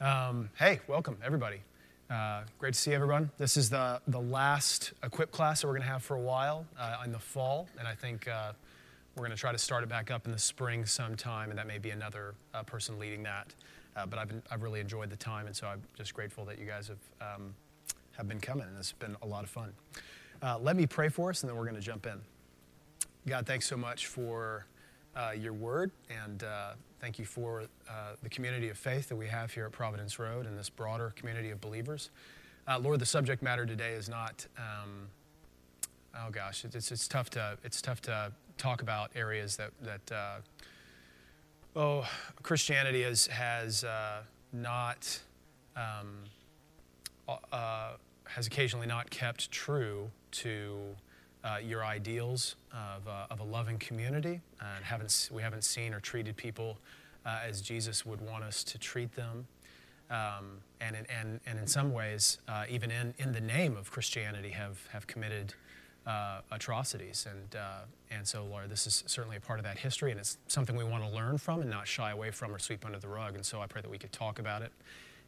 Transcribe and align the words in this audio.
Um, 0.00 0.48
hey, 0.58 0.80
welcome, 0.86 1.18
everybody. 1.22 1.60
Uh, 2.08 2.44
great 2.58 2.72
to 2.72 2.80
see 2.80 2.94
everyone. 2.94 3.30
This 3.36 3.58
is 3.58 3.68
the, 3.68 4.00
the 4.08 4.18
last 4.18 4.94
equip 5.02 5.30
class 5.30 5.60
that 5.60 5.66
we're 5.66 5.74
going 5.74 5.82
to 5.82 5.88
have 5.88 6.02
for 6.02 6.16
a 6.16 6.20
while 6.20 6.64
uh, 6.78 7.02
in 7.04 7.12
the 7.12 7.18
fall, 7.18 7.68
and 7.78 7.86
I 7.86 7.94
think 7.94 8.26
uh, 8.26 8.52
we're 9.14 9.26
going 9.26 9.36
to 9.36 9.36
try 9.36 9.52
to 9.52 9.58
start 9.58 9.82
it 9.82 9.90
back 9.90 10.10
up 10.10 10.24
in 10.24 10.32
the 10.32 10.38
spring 10.38 10.86
sometime, 10.86 11.50
and 11.50 11.58
that 11.58 11.66
may 11.66 11.76
be 11.76 11.90
another 11.90 12.34
uh, 12.54 12.62
person 12.62 12.98
leading 12.98 13.22
that. 13.24 13.54
Uh, 13.94 14.06
but 14.06 14.18
I've, 14.18 14.28
been, 14.28 14.42
I've 14.50 14.62
really 14.62 14.80
enjoyed 14.80 15.10
the 15.10 15.16
time, 15.16 15.46
and 15.46 15.54
so 15.54 15.66
I'm 15.66 15.82
just 15.98 16.14
grateful 16.14 16.46
that 16.46 16.58
you 16.58 16.64
guys 16.64 16.88
have, 16.88 17.34
um, 17.34 17.54
have 18.12 18.26
been 18.26 18.40
coming, 18.40 18.68
and 18.68 18.78
it's 18.78 18.92
been 18.92 19.18
a 19.20 19.26
lot 19.26 19.44
of 19.44 19.50
fun. 19.50 19.70
Uh, 20.40 20.58
let 20.58 20.76
me 20.76 20.86
pray 20.86 21.10
for 21.10 21.28
us, 21.28 21.42
and 21.42 21.50
then 21.50 21.58
we're 21.58 21.64
going 21.64 21.76
to 21.76 21.82
jump 21.82 22.06
in. 22.06 22.18
God, 23.26 23.46
thanks 23.46 23.66
so 23.66 23.76
much 23.76 24.06
for 24.06 24.64
your 25.36 25.52
word 25.52 25.90
and 26.24 26.42
Thank 27.00 27.18
you 27.18 27.24
for 27.24 27.62
uh, 27.88 27.92
the 28.22 28.28
community 28.28 28.68
of 28.68 28.76
faith 28.76 29.08
that 29.08 29.16
we 29.16 29.26
have 29.26 29.50
here 29.50 29.64
at 29.64 29.72
Providence 29.72 30.18
Road 30.18 30.44
and 30.44 30.58
this 30.58 30.68
broader 30.68 31.14
community 31.16 31.50
of 31.50 31.58
believers. 31.58 32.10
Uh, 32.68 32.78
Lord, 32.78 33.00
the 33.00 33.06
subject 33.06 33.42
matter 33.42 33.64
today 33.64 33.92
is 33.92 34.06
not. 34.06 34.46
Um, 34.58 35.08
oh 36.14 36.30
gosh, 36.30 36.62
it's, 36.66 36.92
it's 36.92 37.08
tough 37.08 37.30
to 37.30 37.56
it's 37.64 37.80
tough 37.80 38.02
to 38.02 38.32
talk 38.58 38.82
about 38.82 39.10
areas 39.16 39.56
that 39.56 39.70
that 39.80 40.12
uh, 40.14 40.36
oh 41.74 42.06
Christianity 42.42 43.00
has 43.00 43.28
has 43.28 43.82
uh, 43.82 44.20
not 44.52 45.20
um, 45.76 46.24
uh, 47.50 47.92
has 48.26 48.46
occasionally 48.46 48.86
not 48.86 49.08
kept 49.08 49.50
true 49.50 50.10
to 50.32 50.80
uh, 51.44 51.56
your 51.62 51.84
ideals 51.84 52.56
of, 52.72 53.06
uh, 53.08 53.26
of 53.30 53.40
a 53.40 53.44
loving 53.44 53.78
community, 53.78 54.40
and 54.60 54.84
haven't, 54.84 55.30
we 55.32 55.42
haven't 55.42 55.64
seen 55.64 55.94
or 55.94 56.00
treated 56.00 56.36
people 56.36 56.78
uh, 57.24 57.38
as 57.46 57.60
Jesus 57.60 58.04
would 58.04 58.20
want 58.20 58.44
us 58.44 58.62
to 58.64 58.78
treat 58.78 59.12
them. 59.14 59.46
Um, 60.10 60.58
and, 60.80 60.96
in, 60.96 61.06
and, 61.06 61.40
and 61.46 61.58
in 61.58 61.66
some 61.66 61.92
ways, 61.92 62.38
uh, 62.48 62.64
even 62.68 62.90
in, 62.90 63.14
in 63.18 63.32
the 63.32 63.40
name 63.40 63.76
of 63.76 63.90
Christianity, 63.90 64.50
have, 64.50 64.84
have 64.92 65.06
committed 65.06 65.54
uh, 66.06 66.40
atrocities. 66.50 67.26
And, 67.30 67.54
uh, 67.54 67.84
and 68.10 68.26
so, 68.26 68.44
Lord, 68.44 68.70
this 68.70 68.86
is 68.86 69.04
certainly 69.06 69.36
a 69.36 69.40
part 69.40 69.60
of 69.60 69.64
that 69.64 69.78
history, 69.78 70.10
and 70.10 70.18
it's 70.18 70.36
something 70.48 70.74
we 70.74 70.84
want 70.84 71.04
to 71.04 71.10
learn 71.10 71.38
from 71.38 71.60
and 71.60 71.70
not 71.70 71.86
shy 71.86 72.10
away 72.10 72.32
from 72.32 72.54
or 72.54 72.58
sweep 72.58 72.84
under 72.84 72.98
the 72.98 73.08
rug. 73.08 73.34
And 73.34 73.46
so 73.46 73.60
I 73.60 73.66
pray 73.66 73.82
that 73.82 73.90
we 73.90 73.98
could 73.98 74.12
talk 74.12 74.38
about 74.40 74.62
it 74.62 74.72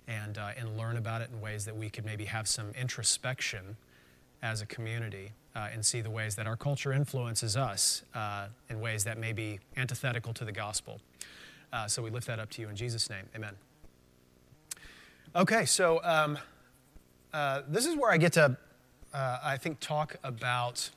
and, 0.09 0.37
and 0.37 0.77
learn 0.77 0.97
about 0.97 1.23
it 1.23 1.31
in 1.33 1.41
ways 1.41 1.65
that 1.67 1.77
we 1.77 1.89
could 1.89 2.05
maybe 2.05 2.25
have 2.25 2.49
some 2.49 2.73
introspection 2.79 3.77
as 4.43 4.61
a 4.61 4.67
community 4.67 5.33
uh, 5.55 5.69
and 5.73 5.85
see 5.85 6.01
the 6.01 6.11
ways 6.11 6.35
that 6.35 6.47
our 6.47 6.57
culture 6.57 6.93
influences 6.93 7.57
us 7.57 8.03
uh, 8.15 8.47
in 8.69 8.81
ways 8.81 9.05
that 9.05 9.19
may 9.19 9.33
be 9.33 9.61
antithetical 9.77 10.33
to 10.35 10.45
the 10.45 10.53
gospel. 10.53 11.01
Uh, 11.73 11.87
so 11.87 12.03
we 12.03 12.11
lift 12.11 12.27
that 12.27 12.39
up 12.39 12.51
to 12.51 12.61
you 12.61 12.69
in 12.69 12.77
Jesus' 12.77 13.09
name. 13.09 13.25
Amen. 13.35 13.55
Okay, 15.35 15.65
so 15.65 16.01
um, 16.05 16.39
uh, 17.33 17.63
this 17.69 17.87
is 17.87 17.97
where 17.97 18.11
I 18.11 18.19
get 18.19 18.35
to, 18.35 18.57
uh, 19.15 19.39
I 19.43 19.57
think, 19.57 19.81
talk 19.81 20.17
about 20.23 20.91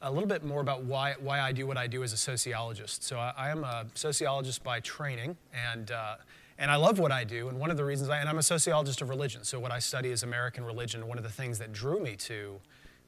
a 0.00 0.10
little 0.10 0.28
bit 0.28 0.44
more 0.44 0.60
about 0.60 0.84
why, 0.84 1.14
why 1.20 1.40
I 1.40 1.52
do 1.52 1.66
what 1.66 1.76
I 1.76 1.86
do 1.86 2.02
as 2.02 2.12
a 2.12 2.16
sociologist. 2.16 3.02
So 3.02 3.18
I, 3.18 3.34
I 3.36 3.50
am 3.50 3.64
a 3.64 3.84
sociologist 3.94 4.62
by 4.62 4.80
training, 4.80 5.36
and 5.52 5.90
uh, 5.90 6.16
and 6.58 6.70
I 6.70 6.76
love 6.76 6.98
what 6.98 7.12
I 7.12 7.22
do. 7.22 7.48
And 7.48 7.58
one 7.58 7.70
of 7.70 7.76
the 7.76 7.84
reasons, 7.84 8.10
I, 8.10 8.18
and 8.18 8.28
I'm 8.28 8.38
a 8.38 8.42
sociologist 8.42 9.00
of 9.00 9.08
religion, 9.08 9.44
so 9.44 9.60
what 9.60 9.70
I 9.70 9.78
study 9.78 10.10
is 10.10 10.24
American 10.24 10.64
religion. 10.64 11.06
One 11.06 11.16
of 11.16 11.24
the 11.24 11.30
things 11.30 11.58
that 11.60 11.72
drew 11.72 12.00
me 12.00 12.16
to 12.16 12.58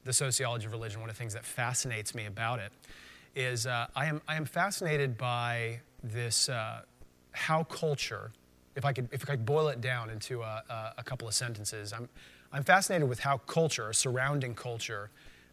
the 0.05 0.13
sociology 0.13 0.65
of 0.65 0.71
religion, 0.71 1.01
one 1.01 1.09
of 1.09 1.15
the 1.15 1.19
things 1.19 1.33
that 1.33 1.45
fascinates 1.45 2.15
me 2.15 2.25
about 2.25 2.59
it, 2.59 2.71
is 3.35 3.67
uh, 3.67 3.87
I, 3.95 4.05
am, 4.05 4.21
I 4.27 4.35
am 4.35 4.45
fascinated 4.45 5.17
by 5.17 5.81
this, 6.01 6.47
uh, 6.47 6.81
how 7.33 7.65
culture, 7.65 8.31
if 8.75 8.85
I, 8.85 8.93
could, 8.93 9.09
if 9.11 9.23
I 9.23 9.31
could 9.31 9.45
boil 9.45 9.67
it 9.67 9.81
down 9.81 10.09
into 10.09 10.41
a, 10.41 10.93
a, 10.97 11.03
couple 11.03 11.27
of 11.27 11.33
sentences, 11.33 11.93
I'm, 11.93 12.07
I'm 12.53 12.63
fascinated 12.63 13.07
with 13.07 13.19
how 13.19 13.37
culture, 13.37 13.91
surrounding 13.93 14.55
culture, 14.55 15.09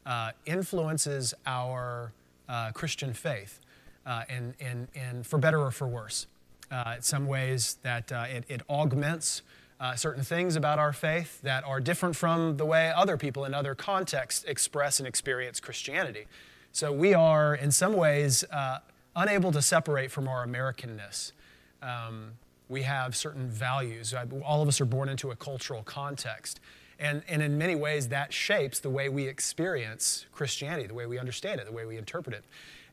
uh, 0.06 0.32
influences 0.46 1.34
our 1.46 2.12
uh, 2.48 2.70
Christian 2.72 3.12
faith, 3.12 3.60
and, 4.06 4.54
and, 4.58 4.88
and 4.94 5.26
for 5.26 5.38
better 5.38 5.60
or 5.60 5.70
for 5.70 5.86
worse. 5.86 6.26
Uh, 6.70 6.94
in 6.96 7.02
some 7.02 7.26
ways, 7.26 7.78
that 7.82 8.12
uh, 8.12 8.26
it, 8.28 8.44
it, 8.48 8.62
augments 8.68 9.42
uh, 9.80 9.94
certain 9.94 10.22
things 10.22 10.56
about 10.56 10.78
our 10.78 10.92
faith 10.92 11.40
that 11.42 11.64
are 11.64 11.80
different 11.80 12.14
from 12.14 12.56
the 12.56 12.64
way 12.64 12.92
other 12.94 13.16
people 13.16 13.44
in 13.44 13.54
other 13.54 13.74
contexts 13.74 14.44
express 14.44 14.98
and 14.98 15.06
experience 15.06 15.60
Christianity. 15.60 16.26
So 16.72 16.92
we 16.92 17.14
are, 17.14 17.54
in 17.54 17.70
some 17.70 17.94
ways, 17.94 18.44
uh, 18.52 18.78
unable 19.16 19.50
to 19.52 19.62
separate 19.62 20.10
from 20.10 20.28
our 20.28 20.46
Americanness. 20.46 21.32
Um, 21.82 22.32
we 22.68 22.82
have 22.82 23.16
certain 23.16 23.48
values. 23.48 24.14
All 24.44 24.60
of 24.60 24.68
us 24.68 24.80
are 24.80 24.84
born 24.84 25.08
into 25.08 25.30
a 25.30 25.36
cultural 25.36 25.82
context. 25.82 26.60
And, 26.98 27.22
and 27.28 27.42
in 27.42 27.56
many 27.56 27.76
ways, 27.76 28.08
that 28.08 28.32
shapes 28.32 28.80
the 28.80 28.90
way 28.90 29.08
we 29.08 29.26
experience 29.26 30.26
Christianity, 30.32 30.88
the 30.88 30.94
way 30.94 31.06
we 31.06 31.18
understand 31.18 31.60
it, 31.60 31.66
the 31.66 31.72
way 31.72 31.86
we 31.86 31.96
interpret 31.96 32.34
it. 32.34 32.44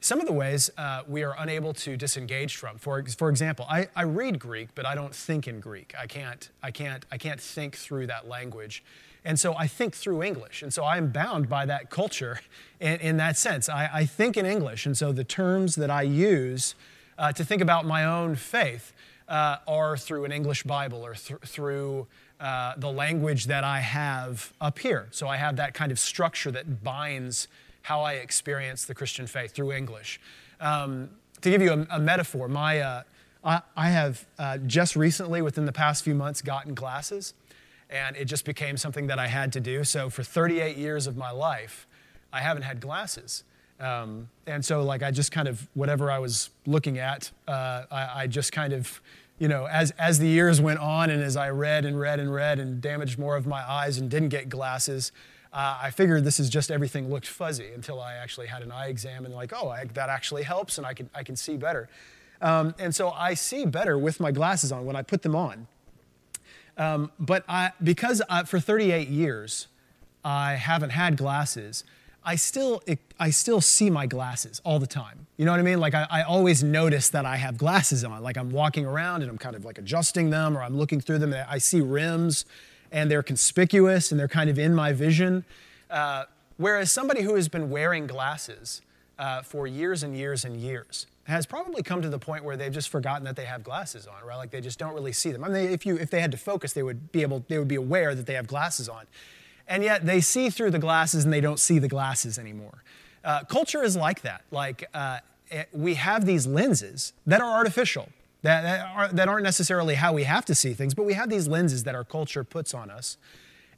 Some 0.05 0.19
of 0.19 0.27
the 0.27 0.33
ways 0.33 0.69
uh, 0.77 1.01
we 1.07 1.23
are 1.23 1.35
unable 1.39 1.73
to 1.73 1.97
disengage 1.97 2.57
from. 2.57 2.77
For, 2.77 3.03
for 3.05 3.27
example, 3.27 3.65
I, 3.67 3.87
I 3.95 4.03
read 4.03 4.37
Greek, 4.37 4.69
but 4.75 4.85
I 4.85 4.93
don't 4.93 5.15
think 5.15 5.47
in 5.47 5.59
Greek. 5.59 5.95
I 5.99 6.05
can't, 6.05 6.47
I, 6.61 6.69
can't, 6.69 7.03
I 7.11 7.17
can't 7.17 7.41
think 7.41 7.75
through 7.75 8.05
that 8.05 8.27
language. 8.27 8.83
And 9.23 9.39
so 9.39 9.55
I 9.55 9.65
think 9.65 9.95
through 9.95 10.21
English. 10.21 10.61
And 10.61 10.71
so 10.71 10.85
I'm 10.85 11.09
bound 11.09 11.49
by 11.49 11.65
that 11.65 11.89
culture 11.89 12.39
in, 12.79 12.99
in 12.99 13.17
that 13.17 13.35
sense. 13.35 13.67
I, 13.67 13.89
I, 13.91 14.05
think 14.05 14.37
in 14.37 14.45
English. 14.45 14.85
And 14.85 14.95
so 14.95 15.11
the 15.11 15.23
terms 15.23 15.73
that 15.73 15.89
I 15.89 16.03
use 16.03 16.75
uh, 17.17 17.31
to 17.31 17.43
think 17.43 17.63
about 17.63 17.87
my 17.87 18.05
own 18.05 18.35
faith 18.35 18.93
uh, 19.27 19.57
are 19.67 19.97
through 19.97 20.25
an 20.25 20.31
English 20.31 20.61
Bible 20.65 21.03
or 21.03 21.15
th- 21.15 21.39
through 21.47 22.05
uh, 22.39 22.75
the 22.77 22.91
language 22.91 23.45
that 23.45 23.63
I 23.63 23.79
have 23.79 24.53
up 24.61 24.77
here. 24.77 25.07
So 25.09 25.27
I 25.27 25.37
have 25.37 25.55
that 25.55 25.73
kind 25.73 25.91
of 25.91 25.97
structure 25.97 26.51
that 26.51 26.83
binds 26.83 27.47
how 27.85 28.01
I 28.01 28.13
experience 28.13 28.85
the 28.85 28.95
Christian 28.95 29.27
faith 29.27 29.51
through 29.51 29.71
English. 29.71 30.19
Um, 30.59 31.11
to 31.41 31.51
give 31.51 31.61
you 31.61 31.71
a, 31.71 31.87
a 31.91 31.99
metaphor, 31.99 32.47
my, 32.47 32.79
uh, 32.79 33.03
I, 33.43 33.61
I, 33.77 33.89
have 33.89 34.25
uh, 34.39 34.57
just 34.57 34.95
recently, 34.95 35.43
within 35.43 35.65
the 35.65 35.71
past 35.71 36.03
few 36.03 36.15
months, 36.15 36.41
gotten 36.41 36.73
glasses, 36.73 37.35
and 37.91 38.15
it 38.17 38.25
just 38.25 38.43
became 38.43 38.75
something 38.75 39.05
that 39.05 39.19
I 39.19 39.27
had 39.27 39.53
to 39.53 39.59
do. 39.59 39.83
So 39.83 40.09
for 40.09 40.23
38 40.23 40.77
years 40.77 41.05
of 41.05 41.15
my 41.15 41.29
life, 41.29 41.85
I 42.33 42.41
haven't 42.41 42.63
had 42.63 42.81
glasses. 42.81 43.43
Um, 43.79 44.29
and 44.47 44.65
so, 44.65 44.81
like, 44.81 45.03
I 45.03 45.11
just 45.11 45.31
kind 45.31 45.47
of, 45.47 45.67
whatever 45.75 46.09
I 46.09 46.17
was 46.17 46.49
looking 46.65 46.97
at, 46.97 47.29
uh, 47.47 47.83
I, 47.91 48.21
I 48.21 48.27
just 48.27 48.51
kind 48.51 48.73
of, 48.73 48.99
you 49.37 49.47
know, 49.47 49.67
as, 49.67 49.91
as 49.99 50.17
the 50.17 50.27
years 50.27 50.59
went 50.59 50.79
on 50.79 51.11
and 51.11 51.21
as 51.21 51.37
I 51.37 51.51
read 51.51 51.85
and 51.85 51.99
read 51.99 52.19
and 52.19 52.33
read 52.33 52.57
and 52.57 52.81
damaged 52.81 53.19
more 53.19 53.35
of 53.35 53.45
my 53.45 53.61
eyes 53.69 53.99
and 53.99 54.09
didn't 54.09 54.29
get 54.29 54.49
glasses, 54.49 55.11
uh, 55.55 55.79
I 55.83 55.89
figured 55.89 56.25
this 56.25 56.37
is 56.37 56.49
just 56.49 56.69
everything 56.69 57.09
looked 57.09 57.27
fuzzy 57.27 57.71
until 57.73 58.01
I 58.01 58.15
actually 58.15 58.47
had 58.47 58.61
an 58.61 58.73
eye 58.73 58.89
exam 58.89 59.23
and 59.23 59.33
like, 59.33 59.53
oh, 59.55 59.69
I, 59.69 59.85
that 59.93 60.09
actually 60.09 60.43
helps 60.43 60.77
and 60.77 60.85
I 60.85 60.93
can, 60.93 61.09
I 61.15 61.23
can 61.23 61.37
see 61.37 61.55
better. 61.55 61.87
Um, 62.41 62.75
and 62.77 62.93
so 62.93 63.11
I 63.11 63.35
see 63.35 63.65
better 63.65 63.97
with 63.97 64.19
my 64.19 64.31
glasses 64.33 64.73
on 64.73 64.85
when 64.85 64.97
I 64.97 65.01
put 65.01 65.21
them 65.21 65.33
on. 65.33 65.67
Um, 66.77 67.09
but 67.17 67.45
I, 67.47 67.71
because 67.81 68.21
I, 68.29 68.43
for 68.43 68.59
38 68.59 69.07
years 69.07 69.67
I 70.25 70.55
haven't 70.55 70.89
had 70.89 71.15
glasses, 71.15 71.85
I 72.25 72.35
still, 72.35 72.83
I 73.17 73.29
still 73.29 73.61
see 73.61 73.89
my 73.89 74.07
glasses 74.07 74.59
all 74.65 74.79
the 74.79 74.87
time. 74.87 75.25
You 75.37 75.45
know 75.45 75.51
what 75.51 75.61
I 75.61 75.63
mean? 75.63 75.79
Like 75.79 75.93
I, 75.93 76.05
I 76.11 76.23
always 76.23 76.65
notice 76.65 77.07
that 77.09 77.25
I 77.25 77.37
have 77.37 77.57
glasses 77.57 78.03
on. 78.03 78.21
Like 78.21 78.35
I'm 78.35 78.49
walking 78.49 78.85
around 78.85 79.21
and 79.21 79.31
I'm 79.31 79.37
kind 79.37 79.55
of 79.55 79.63
like 79.63 79.77
adjusting 79.77 80.31
them 80.31 80.57
or 80.57 80.63
I'm 80.63 80.75
looking 80.75 80.99
through 80.99 81.19
them 81.19 81.31
and 81.31 81.47
I 81.49 81.59
see 81.59 81.79
rims 81.79 82.43
and 82.95 83.11
they're 83.11 83.21
conspicuous 83.21 84.09
and 84.09 84.19
they're 84.19 84.29
kind 84.29 84.49
of 84.49 84.57
in 84.57 84.73
my 84.73 84.93
vision. 84.93 85.43
Uh, 85.91 86.23
whereas 86.55 86.91
somebody 86.91 87.21
who 87.21 87.35
has 87.35 87.49
been 87.49 87.69
wearing 87.69 88.07
glasses 88.07 88.81
uh, 89.19 89.41
for 89.41 89.67
years 89.67 90.01
and 90.01 90.17
years 90.17 90.45
and 90.45 90.55
years 90.55 91.05
has 91.25 91.45
probably 91.45 91.83
come 91.83 92.01
to 92.01 92.07
the 92.07 92.17
point 92.17 92.45
where 92.45 92.55
they've 92.55 92.71
just 92.71 92.87
forgotten 92.87 93.25
that 93.25 93.35
they 93.35 93.43
have 93.43 93.63
glasses 93.63 94.07
on, 94.07 94.25
right? 94.25 94.37
Like 94.37 94.49
they 94.49 94.61
just 94.61 94.79
don't 94.79 94.93
really 94.93 95.11
see 95.11 95.31
them. 95.33 95.43
I 95.43 95.49
mean, 95.49 95.69
if 95.71 95.85
you 95.85 95.97
if 95.97 96.09
they 96.09 96.21
had 96.21 96.31
to 96.31 96.37
focus, 96.37 96.71
they 96.71 96.83
would 96.83 97.11
be 97.11 97.21
able 97.21 97.43
they 97.49 97.59
would 97.59 97.67
be 97.67 97.75
aware 97.75 98.15
that 98.15 98.27
they 98.27 98.35
have 98.35 98.47
glasses 98.47 98.87
on, 98.87 99.05
and 99.67 99.83
yet 99.83 100.05
they 100.05 100.21
see 100.21 100.49
through 100.49 100.71
the 100.71 100.79
glasses 100.79 101.25
and 101.25 101.33
they 101.33 101.41
don't 101.41 101.59
see 101.59 101.79
the 101.79 101.89
glasses 101.89 102.39
anymore. 102.39 102.83
Uh, 103.25 103.43
culture 103.43 103.83
is 103.83 103.97
like 103.97 104.21
that. 104.21 104.43
Like 104.51 104.87
uh, 104.93 105.19
it, 105.51 105.67
we 105.73 105.95
have 105.95 106.25
these 106.25 106.47
lenses 106.47 107.11
that 107.25 107.41
are 107.41 107.51
artificial 107.57 108.07
that, 108.45 108.61
that, 108.63 108.95
are, 108.95 109.07
that 109.09 109.27
aren't 109.27 109.43
necessarily 109.43 109.95
how 109.95 110.13
we 110.13 110.23
have 110.23 110.45
to 110.45 110.55
see 110.55 110.73
things, 110.73 110.93
but 110.93 111.05
we 111.05 111.13
have 111.13 111.29
these 111.29 111.47
lenses 111.47 111.83
that 111.83 111.95
our 111.95 112.03
culture 112.03 112.43
puts 112.43 112.73
on 112.73 112.89
us. 112.89 113.17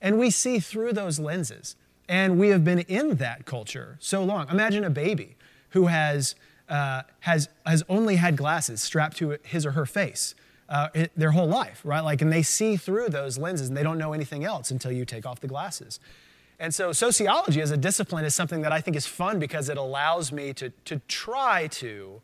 And 0.02 0.20
we 0.20 0.30
see 0.30 0.60
through 0.60 0.94
those 0.94 1.20
lenses. 1.20 1.76
And 2.10 2.40
we 2.40 2.50
have 2.50 2.64
been 2.64 2.80
in 2.80 3.16
that 3.16 3.46
culture 3.46 3.98
so 4.00 4.24
long. 4.24 4.48
Imagine 4.50 4.84
a 4.84 4.90
baby 4.90 5.36
who 5.70 5.88
has, 5.88 6.36
uh, 6.70 7.04
has, 7.22 7.50
has 7.66 7.84
only 7.90 8.16
had 8.16 8.38
glasses 8.38 8.82
strapped 8.82 9.18
to 9.18 9.38
his 9.44 9.66
or 9.66 9.72
her 9.72 9.86
face 9.86 10.36
uh, 10.70 10.90
their 11.16 11.32
whole 11.32 11.48
life, 11.48 11.82
right? 11.84 12.02
Like, 12.02 12.22
and 12.22 12.32
they 12.32 12.44
see 12.44 12.76
through 12.76 13.10
those 13.10 13.38
lenses 13.38 13.70
and 13.70 13.78
they 13.78 13.84
don't 13.84 13.98
know 13.98 14.14
anything 14.14 14.44
else 14.44 14.72
until 14.72 14.92
you 14.92 15.06
take 15.06 15.26
off 15.26 15.40
the 15.40 15.48
glasses. 15.48 16.00
And 16.60 16.74
so, 16.74 16.92
sociology 16.92 17.62
as 17.62 17.72
a 17.72 17.78
discipline 17.78 18.26
is 18.26 18.34
something 18.34 18.62
that 18.64 18.72
I 18.72 18.82
think 18.82 18.98
is 18.98 19.06
fun 19.06 19.40
because 19.40 19.70
it 19.70 19.78
allows 19.78 20.32
me 20.32 20.54
to, 20.54 20.72
to 20.86 21.00
try 21.08 21.68
to 21.68 22.22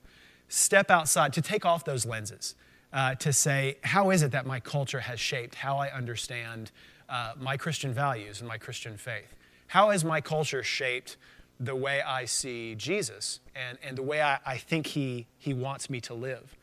step 0.48 0.92
outside, 0.92 1.34
to 1.34 1.42
take 1.42 1.66
off 1.66 1.84
those 1.86 2.06
lenses, 2.06 2.56
uh, 2.92 3.16
to 3.16 3.34
say, 3.34 3.78
how 3.84 4.12
is 4.12 4.22
it 4.22 4.32
that 4.32 4.46
my 4.46 4.60
culture 4.60 5.00
has 5.00 5.20
shaped 5.20 5.56
how 5.56 5.78
I 5.78 5.90
understand 5.92 6.72
uh, 7.10 7.34
my 7.40 7.58
Christian 7.58 7.94
values 7.94 8.40
and 8.40 8.48
my 8.48 8.58
Christian 8.58 8.98
faith? 8.98 9.36
How 9.68 9.90
has 9.90 10.06
my 10.06 10.22
culture 10.22 10.64
shaped 10.64 11.18
the 11.60 11.76
way 11.76 12.02
I 12.02 12.26
see 12.26 12.76
Jesus 12.76 13.40
and, 13.56 13.78
and 13.84 13.98
the 13.98 14.04
way 14.04 14.22
I, 14.22 14.40
I 14.46 14.58
think 14.58 14.88
he, 14.88 15.28
he 15.38 15.54
wants 15.54 15.90
me 15.90 16.00
to 16.02 16.14
live? 16.14 16.56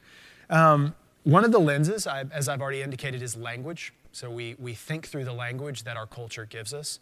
Um, 0.49 0.95
one 1.25 1.45
of 1.45 1.53
the 1.53 1.61
lenses, 1.61 2.07
I, 2.07 2.25
as 2.33 2.49
I've 2.49 2.61
already 2.61 2.83
indicated, 2.83 3.23
is 3.23 3.37
language. 3.37 3.93
So 4.13 4.31
we, 4.31 4.57
we 4.59 4.75
think 4.75 5.07
through 5.07 5.25
the 5.25 5.33
language 5.33 5.85
that 5.85 5.97
our 5.97 6.07
culture 6.07 6.47
gives 6.47 6.73
us. 6.73 6.99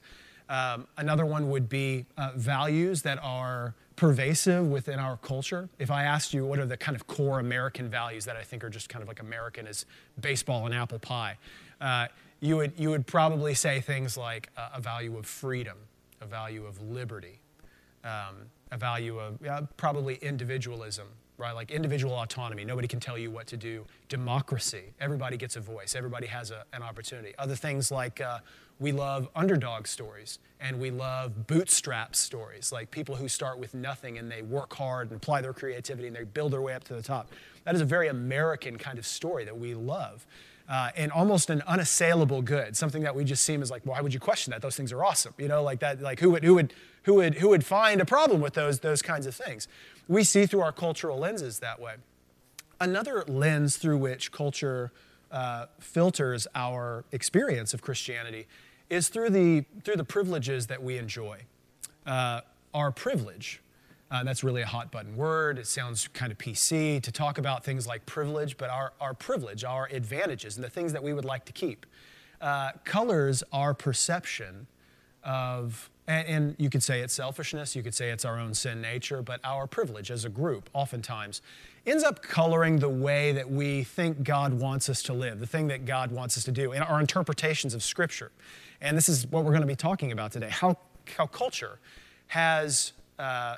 Um, 0.48 0.86
another 0.96 1.26
one 1.26 1.50
would 1.50 1.68
be 1.68 2.06
uh, 2.16 2.32
values 2.34 3.02
that 3.02 3.18
are 3.22 3.74
pervasive 3.98 4.64
within 4.64 5.00
our 5.00 5.16
culture. 5.16 5.68
If 5.80 5.90
I 5.90 6.04
asked 6.04 6.32
you 6.32 6.46
what 6.46 6.60
are 6.60 6.66
the 6.66 6.76
kind 6.76 6.94
of 6.94 7.08
core 7.08 7.40
American 7.40 7.90
values 7.90 8.24
that 8.26 8.36
I 8.36 8.44
think 8.44 8.62
are 8.62 8.70
just 8.70 8.88
kind 8.88 9.02
of 9.02 9.08
like 9.08 9.18
American 9.18 9.66
as 9.66 9.86
baseball 10.20 10.66
and 10.66 10.74
apple 10.74 11.00
pie, 11.00 11.36
uh, 11.80 12.06
you, 12.38 12.56
would, 12.56 12.72
you 12.78 12.90
would 12.90 13.08
probably 13.08 13.54
say 13.54 13.80
things 13.80 14.16
like 14.16 14.50
uh, 14.56 14.68
a 14.74 14.80
value 14.80 15.18
of 15.18 15.26
freedom, 15.26 15.76
a 16.20 16.26
value 16.26 16.64
of 16.64 16.80
liberty, 16.80 17.40
um, 18.04 18.36
a 18.70 18.76
value 18.76 19.18
of 19.18 19.44
uh, 19.44 19.62
probably 19.76 20.14
individualism, 20.22 21.08
right? 21.36 21.52
Like 21.52 21.72
individual 21.72 22.14
autonomy. 22.14 22.64
Nobody 22.64 22.86
can 22.86 23.00
tell 23.00 23.18
you 23.18 23.32
what 23.32 23.48
to 23.48 23.56
do. 23.56 23.84
Democracy. 24.08 24.92
Everybody 25.00 25.36
gets 25.36 25.56
a 25.56 25.60
voice. 25.60 25.96
Everybody 25.96 26.28
has 26.28 26.52
a, 26.52 26.64
an 26.72 26.84
opportunity. 26.84 27.34
Other 27.36 27.56
things 27.56 27.90
like 27.90 28.20
uh, 28.20 28.38
we 28.80 28.92
love 28.92 29.28
underdog 29.34 29.86
stories 29.86 30.38
and 30.60 30.80
we 30.80 30.90
love 30.90 31.46
bootstrap 31.46 32.14
stories, 32.16 32.72
like 32.72 32.90
people 32.90 33.16
who 33.16 33.28
start 33.28 33.58
with 33.58 33.74
nothing 33.74 34.18
and 34.18 34.30
they 34.30 34.42
work 34.42 34.74
hard 34.74 35.10
and 35.10 35.16
apply 35.16 35.40
their 35.40 35.52
creativity 35.52 36.08
and 36.08 36.16
they 36.16 36.24
build 36.24 36.52
their 36.52 36.62
way 36.62 36.74
up 36.74 36.84
to 36.84 36.94
the 36.94 37.02
top. 37.02 37.30
That 37.64 37.74
is 37.74 37.80
a 37.80 37.84
very 37.84 38.08
American 38.08 38.78
kind 38.78 38.98
of 38.98 39.06
story 39.06 39.44
that 39.44 39.58
we 39.58 39.74
love. 39.74 40.26
Uh, 40.68 40.90
and 40.96 41.10
almost 41.12 41.48
an 41.48 41.62
unassailable 41.66 42.42
good, 42.42 42.76
something 42.76 43.02
that 43.02 43.14
we 43.14 43.24
just 43.24 43.42
seem 43.42 43.62
as 43.62 43.70
like, 43.70 43.86
why 43.86 44.02
would 44.02 44.12
you 44.12 44.20
question 44.20 44.50
that? 44.50 44.60
Those 44.60 44.76
things 44.76 44.92
are 44.92 45.02
awesome, 45.02 45.32
you 45.38 45.48
know, 45.48 45.62
like 45.62 45.80
that. 45.80 46.02
Like 46.02 46.20
who 46.20 46.30
would 46.32 46.44
who 46.44 46.54
would 46.56 46.74
who 47.04 47.14
would 47.14 47.36
who 47.36 47.48
would 47.48 47.64
find 47.64 48.02
a 48.02 48.04
problem 48.04 48.42
with 48.42 48.52
those 48.52 48.80
those 48.80 49.00
kinds 49.00 49.26
of 49.26 49.34
things? 49.34 49.66
We 50.08 50.24
see 50.24 50.44
through 50.44 50.60
our 50.60 50.72
cultural 50.72 51.18
lenses 51.18 51.60
that 51.60 51.80
way. 51.80 51.94
Another 52.78 53.24
lens 53.26 53.78
through 53.78 53.96
which 53.96 54.30
culture 54.30 54.92
uh, 55.30 55.66
filters 55.80 56.46
our 56.54 57.04
experience 57.12 57.72
of 57.72 57.80
Christianity 57.80 58.46
is 58.90 59.08
through 59.08 59.30
the, 59.30 59.64
through 59.84 59.96
the 59.96 60.04
privileges 60.04 60.66
that 60.68 60.82
we 60.82 60.98
enjoy. 60.98 61.38
Uh, 62.06 62.40
our 62.74 62.90
privilege, 62.90 63.60
uh, 64.10 64.24
that's 64.24 64.42
really 64.42 64.62
a 64.62 64.66
hot 64.66 64.90
button 64.90 65.16
word. 65.16 65.58
It 65.58 65.66
sounds 65.66 66.08
kind 66.08 66.32
of 66.32 66.38
PC 66.38 67.02
to 67.02 67.12
talk 67.12 67.38
about 67.38 67.64
things 67.64 67.86
like 67.86 68.06
privilege, 68.06 68.56
but 68.56 68.70
our, 68.70 68.92
our 69.00 69.14
privilege, 69.14 69.64
our 69.64 69.86
advantages, 69.92 70.56
and 70.56 70.64
the 70.64 70.70
things 70.70 70.92
that 70.92 71.02
we 71.02 71.12
would 71.12 71.24
like 71.24 71.44
to 71.46 71.52
keep, 71.52 71.86
uh, 72.40 72.72
colors 72.84 73.42
our 73.52 73.74
perception 73.74 74.66
of 75.24 75.90
and, 76.06 76.26
and, 76.26 76.56
you 76.58 76.70
could 76.70 76.82
say 76.82 77.00
it's 77.00 77.12
selfishness, 77.12 77.76
you 77.76 77.82
could 77.82 77.94
say 77.94 78.08
it's 78.08 78.24
our 78.24 78.38
own 78.38 78.54
sin 78.54 78.80
nature, 78.80 79.20
but 79.20 79.40
our 79.44 79.66
privilege 79.66 80.10
as 80.10 80.24
a 80.24 80.30
group 80.30 80.70
oftentimes 80.72 81.42
ends 81.86 82.02
up 82.02 82.22
coloring 82.22 82.78
the 82.78 82.88
way 82.88 83.32
that 83.32 83.50
we 83.50 83.84
think 83.84 84.22
God 84.22 84.54
wants 84.54 84.88
us 84.88 85.02
to 85.02 85.12
live, 85.12 85.38
the 85.38 85.46
thing 85.46 85.68
that 85.68 85.84
God 85.84 86.10
wants 86.10 86.38
us 86.38 86.44
to 86.44 86.52
do, 86.52 86.72
and 86.72 86.82
our 86.82 86.98
interpretations 86.98 87.74
of 87.74 87.82
Scripture. 87.82 88.32
And 88.80 88.96
this 88.96 89.08
is 89.08 89.26
what 89.26 89.44
we're 89.44 89.50
going 89.50 89.62
to 89.62 89.66
be 89.66 89.76
talking 89.76 90.12
about 90.12 90.32
today 90.32 90.48
how, 90.50 90.76
how 91.16 91.26
culture 91.26 91.78
has, 92.28 92.92
uh, 93.18 93.56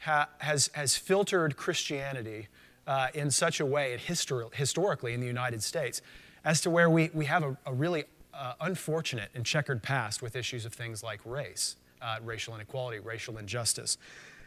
ha, 0.00 0.28
has, 0.38 0.70
has 0.74 0.96
filtered 0.96 1.56
Christianity 1.56 2.48
uh, 2.86 3.08
in 3.14 3.30
such 3.30 3.60
a 3.60 3.66
way, 3.66 3.98
histor- 4.06 4.52
historically 4.54 5.14
in 5.14 5.20
the 5.20 5.26
United 5.26 5.62
States, 5.62 6.02
as 6.44 6.60
to 6.62 6.70
where 6.70 6.90
we, 6.90 7.10
we 7.12 7.24
have 7.26 7.42
a, 7.42 7.56
a 7.66 7.72
really 7.72 8.04
uh, 8.32 8.54
unfortunate 8.60 9.30
and 9.34 9.44
checkered 9.44 9.82
past 9.82 10.22
with 10.22 10.36
issues 10.36 10.64
of 10.64 10.72
things 10.72 11.02
like 11.02 11.20
race 11.24 11.76
uh, 12.00 12.16
racial 12.24 12.54
inequality, 12.54 12.98
racial 12.98 13.38
injustice. 13.38 13.98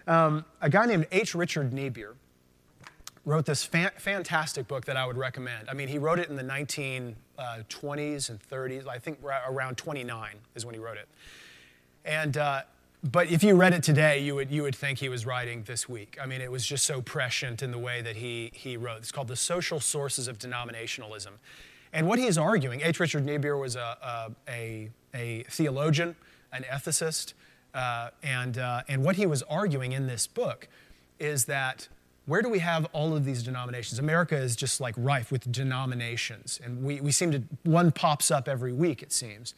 Um, 0.07 0.45
a 0.61 0.69
guy 0.69 0.85
named 0.85 1.07
H. 1.11 1.35
Richard 1.35 1.73
Niebuhr 1.73 2.15
wrote 3.25 3.45
this 3.45 3.63
fantastic 3.63 4.67
book 4.67 4.85
that 4.85 4.97
I 4.97 5.05
would 5.05 5.17
recommend. 5.17 5.69
I 5.69 5.73
mean, 5.73 5.87
he 5.87 5.97
wrote 5.97 6.19
it 6.19 6.29
in 6.29 6.35
the 6.35 6.43
1920s 6.43 7.15
uh, 7.39 8.33
and 8.33 8.39
30s. 8.49 8.87
I 8.87 8.99
think 8.99 9.19
around 9.23 9.77
29 9.77 10.35
is 10.55 10.65
when 10.65 10.75
he 10.75 10.79
wrote 10.79 10.97
it. 10.97 11.07
And 12.03 12.37
uh, 12.37 12.63
but 13.03 13.29
if 13.29 13.43
you 13.43 13.55
read 13.55 13.73
it 13.73 13.83
today, 13.83 14.19
you 14.19 14.33
would, 14.35 14.49
you 14.49 14.63
would 14.63 14.75
think 14.75 14.99
he 14.99 15.09
was 15.09 15.25
writing 15.25 15.63
this 15.63 15.89
week. 15.89 16.17
I 16.21 16.25
mean, 16.25 16.39
it 16.39 16.49
was 16.49 16.65
just 16.65 16.85
so 16.85 17.01
prescient 17.01 17.61
in 17.61 17.71
the 17.71 17.77
way 17.77 18.01
that 18.01 18.15
he, 18.15 18.49
he 18.53 18.77
wrote. 18.77 18.99
It's 18.99 19.11
called 19.11 19.27
The 19.27 19.35
Social 19.35 19.81
Sources 19.81 20.29
of 20.29 20.39
Denominationalism. 20.39 21.31
And 21.91 22.07
what 22.07 22.17
he 22.17 22.27
is 22.27 22.37
arguing, 22.37 22.79
H. 22.81 23.01
Richard 23.01 23.25
Niebuhr 23.25 23.57
was 23.57 23.75
a, 23.75 23.97
a, 24.47 24.49
a, 24.49 24.89
a 25.13 25.43
theologian, 25.49 26.15
an 26.53 26.63
ethicist, 26.63 27.33
uh, 27.73 28.11
and, 28.23 28.57
uh, 28.57 28.83
and 28.87 29.03
what 29.03 29.17
he 29.17 29.25
was 29.25 29.43
arguing 29.43 29.91
in 29.91 30.07
this 30.07 30.25
book 30.25 30.69
is 31.19 31.43
that 31.45 31.89
where 32.25 32.41
do 32.41 32.49
we 32.49 32.59
have 32.59 32.87
all 32.93 33.15
of 33.15 33.25
these 33.25 33.43
denominations? 33.43 33.99
America 33.99 34.35
is 34.35 34.55
just 34.55 34.79
like 34.79 34.95
rife 34.97 35.31
with 35.31 35.51
denominations, 35.51 36.59
and 36.63 36.83
we, 36.83 37.01
we 37.01 37.11
seem 37.11 37.31
to, 37.31 37.43
one 37.63 37.91
pops 37.91 38.31
up 38.31 38.47
every 38.47 38.73
week, 38.73 39.01
it 39.01 39.11
seems. 39.11 39.53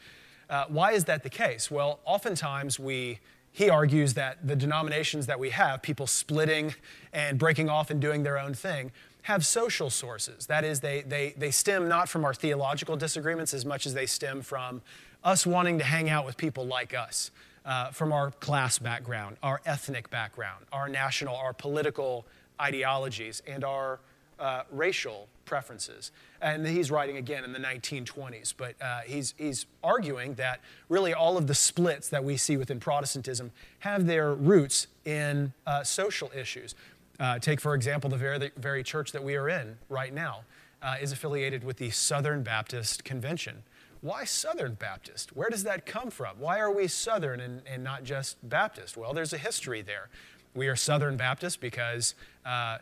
Uh, 0.50 0.66
why 0.68 0.92
is 0.92 1.06
that 1.06 1.24
the 1.24 1.30
case? 1.30 1.70
Well, 1.70 2.00
oftentimes 2.06 2.80
we, 2.80 3.20
he 3.52 3.70
argues 3.70 4.16
that 4.16 4.48
the 4.48 4.56
denominations 4.56 5.28
that 5.28 5.40
we 5.40 5.52
have, 5.52 5.82
people 5.82 6.08
splitting 6.08 6.76
and 7.14 7.38
breaking 7.38 7.70
off 7.70 7.90
and 7.90 8.02
doing 8.02 8.24
their 8.24 8.38
own 8.38 8.54
thing, 8.54 8.92
have 9.24 9.46
social 9.46 9.90
sources. 9.90 10.46
That 10.46 10.64
is, 10.64 10.82
they, 10.82 11.02
they, 11.02 11.34
they 11.38 11.50
stem 11.50 11.88
not 11.88 12.10
from 12.10 12.26
our 12.26 12.34
theological 12.34 12.96
disagreements 12.96 13.54
as 13.54 13.66
much 13.66 13.88
as 13.88 13.94
they 13.94 14.06
stem 14.06 14.42
from 14.42 14.82
us 15.24 15.48
wanting 15.48 15.80
to 15.80 15.84
hang 15.84 16.10
out 16.10 16.26
with 16.26 16.38
people 16.38 16.66
like 16.66 16.94
us 16.94 17.32
uh, 17.66 17.90
from 17.90 18.12
our 18.12 18.30
class 18.30 18.78
background, 18.78 19.38
our 19.42 19.62
ethnic 19.66 20.10
background, 20.12 20.66
our 20.72 20.88
national, 20.88 21.36
our 21.36 21.54
political 21.54 22.26
ideologies, 22.60 23.42
and 23.48 23.64
our 23.64 24.00
uh, 24.40 24.64
racial 24.72 25.28
preferences. 25.46 26.12
And 26.42 26.68
he's 26.68 26.92
writing 26.92 27.18
again 27.18 27.44
in 27.44 27.54
the 27.54 27.60
1920s, 27.60 28.54
but 28.56 28.76
uh, 28.82 29.02
he's, 29.06 29.34
he's 29.38 29.66
arguing 29.84 30.34
that 30.36 30.60
really 30.90 31.14
all 31.14 31.38
of 31.38 31.48
the 31.48 31.56
splits 31.56 32.10
that 32.10 32.24
we 32.24 32.36
see 32.38 32.58
within 32.58 32.80
Protestantism 32.80 33.52
have 33.80 34.06
their 34.06 34.34
roots 34.34 34.88
in 35.06 35.54
uh, 35.66 35.84
social 35.84 36.32
issues. 36.36 36.76
Uh, 37.20 37.40
take, 37.40 37.62
for 37.62 37.76
example, 37.76 38.10
the 38.10 38.18
very, 38.18 38.38
the 38.38 38.52
very 38.58 38.84
church 38.84 39.12
that 39.14 39.24
we 39.24 39.36
are 39.36 39.48
in 39.48 39.78
right 39.90 40.14
now 40.14 40.42
uh, 40.82 40.96
is 41.02 41.12
affiliated 41.12 41.64
with 41.64 41.78
the 41.78 41.90
Southern 41.90 42.44
Baptist 42.44 43.04
Convention. 43.04 43.64
Why 44.02 44.26
Southern 44.26 44.74
Baptist? 44.74 45.36
Where 45.36 45.50
does 45.50 45.64
that 45.64 45.86
come 45.86 46.12
from? 46.12 46.40
Why 46.40 46.60
are 46.60 46.72
we 46.72 46.88
Southern 46.88 47.40
and, 47.40 47.62
and 47.66 47.84
not 47.84 48.04
just 48.04 48.38
Baptist? 48.48 48.98
Well, 48.98 49.14
there's 49.14 49.34
a 49.34 49.38
history 49.38 49.82
there. 49.82 50.10
We 50.54 50.68
are 50.68 50.76
Southern 50.76 51.18
Baptist 51.18 51.60
because 51.60 52.14
uh, 52.46 52.78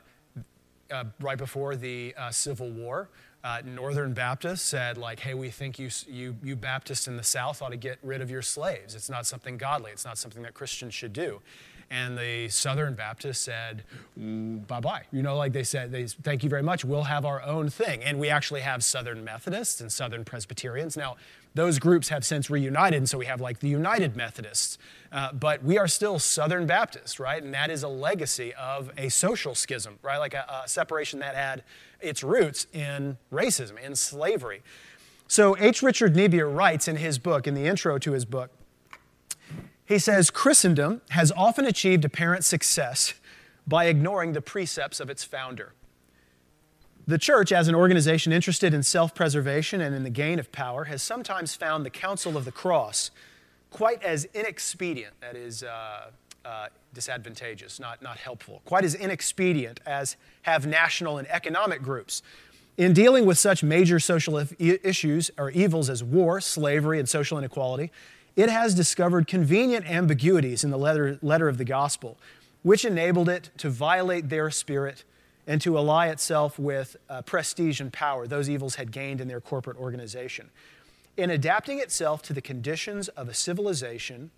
uh, 0.92 1.06
right 1.20 1.38
before 1.38 1.76
the 1.76 2.14
uh, 2.18 2.30
Civil 2.32 2.70
War, 2.70 3.10
uh, 3.44 3.62
Northern 3.66 4.14
Baptists 4.14 4.62
said, 4.62 4.98
like, 4.98 5.20
hey, 5.20 5.34
we 5.34 5.50
think 5.50 5.78
you, 5.78 5.90
you, 6.08 6.36
you 6.44 6.56
Baptists 6.56 7.08
in 7.08 7.18
the 7.18 7.24
South 7.24 7.62
ought 7.62 7.70
to 7.70 7.78
get 7.78 8.00
rid 8.02 8.22
of 8.22 8.32
your 8.32 8.42
slaves. 8.42 8.96
It's 8.96 9.10
not 9.10 9.26
something 9.26 9.58
godly, 9.58 9.92
it's 9.92 10.06
not 10.06 10.18
something 10.18 10.44
that 10.44 10.54
Christians 10.54 10.94
should 10.94 11.14
do. 11.14 11.42
And 11.90 12.18
the 12.18 12.50
Southern 12.50 12.96
Baptists 12.96 13.40
said, 13.40 13.84
bye 14.16 14.80
bye. 14.80 15.04
You 15.12 15.22
know, 15.22 15.36
like 15.36 15.54
they 15.54 15.64
said, 15.64 15.92
they, 15.92 16.08
thank 16.08 16.44
you 16.44 16.50
very 16.50 16.64
much. 16.64 16.84
We'll 16.84 17.04
have 17.04 17.26
our 17.26 17.42
own 17.44 17.70
thing. 17.70 18.04
And 18.04 18.20
we 18.20 18.30
actually 18.30 18.62
have 18.62 18.84
Southern 18.84 19.24
Methodists 19.24 19.80
and 19.82 19.92
Southern 19.92 20.26
Presbyterians. 20.26 20.98
Now, 20.98 21.18
those 21.56 21.78
groups 21.78 22.10
have 22.10 22.26
since 22.26 22.50
reunited, 22.50 22.98
and 22.98 23.08
so 23.08 23.20
we 23.20 23.28
have 23.28 23.40
like 23.40 23.60
the 23.60 23.70
United 23.70 24.16
Methodists. 24.16 24.80
Uh, 25.12 25.32
but 25.34 25.64
we 25.64 25.78
are 25.78 25.88
still 25.88 26.18
Southern 26.18 26.66
Baptists, 26.66 27.20
right? 27.20 27.44
And 27.44 27.54
that 27.54 27.70
is 27.70 27.84
a 27.84 27.88
legacy 27.88 28.54
of 28.56 28.92
a 28.98 29.10
social 29.10 29.54
schism, 29.54 30.00
right? 30.02 30.18
Like 30.18 30.34
a, 30.34 30.64
a 30.66 30.68
separation 30.68 31.20
that 31.20 31.36
had 31.36 31.64
its 32.02 32.24
roots 32.24 32.66
in 32.74 33.18
racism, 33.32 33.80
in 33.80 33.96
slavery. 33.96 34.64
So 35.28 35.56
H. 35.58 35.84
Richard 35.84 36.16
Niebuhr 36.16 36.50
writes 36.50 36.88
in 36.88 36.96
his 36.96 37.20
book, 37.20 37.46
in 37.48 37.54
the 37.54 37.66
intro 37.66 37.98
to 38.00 38.12
his 38.14 38.26
book, 38.26 38.50
he 39.86 40.00
says 40.00 40.30
Christendom 40.30 41.02
has 41.10 41.32
often 41.32 41.66
achieved 41.66 42.06
apparent 42.06 42.46
success 42.46 43.14
by 43.68 43.86
ignoring 43.86 44.34
the 44.34 44.42
precepts 44.42 45.00
of 45.00 45.10
its 45.10 45.24
founder. 45.24 45.74
The 47.06 47.18
church, 47.18 47.52
as 47.52 47.68
an 47.68 47.76
organization 47.76 48.32
interested 48.32 48.74
in 48.74 48.82
self 48.82 49.14
preservation 49.14 49.82
and 49.82 49.94
in 49.94 50.04
the 50.04 50.10
gain 50.10 50.40
of 50.40 50.52
power, 50.52 50.86
has 50.86 51.04
sometimes 51.04 51.54
found 51.54 51.86
the 51.86 51.90
counsel 51.90 52.38
of 52.38 52.46
the 52.46 52.52
cross 52.52 53.12
quite 53.72 54.02
as 54.04 54.26
inexpedient, 54.34 55.14
that 55.20 55.36
is, 55.36 55.64
uh, 55.64 56.12
uh, 56.46 56.68
disadvantageous, 56.94 57.80
not, 57.80 58.02
not 58.02 58.18
helpful, 58.18 58.62
quite 58.66 58.86
as 58.86 58.96
inexpedient 58.96 59.80
as 59.86 60.16
have 60.44 60.66
national 60.68 61.18
and 61.18 61.28
economic 61.30 61.82
groups. 61.82 62.22
In 62.78 62.94
dealing 62.94 63.26
with 63.26 63.38
such 63.38 63.64
major 63.64 64.00
social 64.00 64.44
issues 64.60 65.30
or 65.38 65.52
evils 65.52 65.90
as 65.90 66.04
war, 66.04 66.40
slavery, 66.42 67.00
and 67.00 67.08
social 67.08 67.38
inequality, 67.38 67.92
it 68.36 68.50
has 68.50 68.74
discovered 68.74 69.28
convenient 69.28 69.90
ambiguities 69.90 70.64
in 70.64 70.72
the 70.72 70.78
letter, 70.78 71.20
letter 71.22 71.48
of 71.48 71.58
the 71.58 71.66
gospel, 71.66 72.18
which 72.64 72.86
enabled 72.86 73.30
it 73.30 73.52
to 73.58 73.70
violate 73.70 74.30
their 74.30 74.50
spirit 74.50 75.04
and 75.46 75.62
to 75.62 75.78
ally 75.78 76.08
itself 76.08 76.58
with 76.58 76.96
uh, 77.10 77.22
prestige 77.22 77.82
and 77.82 77.92
power 77.92 78.26
those 78.26 78.50
evils 78.50 78.76
had 78.76 78.92
gained 78.92 79.20
in 79.20 79.28
their 79.28 79.42
corporate 79.42 79.78
organization. 79.78 80.50
In 81.18 81.30
adapting 81.30 81.80
itself 81.80 82.22
to 82.24 82.34
the 82.34 82.42
conditions 82.42 83.08
of 83.10 83.28
a 83.28 83.34
civilization 83.34 84.32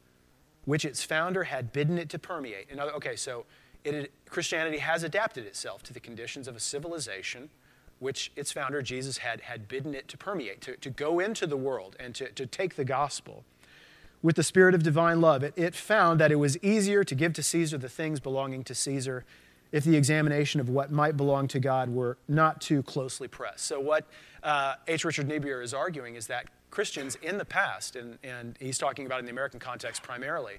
which 0.66 0.84
its 0.84 1.04
founder 1.04 1.46
had 1.46 1.72
bidden 1.72 1.98
it 1.98 2.10
to 2.10 2.20
permeate. 2.20 2.68
Okay, 2.78 3.16
so 3.16 3.46
it, 3.84 4.12
Christianity 4.28 4.80
has 4.80 5.04
adapted 5.04 5.46
itself 5.46 5.84
to 5.84 5.94
the 5.94 6.00
conditions 6.00 6.48
of 6.48 6.56
a 6.56 6.60
civilization 6.60 7.50
which 8.00 8.32
its 8.36 8.52
founder, 8.52 8.82
Jesus, 8.82 9.20
had, 9.20 9.42
had 9.42 9.68
bidden 9.68 9.94
it 9.94 10.08
to 10.10 10.18
permeate, 10.18 10.60
to, 10.62 10.75
to 10.78 10.90
go 10.90 11.20
into 11.20 11.48
the 11.48 11.56
world 11.56 11.96
and 12.00 12.14
to, 12.16 12.30
to 12.32 12.46
take 12.46 12.75
the 12.75 12.84
gospel 12.84 13.46
with 14.25 14.36
the 14.38 14.44
spirit 14.44 14.74
of 14.74 14.82
divine 14.82 15.22
love. 15.22 15.44
It, 15.44 15.53
it 15.55 15.75
found 15.75 16.20
that 16.20 16.32
it 16.32 16.38
was 16.38 16.58
easier 16.63 17.03
to 17.03 17.13
give 17.13 17.34
to 17.34 17.44
Caesar 17.44 17.77
the 17.77 17.88
things 17.88 18.20
belonging 18.20 18.63
to 18.63 18.74
Caesar 18.74 19.24
if 19.72 19.84
the 19.84 19.96
examination 19.96 20.60
of 20.60 20.67
what 20.67 20.91
might 20.91 21.15
belong 21.15 21.48
to 21.50 21.60
God 21.60 21.89
were 21.89 22.17
not 22.27 22.60
too 22.60 22.82
closely 22.82 23.27
pressed. 23.27 23.65
So, 23.65 23.79
what 23.79 24.08
uh, 24.41 24.75
H. 24.88 25.05
Richard 25.05 25.27
Niebuhr 25.27 25.62
is 25.62 25.75
arguing 25.75 26.15
is 26.15 26.25
that 26.25 26.48
Christians 26.72 27.20
in 27.22 27.38
the 27.38 27.46
past, 27.46 27.96
and, 27.96 28.17
and 28.24 28.58
he's 28.60 28.79
talking 28.79 29.05
about 29.05 29.20
in 29.20 29.25
the 29.25 29.32
American 29.32 29.60
context 29.60 30.01
primarily, 30.01 30.55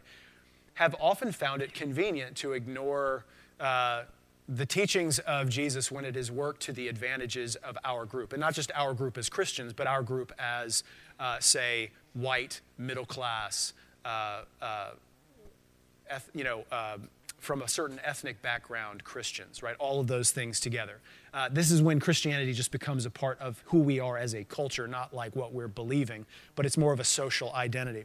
have 0.75 0.95
often 1.01 1.33
found 1.33 1.61
it 1.61 1.75
convenient 1.75 2.37
to 2.37 2.53
ignore 2.53 3.25
uh, 3.59 4.05
the 4.49 4.67
teachings 4.67 5.19
of 5.21 5.49
Jesus 5.49 5.91
when 5.91 6.05
it 6.05 6.15
has 6.15 6.31
worked 6.31 6.63
to 6.63 6.73
the 6.73 6.87
advantages 6.87 7.57
of 7.57 7.77
our 7.85 8.05
group. 8.05 8.33
And 8.33 8.41
not 8.41 8.55
just 8.55 8.71
our 8.77 8.95
group 8.95 9.19
as 9.19 9.29
Christians, 9.29 9.73
but 9.73 9.89
our 9.89 10.03
group 10.03 10.33
as, 10.39 10.85
uh, 11.19 11.41
say, 11.41 11.91
white, 12.17 12.61
middle 12.79 13.05
class, 13.05 13.73
uh, 14.05 14.43
uh, 14.63 14.91
eth- 16.11 16.31
you 16.35 16.45
know, 16.45 16.65
uh, 16.73 16.97
from 17.39 17.63
a 17.63 17.69
certain 17.69 18.01
ethnic 18.03 18.41
background 18.43 19.05
Christians, 19.05 19.63
right? 19.63 19.77
All 19.79 20.01
of 20.01 20.07
those 20.07 20.31
things 20.31 20.59
together. 20.59 20.99
Uh, 21.33 21.49
this 21.53 21.71
is 21.71 21.83
when 21.83 22.01
Christianity 22.01 22.53
just 22.53 22.73
becomes 22.73 23.07
a 23.07 23.11
part 23.11 23.39
of 23.41 23.63
who 23.67 23.79
we 23.79 24.01
are 24.01 24.17
as 24.17 24.35
a 24.35 24.43
culture, 24.45 24.89
not 24.89 25.15
like 25.15 25.37
what 25.37 25.53
we're 25.53 25.69
believing, 25.69 26.25
but 26.55 26.67
it's 26.67 26.79
more 26.79 26.93
of 26.93 26.99
a 26.99 27.05
social 27.05 27.53
identity. 27.53 28.05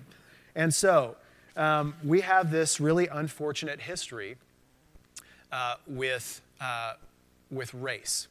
And 0.54 0.74
so 0.74 1.16
um, 1.56 1.96
we 2.04 2.22
have 2.22 2.52
this 2.52 2.80
really 2.80 3.08
unfortunate 3.08 3.82
history 3.82 4.36
uh, 5.52 5.76
with, 5.88 6.42
uh, 6.60 6.94
with 7.50 7.74
race. 7.74 8.28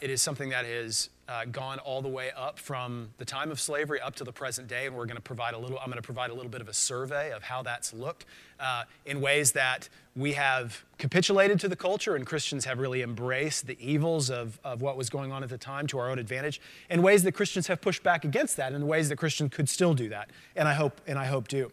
It 0.00 0.10
is 0.10 0.20
something 0.20 0.48
that 0.50 0.64
has 0.66 1.08
uh, 1.28 1.44
gone 1.44 1.78
all 1.80 2.00
the 2.00 2.08
way 2.08 2.30
up 2.34 2.58
from 2.58 3.10
the 3.18 3.24
time 3.24 3.50
of 3.50 3.60
slavery 3.60 4.00
up 4.00 4.14
to 4.16 4.24
the 4.24 4.32
present 4.32 4.66
day, 4.66 4.86
and 4.86 4.96
we're 4.96 5.04
going 5.04 5.16
to 5.16 5.22
provide 5.22 5.52
a 5.52 5.58
little. 5.58 5.78
I'm 5.78 5.86
going 5.86 5.96
to 5.96 6.02
provide 6.02 6.30
a 6.30 6.34
little 6.34 6.50
bit 6.50 6.62
of 6.62 6.68
a 6.68 6.72
survey 6.72 7.32
of 7.32 7.42
how 7.42 7.62
that's 7.62 7.92
looked 7.92 8.24
uh, 8.58 8.84
in 9.04 9.20
ways 9.20 9.52
that 9.52 9.88
we 10.16 10.32
have 10.32 10.84
capitulated 10.96 11.60
to 11.60 11.68
the 11.68 11.76
culture, 11.76 12.16
and 12.16 12.26
Christians 12.26 12.64
have 12.64 12.78
really 12.78 13.02
embraced 13.02 13.66
the 13.66 13.76
evils 13.78 14.30
of, 14.30 14.58
of 14.64 14.80
what 14.80 14.96
was 14.96 15.10
going 15.10 15.30
on 15.30 15.42
at 15.42 15.50
the 15.50 15.58
time 15.58 15.86
to 15.88 15.98
our 15.98 16.10
own 16.10 16.18
advantage, 16.18 16.60
in 16.88 17.02
ways 17.02 17.22
that 17.24 17.32
Christians 17.32 17.66
have 17.66 17.80
pushed 17.82 18.02
back 18.02 18.24
against 18.24 18.56
that, 18.56 18.72
in 18.72 18.86
ways 18.86 19.10
that 19.10 19.16
Christians 19.16 19.54
could 19.54 19.68
still 19.68 19.92
do 19.92 20.08
that, 20.08 20.30
and 20.56 20.66
I 20.66 20.74
hope 20.74 21.00
and 21.06 21.18
I 21.18 21.26
hope 21.26 21.46
do. 21.48 21.70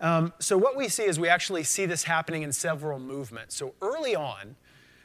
Um, 0.00 0.32
so 0.38 0.56
what 0.56 0.76
we 0.76 0.88
see 0.88 1.04
is 1.04 1.18
we 1.18 1.28
actually 1.28 1.64
see 1.64 1.86
this 1.86 2.04
happening 2.04 2.42
in 2.42 2.52
several 2.52 2.98
movements. 3.00 3.56
So 3.56 3.74
early 3.82 4.14
on. 4.14 4.56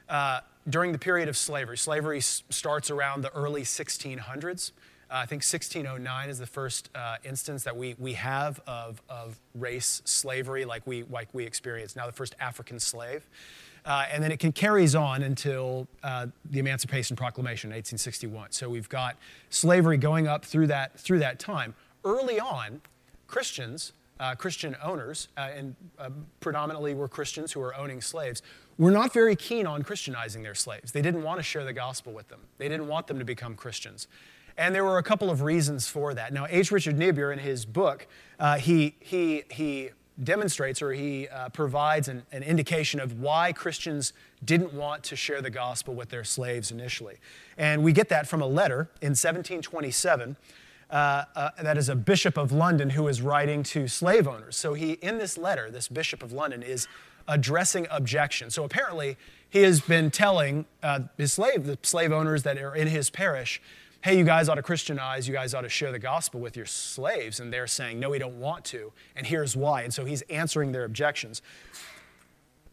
Uh, 0.09 0.41
during 0.69 0.91
the 0.91 0.97
period 0.99 1.29
of 1.29 1.37
slavery. 1.37 1.77
Slavery 1.77 2.21
starts 2.21 2.91
around 2.91 3.21
the 3.21 3.33
early 3.33 3.61
1600s. 3.61 4.71
Uh, 5.09 5.15
I 5.15 5.25
think 5.25 5.41
1609 5.41 6.29
is 6.29 6.37
the 6.37 6.45
first 6.45 6.89
uh, 6.93 7.17
instance 7.23 7.63
that 7.63 7.75
we, 7.75 7.95
we 7.97 8.13
have 8.13 8.59
of, 8.67 9.01
of 9.09 9.39
race 9.55 10.01
slavery 10.05 10.65
like 10.65 10.85
we, 10.85 11.03
like 11.03 11.29
we 11.33 11.45
experience 11.45 11.95
now, 11.95 12.05
the 12.05 12.11
first 12.11 12.35
African 12.39 12.79
slave. 12.79 13.27
Uh, 13.85 14.05
and 14.11 14.21
then 14.21 14.31
it 14.31 14.39
can, 14.39 14.51
carries 14.51 14.93
on 14.93 15.23
until 15.23 15.87
uh, 16.03 16.27
the 16.51 16.59
Emancipation 16.59 17.15
Proclamation 17.15 17.71
in 17.71 17.77
1861. 17.77 18.51
So 18.51 18.69
we've 18.69 18.89
got 18.89 19.15
slavery 19.49 19.97
going 19.97 20.27
up 20.27 20.45
through 20.45 20.67
that, 20.67 20.99
through 20.99 21.19
that 21.19 21.39
time. 21.39 21.73
Early 22.03 22.39
on, 22.39 22.81
Christians, 23.25 23.93
uh, 24.19 24.35
Christian 24.35 24.75
owners, 24.83 25.29
uh, 25.37 25.49
and 25.55 25.75
predominantly 26.39 26.93
were 26.93 27.07
Christians 27.07 27.53
who 27.53 27.61
were 27.61 27.75
owning 27.75 28.01
slaves, 28.01 28.43
were 28.79 28.89
not 28.89 29.13
very 29.13 29.35
keen 29.35 29.67
on 29.67 29.83
Christianizing 29.83 30.41
their 30.41 30.55
slaves. 30.55 30.93
They 30.93 31.01
didn't 31.03 31.21
want 31.21 31.37
to 31.37 31.43
share 31.43 31.65
the 31.65 31.73
gospel 31.73 32.13
with 32.13 32.29
them, 32.29 32.39
they 32.57 32.67
didn't 32.67 32.87
want 32.87 33.05
them 33.05 33.19
to 33.19 33.25
become 33.25 33.55
Christians. 33.55 34.07
And 34.57 34.75
there 34.75 34.83
were 34.83 34.97
a 34.97 35.03
couple 35.03 35.29
of 35.29 35.41
reasons 35.41 35.87
for 35.87 36.13
that. 36.13 36.33
Now, 36.33 36.45
H. 36.49 36.69
Richard 36.69 36.97
Niebuhr, 36.97 37.31
in 37.31 37.39
his 37.39 37.65
book, 37.65 38.07
uh, 38.39 38.57
he, 38.57 38.95
he, 38.99 39.43
he 39.49 39.91
demonstrates 40.21 40.81
or 40.81 40.91
he 40.91 41.29
uh, 41.29 41.47
provides 41.49 42.09
an, 42.09 42.23
an, 42.33 42.43
indication 42.43 42.99
of 42.99 43.21
why 43.21 43.53
Christians 43.53 44.11
didn't 44.43 44.73
want 44.73 45.03
to 45.03 45.15
share 45.15 45.41
the 45.41 45.49
gospel 45.49 45.93
with 45.93 46.09
their 46.09 46.25
slaves 46.25 46.71
initially. 46.71 47.19
And 47.57 47.83
we 47.83 47.93
get 47.93 48.09
that 48.09 48.27
from 48.27 48.41
a 48.41 48.47
letter 48.47 48.89
in 49.01 49.11
1727. 49.11 50.35
Uh, 50.89 51.23
uh, 51.35 51.51
that 51.61 51.77
is 51.77 51.87
a 51.87 51.95
bishop 51.95 52.35
of 52.35 52.51
London 52.51 52.89
who 52.89 53.07
is 53.07 53.21
writing 53.21 53.63
to 53.63 53.87
slave 53.87 54.27
owners. 54.27 54.57
So 54.57 54.73
he, 54.73 54.93
in 54.93 55.19
this 55.19 55.37
letter, 55.37 55.69
this 55.69 55.87
bishop 55.87 56.21
of 56.21 56.33
London 56.33 56.63
is 56.63 56.87
addressing 57.29 57.87
objection. 57.89 58.49
So 58.49 58.65
apparently, 58.65 59.15
he 59.49 59.61
has 59.63 59.79
been 59.79 60.11
telling 60.11 60.65
uh, 60.83 61.01
his 61.17 61.31
slave, 61.33 61.65
the 61.65 61.79
slave 61.81 62.11
owners 62.11 62.43
that 62.43 62.57
are 62.57 62.75
in 62.75 62.87
his 62.87 63.09
parish, 63.09 63.61
hey, 64.01 64.17
you 64.17 64.23
guys 64.23 64.47
ought 64.47 64.55
to 64.55 64.63
Christianize, 64.63 65.27
you 65.27 65.33
guys 65.33 65.53
ought 65.53 65.61
to 65.61 65.69
share 65.69 65.91
the 65.91 65.99
gospel 65.99 66.39
with 66.39 66.55
your 66.55 66.65
slaves. 66.65 67.39
And 67.39 67.51
they're 67.51 67.67
saying, 67.67 67.99
no, 67.99 68.09
we 68.09 68.19
don't 68.19 68.39
want 68.39 68.65
to. 68.65 68.91
And 69.15 69.25
here's 69.25 69.55
why. 69.55 69.83
And 69.83 69.93
so 69.93 70.05
he's 70.05 70.21
answering 70.23 70.71
their 70.71 70.85
objections. 70.85 71.41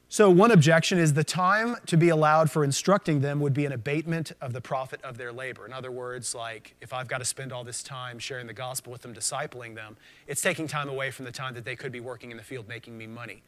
So, 0.08 0.30
one 0.30 0.52
objection 0.52 0.98
is 0.98 1.14
the 1.14 1.24
time 1.24 1.74
to 1.86 1.96
be 1.96 2.10
allowed 2.10 2.48
for 2.48 2.62
instructing 2.62 3.22
them 3.22 3.40
would 3.40 3.52
be 3.52 3.66
an 3.66 3.72
abatement 3.72 4.30
of 4.40 4.52
the 4.52 4.60
profit 4.60 5.02
of 5.02 5.18
their 5.18 5.32
labor. 5.32 5.66
In 5.66 5.72
other 5.72 5.90
words, 5.90 6.32
like 6.32 6.76
if 6.80 6.92
I've 6.92 7.08
got 7.08 7.18
to 7.18 7.24
spend 7.24 7.52
all 7.52 7.64
this 7.64 7.82
time 7.82 8.20
sharing 8.20 8.46
the 8.46 8.52
gospel 8.52 8.92
with 8.92 9.02
them, 9.02 9.12
discipling 9.12 9.74
them, 9.74 9.96
it's 10.28 10.40
taking 10.40 10.68
time 10.68 10.88
away 10.88 11.10
from 11.10 11.24
the 11.24 11.32
time 11.32 11.54
that 11.54 11.64
they 11.64 11.74
could 11.74 11.90
be 11.90 11.98
working 11.98 12.30
in 12.30 12.36
the 12.36 12.44
field 12.44 12.68
making 12.68 12.96
me 12.96 13.08
money. 13.08 13.42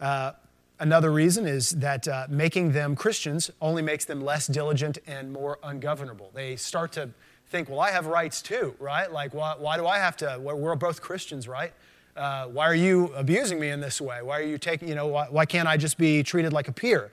Uh, 0.00 0.32
another 0.78 1.12
reason 1.12 1.46
is 1.46 1.70
that 1.70 2.08
uh, 2.08 2.26
making 2.28 2.72
them 2.72 2.96
Christians 2.96 3.50
only 3.60 3.82
makes 3.82 4.04
them 4.04 4.20
less 4.20 4.46
diligent 4.46 4.98
and 5.06 5.32
more 5.32 5.58
ungovernable. 5.62 6.30
They 6.34 6.56
start 6.56 6.92
to 6.92 7.10
think, 7.48 7.68
well, 7.68 7.80
I 7.80 7.90
have 7.90 8.06
rights 8.06 8.42
too, 8.42 8.74
right? 8.78 9.12
Like, 9.12 9.34
why, 9.34 9.54
why 9.58 9.76
do 9.76 9.86
I 9.86 9.98
have 9.98 10.16
to? 10.18 10.38
We're 10.40 10.74
both 10.74 11.02
Christians, 11.02 11.46
right? 11.46 11.72
Uh, 12.16 12.46
why 12.46 12.66
are 12.66 12.74
you 12.74 13.06
abusing 13.14 13.58
me 13.60 13.68
in 13.68 13.80
this 13.80 14.00
way? 14.00 14.22
Why 14.22 14.38
are 14.40 14.44
you 14.44 14.58
taking, 14.58 14.88
you 14.88 14.94
know, 14.94 15.06
why, 15.06 15.26
why 15.30 15.46
can't 15.46 15.68
I 15.68 15.76
just 15.76 15.96
be 15.96 16.22
treated 16.22 16.52
like 16.52 16.68
a 16.68 16.72
peer? 16.72 17.10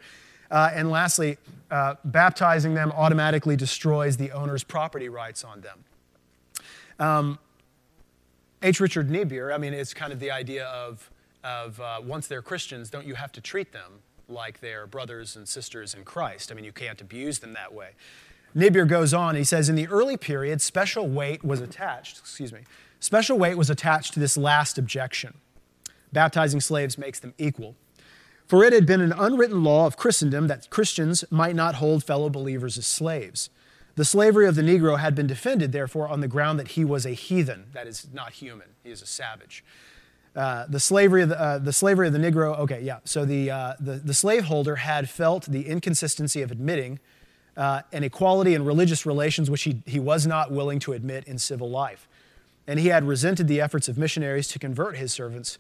Uh, 0.52 0.72
and 0.74 0.90
lastly, 0.90 1.38
uh, 1.70 1.96
baptizing 2.04 2.74
them 2.74 2.92
automatically 2.96 3.56
destroys 3.56 4.18
the 4.18 4.32
owner's 4.32 4.64
property 4.64 5.08
rights 5.08 5.44
on 5.44 5.62
them. 5.62 5.84
Um, 7.00 7.40
H. 8.62 8.80
Richard 8.80 9.10
Niebuhr, 9.10 9.54
I 9.54 9.58
mean, 9.58 9.74
it's 9.74 9.94
kind 9.94 10.12
of 10.12 10.20
the 10.20 10.32
idea 10.32 10.66
of 10.66 11.10
of 11.44 11.80
uh, 11.80 12.02
once 12.04 12.28
they're 12.28 12.42
Christians, 12.42 12.90
don't 12.90 13.08
you 13.08 13.16
have 13.16 13.32
to 13.34 13.42
treat 13.42 13.72
them 13.72 14.02
like 14.28 14.60
they're 14.60 14.88
brothers 14.88 15.36
and 15.36 15.48
sisters 15.48 15.94
in 15.94 16.04
Christ? 16.04 16.52
I 16.52 16.56
mean, 16.56 16.66
you 16.66 16.72
can't 16.72 17.02
abuse 17.02 17.40
them 17.40 17.54
that 17.54 17.74
way. 17.74 17.92
Niebuhr 18.56 18.86
goes 18.86 19.14
on, 19.14 19.36
he 19.36 19.44
says, 19.44 19.70
in 19.70 19.76
the 19.76 19.88
early 19.88 20.18
period, 20.18 20.62
special 20.62 21.08
weight 21.08 21.44
was 21.44 21.62
attached, 21.62 22.18
excuse 22.18 22.52
me, 22.52 22.62
special 23.00 23.38
weight 23.38 23.58
was 23.58 23.70
attached 23.70 24.14
to 24.14 24.20
this 24.20 24.38
last 24.38 24.78
objection. 24.78 25.36
Baptizing 26.12 26.60
slaves 26.60 26.98
makes 26.98 27.20
them 27.20 27.34
equal. 27.38 27.76
For 28.48 28.64
it 28.64 28.74
had 28.74 28.88
been 28.88 29.02
an 29.02 29.14
unwritten 29.14 29.64
law 29.64 29.86
of 29.86 29.96
Christendom 29.96 30.48
that 30.48 30.72
Christians 30.72 31.24
might 31.30 31.56
not 31.56 31.76
hold 31.76 32.04
fellow 32.04 32.30
believers 32.30 32.80
as 32.80 32.88
slaves. 32.88 33.52
The 33.96 34.06
slavery 34.06 34.48
of 34.48 34.56
the 34.56 34.64
Negro 34.64 34.98
had 34.98 35.14
been 35.14 35.28
defended, 35.28 35.72
therefore, 35.72 36.08
on 36.08 36.22
the 36.22 36.28
ground 36.28 36.60
that 36.60 36.70
he 36.70 36.84
was 36.84 37.06
a 37.06 37.12
heathen, 37.12 37.68
that 37.74 37.86
is, 37.86 38.08
not 38.12 38.34
human, 38.34 38.70
he 38.84 38.90
is 38.90 39.04
a 39.04 39.06
savage. 39.06 39.64
Uh, 40.40 40.66
the 40.70 40.80
slavery 40.80 41.22
of 41.22 41.28
the, 41.28 41.38
uh, 41.38 41.58
the 41.58 41.74
slavery 41.74 42.08
of 42.08 42.14
the 42.14 42.20
Negro. 42.20 42.58
Okay, 42.60 42.82
yeah. 42.82 43.00
So 43.04 43.26
the, 43.26 43.52
uh, 43.52 43.74
the, 43.78 43.96
the 43.96 44.14
slaveholder 44.14 44.78
had 44.78 45.10
felt 45.10 45.44
the 45.48 45.68
inconsistency 45.68 46.42
of 46.42 46.50
admitting 46.50 47.00
uh, 47.58 47.82
an 47.92 48.06
equality 48.06 48.54
in 48.54 48.64
religious 48.64 49.06
relations 49.06 49.50
which 49.50 49.64
he, 49.64 49.82
he 49.86 50.00
was 50.00 50.26
not 50.26 50.50
willing 50.50 50.80
to 50.80 50.94
admit 50.94 51.26
in 51.26 51.38
civil 51.40 51.70
life. 51.70 52.08
And 52.68 52.80
he 52.80 52.88
had 52.88 53.04
resented 53.04 53.50
the 53.50 53.60
efforts 53.60 53.90
of 53.90 53.98
missionaries 53.98 54.48
to 54.50 54.60
convert 54.60 54.96
his 54.96 55.12
servants 55.12 55.58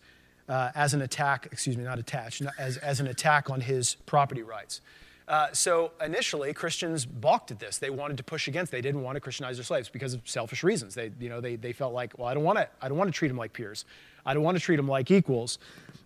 uh, 0.48 0.71
as 0.74 0.93
an 0.93 1.01
attack, 1.01 1.50
excuse 1.51 1.75
me, 1.75 1.83
not 1.83 2.00
attached, 2.00 2.41
as, 2.57 2.77
as 2.77 3.01
an 3.01 3.07
attack 3.07 3.50
on 3.50 3.59
his 3.59 3.95
property 4.05 4.43
rights. 4.43 4.79
Uh, 5.27 5.51
so 5.51 5.91
initially, 6.03 6.53
Christians 6.53 7.05
balked 7.05 7.51
at 7.51 7.59
this. 7.59 7.79
They 7.79 7.91
wanted 7.91 8.17
to 8.17 8.24
push 8.24 8.48
against. 8.48 8.71
They 8.71 8.81
didn't 8.81 9.03
want 9.03 9.17
to 9.17 9.19
Christianize 9.19 9.57
their 9.57 9.63
slaves 9.65 9.89
because 9.89 10.15
of 10.15 10.21
selfish 10.24 10.63
reasons. 10.63 10.95
They, 10.95 11.12
you 11.19 11.29
know, 11.29 11.41
they, 11.41 11.57
they 11.57 11.74
felt 11.74 11.93
like, 11.93 12.17
well, 12.17 12.29
I 12.29 12.33
don't 12.33 12.43
want 12.43 12.57
to. 12.57 12.67
I 12.81 12.88
don't 12.88 12.98
want 12.98 13.09
to 13.09 13.17
treat 13.17 13.27
them 13.27 13.38
like 13.38 13.53
peers. 13.53 13.86
I 14.29 14.36
don't 14.36 14.43
want 14.43 14.57
to 14.57 14.63
treat 14.63 14.75
them 14.75 14.88
like 14.88 15.09
equals. 15.09 15.57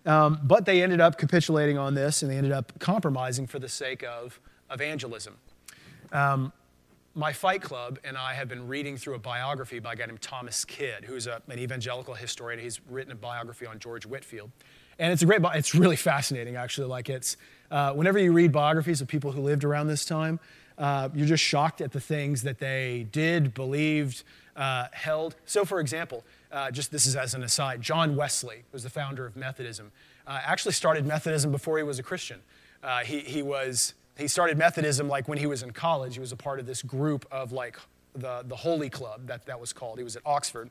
Um, 0.06 0.40
but 0.42 0.64
they 0.64 0.82
ended 0.82 0.98
up 0.98 1.18
capitulating 1.18 1.76
on 1.76 1.94
this, 1.94 2.22
and 2.22 2.30
they 2.30 2.36
ended 2.36 2.52
up 2.52 2.72
compromising 2.78 3.46
for 3.46 3.58
the 3.58 3.68
sake 3.68 4.02
of 4.02 4.40
evangelism. 4.70 5.34
Um, 6.10 6.50
my 7.14 7.34
Fight 7.34 7.60
Club 7.60 7.98
and 8.02 8.16
I 8.16 8.32
have 8.32 8.48
been 8.48 8.66
reading 8.66 8.96
through 8.96 9.14
a 9.14 9.18
biography 9.18 9.78
by 9.78 9.92
a 9.92 9.96
guy 9.96 10.06
named 10.06 10.22
Thomas 10.22 10.64
Kidd, 10.64 11.04
who's 11.04 11.26
a, 11.26 11.42
an 11.48 11.58
evangelical 11.58 12.14
historian. 12.14 12.58
He's 12.58 12.80
written 12.88 13.12
a 13.12 13.14
biography 13.14 13.66
on 13.66 13.78
George 13.78 14.06
Whitefield. 14.06 14.50
And 14.98 15.12
it's 15.12 15.22
a 15.22 15.26
great, 15.26 15.42
it's 15.54 15.74
really 15.74 15.96
fascinating 15.96 16.56
actually. 16.56 16.88
Like 16.88 17.08
it's, 17.08 17.36
uh, 17.70 17.92
whenever 17.92 18.18
you 18.18 18.32
read 18.32 18.52
biographies 18.52 19.00
of 19.00 19.06
people 19.06 19.32
who 19.32 19.42
lived 19.42 19.64
around 19.64 19.86
this 19.88 20.04
time, 20.04 20.40
uh, 20.76 21.08
you're 21.14 21.26
just 21.26 21.44
shocked 21.44 21.80
at 21.80 21.92
the 21.92 22.00
things 22.00 22.42
that 22.42 22.58
they 22.58 23.06
did, 23.12 23.54
believed, 23.54 24.24
uh, 24.56 24.88
held. 24.92 25.36
So, 25.46 25.64
for 25.64 25.80
example, 25.80 26.24
uh, 26.54 26.70
just 26.70 26.92
this 26.92 27.04
is 27.04 27.16
as 27.16 27.34
an 27.34 27.42
aside, 27.42 27.82
John 27.82 28.14
Wesley 28.14 28.62
was 28.72 28.84
the 28.84 28.90
founder 28.90 29.26
of 29.26 29.36
Methodism. 29.36 29.90
Uh, 30.26 30.40
actually 30.44 30.72
started 30.72 31.04
Methodism 31.04 31.50
before 31.50 31.76
he 31.76 31.82
was 31.82 31.98
a 31.98 32.02
Christian. 32.02 32.40
Uh, 32.82 33.00
he, 33.00 33.20
he 33.20 33.42
was 33.42 33.94
he 34.16 34.28
started 34.28 34.56
Methodism 34.56 35.08
like 35.08 35.26
when 35.26 35.38
he 35.38 35.46
was 35.46 35.64
in 35.64 35.72
college. 35.72 36.14
He 36.14 36.20
was 36.20 36.30
a 36.30 36.36
part 36.36 36.60
of 36.60 36.66
this 36.66 36.82
group 36.82 37.26
of 37.32 37.50
like 37.50 37.76
the, 38.14 38.44
the 38.46 38.54
Holy 38.54 38.88
Club 38.88 39.26
that 39.26 39.44
that 39.46 39.58
was 39.58 39.72
called. 39.72 39.98
He 39.98 40.04
was 40.04 40.14
at 40.14 40.22
Oxford, 40.24 40.70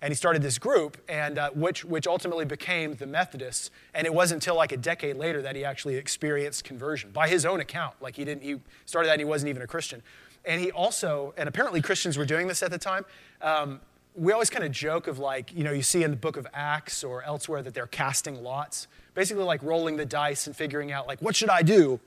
and 0.00 0.12
he 0.12 0.14
started 0.14 0.40
this 0.40 0.56
group, 0.56 0.98
and 1.08 1.36
uh, 1.36 1.50
which 1.50 1.84
which 1.84 2.06
ultimately 2.06 2.44
became 2.44 2.94
the 2.94 3.06
Methodists. 3.06 3.72
And 3.92 4.06
it 4.06 4.14
wasn't 4.14 4.42
until 4.42 4.54
like 4.54 4.70
a 4.70 4.76
decade 4.76 5.16
later 5.16 5.42
that 5.42 5.56
he 5.56 5.64
actually 5.64 5.96
experienced 5.96 6.62
conversion 6.62 7.10
by 7.10 7.28
his 7.28 7.44
own 7.44 7.58
account. 7.58 7.96
Like 8.00 8.14
he 8.14 8.24
didn't 8.24 8.44
he 8.44 8.60
started 8.86 9.08
that 9.08 9.14
and 9.14 9.20
he 9.22 9.26
wasn't 9.26 9.50
even 9.50 9.62
a 9.62 9.66
Christian. 9.66 10.00
And 10.44 10.60
he 10.60 10.70
also, 10.70 11.32
and 11.36 11.48
apparently 11.48 11.80
Christians 11.80 12.18
were 12.18 12.26
doing 12.26 12.46
this 12.46 12.62
at 12.62 12.70
the 12.70 12.78
time. 12.78 13.06
Um, 13.40 13.80
we 14.14 14.32
always 14.32 14.50
kind 14.50 14.64
of 14.64 14.70
joke 14.70 15.06
of 15.06 15.18
like, 15.18 15.52
you 15.52 15.64
know, 15.64 15.72
you 15.72 15.82
see 15.82 16.04
in 16.04 16.10
the 16.10 16.16
book 16.16 16.36
of 16.36 16.46
Acts 16.54 17.02
or 17.02 17.22
elsewhere 17.24 17.62
that 17.62 17.74
they're 17.74 17.86
casting 17.86 18.42
lots, 18.42 18.86
basically 19.14 19.44
like 19.44 19.62
rolling 19.62 19.96
the 19.96 20.06
dice 20.06 20.46
and 20.46 20.56
figuring 20.56 20.92
out 20.92 21.06
like, 21.08 21.20
what 21.20 21.34
should 21.34 21.50
I 21.50 21.62
do? 21.62 21.98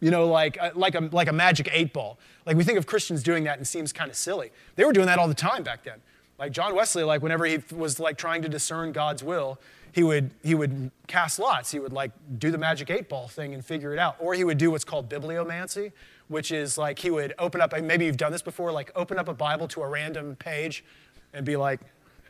You 0.00 0.10
know, 0.10 0.26
like, 0.26 0.58
uh, 0.60 0.70
like, 0.74 0.94
a, 0.94 1.08
like 1.12 1.28
a 1.28 1.32
magic 1.32 1.70
eight 1.72 1.94
ball. 1.94 2.18
Like 2.44 2.56
we 2.56 2.64
think 2.64 2.78
of 2.78 2.86
Christians 2.86 3.22
doing 3.22 3.44
that 3.44 3.54
and 3.54 3.62
it 3.62 3.66
seems 3.66 3.92
kind 3.92 4.10
of 4.10 4.16
silly. 4.16 4.52
They 4.74 4.84
were 4.84 4.92
doing 4.92 5.06
that 5.06 5.18
all 5.18 5.28
the 5.28 5.34
time 5.34 5.62
back 5.62 5.82
then. 5.82 6.00
Like 6.38 6.52
John 6.52 6.74
Wesley, 6.74 7.02
like 7.02 7.22
whenever 7.22 7.46
he 7.46 7.62
was 7.74 7.98
like 7.98 8.18
trying 8.18 8.42
to 8.42 8.48
discern 8.48 8.92
God's 8.92 9.24
will, 9.24 9.58
he 9.92 10.02
would, 10.02 10.30
he 10.42 10.54
would 10.54 10.90
cast 11.06 11.38
lots. 11.38 11.70
He 11.70 11.78
would 11.78 11.94
like 11.94 12.10
do 12.38 12.50
the 12.50 12.58
magic 12.58 12.90
eight 12.90 13.08
ball 13.08 13.28
thing 13.28 13.54
and 13.54 13.64
figure 13.64 13.94
it 13.94 13.98
out. 13.98 14.16
Or 14.18 14.34
he 14.34 14.44
would 14.44 14.58
do 14.58 14.70
what's 14.70 14.84
called 14.84 15.08
bibliomancy, 15.08 15.92
which 16.28 16.52
is 16.52 16.76
like 16.76 16.98
he 16.98 17.10
would 17.10 17.32
open 17.38 17.62
up, 17.62 17.72
maybe 17.80 18.04
you've 18.04 18.18
done 18.18 18.32
this 18.32 18.42
before, 18.42 18.72
like 18.72 18.92
open 18.94 19.18
up 19.18 19.28
a 19.28 19.32
Bible 19.32 19.66
to 19.68 19.80
a 19.80 19.88
random 19.88 20.36
page 20.36 20.84
and 21.36 21.44
be 21.44 21.56
like, 21.56 21.80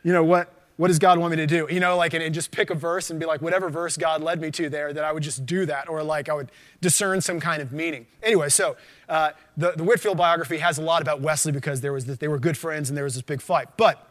you 0.03 0.13
know, 0.13 0.23
what, 0.23 0.53
what 0.77 0.89
does 0.89 0.99
God 0.99 1.17
want 1.17 1.31
me 1.31 1.37
to 1.37 1.47
do? 1.47 1.67
You 1.69 1.79
know, 1.79 1.97
like, 1.97 2.13
and, 2.13 2.23
and, 2.23 2.33
just 2.35 2.51
pick 2.51 2.69
a 2.69 2.75
verse 2.75 3.09
and 3.09 3.19
be 3.19 3.25
like, 3.25 3.41
whatever 3.41 3.69
verse 3.69 3.97
God 3.97 4.21
led 4.21 4.39
me 4.39 4.51
to 4.51 4.69
there, 4.69 4.93
that 4.93 5.03
I 5.03 5.11
would 5.11 5.23
just 5.23 5.45
do 5.45 5.65
that, 5.65 5.89
or 5.89 6.03
like 6.03 6.29
I 6.29 6.33
would 6.33 6.51
discern 6.81 7.19
some 7.21 7.39
kind 7.39 7.61
of 7.61 7.71
meaning. 7.71 8.05
Anyway, 8.21 8.49
so 8.49 8.77
uh, 9.09 9.31
the, 9.55 9.71
the 9.71 9.83
Whitefield 9.83 10.17
biography 10.17 10.59
has 10.59 10.77
a 10.77 10.83
lot 10.83 11.01
about 11.01 11.19
Wesley 11.19 11.51
because 11.51 11.81
there 11.81 11.93
was 11.93 12.05
this, 12.05 12.17
they 12.19 12.27
were 12.27 12.37
good 12.37 12.57
friends 12.57 12.89
and 12.89 12.97
there 12.97 13.05
was 13.05 13.15
this 13.15 13.23
big 13.23 13.41
fight. 13.41 13.69
But 13.75 14.07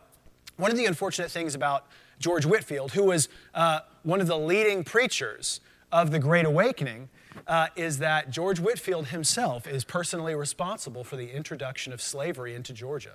one 0.56 0.70
of 0.70 0.76
the 0.76 0.86
unfortunate 0.86 1.30
things 1.30 1.54
about 1.54 1.86
George 2.18 2.46
Whitefield, 2.46 2.92
who 2.92 3.04
was 3.04 3.28
uh, 3.54 3.80
one 4.02 4.20
of 4.20 4.26
the 4.26 4.38
leading 4.38 4.82
preachers 4.82 5.60
of 5.92 6.10
the 6.10 6.18
Great 6.18 6.46
Awakening, 6.46 7.10
uh, 7.46 7.68
is 7.76 7.98
that 7.98 8.30
George 8.30 8.58
Whitefield 8.58 9.08
himself 9.08 9.66
is 9.66 9.84
personally 9.84 10.34
responsible 10.34 11.04
for 11.04 11.16
the 11.16 11.30
introduction 11.30 11.92
of 11.92 12.00
slavery 12.00 12.54
into 12.54 12.72
Georgia. 12.72 13.12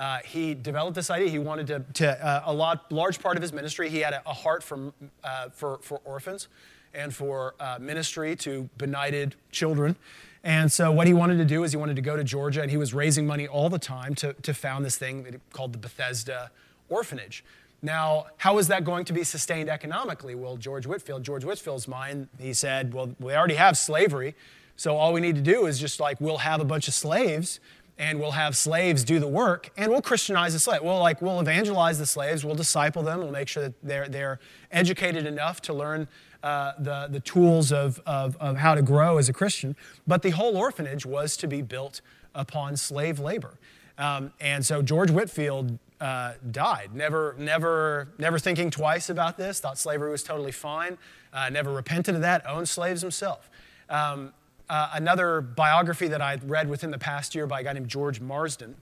Uh, 0.00 0.18
he 0.24 0.54
developed 0.54 0.94
this 0.94 1.10
idea. 1.10 1.28
He 1.28 1.38
wanted 1.38 1.66
to, 1.66 1.84
to 1.92 2.26
uh, 2.26 2.42
a 2.46 2.52
lot, 2.52 2.90
large 2.90 3.20
part 3.20 3.36
of 3.36 3.42
his 3.42 3.52
ministry, 3.52 3.90
he 3.90 3.98
had 3.98 4.14
a, 4.14 4.22
a 4.26 4.32
heart 4.32 4.62
for, 4.62 4.94
uh, 5.22 5.50
for, 5.50 5.78
for 5.82 6.00
orphans 6.06 6.48
and 6.94 7.14
for 7.14 7.54
uh, 7.60 7.76
ministry 7.78 8.34
to 8.36 8.70
benighted 8.78 9.34
children. 9.52 9.96
And 10.42 10.72
so, 10.72 10.90
what 10.90 11.06
he 11.06 11.12
wanted 11.12 11.36
to 11.36 11.44
do 11.44 11.64
is 11.64 11.72
he 11.72 11.76
wanted 11.76 11.96
to 11.96 12.02
go 12.02 12.16
to 12.16 12.24
Georgia, 12.24 12.62
and 12.62 12.70
he 12.70 12.78
was 12.78 12.94
raising 12.94 13.26
money 13.26 13.46
all 13.46 13.68
the 13.68 13.78
time 13.78 14.14
to, 14.16 14.32
to 14.32 14.54
found 14.54 14.86
this 14.86 14.96
thing 14.96 15.38
called 15.52 15.74
the 15.74 15.78
Bethesda 15.78 16.50
Orphanage. 16.88 17.44
Now, 17.82 18.28
how 18.38 18.56
is 18.56 18.68
that 18.68 18.84
going 18.84 19.04
to 19.04 19.12
be 19.12 19.22
sustained 19.22 19.68
economically? 19.68 20.34
Well, 20.34 20.56
George 20.56 20.86
Whitefield, 20.86 21.24
George 21.24 21.44
Whitefield's 21.44 21.86
mind, 21.86 22.28
he 22.38 22.54
said, 22.54 22.94
well, 22.94 23.14
we 23.20 23.34
already 23.34 23.54
have 23.54 23.76
slavery, 23.76 24.34
so 24.76 24.96
all 24.96 25.12
we 25.12 25.20
need 25.20 25.34
to 25.34 25.42
do 25.42 25.66
is 25.66 25.78
just 25.78 26.00
like 26.00 26.18
we'll 26.22 26.38
have 26.38 26.62
a 26.62 26.64
bunch 26.64 26.88
of 26.88 26.94
slaves 26.94 27.60
and 28.00 28.18
we'll 28.18 28.32
have 28.32 28.56
slaves 28.56 29.04
do 29.04 29.20
the 29.20 29.28
work 29.28 29.70
and 29.76 29.92
we'll 29.92 30.00
christianize 30.00 30.54
the 30.54 30.58
slave. 30.58 30.80
We'll 30.82 30.98
like 30.98 31.20
we'll 31.20 31.38
evangelize 31.38 31.98
the 31.98 32.06
slaves 32.06 32.44
we'll 32.44 32.54
disciple 32.56 33.02
them 33.02 33.20
we'll 33.20 33.30
make 33.30 33.46
sure 33.46 33.64
that 33.64 33.74
they're, 33.82 34.08
they're 34.08 34.40
educated 34.72 35.26
enough 35.26 35.60
to 35.62 35.74
learn 35.74 36.08
uh, 36.42 36.72
the, 36.78 37.08
the 37.10 37.20
tools 37.20 37.70
of, 37.70 38.00
of, 38.06 38.36
of 38.38 38.56
how 38.56 38.74
to 38.74 38.80
grow 38.80 39.18
as 39.18 39.28
a 39.28 39.32
christian. 39.32 39.76
But 40.06 40.22
the 40.22 40.30
whole 40.30 40.56
orphanage 40.56 41.04
was 41.04 41.36
to 41.36 41.46
be 41.46 41.60
built 41.60 42.00
upon 42.34 42.78
slave 42.78 43.20
labor. 43.20 43.58
Um, 43.98 44.32
and 44.40 44.64
so 44.64 44.80
george 44.80 45.10
whitefield 45.10 45.78
uh, 46.00 46.32
died. 46.50 46.94
Never 46.94 47.36
never 47.38 48.08
never 48.18 48.38
thinking 48.38 48.70
twice 48.70 49.10
about 49.10 49.36
this 49.36 49.60
thought 49.60 49.76
slavery 49.76 50.10
was 50.10 50.22
totally 50.22 50.52
fine 50.52 50.96
uh, 51.34 51.50
never 51.50 51.70
repented 51.70 52.14
of 52.14 52.22
that 52.22 52.46
owned 52.46 52.68
slaves 52.68 53.02
himself. 53.02 53.50
Um, 53.90 54.32
uh, 54.70 54.88
another 54.94 55.40
biography 55.40 56.08
that 56.08 56.22
I 56.22 56.38
read 56.46 56.70
within 56.70 56.92
the 56.92 56.98
past 56.98 57.34
year 57.34 57.46
by 57.46 57.60
a 57.60 57.64
guy 57.64 57.72
named 57.72 57.88
George 57.88 58.20
Marsden 58.20 58.76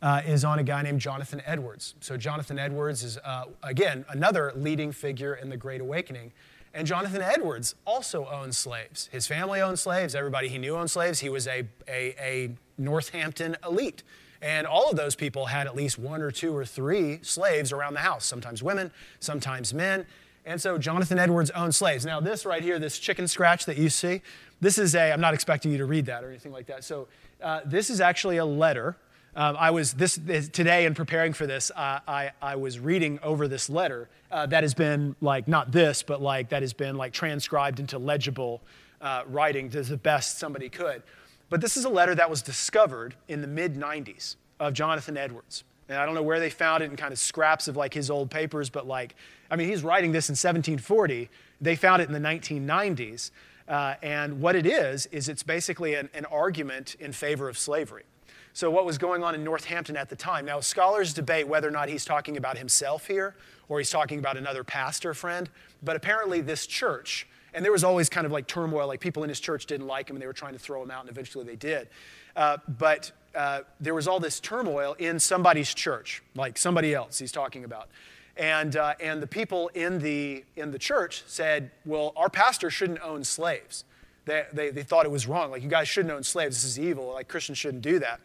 uh, 0.00 0.22
is 0.26 0.44
on 0.44 0.58
a 0.58 0.62
guy 0.62 0.82
named 0.82 1.00
Jonathan 1.00 1.42
Edwards. 1.44 1.94
So, 2.00 2.16
Jonathan 2.16 2.58
Edwards 2.58 3.02
is, 3.02 3.18
uh, 3.18 3.44
again, 3.62 4.06
another 4.08 4.52
leading 4.56 4.92
figure 4.92 5.34
in 5.34 5.50
the 5.50 5.56
Great 5.56 5.80
Awakening. 5.82 6.32
And 6.72 6.86
Jonathan 6.86 7.22
Edwards 7.22 7.74
also 7.86 8.26
owned 8.26 8.54
slaves. 8.54 9.08
His 9.12 9.26
family 9.26 9.60
owned 9.60 9.78
slaves. 9.78 10.14
Everybody 10.14 10.48
he 10.48 10.58
knew 10.58 10.74
owned 10.74 10.90
slaves. 10.90 11.20
He 11.20 11.28
was 11.28 11.46
a, 11.46 11.64
a, 11.86 12.14
a 12.18 12.50
Northampton 12.78 13.56
elite. 13.64 14.02
And 14.42 14.66
all 14.66 14.90
of 14.90 14.96
those 14.96 15.14
people 15.14 15.46
had 15.46 15.66
at 15.66 15.74
least 15.74 15.98
one 15.98 16.20
or 16.20 16.30
two 16.30 16.54
or 16.54 16.64
three 16.64 17.18
slaves 17.22 17.72
around 17.72 17.94
the 17.94 18.00
house, 18.00 18.24
sometimes 18.24 18.62
women, 18.62 18.90
sometimes 19.20 19.72
men. 19.72 20.06
And 20.46 20.60
so 20.62 20.78
Jonathan 20.78 21.18
Edwards 21.18 21.50
owned 21.50 21.74
slaves. 21.74 22.06
Now, 22.06 22.20
this 22.20 22.46
right 22.46 22.62
here, 22.62 22.78
this 22.78 22.98
chicken 23.00 23.26
scratch 23.26 23.64
that 23.64 23.76
you 23.76 23.88
see, 23.90 24.22
this 24.60 24.78
is 24.78 24.94
a, 24.94 25.12
I'm 25.12 25.20
not 25.20 25.34
expecting 25.34 25.72
you 25.72 25.78
to 25.78 25.84
read 25.84 26.06
that 26.06 26.24
or 26.24 26.28
anything 26.28 26.52
like 26.52 26.66
that. 26.66 26.84
So 26.84 27.08
uh, 27.42 27.60
this 27.64 27.90
is 27.90 28.00
actually 28.00 28.38
a 28.38 28.44
letter. 28.44 28.96
Um, 29.34 29.56
I 29.58 29.70
was, 29.70 29.92
this, 29.92 30.14
today 30.14 30.86
in 30.86 30.94
preparing 30.94 31.34
for 31.34 31.46
this, 31.46 31.70
uh, 31.76 32.00
I, 32.08 32.30
I 32.40 32.56
was 32.56 32.78
reading 32.78 33.18
over 33.22 33.48
this 33.48 33.68
letter 33.68 34.08
uh, 34.30 34.46
that 34.46 34.62
has 34.62 34.72
been 34.72 35.14
like, 35.20 35.46
not 35.46 35.72
this, 35.72 36.02
but 36.02 36.22
like 36.22 36.48
that 36.48 36.62
has 36.62 36.72
been 36.72 36.96
like 36.96 37.12
transcribed 37.12 37.78
into 37.78 37.98
legible 37.98 38.62
uh, 39.00 39.24
writing 39.26 39.68
to 39.70 39.82
the 39.82 39.98
best 39.98 40.38
somebody 40.38 40.70
could. 40.70 41.02
But 41.50 41.60
this 41.60 41.76
is 41.76 41.84
a 41.84 41.88
letter 41.90 42.14
that 42.14 42.30
was 42.30 42.42
discovered 42.42 43.14
in 43.28 43.40
the 43.40 43.46
mid 43.46 43.74
90s 43.74 44.36
of 44.58 44.72
Jonathan 44.72 45.16
Edwards. 45.16 45.64
And 45.88 45.98
I 45.98 46.04
don't 46.04 46.14
know 46.14 46.22
where 46.22 46.40
they 46.40 46.50
found 46.50 46.82
it 46.82 46.90
in 46.90 46.96
kind 46.96 47.12
of 47.12 47.18
scraps 47.18 47.68
of 47.68 47.76
like 47.76 47.94
his 47.94 48.10
old 48.10 48.30
papers, 48.30 48.70
but 48.70 48.86
like, 48.86 49.14
I 49.50 49.56
mean, 49.56 49.68
he's 49.68 49.84
writing 49.84 50.12
this 50.12 50.28
in 50.28 50.32
1740. 50.32 51.28
They 51.60 51.76
found 51.76 52.02
it 52.02 52.08
in 52.08 52.12
the 52.12 52.28
1990s. 52.28 53.30
Uh, 53.68 53.94
and 54.02 54.40
what 54.40 54.54
it 54.54 54.66
is, 54.66 55.06
is 55.06 55.28
it's 55.28 55.42
basically 55.42 55.94
an, 55.94 56.08
an 56.14 56.24
argument 56.26 56.96
in 57.00 57.12
favor 57.12 57.48
of 57.48 57.58
slavery. 57.58 58.04
So, 58.52 58.70
what 58.70 58.86
was 58.86 58.96
going 58.96 59.22
on 59.22 59.34
in 59.34 59.44
Northampton 59.44 59.96
at 59.96 60.08
the 60.08 60.16
time? 60.16 60.46
Now, 60.46 60.60
scholars 60.60 61.12
debate 61.12 61.46
whether 61.46 61.68
or 61.68 61.72
not 61.72 61.88
he's 61.88 62.04
talking 62.04 62.36
about 62.38 62.56
himself 62.56 63.06
here 63.06 63.34
or 63.68 63.78
he's 63.78 63.90
talking 63.90 64.18
about 64.18 64.36
another 64.36 64.64
pastor 64.64 65.12
friend. 65.12 65.50
But 65.82 65.96
apparently, 65.96 66.40
this 66.40 66.66
church, 66.66 67.26
and 67.52 67.64
there 67.64 67.72
was 67.72 67.84
always 67.84 68.08
kind 68.08 68.24
of 68.24 68.32
like 68.32 68.46
turmoil, 68.46 68.86
like 68.86 69.00
people 69.00 69.24
in 69.24 69.28
his 69.28 69.40
church 69.40 69.66
didn't 69.66 69.86
like 69.86 70.08
him 70.08 70.16
and 70.16 70.22
they 70.22 70.26
were 70.26 70.32
trying 70.32 70.54
to 70.54 70.58
throw 70.58 70.82
him 70.82 70.90
out, 70.90 71.02
and 71.02 71.10
eventually 71.10 71.44
they 71.44 71.56
did. 71.56 71.88
Uh, 72.34 72.56
but 72.78 73.12
uh, 73.34 73.60
there 73.78 73.94
was 73.94 74.08
all 74.08 74.20
this 74.20 74.40
turmoil 74.40 74.94
in 74.98 75.20
somebody's 75.20 75.74
church, 75.74 76.22
like 76.34 76.56
somebody 76.56 76.94
else 76.94 77.18
he's 77.18 77.32
talking 77.32 77.64
about. 77.64 77.88
And, 78.36 78.76
uh, 78.76 78.94
and 79.00 79.22
the 79.22 79.26
people 79.26 79.68
in 79.74 79.98
the, 79.98 80.44
in 80.56 80.70
the 80.70 80.78
church 80.78 81.24
said, 81.26 81.70
well, 81.86 82.12
our 82.16 82.28
pastor 82.28 82.68
shouldn't 82.68 83.00
own 83.00 83.24
slaves. 83.24 83.84
They, 84.26 84.44
they, 84.52 84.70
they 84.70 84.82
thought 84.82 85.06
it 85.06 85.10
was 85.10 85.26
wrong. 85.26 85.50
Like, 85.50 85.62
you 85.62 85.70
guys 85.70 85.88
shouldn't 85.88 86.12
own 86.12 86.22
slaves. 86.22 86.56
This 86.56 86.64
is 86.64 86.78
evil. 86.78 87.12
Like, 87.12 87.28
Christians 87.28 87.58
shouldn't 87.58 87.82
do 87.82 87.98
that. 88.00 88.20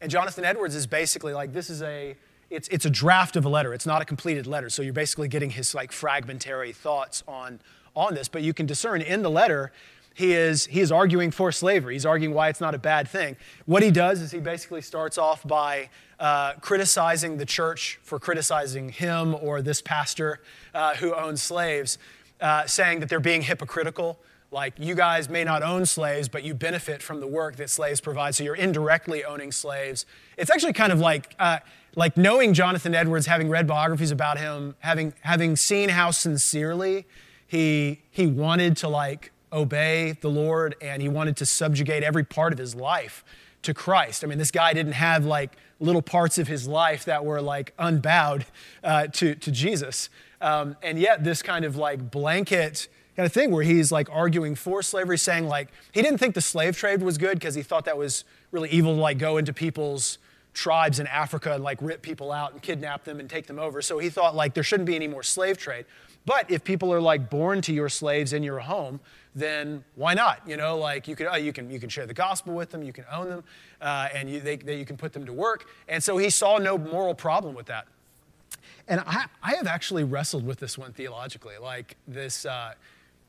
And 0.00 0.10
Jonathan 0.10 0.44
Edwards 0.44 0.74
is 0.74 0.86
basically 0.86 1.32
like, 1.32 1.52
this 1.54 1.70
is 1.70 1.80
a, 1.80 2.16
it's, 2.50 2.68
it's 2.68 2.84
a 2.84 2.90
draft 2.90 3.36
of 3.36 3.44
a 3.44 3.48
letter. 3.48 3.72
It's 3.72 3.86
not 3.86 4.02
a 4.02 4.04
completed 4.04 4.46
letter. 4.46 4.68
So 4.68 4.82
you're 4.82 4.92
basically 4.92 5.28
getting 5.28 5.50
his 5.50 5.74
like 5.74 5.92
fragmentary 5.92 6.72
thoughts 6.72 7.22
on, 7.26 7.60
on 7.94 8.14
this. 8.14 8.28
But 8.28 8.42
you 8.42 8.52
can 8.52 8.66
discern 8.66 9.00
in 9.00 9.22
the 9.22 9.30
letter, 9.30 9.72
he 10.16 10.32
is, 10.32 10.64
he 10.64 10.80
is 10.80 10.90
arguing 10.90 11.30
for 11.30 11.52
slavery. 11.52 11.92
He's 11.92 12.06
arguing 12.06 12.34
why 12.34 12.48
it's 12.48 12.60
not 12.60 12.74
a 12.74 12.78
bad 12.78 13.06
thing. 13.06 13.36
What 13.66 13.82
he 13.82 13.90
does 13.90 14.22
is 14.22 14.30
he 14.30 14.38
basically 14.38 14.80
starts 14.80 15.18
off 15.18 15.46
by 15.46 15.90
uh, 16.18 16.54
criticizing 16.54 17.36
the 17.36 17.44
church 17.44 18.00
for 18.02 18.18
criticizing 18.18 18.88
him 18.88 19.34
or 19.34 19.60
this 19.60 19.82
pastor 19.82 20.40
uh, 20.72 20.94
who 20.94 21.14
owns 21.14 21.42
slaves, 21.42 21.98
uh, 22.40 22.64
saying 22.64 23.00
that 23.00 23.10
they're 23.10 23.20
being 23.20 23.42
hypocritical. 23.42 24.18
Like, 24.50 24.72
you 24.78 24.94
guys 24.94 25.28
may 25.28 25.44
not 25.44 25.62
own 25.62 25.84
slaves, 25.84 26.30
but 26.30 26.42
you 26.42 26.54
benefit 26.54 27.02
from 27.02 27.20
the 27.20 27.26
work 27.26 27.56
that 27.56 27.68
slaves 27.68 28.00
provide, 28.00 28.34
so 28.34 28.42
you're 28.42 28.54
indirectly 28.54 29.22
owning 29.22 29.52
slaves. 29.52 30.06
It's 30.38 30.50
actually 30.50 30.72
kind 30.72 30.94
of 30.94 30.98
like, 30.98 31.34
uh, 31.38 31.58
like 31.94 32.16
knowing 32.16 32.54
Jonathan 32.54 32.94
Edwards, 32.94 33.26
having 33.26 33.50
read 33.50 33.66
biographies 33.66 34.12
about 34.12 34.38
him, 34.38 34.76
having, 34.78 35.12
having 35.20 35.56
seen 35.56 35.90
how 35.90 36.10
sincerely 36.10 37.04
he, 37.46 38.00
he 38.10 38.26
wanted 38.26 38.78
to 38.78 38.88
like 38.88 39.30
obey 39.52 40.12
the 40.20 40.28
Lord 40.28 40.76
and 40.80 41.00
he 41.00 41.08
wanted 41.08 41.36
to 41.38 41.46
subjugate 41.46 42.02
every 42.02 42.24
part 42.24 42.52
of 42.52 42.58
his 42.58 42.74
life 42.74 43.24
to 43.62 43.74
Christ. 43.74 44.24
I 44.24 44.26
mean, 44.26 44.38
this 44.38 44.50
guy 44.50 44.72
didn't 44.72 44.92
have 44.92 45.24
like 45.24 45.56
little 45.80 46.02
parts 46.02 46.38
of 46.38 46.48
his 46.48 46.66
life 46.66 47.04
that 47.04 47.24
were 47.24 47.40
like 47.40 47.74
unbowed 47.78 48.46
uh, 48.82 49.08
to, 49.08 49.34
to 49.34 49.50
Jesus. 49.50 50.08
Um, 50.40 50.76
and 50.82 50.98
yet, 50.98 51.24
this 51.24 51.42
kind 51.42 51.64
of 51.64 51.76
like 51.76 52.10
blanket 52.10 52.88
kind 53.16 53.26
of 53.26 53.32
thing 53.32 53.50
where 53.50 53.64
he's 53.64 53.90
like 53.90 54.08
arguing 54.12 54.54
for 54.54 54.82
slavery, 54.82 55.18
saying 55.18 55.48
like 55.48 55.68
he 55.92 56.02
didn't 56.02 56.18
think 56.18 56.34
the 56.34 56.40
slave 56.40 56.76
trade 56.76 57.02
was 57.02 57.18
good 57.18 57.38
because 57.38 57.54
he 57.54 57.62
thought 57.62 57.86
that 57.86 57.96
was 57.96 58.24
really 58.52 58.68
evil 58.70 58.94
to 58.94 59.00
like 59.00 59.18
go 59.18 59.38
into 59.38 59.52
people's 59.52 60.18
tribes 60.52 60.98
in 60.98 61.06
Africa 61.06 61.52
and 61.52 61.64
like 61.64 61.78
rip 61.80 62.02
people 62.02 62.32
out 62.32 62.52
and 62.52 62.62
kidnap 62.62 63.04
them 63.04 63.20
and 63.20 63.28
take 63.28 63.46
them 63.46 63.58
over. 63.58 63.82
So 63.82 63.98
he 63.98 64.08
thought 64.10 64.34
like 64.34 64.54
there 64.54 64.62
shouldn't 64.62 64.86
be 64.86 64.96
any 64.96 65.08
more 65.08 65.22
slave 65.22 65.58
trade. 65.58 65.86
But 66.26 66.50
if 66.50 66.64
people 66.64 66.92
are 66.92 67.00
like 67.00 67.30
born 67.30 67.62
to 67.62 67.72
your 67.72 67.88
slaves 67.88 68.32
in 68.32 68.42
your 68.42 68.58
home, 68.58 69.00
then 69.34 69.84
why 69.94 70.12
not? 70.14 70.40
You 70.46 70.56
know, 70.56 70.76
like 70.76 71.06
you 71.06 71.14
can, 71.14 71.28
uh, 71.28 71.36
you 71.36 71.52
can, 71.52 71.70
you 71.70 71.78
can 71.78 71.88
share 71.88 72.04
the 72.04 72.14
gospel 72.14 72.54
with 72.54 72.70
them, 72.70 72.82
you 72.82 72.92
can 72.92 73.04
own 73.12 73.28
them, 73.28 73.44
uh, 73.80 74.08
and 74.12 74.28
you, 74.28 74.40
they, 74.40 74.56
they, 74.56 74.76
you 74.76 74.84
can 74.84 74.96
put 74.96 75.12
them 75.12 75.24
to 75.24 75.32
work. 75.32 75.68
And 75.88 76.02
so 76.02 76.16
he 76.18 76.28
saw 76.28 76.58
no 76.58 76.76
moral 76.76 77.14
problem 77.14 77.54
with 77.54 77.66
that. 77.66 77.86
And 78.88 79.00
I, 79.06 79.26
I 79.42 79.54
have 79.54 79.66
actually 79.66 80.04
wrestled 80.04 80.44
with 80.44 80.58
this 80.58 80.76
one 80.76 80.92
theologically, 80.92 81.58
like 81.60 81.96
this, 82.08 82.44
uh, 82.44 82.74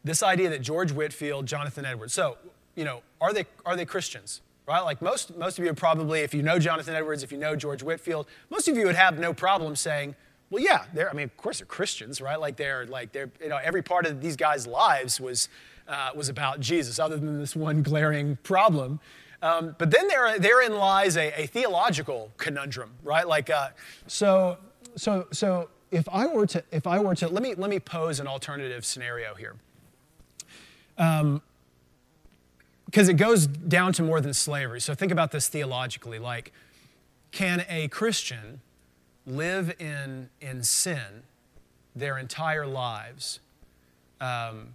this 0.04 0.24
idea 0.24 0.50
that 0.50 0.62
George 0.62 0.92
Whitefield, 0.92 1.46
Jonathan 1.46 1.86
Edwards. 1.86 2.14
So, 2.14 2.38
you 2.76 2.84
know, 2.84 3.02
are 3.22 3.34
they, 3.34 3.46
are 3.66 3.76
they 3.76 3.86
Christians? 3.86 4.42
Right? 4.68 4.82
Like 4.82 5.02
most, 5.02 5.36
most 5.38 5.60
of 5.60 5.66
you 5.66 5.74
probably, 5.74 6.22
if 6.22 6.34
you 6.34 6.42
know 6.42 6.60
Jonathan 6.60 6.96
Edwards, 6.96 7.24
if 7.24 7.32
you 7.32 7.38
know 7.38 7.56
George 7.56 7.84
Whitefield, 7.84 8.28
most 8.50 8.68
of 8.68 8.76
you 8.76 8.86
would 8.86 8.96
have 8.96 9.20
no 9.20 9.34
problem 9.34 9.76
saying, 9.76 10.16
well, 10.50 10.64
yeah, 10.64 10.86
they're, 10.94 11.10
I 11.10 11.14
mean, 11.14 11.26
of 11.26 11.38
course 11.38 11.60
they're 11.60 11.66
Christians, 11.66 12.22
right? 12.22 12.40
Like 12.40 12.56
they're, 12.56 12.86
like 12.86 13.12
they're, 13.12 13.30
you 13.42 13.50
know, 13.50 13.58
every 13.58 13.82
part 13.82 14.06
of 14.06 14.22
these 14.22 14.36
guys' 14.36 14.66
lives 14.66 15.20
was, 15.20 15.50
uh, 15.88 16.12
was 16.16 16.30
about 16.30 16.60
Jesus, 16.60 17.00
other 17.00 17.18
than 17.18 17.40
this 17.40 17.56
one 17.56 17.84
glaring 17.84 18.38
problem. 18.44 19.00
Um, 19.42 19.76
but 19.78 19.92
then 19.92 20.08
there, 20.08 20.40
therein 20.40 20.76
lies 20.78 21.18
a, 21.18 21.42
a 21.42 21.48
theological 21.48 22.32
conundrum, 22.38 22.92
right? 23.04 23.28
Like, 23.28 23.50
uh, 23.50 23.70
so, 24.08 24.58
so, 24.96 25.28
so 25.32 25.70
if 25.92 26.08
I 26.10 26.26
were 26.26 26.48
to, 26.48 26.64
if 26.72 26.88
I 26.88 27.00
were 27.00 27.16
to, 27.16 27.28
let 27.28 27.44
me, 27.44 27.54
let 27.54 27.70
me 27.70 27.80
pose 27.80 28.20
an 28.20 28.28
alternative 28.28 28.86
scenario 28.86 29.36
here. 29.36 29.56
Um, 30.98 31.42
because 32.86 33.10
it 33.10 33.16
goes 33.16 33.48
down 33.48 33.92
to 33.94 34.04
more 34.04 34.22
than 34.22 34.34
slavery. 34.34 34.80
So 34.80 34.96
think 34.96 35.12
about 35.12 35.32
this 35.32 35.50
theologically. 35.50 36.20
Like, 36.20 36.54
can 37.32 37.66
a 37.68 37.90
Christian 37.90 38.62
live 39.28 39.76
in, 39.80 40.30
in 40.42 40.64
sin 40.64 41.24
their 41.96 42.18
entire 42.18 42.66
lives 42.66 43.40
um, 44.22 44.70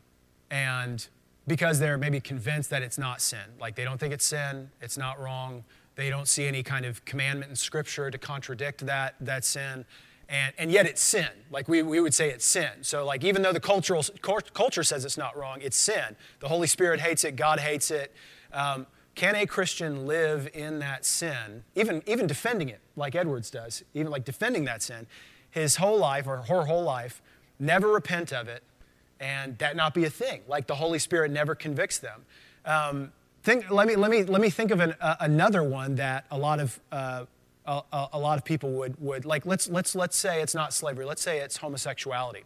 and 0.51 1.09
because 1.47 1.79
they're 1.79 1.99
maybe 1.99 2.21
convinced 2.21 2.71
that 2.71 2.83
it's 2.83 2.99
not 2.99 3.21
sin. 3.21 3.41
Like 3.59 3.75
they 3.75 3.85
don't 3.85 3.99
think 3.99 4.13
it's 4.13 4.25
sin, 4.25 4.71
it's 4.81 4.99
not 4.99 5.19
wrong. 5.19 5.65
They 5.95 6.09
don't 6.09 6.29
see 6.29 6.47
any 6.47 6.63
kind 6.63 6.85
of 6.87 7.05
commandment 7.05 7.51
in 7.51 7.57
Scripture 7.57 8.11
to 8.11 8.19
contradict 8.19 8.87
that, 8.87 9.15
that 9.21 9.45
sin. 9.45 9.85
And, 10.29 10.55
and 10.57 10.71
yet 10.71 10.87
it's 10.87 11.03
sin. 11.03 11.29
Like 11.51 11.69
we, 11.69 11.83
we 11.83 12.01
would 12.01 12.15
say 12.15 12.31
it's 12.31 12.47
sin. 12.47 12.71
So, 12.81 13.05
like, 13.05 13.25
even 13.25 13.43
though 13.43 13.53
the 13.53 13.61
cultural, 13.61 14.03
culture 14.23 14.83
says 14.85 15.05
it's 15.05 15.19
not 15.19 15.37
wrong, 15.37 15.59
it's 15.61 15.77
sin. 15.77 16.17
The 16.41 16.49
Holy 16.49 16.67
Spirit 16.67 17.01
hates 17.01 17.25
it, 17.25 17.37
God 17.37 17.61
hates 17.61 17.91
it. 17.91 18.15
Um, 18.53 18.87
can 19.15 19.35
a 19.35 19.47
Christian 19.47 20.07
live 20.07 20.49
in 20.55 20.79
that 20.79 21.05
sin, 21.05 21.65
even, 21.75 22.03
even 22.07 22.27
defending 22.27 22.69
it, 22.69 22.81
like 22.97 23.15
Edwards 23.15 23.51
does, 23.51 23.83
even 23.95 24.11
like 24.11 24.25
defending 24.25 24.65
that 24.65 24.83
sin, 24.83 25.07
his 25.51 25.77
whole 25.77 25.99
life 25.99 26.27
or 26.27 26.39
her 26.39 26.65
whole 26.65 26.83
life, 26.83 27.21
never 27.59 27.89
repent 27.89 28.33
of 28.33 28.49
it, 28.49 28.63
and 29.21 29.59
that 29.59 29.77
not 29.77 29.95
be 29.95 30.05
a 30.05 30.11
thing. 30.11 30.41
Like 30.49 30.67
the 30.67 30.75
Holy 30.75 30.99
Spirit 30.99 31.31
never 31.31 31.55
convicts 31.55 31.99
them. 31.99 32.25
Um, 32.65 33.13
think, 33.43 33.71
let, 33.71 33.87
me, 33.87 33.97
let, 33.97 34.11
me, 34.11 34.25
let 34.25 34.41
me 34.41 34.51
think 34.51 34.71
of 34.71 34.81
an, 34.81 34.95
uh, 35.01 35.17
another 35.21 35.63
one 35.63 35.97
that 35.97 36.25
a 36.31 36.39
lot 36.39 36.59
of, 36.59 36.81
uh, 36.91 37.27
a, 37.67 37.83
a, 38.13 38.19
lot 38.19 38.39
of 38.39 38.45
people 38.45 38.73
would, 38.73 39.01
would 39.01 39.25
like. 39.25 39.47
Let's, 39.47 39.69
let's, 39.69 39.95
let's 39.95 40.17
say 40.17 40.41
it's 40.43 40.55
not 40.55 40.73
slavery, 40.73 41.05
let's 41.05 41.23
say 41.23 41.39
it's 41.39 41.59
homosexuality. 41.59 42.43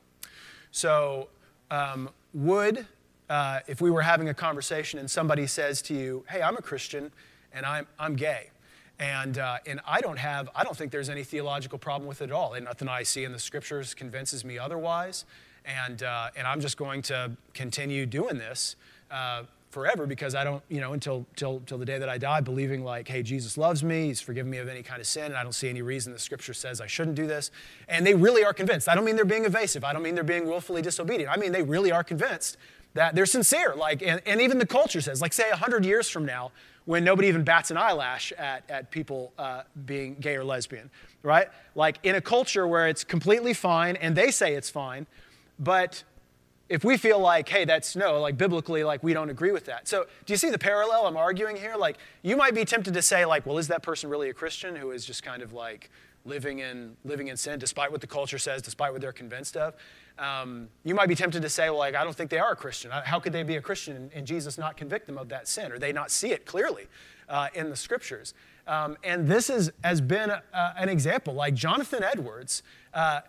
So, 0.70 1.28
um, 1.70 2.10
would, 2.34 2.86
uh, 3.28 3.60
if 3.66 3.80
we 3.80 3.90
were 3.90 4.02
having 4.02 4.28
a 4.28 4.34
conversation 4.34 4.98
and 4.98 5.10
somebody 5.10 5.46
says 5.46 5.82
to 5.82 5.94
you, 5.94 6.24
hey, 6.28 6.42
I'm 6.42 6.56
a 6.56 6.62
Christian 6.62 7.12
and 7.52 7.66
I'm, 7.66 7.86
I'm 7.98 8.16
gay, 8.16 8.50
and, 8.98 9.38
uh, 9.38 9.58
and 9.66 9.80
I 9.86 10.00
don't 10.00 10.18
have, 10.18 10.48
I 10.54 10.64
don't 10.64 10.76
think 10.76 10.92
there's 10.92 11.08
any 11.08 11.24
theological 11.24 11.78
problem 11.78 12.08
with 12.08 12.22
it 12.22 12.24
at 12.24 12.32
all. 12.32 12.54
And 12.54 12.64
nothing 12.64 12.88
I 12.88 13.02
see 13.02 13.24
in 13.24 13.32
the 13.32 13.38
scriptures 13.38 13.94
convinces 13.94 14.44
me 14.44 14.58
otherwise 14.58 15.24
and, 15.66 16.02
uh, 16.02 16.30
and 16.36 16.46
I'm 16.46 16.60
just 16.60 16.76
going 16.76 17.02
to 17.02 17.32
continue 17.52 18.06
doing 18.06 18.38
this 18.38 18.76
uh, 19.10 19.42
forever 19.70 20.06
because 20.06 20.34
I 20.34 20.44
don't, 20.44 20.62
you 20.68 20.80
know, 20.80 20.92
until, 20.92 21.26
till, 21.34 21.60
till 21.66 21.76
the 21.76 21.84
day 21.84 21.98
that 21.98 22.08
I 22.08 22.18
die, 22.18 22.40
believing 22.40 22.84
like, 22.84 23.08
hey, 23.08 23.22
Jesus 23.22 23.58
loves 23.58 23.82
me, 23.82 24.06
he's 24.06 24.20
forgiven 24.20 24.50
me 24.50 24.58
of 24.58 24.68
any 24.68 24.82
kind 24.82 25.00
of 25.00 25.06
sin, 25.06 25.26
and 25.26 25.34
I 25.34 25.42
don't 25.42 25.52
see 25.52 25.68
any 25.68 25.82
reason 25.82 26.12
the 26.12 26.18
scripture 26.18 26.54
says 26.54 26.80
I 26.80 26.86
shouldn't 26.86 27.16
do 27.16 27.26
this. 27.26 27.50
And 27.88 28.06
they 28.06 28.14
really 28.14 28.44
are 28.44 28.54
convinced. 28.54 28.88
I 28.88 28.94
don't 28.94 29.04
mean 29.04 29.16
they're 29.16 29.24
being 29.24 29.44
evasive, 29.44 29.84
I 29.84 29.92
don't 29.92 30.02
mean 30.02 30.14
they're 30.14 30.24
being 30.24 30.46
willfully 30.46 30.82
disobedient. 30.82 31.30
I 31.30 31.36
mean 31.36 31.52
they 31.52 31.62
really 31.62 31.90
are 31.92 32.04
convinced 32.04 32.56
that 32.96 33.14
they're 33.14 33.26
sincere. 33.26 33.74
Like, 33.76 34.02
and, 34.02 34.20
and 34.26 34.40
even 34.40 34.58
the 34.58 34.66
culture 34.66 35.00
says, 35.00 35.22
like, 35.22 35.32
say, 35.32 35.48
100 35.50 35.84
years 35.84 36.08
from 36.08 36.26
now, 36.26 36.50
when 36.84 37.04
nobody 37.04 37.28
even 37.28 37.44
bats 37.44 37.70
an 37.70 37.76
eyelash 37.76 38.32
at, 38.32 38.68
at 38.70 38.90
people 38.90 39.32
uh, 39.38 39.62
being 39.86 40.14
gay 40.16 40.36
or 40.36 40.44
lesbian, 40.44 40.90
right? 41.22 41.48
Like, 41.74 41.98
in 42.02 42.14
a 42.14 42.20
culture 42.20 42.66
where 42.66 42.88
it's 42.88 43.04
completely 43.04 43.54
fine 43.54 43.96
and 43.96 44.16
they 44.16 44.30
say 44.30 44.54
it's 44.54 44.70
fine, 44.70 45.06
but 45.58 46.04
if 46.68 46.84
we 46.84 46.96
feel 46.96 47.18
like, 47.18 47.48
hey, 47.48 47.64
that's 47.64 47.94
no, 47.94 48.20
like 48.20 48.36
biblically, 48.36 48.82
like 48.82 49.02
we 49.02 49.14
don't 49.14 49.30
agree 49.30 49.52
with 49.52 49.66
that. 49.66 49.86
So 49.86 50.06
do 50.24 50.32
you 50.32 50.36
see 50.36 50.50
the 50.50 50.58
parallel 50.58 51.06
I'm 51.06 51.16
arguing 51.16 51.56
here? 51.56 51.76
Like 51.76 51.96
you 52.22 52.36
might 52.36 52.54
be 52.54 52.64
tempted 52.64 52.94
to 52.94 53.02
say, 53.02 53.24
like, 53.24 53.46
well, 53.46 53.58
is 53.58 53.68
that 53.68 53.82
person 53.82 54.10
really 54.10 54.30
a 54.30 54.34
Christian 54.34 54.74
who 54.74 54.90
is 54.90 55.04
just 55.04 55.22
kind 55.22 55.42
of 55.42 55.52
like 55.52 55.90
living 56.24 56.58
in 56.58 56.96
living 57.04 57.28
in 57.28 57.36
sin, 57.36 57.58
despite 57.58 57.92
what 57.92 58.00
the 58.00 58.06
culture 58.06 58.38
says, 58.38 58.62
despite 58.62 58.92
what 58.92 59.00
they're 59.00 59.12
convinced 59.12 59.56
of? 59.56 59.74
Um, 60.18 60.68
you 60.84 60.94
might 60.94 61.08
be 61.08 61.14
tempted 61.14 61.42
to 61.42 61.48
say, 61.48 61.68
well, 61.68 61.78
like, 61.78 61.94
I 61.94 62.02
don't 62.02 62.16
think 62.16 62.30
they 62.30 62.38
are 62.38 62.52
a 62.52 62.56
Christian. 62.56 62.90
How 62.90 63.20
could 63.20 63.32
they 63.32 63.42
be 63.42 63.56
a 63.56 63.60
Christian 63.60 63.96
and, 63.96 64.10
and 64.14 64.26
Jesus 64.26 64.56
not 64.56 64.76
convict 64.76 65.06
them 65.06 65.18
of 65.18 65.28
that 65.28 65.46
sin, 65.46 65.70
or 65.70 65.78
they 65.78 65.92
not 65.92 66.10
see 66.10 66.32
it 66.32 66.46
clearly 66.46 66.86
uh, 67.28 67.48
in 67.54 67.68
the 67.68 67.76
scriptures? 67.76 68.32
Um, 68.66 68.96
and 69.04 69.28
this 69.28 69.50
is, 69.50 69.70
has 69.84 70.00
been 70.00 70.30
a, 70.30 70.42
an 70.54 70.88
example. 70.88 71.34
Like 71.34 71.54
Jonathan 71.54 72.02
Edwards. 72.02 72.62
Uh, 72.94 73.20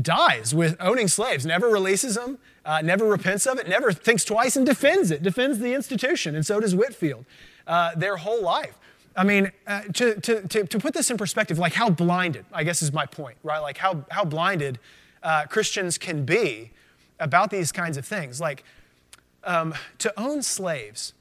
dies 0.00 0.54
with 0.54 0.76
owning 0.78 1.08
slaves, 1.08 1.44
never 1.44 1.68
releases 1.68 2.14
them, 2.14 2.38
uh, 2.64 2.80
never 2.82 3.04
repents 3.06 3.46
of 3.46 3.58
it, 3.58 3.68
never 3.68 3.90
thinks 3.90 4.24
twice 4.24 4.54
and 4.54 4.64
defends 4.64 5.10
it, 5.10 5.22
defends 5.22 5.58
the 5.58 5.74
institution, 5.74 6.36
and 6.36 6.46
so 6.46 6.60
does 6.60 6.74
Whitefield 6.74 7.24
uh, 7.66 7.94
their 7.96 8.16
whole 8.16 8.42
life. 8.42 8.78
I 9.16 9.24
mean, 9.24 9.50
uh, 9.66 9.82
to, 9.94 10.20
to, 10.20 10.46
to, 10.46 10.64
to, 10.64 10.78
put 10.78 10.94
this 10.94 11.10
in 11.10 11.16
perspective, 11.16 11.58
like 11.58 11.72
how 11.72 11.90
blinded, 11.90 12.44
I 12.52 12.62
guess 12.62 12.82
is 12.82 12.92
my 12.92 13.06
point, 13.06 13.36
right? 13.42 13.58
Like 13.58 13.76
how, 13.76 14.04
how 14.10 14.24
blinded 14.24 14.78
uh, 15.22 15.44
Christians 15.46 15.98
can 15.98 16.24
be 16.24 16.70
about 17.20 17.50
these 17.50 17.72
kinds 17.72 17.96
of 17.96 18.04
things. 18.04 18.40
Like 18.40 18.64
um, 19.44 19.74
to 19.98 20.12
own 20.18 20.42
slaves, 20.42 21.14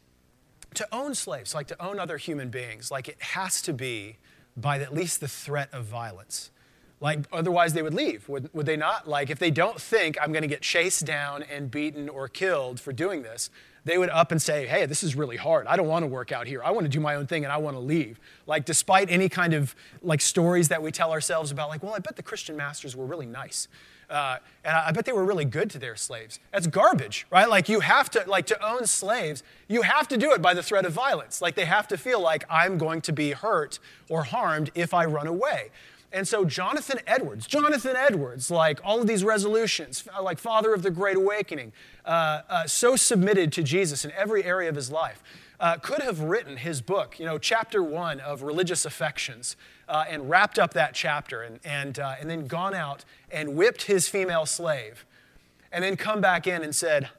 to 0.74 0.88
own 0.92 1.16
slaves, 1.16 1.54
like 1.54 1.68
to 1.68 1.82
own 1.84 2.00
other 2.00 2.18
human 2.18 2.50
beings, 2.50 2.92
like 2.92 3.08
it 3.08 3.22
has 3.22 3.62
to 3.64 3.74
be 3.74 4.18
by 4.56 4.80
at 4.80 4.94
least 4.94 5.20
the 5.20 5.28
threat 5.28 5.70
of 5.72 5.86
violence. 5.86 6.52
Like, 7.00 7.20
otherwise 7.32 7.74
they 7.74 7.84
would 7.84 7.94
leave, 7.94 8.28
would, 8.28 8.52
would 8.54 8.66
they 8.66 8.76
not? 8.76 9.08
Like, 9.08 9.30
if 9.30 9.38
they 9.38 9.52
don't 9.52 9.80
think 9.80 10.18
I'm 10.20 10.32
going 10.32 10.42
to 10.42 10.48
get 10.48 10.62
chased 10.62 11.06
down 11.06 11.44
and 11.44 11.70
beaten 11.70 12.10
or 12.10 12.28
killed 12.28 12.80
for 12.80 12.92
doing 12.92 13.22
this, 13.22 13.52
they 13.88 13.98
would 13.98 14.10
up 14.10 14.32
and 14.32 14.42
say, 14.42 14.68
hey, 14.68 14.86
this 14.86 15.02
is 15.02 15.16
really 15.16 15.38
hard. 15.38 15.66
I 15.66 15.76
don't 15.76 15.88
want 15.88 16.04
to 16.04 16.08
work 16.08 16.32
out 16.32 16.46
here. 16.46 16.62
I 16.64 16.72
want 16.72 16.86
to 16.86 16.90
do 16.90 17.00
my 17.00 17.16
own 17.16 17.26
thing 17.26 17.44
and 17.44 17.52
I 17.52 17.58
want 17.58 17.76
to 17.76 17.80
leave. 17.80 18.20
Like, 18.46 18.66
despite 18.66 19.10
any 19.10 19.30
kind 19.30 19.54
of 19.54 19.76
like 20.02 20.22
stories 20.22 20.68
that 20.68 20.82
we 20.84 20.92
tell 20.92 21.12
ourselves 21.12 21.52
about, 21.52 21.70
like, 21.70 21.82
well, 21.82 21.94
I 21.96 22.00
bet 22.00 22.16
the 22.16 22.24
Christian 22.24 22.56
masters 22.56 22.96
were 22.96 23.06
really 23.06 23.26
nice. 23.26 23.68
Uh, 24.10 24.38
and 24.64 24.76
I, 24.76 24.88
I 24.88 24.92
bet 24.92 25.06
they 25.06 25.14
were 25.14 25.26
really 25.26 25.46
good 25.46 25.70
to 25.72 25.80
their 25.80 25.96
slaves. 25.96 26.40
That's 26.52 26.68
garbage, 26.68 27.28
right? 27.30 27.50
Like, 27.50 27.68
you 27.68 27.80
have 27.80 28.10
to, 28.12 28.24
like, 28.28 28.46
to 28.48 28.66
own 28.66 28.86
slaves, 28.86 29.44
you 29.68 29.82
have 29.82 30.08
to 30.10 30.18
do 30.18 30.32
it 30.32 30.42
by 30.42 30.54
the 30.54 30.64
threat 30.64 30.86
of 30.86 30.94
violence. 30.94 31.42
Like, 31.42 31.56
they 31.56 31.66
have 31.66 31.88
to 31.90 31.98
feel 31.98 32.22
like 32.22 32.46
I'm 32.50 32.78
going 32.78 33.02
to 33.02 33.12
be 33.12 33.32
hurt 33.32 33.80
or 34.10 34.24
harmed 34.24 34.72
if 34.76 34.94
I 34.94 35.06
run 35.06 35.28
away. 35.28 35.72
And 36.12 36.28
so, 36.28 36.46
Jonathan 36.46 37.00
Edwards, 37.06 37.48
Jonathan 37.48 37.96
Edwards, 37.96 38.50
like 38.50 38.80
all 38.84 39.02
of 39.02 39.08
these 39.08 39.24
resolutions, 39.24 40.08
like 40.22 40.40
Father 40.40 40.74
of 40.74 40.82
the 40.82 40.90
Great 40.90 41.18
Awakening, 41.18 41.74
uh, 42.06 42.42
uh, 42.50 42.68
so 42.68 42.96
submitted 42.96 43.52
to 43.54 43.64
Jesus 43.64 44.06
in 44.06 44.12
every 44.12 44.44
area 44.44 44.70
of 44.70 44.76
his 44.76 44.90
life, 44.90 45.22
uh, 45.60 45.76
could 45.78 46.02
have 46.02 46.22
written 46.22 46.58
his 46.58 46.82
book, 46.82 47.20
you 47.20 47.26
know, 47.26 47.38
chapter 47.38 47.84
one 47.84 48.22
of 48.22 48.42
religious 48.42 48.86
affections, 48.86 49.58
uh, 49.90 50.06
and 50.08 50.30
wrapped 50.30 50.58
up 50.58 50.74
that 50.74 50.94
chapter, 50.94 51.42
and, 51.42 51.60
and, 51.66 52.00
uh, 52.00 52.16
and 52.22 52.30
then 52.30 52.48
gone 52.48 52.74
out 52.74 53.04
and 53.30 53.56
whipped 53.56 53.84
his 53.84 54.08
female 54.08 54.46
slave, 54.46 55.06
and 55.74 55.84
then 55.84 55.98
come 55.98 56.22
back 56.22 56.48
in 56.48 56.64
and 56.64 56.74
said, 56.74 57.10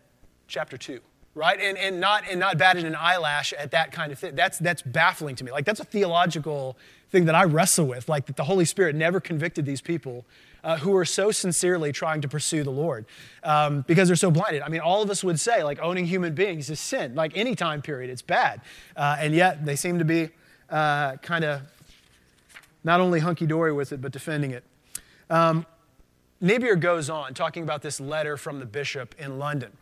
chapter 0.46 0.78
two 0.78 1.00
right? 1.38 1.60
And, 1.60 1.78
and, 1.78 2.00
not, 2.00 2.24
and 2.28 2.40
not 2.40 2.58
batted 2.58 2.84
an 2.84 2.96
eyelash 2.96 3.52
at 3.52 3.70
that 3.70 3.92
kind 3.92 4.10
of 4.10 4.18
thing. 4.18 4.34
That's, 4.34 4.58
that's 4.58 4.82
baffling 4.82 5.36
to 5.36 5.44
me. 5.44 5.52
Like, 5.52 5.64
that's 5.64 5.78
a 5.78 5.84
theological 5.84 6.76
thing 7.10 7.24
that 7.24 7.34
I 7.34 7.44
wrestle 7.44 7.86
with, 7.86 8.08
like 8.08 8.26
that 8.26 8.36
the 8.36 8.44
Holy 8.44 8.64
Spirit 8.64 8.94
never 8.94 9.20
convicted 9.20 9.64
these 9.64 9.80
people 9.80 10.26
uh, 10.62 10.76
who 10.78 10.94
are 10.96 11.04
so 11.04 11.30
sincerely 11.30 11.92
trying 11.92 12.20
to 12.20 12.28
pursue 12.28 12.62
the 12.62 12.70
Lord 12.70 13.06
um, 13.42 13.82
because 13.86 14.08
they're 14.08 14.16
so 14.16 14.30
blinded. 14.30 14.62
I 14.62 14.68
mean, 14.68 14.80
all 14.80 15.02
of 15.02 15.10
us 15.10 15.24
would 15.24 15.40
say, 15.40 15.62
like, 15.62 15.78
owning 15.80 16.06
human 16.06 16.34
beings 16.34 16.68
is 16.68 16.80
sin. 16.80 17.14
Like, 17.14 17.36
any 17.36 17.54
time 17.54 17.80
period, 17.80 18.10
it's 18.10 18.22
bad. 18.22 18.60
Uh, 18.96 19.16
and 19.18 19.34
yet, 19.34 19.64
they 19.64 19.76
seem 19.76 19.98
to 19.98 20.04
be 20.04 20.30
uh, 20.68 21.16
kind 21.16 21.44
of 21.44 21.62
not 22.84 23.00
only 23.00 23.20
hunky 23.20 23.46
dory 23.46 23.72
with 23.72 23.92
it, 23.92 24.00
but 24.00 24.12
defending 24.12 24.50
it. 24.50 24.64
Um, 25.30 25.66
goes 26.76 27.10
on 27.10 27.34
talking 27.34 27.62
about 27.62 27.82
this 27.82 28.00
letter 28.00 28.36
from 28.36 28.60
the 28.60 28.66
bishop 28.66 29.14
in 29.18 29.38
London. 29.38 29.72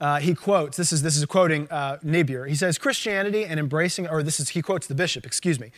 Uh, 0.00 0.18
he 0.18 0.34
quotes, 0.34 0.76
this 0.76 0.92
is, 0.92 1.02
this 1.02 1.16
is 1.16 1.24
quoting 1.26 1.68
uh, 1.70 1.98
Niebuhr. 2.02 2.46
He 2.46 2.54
says, 2.54 2.78
Christianity 2.78 3.44
and 3.44 3.60
embracing, 3.60 4.08
or 4.08 4.22
this 4.22 4.40
is, 4.40 4.50
he 4.50 4.62
quotes 4.62 4.86
the 4.86 4.94
bishop, 4.94 5.26
excuse 5.26 5.60
me. 5.60 5.72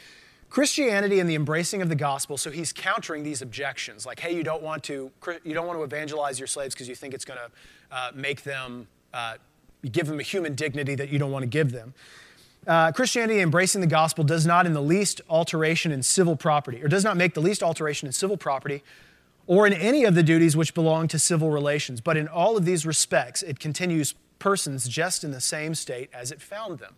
Christianity 0.49 1.19
and 1.19 1.29
the 1.29 1.35
embracing 1.35 1.83
of 1.83 1.89
the 1.89 1.97
gospel, 1.97 2.37
so 2.37 2.51
he's 2.51 2.73
countering 2.73 3.23
these 3.23 3.41
objections, 3.41 4.05
like, 4.05 4.21
hey, 4.21 4.35
you 4.37 4.43
don't 4.43 4.63
want 4.63 4.85
to, 4.85 5.11
you 5.45 5.55
don't 5.55 5.67
want 5.67 5.79
to 5.79 5.83
evangelize 5.83 6.39
your 6.39 6.47
slaves 6.47 6.75
because 6.75 6.89
you 6.89 6.95
think 6.95 7.15
it's 7.15 7.25
going 7.25 7.41
to 7.41 7.97
uh, 7.97 8.11
make 8.15 8.43
them, 8.43 8.87
uh, 9.15 9.37
give 9.91 10.07
them 10.07 10.21
a 10.21 10.23
human 10.23 10.55
dignity 10.55 10.95
that 10.95 11.09
you 11.09 11.19
don't 11.19 11.33
want 11.33 11.43
to 11.43 11.49
give 11.49 11.73
them. 11.73 11.95
Uh, 12.67 12.93
Christianity 12.93 13.41
embracing 13.41 13.81
the 13.81 13.87
gospel 13.89 14.23
does 14.23 14.47
not 14.47 14.67
in 14.67 14.73
the 14.73 14.83
least 14.83 15.21
alteration 15.29 15.91
in 15.91 16.03
civil 16.03 16.37
property, 16.37 16.83
or 16.83 16.87
does 16.87 17.03
not 17.03 17.17
make 17.17 17.35
the 17.35 17.41
least 17.41 17.63
alteration 17.63 18.07
in 18.07 18.13
civil 18.13 18.37
property 18.37 18.85
or 19.47 19.67
in 19.67 19.73
any 19.73 20.05
of 20.05 20.15
the 20.15 20.23
duties 20.23 20.57
which 20.57 20.75
belong 20.75 21.09
to 21.09 21.19
civil 21.19 21.51
relations, 21.51 22.01
but 22.01 22.17
in 22.17 22.29
all 22.29 22.57
of 22.57 22.65
these 22.65 22.87
respects, 22.87 23.43
it 23.43 23.59
continues 23.59 24.15
persons 24.39 24.89
just 24.89 25.25
in 25.25 25.31
the 25.31 25.41
same 25.41 25.75
state 25.75 26.11
as 26.13 26.31
it 26.31 26.41
found 26.41 26.79
them. 26.79 26.95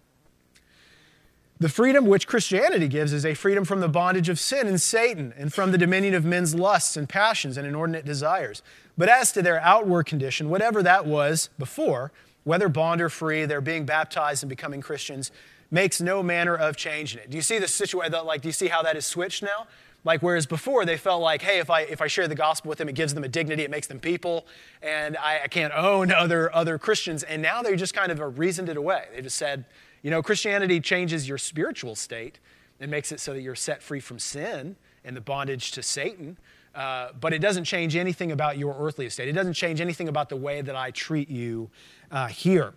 The 1.60 1.68
freedom 1.68 2.06
which 2.06 2.26
Christianity 2.26 2.88
gives 2.88 3.12
is 3.12 3.24
a 3.24 3.34
freedom 3.34 3.64
from 3.64 3.80
the 3.80 3.88
bondage 3.88 4.28
of 4.28 4.40
sin 4.40 4.66
and 4.66 4.80
Satan 4.80 5.32
and 5.36 5.52
from 5.52 5.70
the 5.70 5.78
dominion 5.78 6.14
of 6.14 6.24
men's 6.24 6.54
lusts 6.54 6.96
and 6.96 7.08
passions 7.08 7.56
and 7.56 7.66
inordinate 7.66 8.04
desires. 8.04 8.60
But 8.98 9.08
as 9.08 9.30
to 9.32 9.42
their 9.42 9.60
outward 9.60 10.06
condition, 10.06 10.50
whatever 10.50 10.82
that 10.82 11.06
was 11.06 11.50
before, 11.58 12.12
whether 12.42 12.68
bond 12.68 13.00
or 13.00 13.08
free, 13.08 13.44
their 13.44 13.60
being 13.60 13.86
baptized 13.86 14.42
and 14.42 14.50
becoming 14.50 14.80
Christians 14.80 15.30
makes 15.70 16.00
no 16.00 16.22
manner 16.22 16.54
of 16.54 16.76
change 16.76 17.14
in 17.14 17.20
it. 17.20 17.30
Do 17.30 17.36
you 17.36 17.42
see 17.42 17.58
the 17.58 17.68
situation? 17.68 18.12
Like, 18.24 18.42
do 18.42 18.48
you 18.48 18.52
see 18.52 18.68
how 18.68 18.82
that 18.82 18.96
is 18.96 19.06
switched 19.06 19.42
now? 19.42 19.66
Like 20.04 20.22
whereas 20.22 20.44
before 20.44 20.84
they 20.84 20.98
felt 20.98 21.22
like, 21.22 21.40
hey, 21.40 21.58
if 21.58 21.70
I 21.70 21.80
if 21.80 22.02
I 22.02 22.06
share 22.06 22.28
the 22.28 22.34
gospel 22.34 22.68
with 22.68 22.78
them, 22.78 22.88
it 22.88 22.94
gives 22.94 23.14
them 23.14 23.24
a 23.24 23.28
dignity, 23.28 23.62
it 23.62 23.70
makes 23.70 23.86
them 23.86 23.98
people, 23.98 24.46
and 24.82 25.16
I, 25.16 25.40
I 25.44 25.48
can't 25.48 25.72
own 25.74 26.12
other 26.12 26.54
other 26.54 26.78
Christians. 26.78 27.22
And 27.22 27.40
now 27.40 27.62
they 27.62 27.74
just 27.74 27.94
kind 27.94 28.12
of 28.12 28.38
reasoned 28.38 28.68
it 28.68 28.76
away. 28.76 29.06
They 29.14 29.22
just 29.22 29.36
said, 29.36 29.64
you 30.02 30.10
know, 30.10 30.22
Christianity 30.22 30.80
changes 30.80 31.26
your 31.26 31.38
spiritual 31.38 31.96
state 31.96 32.38
and 32.78 32.90
makes 32.90 33.12
it 33.12 33.20
so 33.20 33.32
that 33.32 33.40
you're 33.40 33.54
set 33.54 33.82
free 33.82 34.00
from 34.00 34.18
sin 34.18 34.76
and 35.04 35.16
the 35.16 35.20
bondage 35.20 35.72
to 35.72 35.82
Satan. 35.82 36.36
Uh, 36.74 37.10
but 37.20 37.32
it 37.32 37.38
doesn't 37.38 37.64
change 37.64 37.94
anything 37.94 38.32
about 38.32 38.58
your 38.58 38.74
earthly 38.78 39.06
estate. 39.06 39.28
It 39.28 39.32
doesn't 39.32 39.54
change 39.54 39.80
anything 39.80 40.08
about 40.08 40.28
the 40.28 40.36
way 40.36 40.60
that 40.60 40.74
I 40.74 40.90
treat 40.90 41.30
you 41.30 41.70
uh, 42.10 42.26
here. 42.26 42.74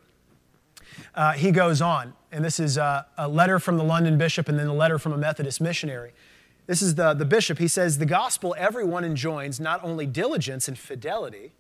Uh, 1.16 1.34
he 1.34 1.52
goes 1.52 1.82
on, 1.82 2.14
and 2.32 2.46
this 2.46 2.60
is 2.60 2.78
a 2.78 3.06
letter 3.28 3.60
from 3.60 3.78
the 3.78 3.84
London 3.84 4.18
bishop 4.18 4.48
and 4.48 4.58
then 4.58 4.68
a 4.68 4.74
letter 4.74 5.00
from 5.00 5.14
a 5.14 5.18
Methodist 5.18 5.60
missionary. 5.60 6.14
This 6.68 6.82
is 6.82 6.96
the, 6.96 7.14
the 7.14 7.26
bishop. 7.26 7.58
He 7.58 7.68
says, 7.68 7.98
The 7.98 8.06
gospel 8.06 8.54
everyone 8.58 9.04
enjoins 9.04 9.60
not 9.60 9.84
only 9.84 10.06
diligence 10.06 10.68
and 10.68 10.78
fidelity, 10.78 11.54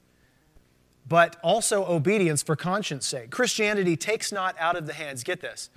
but 1.07 1.37
also 1.41 1.85
obedience 1.85 2.43
for 2.43 2.55
conscience 2.55 3.07
sake. 3.07 3.31
Christianity 3.31 3.95
takes 3.95 4.31
not 4.31 4.55
out 4.59 4.75
of 4.75 4.85
the 4.85 4.93
hands, 4.93 5.23
get 5.23 5.41
this. 5.41 5.69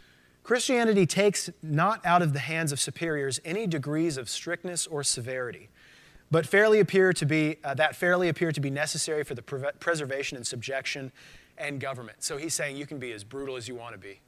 Christianity 0.43 1.07
takes 1.07 1.51
not 1.62 2.05
out 2.05 2.23
of 2.23 2.33
the 2.33 2.40
hands 2.40 2.73
of 2.73 2.81
superiors 2.81 3.40
any 3.45 3.66
degrees 3.66 4.16
of 4.16 4.29
strictness 4.29 4.87
or 4.87 5.05
severity, 5.05 5.69
but 6.31 6.47
fairly 6.47 6.81
appear 6.81 7.12
to 7.12 7.25
be, 7.25 7.59
uh, 7.62 7.75
that 7.75 7.95
fairly 7.95 8.29
appear 8.29 8.51
to 8.51 8.61
be 8.61 8.71
necessary 8.71 9.23
for 9.23 9.35
the 9.35 9.43
pre- 9.43 9.71
preservation 9.79 10.37
and 10.37 10.47
subjection 10.47 11.12
and 11.59 11.79
government. 11.81 12.25
So 12.25 12.37
he's 12.37 12.55
saying 12.55 12.77
you 12.77 12.87
can 12.87 12.99
be 12.99 13.12
as 13.12 13.23
brutal 13.23 13.57
as 13.57 13.69
you 13.69 13.75
want 13.77 13.93
to 13.93 13.99
be, 13.99 14.21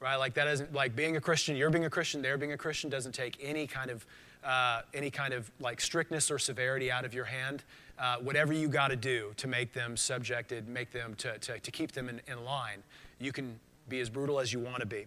right? 0.00 0.16
Like 0.16 0.34
that 0.34 0.48
isn't 0.48 0.74
like 0.74 0.94
being 0.94 1.16
a 1.16 1.20
Christian, 1.20 1.56
you're 1.56 1.70
being 1.70 1.86
a 1.86 1.90
Christian, 1.90 2.20
they're 2.20 2.36
being 2.36 2.52
a 2.52 2.58
Christian 2.58 2.90
doesn't 2.90 3.12
take 3.12 3.38
any 3.40 3.66
kind 3.66 3.90
of 3.90 4.04
uh, 4.44 4.82
any 4.94 5.10
kind 5.10 5.32
of 5.34 5.50
like 5.60 5.80
strictness 5.80 6.30
or 6.30 6.38
severity 6.38 6.90
out 6.90 7.04
of 7.04 7.14
your 7.14 7.24
hand. 7.24 7.64
Uh, 7.98 8.16
whatever 8.16 8.52
you 8.52 8.68
got 8.68 8.88
to 8.88 8.96
do 8.96 9.32
to 9.36 9.46
make 9.46 9.72
them 9.72 9.96
subjected, 9.96 10.66
make 10.66 10.90
them 10.90 11.14
to, 11.14 11.38
to, 11.38 11.58
to 11.60 11.70
keep 11.70 11.92
them 11.92 12.08
in, 12.08 12.20
in 12.26 12.44
line, 12.44 12.82
you 13.20 13.30
can 13.30 13.58
be 13.88 14.00
as 14.00 14.08
brutal 14.08 14.40
as 14.40 14.52
you 14.52 14.58
want 14.58 14.80
to 14.80 14.86
be. 14.86 15.06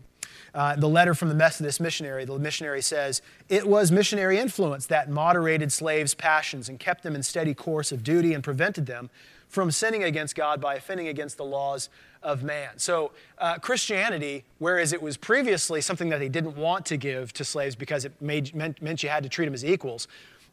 Uh, 0.54 0.76
the 0.76 0.88
letter 0.88 1.13
from 1.13 1.30
the 1.30 1.36
Methodist 1.36 1.82
missionary, 1.82 2.26
the 2.26 2.38
missionary 2.38 2.82
says, 2.82 3.21
It 3.50 3.67
was 3.67 3.91
missionary 3.91 4.38
influence 4.38 4.86
that 4.88 5.10
moderated 5.10 5.71
slaves' 5.71 6.13
passions 6.13 6.69
and 6.69 6.80
kept 6.80 7.04
them 7.04 7.15
in 7.15 7.24
steady 7.24 7.54
course 7.54 7.91
of 7.91 8.04
duty 8.04 8.34
and 8.34 8.43
prevented 8.43 8.86
them 8.86 9.10
from 9.48 9.71
sinning 9.71 10.04
against 10.04 10.36
God 10.36 10.60
by 10.60 10.76
offending 10.76 11.08
against 11.08 11.38
the 11.38 11.45
laws 11.45 11.89
of 12.25 12.43
man. 12.43 12.71
So, 12.77 13.11
uh, 13.38 13.59
Christianity, 13.59 14.43
whereas 14.57 14.91
it 14.91 15.01
was 15.01 15.15
previously 15.15 15.79
something 15.79 16.09
that 16.09 16.17
they 16.19 16.27
didn't 16.27 16.57
want 16.57 16.85
to 16.88 16.97
give 16.97 17.31
to 17.33 17.45
slaves 17.45 17.75
because 17.75 18.03
it 18.03 18.11
made, 18.19 18.53
meant, 18.55 18.81
meant 18.81 19.03
you 19.03 19.09
had 19.09 19.23
to 19.23 19.29
treat 19.29 19.45
them 19.45 19.53
as 19.53 19.63
equals, 19.63 20.07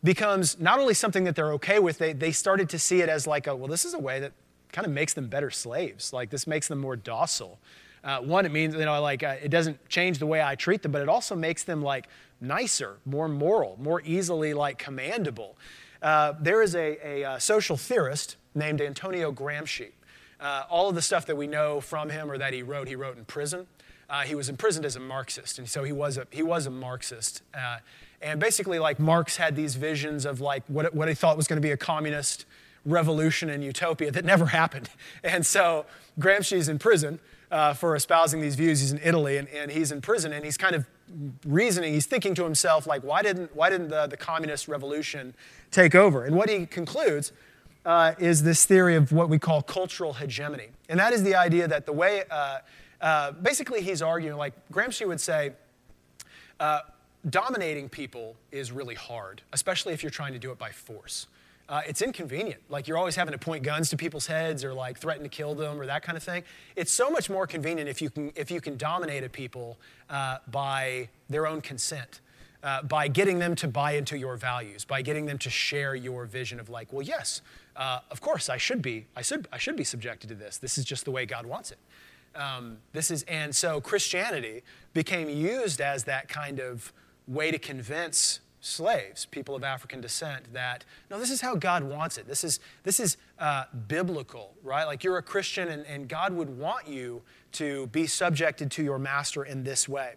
becomes 0.04 0.60
not 0.60 0.78
only 0.78 0.94
something 0.94 1.24
that 1.24 1.34
they're 1.34 1.54
okay 1.54 1.78
with, 1.78 1.96
they, 1.98 2.12
they 2.12 2.30
started 2.30 2.68
to 2.68 2.78
see 2.78 3.00
it 3.00 3.08
as 3.08 3.26
like, 3.26 3.46
a, 3.46 3.56
well, 3.56 3.68
this 3.68 3.84
is 3.86 3.94
a 3.94 3.98
way 3.98 4.20
that 4.20 4.32
kind 4.70 4.86
of 4.86 4.92
makes 4.92 5.14
them 5.14 5.28
better 5.28 5.50
slaves. 5.50 6.12
Like, 6.12 6.28
this 6.28 6.46
makes 6.46 6.68
them 6.68 6.78
more 6.78 6.94
docile. 6.94 7.58
Uh, 8.04 8.18
one, 8.18 8.44
it 8.44 8.52
means, 8.52 8.74
you 8.74 8.84
know, 8.84 9.00
like, 9.00 9.22
uh, 9.22 9.36
it 9.42 9.48
doesn't 9.48 9.88
change 9.88 10.18
the 10.18 10.26
way 10.26 10.42
I 10.42 10.54
treat 10.54 10.82
them, 10.82 10.92
but 10.92 11.00
it 11.00 11.08
also 11.08 11.34
makes 11.34 11.62
them, 11.64 11.82
like, 11.82 12.08
nicer, 12.40 12.96
more 13.06 13.28
moral, 13.28 13.78
more 13.80 14.02
easily, 14.04 14.52
like, 14.52 14.82
commandable. 14.82 15.54
Uh, 16.02 16.34
there 16.40 16.62
is 16.62 16.74
a, 16.74 16.98
a, 17.06 17.24
uh, 17.24 17.38
social 17.38 17.76
theorist 17.76 18.36
named 18.54 18.80
Antonio 18.80 19.32
Gramsci. 19.32 19.92
Uh, 20.42 20.64
all 20.68 20.88
of 20.88 20.94
the 20.96 21.02
stuff 21.02 21.24
that 21.26 21.36
we 21.36 21.46
know 21.46 21.80
from 21.80 22.10
him 22.10 22.30
or 22.30 22.36
that 22.36 22.52
he 22.52 22.62
wrote, 22.62 22.88
he 22.88 22.96
wrote 22.96 23.16
in 23.16 23.24
prison. 23.24 23.66
Uh, 24.10 24.22
he 24.22 24.34
was 24.34 24.48
imprisoned 24.48 24.84
as 24.84 24.96
a 24.96 25.00
Marxist, 25.00 25.58
and 25.58 25.68
so 25.68 25.84
he 25.84 25.92
was 25.92 26.18
a, 26.18 26.26
he 26.30 26.42
was 26.42 26.66
a 26.66 26.70
Marxist. 26.70 27.42
Uh, 27.54 27.78
and 28.20 28.40
basically, 28.40 28.78
like 28.78 28.98
Marx 28.98 29.36
had 29.36 29.54
these 29.54 29.76
visions 29.76 30.26
of 30.26 30.40
like 30.40 30.64
what, 30.66 30.94
what 30.94 31.08
he 31.08 31.14
thought 31.14 31.36
was 31.36 31.46
going 31.46 31.56
to 31.56 31.66
be 31.66 31.70
a 31.70 31.76
communist 31.76 32.44
revolution 32.84 33.48
and 33.48 33.62
utopia 33.62 34.10
that 34.10 34.24
never 34.24 34.46
happened. 34.60 34.90
And 35.22 35.46
so 35.46 35.86
Gramsci's 36.18 36.68
in 36.68 36.78
prison 36.78 37.20
uh, 37.52 37.74
for 37.74 37.94
espousing 37.94 38.40
these 38.40 38.56
views. 38.56 38.80
He's 38.80 38.92
in 38.92 39.00
Italy, 39.02 39.36
and, 39.36 39.48
and 39.48 39.70
he's 39.70 39.92
in 39.92 40.00
prison, 40.00 40.32
and 40.32 40.44
he's 40.44 40.56
kind 40.56 40.74
of 40.74 40.86
reasoning, 41.46 41.92
he's 41.92 42.06
thinking 42.06 42.34
to 42.34 42.44
himself, 42.44 42.86
like, 42.86 43.02
why 43.04 43.22
didn't, 43.22 43.54
why 43.54 43.70
didn't 43.70 43.88
the, 43.88 44.06
the 44.06 44.16
communist 44.16 44.66
revolution 44.66 45.34
take 45.70 45.94
over? 45.94 46.24
And 46.24 46.34
what 46.34 46.48
he 46.48 46.66
concludes 46.66 47.32
uh, 47.84 48.14
is 48.18 48.42
this 48.42 48.64
theory 48.64 48.94
of 48.96 49.12
what 49.12 49.28
we 49.28 49.38
call 49.38 49.62
cultural 49.62 50.12
hegemony. 50.14 50.68
And 50.88 51.00
that 51.00 51.12
is 51.12 51.22
the 51.22 51.34
idea 51.34 51.66
that 51.68 51.86
the 51.86 51.92
way, 51.92 52.24
uh, 52.30 52.58
uh, 53.00 53.32
basically, 53.32 53.82
he's 53.82 54.02
arguing, 54.02 54.36
like 54.36 54.54
Gramsci 54.72 55.06
would 55.06 55.20
say, 55.20 55.52
uh, 56.60 56.80
dominating 57.28 57.88
people 57.88 58.36
is 58.50 58.72
really 58.72 58.94
hard, 58.94 59.42
especially 59.52 59.92
if 59.94 60.02
you're 60.02 60.10
trying 60.10 60.32
to 60.32 60.38
do 60.38 60.50
it 60.52 60.58
by 60.58 60.70
force. 60.70 61.26
Uh, 61.68 61.80
it's 61.86 62.02
inconvenient. 62.02 62.60
Like 62.68 62.86
you're 62.86 62.98
always 62.98 63.16
having 63.16 63.32
to 63.32 63.38
point 63.38 63.62
guns 63.62 63.88
to 63.90 63.96
people's 63.96 64.26
heads 64.26 64.62
or 64.64 64.74
like 64.74 64.98
threaten 64.98 65.22
to 65.22 65.28
kill 65.28 65.54
them 65.54 65.80
or 65.80 65.86
that 65.86 66.02
kind 66.02 66.18
of 66.18 66.22
thing. 66.22 66.42
It's 66.76 66.92
so 66.92 67.08
much 67.08 67.30
more 67.30 67.46
convenient 67.46 67.88
if 67.88 68.02
you 68.02 68.10
can 68.10 68.32
if 68.34 68.50
you 68.50 68.60
can 68.60 68.76
dominate 68.76 69.24
a 69.24 69.28
people 69.28 69.78
uh, 70.10 70.38
by 70.50 71.08
their 71.30 71.46
own 71.46 71.60
consent 71.60 72.20
uh, 72.62 72.82
by 72.82 73.08
getting 73.08 73.38
them 73.38 73.54
to 73.56 73.68
buy 73.68 73.92
into 73.92 74.16
your 74.16 74.36
values, 74.36 74.84
by 74.84 75.02
getting 75.02 75.26
them 75.26 75.38
to 75.38 75.50
share 75.50 75.94
your 75.94 76.26
vision 76.26 76.60
of 76.60 76.68
like, 76.68 76.92
well, 76.92 77.02
yes, 77.02 77.42
uh, 77.76 78.00
of 78.10 78.20
course 78.20 78.48
I 78.48 78.56
should 78.56 78.82
be, 78.82 79.06
I 79.16 79.22
should, 79.22 79.48
I 79.52 79.58
should 79.58 79.76
be 79.76 79.84
subjected 79.84 80.28
to 80.28 80.34
this. 80.34 80.58
This 80.58 80.78
is 80.78 80.84
just 80.84 81.04
the 81.04 81.10
way 81.10 81.26
God 81.26 81.46
wants 81.46 81.70
it. 81.70 81.78
Um, 82.34 82.78
this 82.92 83.10
is, 83.10 83.24
and 83.24 83.54
so 83.54 83.80
Christianity 83.80 84.62
became 84.94 85.28
used 85.28 85.80
as 85.80 86.04
that 86.04 86.28
kind 86.28 86.60
of 86.60 86.92
way 87.26 87.50
to 87.50 87.58
convince 87.58 88.40
slaves, 88.60 89.26
people 89.26 89.54
of 89.54 89.64
African 89.64 90.00
descent, 90.00 90.52
that 90.52 90.84
no, 91.10 91.18
this 91.18 91.30
is 91.30 91.40
how 91.40 91.54
God 91.54 91.82
wants 91.82 92.16
it. 92.16 92.26
This 92.26 92.44
is 92.44 92.60
this 92.84 93.00
is 93.00 93.16
uh, 93.38 93.64
biblical, 93.88 94.54
right? 94.62 94.84
Like 94.84 95.04
you're 95.04 95.18
a 95.18 95.22
Christian, 95.22 95.68
and, 95.68 95.84
and 95.86 96.08
God 96.08 96.32
would 96.32 96.48
want 96.58 96.88
you 96.88 97.22
to 97.52 97.88
be 97.88 98.06
subjected 98.06 98.70
to 98.72 98.82
your 98.82 98.98
master 98.98 99.44
in 99.44 99.64
this 99.64 99.88
way. 99.88 100.14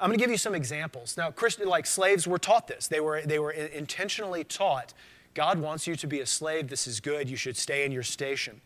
I'm 0.00 0.08
going 0.08 0.18
to 0.18 0.22
give 0.22 0.32
you 0.32 0.38
some 0.38 0.56
examples. 0.56 1.16
Now, 1.16 1.30
Christian, 1.30 1.68
like 1.68 1.86
slaves 1.86 2.26
were 2.26 2.38
taught 2.38 2.66
this. 2.66 2.88
They 2.88 2.98
were, 2.98 3.22
they 3.22 3.38
were 3.38 3.52
intentionally 3.52 4.42
taught 4.42 4.94
God 5.34 5.58
wants 5.58 5.86
you 5.86 5.96
to 5.96 6.06
be 6.06 6.20
a 6.20 6.26
slave. 6.26 6.68
This 6.68 6.86
is 6.86 7.00
good. 7.00 7.28
You 7.28 7.36
should 7.36 7.56
stay 7.56 7.84
in 7.84 7.92
your 7.92 8.02
station. 8.02 8.60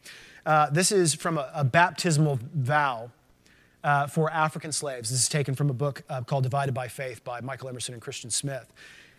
Uh, 0.44 0.70
this 0.70 0.92
is 0.92 1.14
from 1.14 1.38
a, 1.38 1.50
a 1.55 1.64
baptismal 1.64 2.38
vow 2.55 3.11
uh, 3.83 4.07
for 4.07 4.31
African 4.31 4.72
slaves. 4.72 5.11
This 5.11 5.22
is 5.22 5.29
taken 5.29 5.55
from 5.55 5.70
a 5.70 5.74
book 5.74 6.02
uh, 6.09 6.22
called 6.22 6.42
Divided 6.42 6.72
by 6.74 6.88
Faith 6.88 7.24
by 7.24 7.40
Michael 7.40 7.68
Emerson 7.68 7.94
and 7.94 8.02
Christian 8.02 8.31
Smith. 8.31 8.72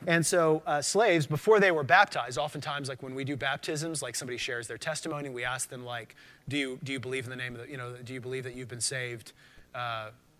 And 0.05 0.25
so, 0.25 0.61
uh, 0.67 0.81
slaves, 0.81 1.25
before 1.25 1.59
they 1.59 1.71
were 1.71 1.83
baptized, 1.83 2.37
oftentimes, 2.37 2.87
like 2.87 3.01
when 3.01 3.15
we 3.15 3.23
do 3.23 3.35
baptisms, 3.35 4.01
like 4.03 4.15
somebody 4.15 4.37
shares 4.37 4.67
their 4.67 4.77
testimony, 4.77 5.29
we 5.29 5.43
ask 5.43 5.69
them, 5.69 5.83
like, 5.83 6.15
do 6.47 6.57
you, 6.57 6.79
do 6.83 6.91
you 6.91 6.99
believe 6.99 7.23
in 7.23 7.31
the 7.31 7.35
name 7.35 7.55
of 7.55 7.61
the, 7.61 7.71
you 7.71 7.77
know, 7.77 7.95
do 8.03 8.13
you 8.13 8.21
believe 8.21 8.43
that 8.43 8.55
you've 8.55 8.67
been 8.67 8.79
saved? 8.79 9.33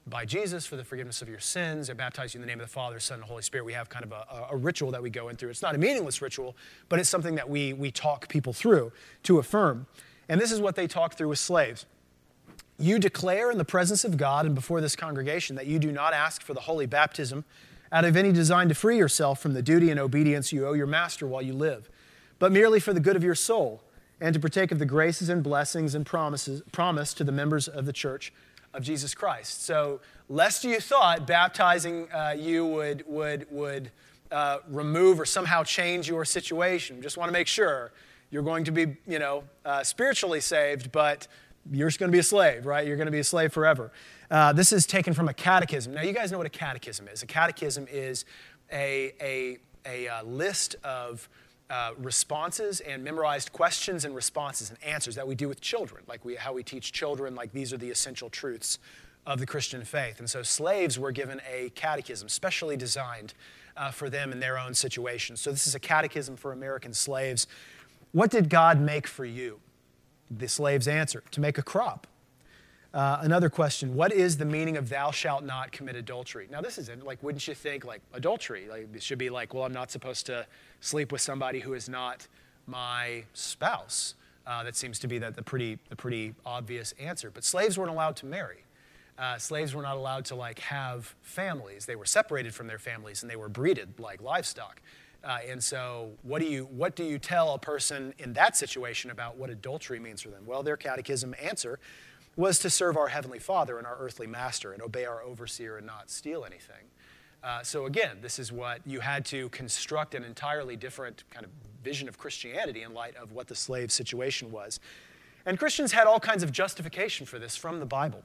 By 0.10 0.26
Jesus 0.26 0.66
for 0.66 0.78
the 0.78 0.84
forgiveness 0.84 1.22
of 1.22 1.30
your 1.30 1.40
sins. 1.40 1.90
I 1.90 1.94
baptize 1.94 2.34
you 2.34 2.38
in 2.38 2.42
the 2.42 2.48
name 2.48 2.60
of 2.60 2.66
the 2.66 2.72
Father, 2.72 3.00
Son, 3.00 3.20
and 3.20 3.26
Holy 3.26 3.42
Spirit. 3.42 3.66
We 3.66 3.74
have 3.74 3.90
kind 3.90 4.06
of 4.06 4.12
a, 4.14 4.48
a, 4.52 4.56
ritual 4.56 4.92
that 4.92 5.04
we 5.04 5.10
go 5.10 5.28
in 5.30 5.36
through. 5.36 5.50
It's 5.50 5.62
not 5.62 5.76
a 5.76 5.78
meaningless 5.78 6.22
ritual, 6.22 6.56
but 6.88 7.00
it's 7.00 7.10
something 7.10 7.36
that 7.36 7.50
we, 7.50 7.74
we 7.74 7.92
talk 7.92 8.30
people 8.30 8.54
through 8.54 8.92
to 9.24 9.40
affirm. 9.40 9.86
And 10.30 10.40
this 10.40 10.52
is 10.52 10.62
what 10.62 10.76
they 10.76 10.88
talk 10.88 11.16
through 11.16 11.30
with 11.30 11.40
slaves. 11.40 11.86
You 12.80 13.00
declare 13.00 13.52
in 13.52 13.58
the 13.58 13.66
presence 13.66 14.06
of 14.06 14.18
God 14.18 14.46
and 14.46 14.56
before 14.56 14.80
this 14.80 14.96
congregation 14.96 15.56
that 15.58 15.68
you 15.68 15.80
do 15.80 15.92
not 15.92 16.14
ask 16.14 16.42
for 16.42 16.54
the 16.54 16.62
holy 16.62 16.86
baptism 16.86 17.44
out 17.92 18.06
of 18.06 18.16
any 18.16 18.32
design 18.32 18.70
to 18.70 18.76
free 18.76 18.98
yourself 18.98 19.42
from 19.42 19.54
the 19.54 19.62
duty 19.62 19.90
and 19.90 20.00
obedience 20.00 20.54
you 20.54 20.68
owe 20.68 20.74
your 20.74 20.88
master 20.88 21.28
while 21.28 21.42
you 21.42 21.54
live 21.54 21.90
but 22.40 22.52
merely 22.52 22.80
for 22.80 22.94
the 22.94 23.00
good 23.00 23.16
of 23.16 23.24
your 23.24 23.36
soul, 23.36 23.84
and 24.20 24.34
to 24.34 24.40
partake 24.40 24.72
of 24.72 24.80
the 24.80 24.86
graces 24.86 25.30
and 25.30 25.44
blessings 25.44 25.94
and 25.94 26.06
promises 26.06 26.64
promised 26.72 27.18
to 27.18 27.24
the 27.24 27.32
members 27.32 27.68
of 27.68 27.86
the 27.86 27.94
church 27.94 28.34
of 28.78 28.84
Jesus 28.84 29.14
Christ. 29.16 29.66
So, 29.66 30.00
lest 30.30 30.64
you 30.64 30.80
thought 30.80 31.26
baptizing 31.26 32.08
uh, 32.12 32.36
you 32.38 32.66
would, 32.66 33.04
would, 33.08 33.48
would 33.50 33.92
uh, 34.32 34.60
remove 34.70 35.20
or 35.20 35.26
somehow 35.26 35.64
change 35.64 36.08
your 36.08 36.24
situation, 36.24 37.02
just 37.02 37.18
want 37.18 37.28
to 37.28 37.34
make 37.34 37.48
sure 37.48 37.92
you're 38.30 38.44
going 38.44 38.64
to 38.66 38.72
be, 38.72 38.96
you 39.08 39.20
know, 39.20 39.44
uh, 39.66 39.84
spiritually 39.84 40.42
saved, 40.42 40.92
but 40.92 41.28
you're 41.72 41.88
just 41.88 42.00
going 42.00 42.12
to 42.12 42.16
be 42.16 42.20
a 42.20 42.24
slave, 42.24 42.66
right? 42.66 42.86
You're 42.86 42.98
going 42.98 43.08
to 43.08 43.12
be 43.12 43.20
a 43.20 43.24
slave 43.24 43.52
forever. 43.52 43.92
Uh, 44.30 44.54
this 44.54 44.72
is 44.72 44.86
taken 44.86 45.14
from 45.14 45.28
a 45.28 45.34
catechism. 45.34 45.94
Now, 45.94 46.02
you 46.02 46.14
guys 46.14 46.32
know 46.32 46.38
what 46.38 46.48
a 46.48 46.52
catechism 46.52 47.08
is. 47.08 47.24
A 47.24 47.26
catechism 47.26 47.88
is 47.90 48.26
a, 48.72 49.14
a, 49.22 49.58
a, 49.86 50.08
uh, 50.08 50.24
list 50.24 50.76
of 50.84 51.30
uh, 51.70 51.92
responses 51.98 52.80
and 52.80 53.04
memorized 53.04 53.52
questions 53.52 54.06
and 54.06 54.16
responses 54.16 54.70
and 54.70 54.82
answers 54.84 55.16
that 55.16 55.28
we 55.28 55.36
do 55.36 55.48
with 55.48 55.60
children, 55.60 56.04
like 56.08 56.24
we, 56.24 56.36
how 56.36 56.54
we 56.54 56.64
teach 56.64 56.92
children, 56.92 57.36
like 57.36 57.52
these 57.52 57.74
are 57.74 57.78
the 57.78 57.90
essential 57.90 58.30
truths 58.30 58.80
of 59.26 59.40
the 59.40 59.46
Christian 59.46 59.84
faith. 59.84 60.20
And 60.20 60.30
so 60.30 60.42
slaves 60.44 60.98
were 60.98 61.12
given 61.12 61.42
a 61.50 61.70
catechism 61.76 62.30
specially 62.30 62.78
designed 62.78 63.34
uh, 63.76 63.92
for 63.92 64.10
them 64.10 64.32
in 64.32 64.40
their 64.40 64.58
own 64.58 64.74
situation. 64.74 65.36
So 65.36 65.52
this 65.52 65.68
is 65.68 65.76
a 65.76 65.80
catechism 65.80 66.38
for 66.38 66.54
American 66.54 66.94
slaves. 66.94 67.48
What 68.14 68.32
did 68.32 68.50
God 68.50 68.80
make 68.80 69.06
for 69.06 69.26
you? 69.26 69.60
The 70.32 70.48
slaves 70.48 70.88
answer 70.88 71.24
to 71.32 71.42
make 71.42 71.58
a 71.58 71.64
crop. 71.64 72.08
Uh, 72.98 73.20
another 73.22 73.48
question 73.48 73.94
What 73.94 74.12
is 74.12 74.38
the 74.38 74.46
meaning 74.46 74.76
of 74.76 74.90
thou 74.90 75.12
shalt 75.12 75.44
not 75.44 75.72
commit 75.72 75.96
adultery? 75.96 76.48
Now, 76.50 76.62
this 76.62 76.80
isn't 76.80 77.06
like, 77.06 77.22
wouldn't 77.22 77.48
you 77.48 77.54
think 77.54 77.86
like 77.86 78.02
adultery? 78.12 78.68
Like, 78.68 78.88
it 78.92 79.04
should 79.04 79.20
be 79.20 79.30
like, 79.30 79.54
well, 79.54 79.66
I'm 79.66 79.72
not 79.72 79.92
supposed 79.92 80.26
to 80.26 80.48
sleep 80.82 81.12
with 81.12 81.22
somebody 81.22 81.60
who 81.60 81.76
is 81.76 81.88
not 81.88 82.28
my 82.66 83.24
spouse. 83.36 84.16
Uh, 84.48 84.64
that 84.64 84.76
seems 84.76 84.98
to 84.98 85.08
be 85.08 85.20
the, 85.20 85.30
the, 85.30 85.44
pretty, 85.44 85.78
the 85.90 85.96
pretty 85.96 86.34
obvious 86.44 86.96
answer. 87.00 87.30
But 87.30 87.44
slaves 87.44 87.78
weren't 87.78 87.92
allowed 87.92 88.16
to 88.16 88.26
marry. 88.26 88.64
Uh, 89.20 89.38
slaves 89.38 89.76
were 89.76 89.84
not 89.84 89.96
allowed 89.96 90.26
to 90.26 90.36
like 90.36 90.58
have 90.58 91.14
families. 91.22 91.86
They 91.86 91.96
were 91.96 92.06
separated 92.06 92.56
from 92.56 92.66
their 92.66 92.80
families 92.80 93.22
and 93.22 93.30
they 93.30 93.36
were 93.36 93.50
breeded 93.50 94.00
like 94.00 94.24
livestock. 94.24 94.82
Uh, 95.24 95.38
and 95.48 95.64
so, 95.64 96.12
what 96.24 96.42
do, 96.42 96.48
you, 96.48 96.66
what 96.66 96.96
do 96.96 97.04
you 97.04 97.20
tell 97.20 97.54
a 97.54 97.60
person 97.60 98.14
in 98.18 98.34
that 98.34 98.56
situation 98.56 99.12
about 99.12 99.38
what 99.38 99.52
adultery 99.52 100.00
means 100.00 100.22
for 100.22 100.30
them? 100.30 100.44
Well, 100.48 100.64
their 100.64 100.78
catechism 100.78 101.36
answer 101.40 101.80
was 102.38 102.60
to 102.60 102.70
serve 102.70 102.96
our 102.96 103.08
Heavenly 103.08 103.40
Father 103.40 103.78
and 103.78 103.86
our 103.86 103.98
earthly 104.00 104.28
master 104.28 104.72
and 104.72 104.82
obey 104.82 105.06
our 105.06 105.22
overseer 105.24 105.76
and 105.78 105.86
not 105.86 106.10
steal 106.10 106.46
anything. 106.46 106.86
Uh, 107.44 107.64
so, 107.64 107.86
again, 107.86 108.18
this 108.22 108.40
is 108.40 108.52
what 108.52 108.80
you 108.86 109.00
had 109.00 109.26
to 109.26 109.50
construct 109.50 110.16
an 110.16 110.24
entirely 110.24 110.76
different 110.76 111.24
kind 111.32 111.46
of 111.46 111.52
vision 111.84 112.08
of 112.08 112.18
Christianity 112.18 112.84
in 112.84 112.94
light 112.94 113.16
of 113.16 113.32
what 113.32 113.48
the 113.48 113.56
slave 113.56 113.92
situation 113.92 114.52
was. 114.52 114.80
And 115.46 115.58
Christians 115.58 115.92
had 115.92 116.08
all 116.08 116.20
kinds 116.20 116.44
of 116.44 116.52
justification 116.52 117.26
for 117.26 117.40
this 117.40 117.56
from 117.56 117.80
the 117.80 117.86
Bible. 117.86 118.24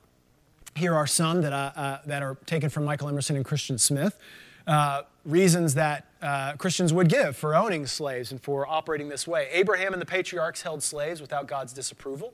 Here 0.75 0.94
are 0.94 1.07
some 1.07 1.42
that, 1.42 1.53
uh, 1.53 1.72
uh, 1.77 1.98
that 2.07 2.22
are 2.22 2.37
taken 2.46 2.70
from 2.70 2.85
Michael 2.85 3.09
Emerson 3.09 3.37
and 3.37 3.44
Christian 3.44 3.79
Smith. 3.79 4.18
Uh, 4.66 5.03
reasons 5.25 5.75
that 5.75 6.07
uh, 6.20 6.55
Christians 6.55 6.92
would 6.92 7.09
give 7.09 7.37
for 7.37 7.55
owning 7.55 7.87
slaves 7.87 8.31
and 8.31 8.40
for 8.40 8.66
operating 8.66 9.09
this 9.09 9.27
way. 9.27 9.48
Abraham 9.53 9.92
and 9.92 10.01
the 10.01 10.07
patriarchs 10.07 10.62
held 10.62 10.83
slaves 10.83 11.20
without 11.20 11.46
God's 11.46 11.72
disapproval. 11.72 12.33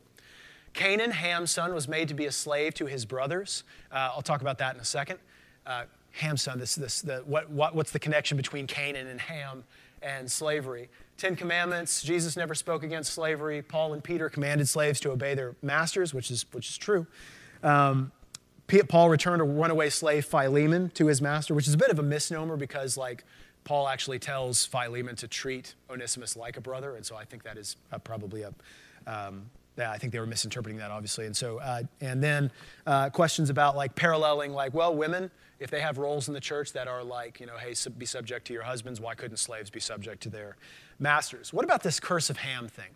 Canaan, 0.72 1.10
Ham's 1.10 1.50
son, 1.50 1.74
was 1.74 1.88
made 1.88 2.08
to 2.08 2.14
be 2.14 2.26
a 2.26 2.32
slave 2.32 2.74
to 2.74 2.86
his 2.86 3.04
brothers. 3.04 3.64
Uh, 3.90 4.10
I'll 4.14 4.22
talk 4.22 4.40
about 4.40 4.58
that 4.58 4.74
in 4.74 4.80
a 4.80 4.84
second. 4.84 5.18
Uh, 5.66 5.84
Ham's 6.12 6.42
son, 6.42 6.58
this, 6.58 6.74
this, 6.74 7.02
the, 7.02 7.18
what, 7.26 7.50
what, 7.50 7.74
what's 7.74 7.90
the 7.90 7.98
connection 7.98 8.36
between 8.36 8.66
Canaan 8.66 9.06
and 9.06 9.20
Ham 9.20 9.64
and 10.02 10.30
slavery? 10.30 10.88
Ten 11.16 11.36
Commandments, 11.36 12.02
Jesus 12.02 12.36
never 12.36 12.54
spoke 12.54 12.82
against 12.82 13.12
slavery. 13.12 13.60
Paul 13.62 13.92
and 13.92 14.02
Peter 14.02 14.28
commanded 14.28 14.68
slaves 14.68 15.00
to 15.00 15.10
obey 15.10 15.34
their 15.34 15.56
masters, 15.62 16.14
which 16.14 16.30
is, 16.30 16.46
which 16.52 16.68
is 16.68 16.78
true. 16.78 17.06
Um, 17.62 18.12
Paul 18.88 19.08
returned 19.08 19.40
a 19.40 19.44
runaway 19.44 19.90
slave, 19.90 20.26
Philemon, 20.26 20.90
to 20.90 21.06
his 21.06 21.22
master, 21.22 21.54
which 21.54 21.66
is 21.66 21.74
a 21.74 21.78
bit 21.78 21.90
of 21.90 21.98
a 21.98 22.02
misnomer 22.02 22.56
because, 22.56 22.96
like, 22.96 23.24
Paul 23.64 23.88
actually 23.88 24.18
tells 24.18 24.64
Philemon 24.64 25.16
to 25.16 25.28
treat 25.28 25.74
Onesimus 25.90 26.36
like 26.36 26.56
a 26.56 26.60
brother, 26.60 26.94
and 26.94 27.04
so 27.04 27.16
I 27.16 27.24
think 27.24 27.42
that 27.42 27.58
is 27.58 27.76
uh, 27.92 27.98
probably 27.98 28.42
a, 28.42 28.52
um, 29.06 29.50
I 29.86 29.98
think 29.98 30.12
they 30.12 30.20
were 30.20 30.26
misinterpreting 30.26 30.78
that, 30.78 30.90
obviously. 30.90 31.26
And 31.26 31.36
so, 31.36 31.58
uh, 31.58 31.82
and 32.00 32.22
then 32.22 32.50
uh, 32.86 33.10
questions 33.10 33.50
about 33.50 33.76
like 33.76 33.94
paralleling, 33.94 34.52
like, 34.52 34.74
well, 34.74 34.94
women, 34.94 35.30
if 35.60 35.70
they 35.70 35.80
have 35.80 35.98
roles 35.98 36.28
in 36.28 36.34
the 36.34 36.40
church 36.40 36.72
that 36.72 36.88
are 36.88 37.02
like, 37.02 37.40
you 37.40 37.46
know, 37.46 37.56
hey, 37.56 37.74
be 37.96 38.06
subject 38.06 38.46
to 38.46 38.52
your 38.52 38.62
husbands, 38.62 39.00
why 39.00 39.14
couldn't 39.14 39.36
slaves 39.36 39.70
be 39.70 39.80
subject 39.80 40.22
to 40.24 40.30
their 40.30 40.56
masters? 40.98 41.52
What 41.52 41.64
about 41.64 41.82
this 41.82 42.00
curse 42.00 42.30
of 42.30 42.36
Ham 42.38 42.68
thing? 42.68 42.90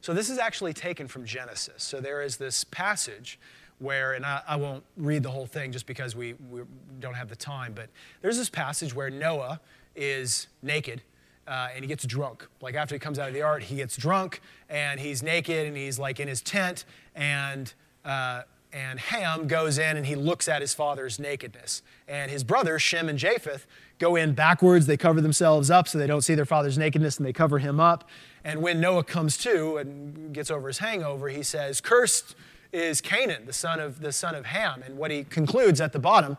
So, 0.00 0.14
this 0.14 0.30
is 0.30 0.38
actually 0.38 0.74
taken 0.74 1.08
from 1.08 1.24
Genesis. 1.24 1.82
So, 1.82 2.00
there 2.00 2.22
is 2.22 2.36
this 2.36 2.64
passage 2.64 3.38
where, 3.78 4.14
and 4.14 4.24
I, 4.24 4.42
I 4.46 4.56
won't 4.56 4.84
read 4.96 5.22
the 5.22 5.30
whole 5.30 5.46
thing 5.46 5.72
just 5.72 5.86
because 5.86 6.14
we, 6.14 6.34
we 6.50 6.62
don't 7.00 7.14
have 7.14 7.28
the 7.28 7.36
time, 7.36 7.72
but 7.74 7.88
there's 8.22 8.36
this 8.36 8.48
passage 8.48 8.94
where 8.94 9.10
Noah 9.10 9.60
is 9.94 10.48
naked 10.62 11.02
uh, 11.48 11.68
and 11.74 11.82
he 11.82 11.88
gets 11.88 12.04
drunk. 12.04 12.46
Like 12.60 12.74
after 12.74 12.94
he 12.94 12.98
comes 12.98 13.18
out 13.18 13.28
of 13.28 13.34
the 13.34 13.42
ark, 13.42 13.62
he 13.62 13.76
gets 13.76 13.96
drunk 13.96 14.40
and 14.68 15.00
he's 15.00 15.22
naked 15.22 15.66
and 15.66 15.76
he's 15.76 15.98
like 15.98 16.20
in 16.20 16.28
his 16.28 16.42
tent 16.42 16.84
and 17.14 17.72
uh, 18.04 18.42
and 18.70 19.00
Ham 19.00 19.46
goes 19.46 19.78
in 19.78 19.96
and 19.96 20.04
he 20.04 20.14
looks 20.14 20.46
at 20.46 20.60
his 20.60 20.74
father's 20.74 21.18
nakedness. 21.18 21.82
And 22.06 22.30
his 22.30 22.44
brothers, 22.44 22.82
Shem 22.82 23.08
and 23.08 23.18
Japheth, 23.18 23.66
go 23.98 24.14
in 24.14 24.34
backwards. 24.34 24.86
They 24.86 24.98
cover 24.98 25.22
themselves 25.22 25.70
up 25.70 25.88
so 25.88 25.96
they 25.96 26.06
don't 26.06 26.20
see 26.20 26.34
their 26.34 26.44
father's 26.44 26.76
nakedness 26.76 27.16
and 27.16 27.26
they 27.26 27.32
cover 27.32 27.58
him 27.58 27.80
up. 27.80 28.08
And 28.44 28.60
when 28.60 28.78
Noah 28.78 29.04
comes 29.04 29.38
to 29.38 29.78
and 29.78 30.34
gets 30.34 30.50
over 30.50 30.68
his 30.68 30.78
hangover, 30.78 31.30
he 31.30 31.42
says, 31.42 31.80
Cursed 31.80 32.34
is 32.70 33.00
Canaan, 33.00 33.46
the 33.46 33.54
son 33.54 33.80
of, 33.80 34.00
the 34.00 34.12
son 34.12 34.34
of 34.34 34.44
Ham. 34.44 34.82
And 34.84 34.98
what 34.98 35.10
he 35.10 35.24
concludes 35.24 35.80
at 35.80 35.92
the 35.92 35.98
bottom 35.98 36.36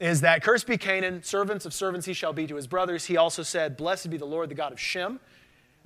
is 0.00 0.22
that 0.22 0.42
cursed 0.42 0.66
be 0.66 0.78
Canaan, 0.78 1.22
servants 1.22 1.66
of 1.66 1.74
servants 1.74 2.06
he 2.06 2.14
shall 2.14 2.32
be 2.32 2.46
to 2.46 2.56
his 2.56 2.66
brothers. 2.66 3.04
He 3.04 3.18
also 3.18 3.42
said, 3.42 3.76
Blessed 3.76 4.08
be 4.08 4.16
the 4.16 4.24
Lord, 4.24 4.48
the 4.48 4.54
God 4.54 4.72
of 4.72 4.80
Shem, 4.80 5.20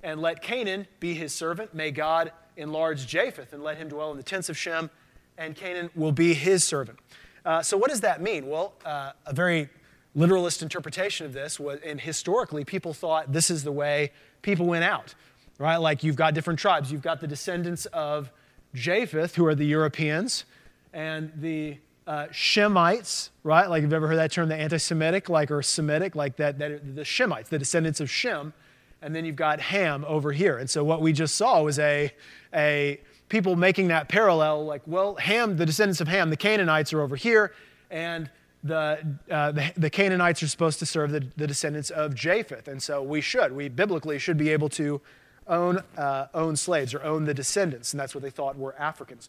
and 0.02 0.20
let 0.20 0.40
Canaan 0.40 0.86
be 1.00 1.14
his 1.14 1.34
servant. 1.34 1.74
May 1.74 1.90
God 1.90 2.32
enlarge 2.56 3.06
Japheth 3.06 3.52
and 3.52 3.62
let 3.62 3.76
him 3.76 3.88
dwell 3.88 4.12
in 4.12 4.16
the 4.16 4.22
tents 4.22 4.48
of 4.48 4.56
Shem, 4.56 4.88
and 5.36 5.56
Canaan 5.56 5.90
will 5.96 6.12
be 6.12 6.32
his 6.32 6.62
servant. 6.62 7.00
Uh, 7.44 7.60
so, 7.60 7.76
what 7.76 7.90
does 7.90 8.00
that 8.02 8.22
mean? 8.22 8.46
Well, 8.46 8.74
uh, 8.86 9.12
a 9.26 9.34
very 9.34 9.68
literalist 10.14 10.62
interpretation 10.62 11.26
of 11.26 11.32
this 11.32 11.58
was, 11.58 11.80
and 11.84 12.00
historically, 12.00 12.64
people 12.64 12.94
thought 12.94 13.32
this 13.32 13.50
is 13.50 13.64
the 13.64 13.72
way 13.72 14.12
people 14.42 14.66
went 14.66 14.84
out, 14.84 15.14
right? 15.58 15.76
Like 15.76 16.04
you've 16.04 16.16
got 16.16 16.34
different 16.34 16.60
tribes. 16.60 16.92
You've 16.92 17.02
got 17.02 17.20
the 17.20 17.26
descendants 17.26 17.86
of 17.86 18.30
Japheth, 18.74 19.34
who 19.34 19.44
are 19.44 19.56
the 19.56 19.66
Europeans, 19.66 20.44
and 20.92 21.32
the 21.36 21.78
uh, 22.06 22.26
Shemites, 22.26 23.30
right? 23.42 23.68
Like, 23.68 23.82
you've 23.82 23.92
ever 23.92 24.08
heard 24.08 24.18
that 24.18 24.32
term, 24.32 24.48
the 24.48 24.56
anti 24.56 24.76
Semitic, 24.76 25.28
like, 25.28 25.50
or 25.50 25.62
Semitic, 25.62 26.14
like 26.14 26.36
that, 26.36 26.58
that, 26.58 26.94
the 26.94 27.02
Shemites, 27.02 27.48
the 27.48 27.58
descendants 27.58 28.00
of 28.00 28.10
Shem. 28.10 28.52
And 29.00 29.14
then 29.14 29.24
you've 29.24 29.36
got 29.36 29.60
Ham 29.60 30.04
over 30.06 30.32
here. 30.32 30.58
And 30.58 30.68
so, 30.68 30.84
what 30.84 31.00
we 31.00 31.12
just 31.12 31.34
saw 31.34 31.62
was 31.62 31.78
a, 31.78 32.12
a 32.54 33.00
people 33.28 33.56
making 33.56 33.88
that 33.88 34.08
parallel, 34.08 34.64
like, 34.64 34.82
well, 34.86 35.14
Ham, 35.16 35.56
the 35.56 35.66
descendants 35.66 36.00
of 36.00 36.08
Ham, 36.08 36.30
the 36.30 36.36
Canaanites 36.36 36.92
are 36.92 37.00
over 37.00 37.16
here, 37.16 37.52
and 37.90 38.30
the, 38.62 38.98
uh, 39.30 39.52
the, 39.52 39.72
the, 39.76 39.90
Canaanites 39.90 40.42
are 40.42 40.48
supposed 40.48 40.78
to 40.78 40.86
serve 40.86 41.10
the, 41.10 41.26
the 41.36 41.46
descendants 41.46 41.90
of 41.90 42.14
Japheth. 42.14 42.66
And 42.66 42.82
so, 42.82 43.02
we 43.02 43.20
should, 43.20 43.52
we 43.52 43.68
biblically 43.68 44.18
should 44.18 44.38
be 44.38 44.50
able 44.50 44.70
to 44.70 45.00
own, 45.46 45.82
uh, 45.96 46.26
own 46.32 46.56
slaves 46.56 46.94
or 46.94 47.02
own 47.02 47.24
the 47.24 47.34
descendants. 47.34 47.92
And 47.92 48.00
that's 48.00 48.14
what 48.14 48.22
they 48.22 48.30
thought 48.30 48.56
were 48.56 48.74
Africans. 48.78 49.28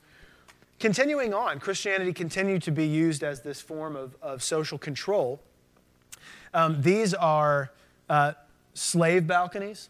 Continuing 0.79 1.33
on, 1.33 1.59
Christianity 1.59 2.11
continued 2.11 2.63
to 2.63 2.71
be 2.71 2.85
used 2.85 3.23
as 3.23 3.41
this 3.41 3.61
form 3.61 3.95
of, 3.95 4.15
of 4.21 4.43
social 4.43 4.77
control. 4.77 5.39
Um, 6.53 6.81
these 6.81 7.13
are 7.13 7.71
uh, 8.09 8.33
slave 8.73 9.25
balconies. 9.25 9.89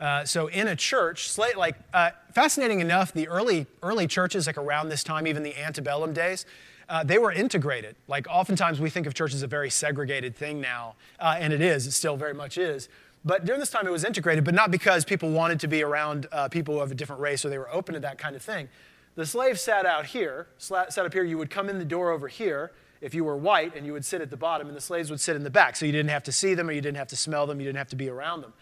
Uh, 0.00 0.24
so 0.24 0.48
in 0.48 0.68
a 0.68 0.76
church, 0.76 1.38
like 1.38 1.76
uh, 1.94 2.10
fascinating 2.32 2.80
enough, 2.80 3.12
the 3.12 3.28
early 3.28 3.66
early 3.82 4.06
churches, 4.06 4.46
like 4.48 4.58
around 4.58 4.88
this 4.88 5.04
time, 5.04 5.28
even 5.28 5.44
the 5.44 5.56
antebellum 5.56 6.12
days, 6.12 6.44
uh, 6.88 7.04
they 7.04 7.18
were 7.18 7.30
integrated. 7.30 7.94
Like 8.08 8.26
oftentimes 8.28 8.80
we 8.80 8.90
think 8.90 9.06
of 9.06 9.14
church 9.14 9.32
as 9.32 9.42
a 9.42 9.46
very 9.46 9.70
segregated 9.70 10.36
thing 10.36 10.60
now, 10.60 10.96
uh, 11.20 11.36
and 11.38 11.52
it 11.52 11.60
is. 11.60 11.86
It 11.86 11.92
still 11.92 12.16
very 12.16 12.34
much 12.34 12.58
is. 12.58 12.88
But 13.24 13.44
during 13.44 13.60
this 13.60 13.70
time, 13.70 13.86
it 13.86 13.90
was 13.90 14.04
integrated, 14.04 14.44
but 14.44 14.54
not 14.54 14.72
because 14.72 15.04
people 15.04 15.30
wanted 15.30 15.60
to 15.60 15.68
be 15.68 15.84
around 15.84 16.26
uh, 16.32 16.48
people 16.48 16.82
of 16.82 16.90
a 16.90 16.94
different 16.94 17.22
race 17.22 17.44
or 17.44 17.50
they 17.50 17.58
were 17.58 17.72
open 17.72 17.94
to 17.94 18.00
that 18.00 18.18
kind 18.18 18.34
of 18.34 18.42
thing, 18.42 18.68
the 19.14 19.26
slave 19.26 19.60
sat 19.60 19.86
out 19.86 20.06
here, 20.06 20.46
sat 20.58 20.98
up 20.98 21.12
here. 21.12 21.24
You 21.24 21.38
would 21.38 21.50
come 21.50 21.68
in 21.68 21.78
the 21.78 21.84
door 21.84 22.10
over 22.10 22.28
here 22.28 22.72
if 23.00 23.14
you 23.14 23.24
were 23.24 23.36
white, 23.36 23.74
and 23.74 23.84
you 23.84 23.92
would 23.92 24.04
sit 24.04 24.20
at 24.20 24.30
the 24.30 24.36
bottom, 24.36 24.68
and 24.68 24.76
the 24.76 24.80
slaves 24.80 25.10
would 25.10 25.20
sit 25.20 25.34
in 25.34 25.42
the 25.42 25.50
back. 25.50 25.74
So 25.76 25.84
you 25.84 25.92
didn't 25.92 26.10
have 26.10 26.22
to 26.24 26.32
see 26.32 26.54
them, 26.54 26.68
or 26.68 26.72
you 26.72 26.80
didn't 26.80 26.98
have 26.98 27.08
to 27.08 27.16
smell 27.16 27.46
them, 27.46 27.60
you 27.60 27.66
didn't 27.66 27.78
have 27.78 27.88
to 27.88 27.96
be 27.96 28.08
around 28.08 28.42
them. 28.42 28.52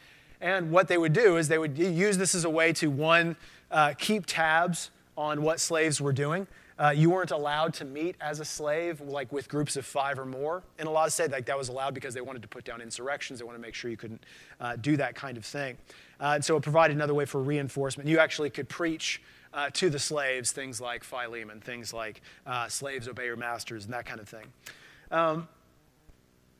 And 0.41 0.71
what 0.71 0.89
they 0.89 0.97
would 0.97 1.13
do 1.13 1.37
is 1.37 1.49
they 1.49 1.59
would 1.59 1.77
use 1.77 2.17
this 2.17 2.35
as 2.35 2.45
a 2.45 2.51
way 2.51 2.73
to, 2.75 2.91
one, 2.91 3.37
uh, 3.71 3.93
keep 3.99 4.25
tabs 4.25 4.91
on 5.17 5.43
what 5.43 5.61
slaves 5.61 6.01
were 6.01 6.15
doing. 6.15 6.47
Uh, 6.79 6.89
you 6.89 7.11
weren't 7.11 7.31
allowed 7.31 7.75
to 7.75 7.85
meet 7.85 8.17
as 8.23 8.41
a 8.41 8.45
slave, 8.45 9.03
like 9.03 9.31
with 9.31 9.51
groups 9.51 9.77
of 9.77 9.85
five 9.85 10.19
or 10.19 10.25
more. 10.25 10.63
And 10.79 10.89
a 10.89 10.91
lot 10.91 11.07
of 11.07 11.13
states, 11.13 11.31
like 11.31 11.45
that 11.45 11.59
was 11.59 11.69
allowed 11.69 11.93
because 11.93 12.15
they 12.15 12.23
wanted 12.23 12.41
to 12.41 12.49
put 12.49 12.65
down 12.65 12.81
insurrections. 12.81 13.39
They 13.39 13.45
wanted 13.45 13.59
to 13.59 13.63
make 13.63 13.75
sure 13.75 13.91
you 13.91 13.99
couldn't 13.99 14.25
uh, 14.59 14.77
do 14.77 14.97
that 14.97 15.15
kind 15.15 15.37
of 15.37 15.45
thing. 15.45 15.77
Uh, 16.19 16.33
and 16.37 16.45
so 16.45 16.57
it 16.57 16.63
provided 16.63 16.97
another 16.97 17.13
way 17.13 17.27
for 17.27 17.43
reinforcement. 17.43 18.09
You 18.09 18.19
actually 18.19 18.49
could 18.49 18.71
preach 18.71 19.21
uh, 19.53 19.71
to 19.71 19.91
the 19.91 19.99
slaves 19.99 20.53
things 20.53 20.81
like 20.81 21.05
Philemon, 21.05 21.61
things 21.61 21.93
like 21.93 22.21
uh, 22.47 22.69
slaves 22.69 23.09
obey 23.09 23.27
your 23.27 23.37
masters, 23.37 23.85
and 23.85 23.95
that 23.95 24.07
kind 24.07 24.21
of 24.21 24.29
thing. 24.29 24.47
Um, 25.11 25.49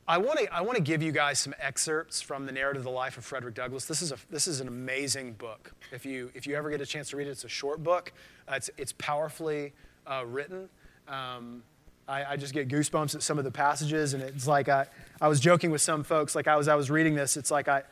I 0.07 0.17
want 0.17 0.39
to 0.39 0.53
I 0.53 0.61
want 0.61 0.75
to 0.77 0.83
give 0.83 1.01
you 1.01 1.11
guys 1.11 1.39
some 1.39 1.53
excerpts 1.59 2.21
from 2.21 2.45
the 2.45 2.51
narrative 2.51 2.81
of 2.81 2.85
the 2.85 2.89
life 2.89 3.17
of 3.17 3.23
Frederick 3.23 3.55
Douglass. 3.55 3.85
This 3.85 4.01
is 4.01 4.11
a 4.11 4.17
this 4.29 4.47
is 4.47 4.59
an 4.59 4.67
amazing 4.67 5.33
book. 5.33 5.71
If 5.91 6.05
you 6.05 6.31
if 6.33 6.45
you 6.45 6.55
ever 6.55 6.69
get 6.69 6.81
a 6.81 6.85
chance 6.85 7.09
to 7.11 7.17
read 7.17 7.27
it, 7.27 7.31
it's 7.31 7.45
a 7.45 7.49
short 7.49 7.83
book. 7.83 8.11
Uh, 8.49 8.55
it's 8.55 8.69
it's 8.77 8.93
powerfully 8.93 9.73
uh, 10.05 10.25
written. 10.25 10.67
Um, 11.07 11.63
I, 12.07 12.33
I, 12.33 12.37
just 12.37 12.53
get 12.53 12.67
goosebumps 12.67 13.15
at 13.15 13.23
some 13.23 13.37
of 13.37 13.43
the 13.43 13.51
passages, 13.51 14.13
and 14.13 14.23
it's 14.23 14.47
like 14.47 14.69
I, 14.69 14.85
I 15.19 15.27
was 15.27 15.39
joking 15.39 15.71
with 15.71 15.81
some 15.81 16.03
folks. 16.03 16.35
Like 16.35 16.47
I 16.47 16.55
was 16.55 16.67
I 16.67 16.75
was 16.75 16.89
reading 16.89 17.15
this, 17.15 17.37
it's 17.37 17.51
like 17.51 17.67
I, 17.67 17.77
I, 17.77 17.83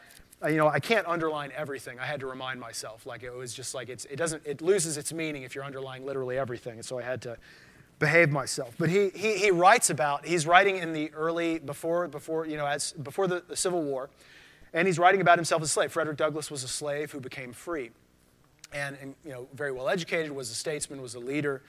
you 0.48 0.58
know 0.58 0.68
I 0.68 0.80
can't 0.80 1.08
underline 1.08 1.52
everything. 1.56 2.00
I 2.00 2.06
had 2.06 2.20
to 2.22 2.28
remind 2.28 2.60
myself. 2.60 3.06
Like 3.06 3.24
it 3.24 3.34
was 3.34 3.54
just 3.54 3.74
like 3.74 3.90
it's 3.90 4.06
it 4.06 4.16
doesn't 4.16 4.44
it 4.46 4.62
loses 4.62 4.98
its 4.98 5.12
meaning 5.12 5.44
if 5.44 5.56
you're 5.56 5.66
underlying 5.66 6.06
literally 6.06 6.38
everything. 6.38 6.74
And 6.74 6.86
so 6.86 7.00
I 7.00 7.02
had 7.02 7.22
to 7.24 7.38
behave 8.00 8.32
myself. 8.32 8.74
But 8.80 8.90
he, 8.90 9.10
he, 9.10 9.38
he 9.38 9.52
writes 9.52 9.90
about, 9.90 10.26
he's 10.26 10.48
writing 10.48 10.78
in 10.78 10.94
the 10.94 11.12
early, 11.14 11.60
before, 11.60 12.08
before, 12.08 12.48
you 12.48 12.58
know, 12.58 12.66
as, 12.66 12.94
before 12.94 13.28
the, 13.28 13.44
the 13.48 13.56
Civil 13.56 13.84
War, 13.84 14.10
and 14.74 14.88
he's 14.88 14.98
writing 14.98 15.22
about 15.22 15.38
himself 15.38 15.62
as 15.62 15.68
a 15.68 15.72
slave. 15.72 15.92
Frederick 15.92 16.18
Douglass 16.18 16.50
was 16.50 16.64
a 16.64 16.68
slave 16.68 17.12
who 17.12 17.20
became 17.20 17.52
free. 17.52 17.92
And, 18.72 18.98
and 19.02 19.16
you 19.26 19.32
know, 19.32 19.48
very 19.54 19.72
well 19.72 19.90
educated, 19.90 20.32
was 20.32 20.50
a 20.50 20.56
statesman, 20.56 21.02
was 21.02 21.16
a 21.16 21.20
leader. 21.20 21.64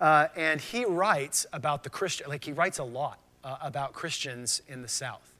Uh, 0.00 0.28
and 0.36 0.60
he 0.60 0.84
writes 0.84 1.46
about 1.52 1.82
the 1.82 1.90
Christian, 1.90 2.28
like 2.28 2.44
he 2.44 2.52
writes 2.52 2.78
a 2.78 2.84
lot 2.84 3.18
uh, 3.42 3.56
about 3.62 3.92
Christians 3.92 4.62
in 4.68 4.82
the 4.82 4.88
South. 4.88 5.32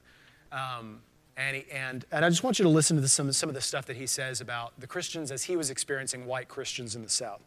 Um, 0.51 1.01
and, 1.37 1.57
he, 1.57 1.65
and, 1.71 2.05
and 2.13 2.25
I 2.25 2.29
just 2.29 2.45
want 2.45 2.59
you 2.59 2.65
to 2.65 2.69
listen 2.69 3.01
to 3.01 3.09
some, 3.09 3.33
some 3.33 3.49
of 3.49 3.55
the 3.55 3.61
stuff 3.61 3.87
that 3.87 3.97
he 3.97 4.07
says 4.07 4.41
about 4.41 4.79
the 4.79 4.87
Christians 4.87 5.31
as 5.31 5.45
he 5.45 5.57
was 5.57 5.71
experiencing 5.71 6.27
white 6.27 6.49
Christians 6.49 6.95
in 6.95 7.03
the 7.03 7.09
South. 7.09 7.41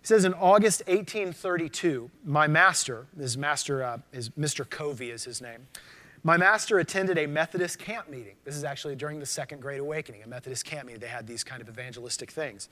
He 0.00 0.06
says 0.06 0.24
in 0.24 0.32
August 0.34 0.82
1832, 0.86 2.10
my 2.24 2.46
master, 2.46 3.06
his 3.18 3.36
master 3.36 3.84
uh, 3.84 3.98
is 4.12 4.30
Mr. 4.30 4.68
Covey 4.68 5.10
is 5.10 5.24
his 5.24 5.42
name. 5.42 5.66
My 6.22 6.36
master 6.36 6.78
attended 6.78 7.18
a 7.18 7.26
Methodist 7.26 7.78
camp 7.78 8.08
meeting. 8.08 8.34
This 8.44 8.56
is 8.56 8.64
actually 8.64 8.96
during 8.96 9.18
the 9.20 9.26
Second 9.26 9.60
Great 9.60 9.80
Awakening, 9.80 10.22
a 10.22 10.28
Methodist 10.28 10.64
camp 10.64 10.86
meeting. 10.86 11.00
They 11.00 11.08
had 11.08 11.26
these 11.26 11.44
kind 11.44 11.62
of 11.62 11.68
evangelistic 11.68 12.30
things. 12.30 12.68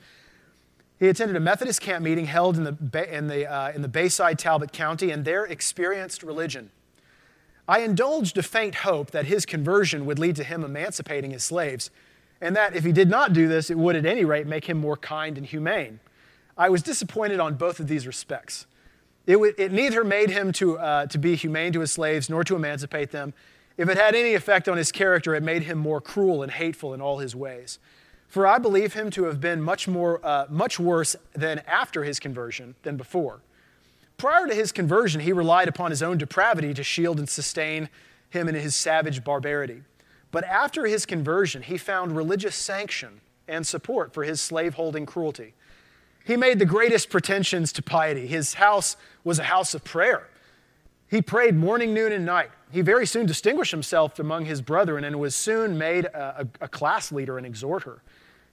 He 0.99 1.07
attended 1.07 1.35
a 1.35 1.39
Methodist 1.39 1.81
camp 1.81 2.03
meeting 2.03 2.25
held 2.25 2.57
in 2.57 2.63
the, 2.63 3.15
in 3.15 3.27
the, 3.27 3.51
uh, 3.51 3.71
in 3.71 3.81
the 3.81 3.87
Bayside, 3.87 4.37
Talbot 4.37 4.71
County, 4.71 5.11
and 5.11 5.23
there 5.23 5.45
experienced 5.45 6.23
religion. 6.23 6.71
I 7.69 7.81
indulged 7.81 8.35
a 8.39 8.41
faint 8.41 8.73
hope 8.73 9.11
that 9.11 9.27
his 9.27 9.45
conversion 9.45 10.07
would 10.07 10.17
lead 10.17 10.35
to 10.37 10.43
him 10.43 10.63
emancipating 10.63 11.29
his 11.29 11.43
slaves, 11.43 11.91
and 12.41 12.55
that 12.55 12.75
if 12.75 12.83
he 12.83 12.91
did 12.91 13.11
not 13.11 13.31
do 13.31 13.47
this, 13.47 13.69
it 13.69 13.77
would 13.77 13.95
at 13.95 14.07
any 14.07 14.25
rate 14.25 14.47
make 14.47 14.65
him 14.65 14.79
more 14.79 14.97
kind 14.97 15.37
and 15.37 15.45
humane. 15.45 15.99
I 16.57 16.69
was 16.69 16.81
disappointed 16.81 17.39
on 17.39 17.53
both 17.53 17.79
of 17.79 17.87
these 17.87 18.07
respects. 18.07 18.65
It, 19.27 19.33
w- 19.33 19.53
it 19.55 19.71
neither 19.71 20.03
made 20.03 20.31
him 20.31 20.51
to, 20.53 20.79
uh, 20.79 21.05
to 21.05 21.19
be 21.19 21.35
humane 21.35 21.71
to 21.73 21.81
his 21.81 21.91
slaves 21.91 22.27
nor 22.27 22.43
to 22.45 22.55
emancipate 22.55 23.11
them. 23.11 23.35
If 23.77 23.87
it 23.87 23.97
had 23.97 24.15
any 24.15 24.33
effect 24.33 24.67
on 24.67 24.77
his 24.77 24.91
character, 24.91 25.35
it 25.35 25.43
made 25.43 25.61
him 25.61 25.77
more 25.77 26.01
cruel 26.01 26.41
and 26.41 26.51
hateful 26.51 26.95
in 26.95 27.01
all 27.01 27.19
his 27.19 27.35
ways. 27.35 27.77
For 28.27 28.47
I 28.47 28.57
believe 28.57 28.95
him 28.95 29.11
to 29.11 29.25
have 29.25 29.39
been 29.39 29.61
much, 29.61 29.87
more, 29.87 30.19
uh, 30.25 30.47
much 30.49 30.79
worse 30.79 31.15
than 31.33 31.59
after 31.67 32.03
his 32.03 32.19
conversion 32.19 32.73
than 32.81 32.97
before. 32.97 33.41
Prior 34.19 34.47
to 34.47 34.53
his 34.53 34.73
conversion, 34.73 35.21
he 35.21 35.31
relied 35.31 35.69
upon 35.69 35.91
his 35.91 36.03
own 36.03 36.17
depravity 36.17 36.73
to 36.73 36.83
shield 36.83 37.19
and 37.19 37.27
sustain 37.27 37.89
him 38.29 38.49
in 38.49 38.53
his 38.53 38.75
savage 38.75 39.23
barbarity. 39.23 39.81
But 40.29 40.43
after 40.43 40.85
his 40.85 41.05
conversion, 41.05 41.63
he 41.63 41.77
found 41.77 42.15
religious 42.15 42.55
sanction 42.55 43.21
and 43.47 43.65
support 43.65 44.13
for 44.13 44.25
his 44.25 44.41
slaveholding 44.41 45.05
cruelty. 45.05 45.53
He 46.25 46.35
made 46.35 46.59
the 46.59 46.65
greatest 46.65 47.09
pretensions 47.09 47.71
to 47.71 47.81
piety. 47.81 48.27
His 48.27 48.55
house 48.55 48.97
was 49.23 49.39
a 49.39 49.43
house 49.43 49.73
of 49.73 49.85
prayer. 49.85 50.27
He 51.07 51.21
prayed 51.21 51.55
morning, 51.55 51.93
noon, 51.93 52.11
and 52.11 52.25
night. 52.25 52.51
He 52.71 52.81
very 52.81 53.07
soon 53.07 53.25
distinguished 53.25 53.71
himself 53.71 54.19
among 54.19 54.45
his 54.45 54.61
brethren 54.61 55.05
and 55.05 55.17
was 55.17 55.33
soon 55.33 55.77
made 55.77 56.05
a, 56.05 56.41
a, 56.41 56.65
a 56.65 56.67
class 56.67 57.11
leader 57.11 57.37
and 57.37 57.47
exhorter. 57.47 58.03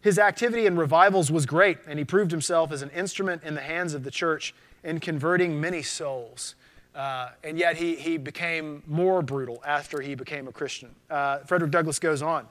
His 0.07 0.21
activity 0.21 0.67
in 0.67 0.77
revivals 0.77 1.33
was 1.33 1.47
great, 1.47 1.79
and 1.89 1.99
he 1.99 2.05
proved 2.05 2.31
himself 2.31 2.71
as 2.71 2.81
an 2.81 2.91
instrument 2.91 3.43
in 3.43 3.57
the 3.57 3.61
hands 3.61 3.93
of 3.93 4.05
the 4.05 4.11
church 4.13 4.55
in 4.85 5.01
converting 5.01 5.61
many 5.61 5.83
souls. 5.83 6.55
Uh, 6.95 7.31
and 7.43 7.59
yet 7.59 7.77
he, 7.77 7.97
he 7.97 8.17
became 8.17 8.85
more 8.87 9.21
brutal 9.21 9.61
after 9.67 10.01
he 10.01 10.15
became 10.15 10.47
a 10.47 10.53
Christian. 10.53 10.95
Uh, 11.11 11.39
Frederick 11.39 11.73
Douglass 11.73 11.99
goes 11.99 12.23
on. 12.23 12.47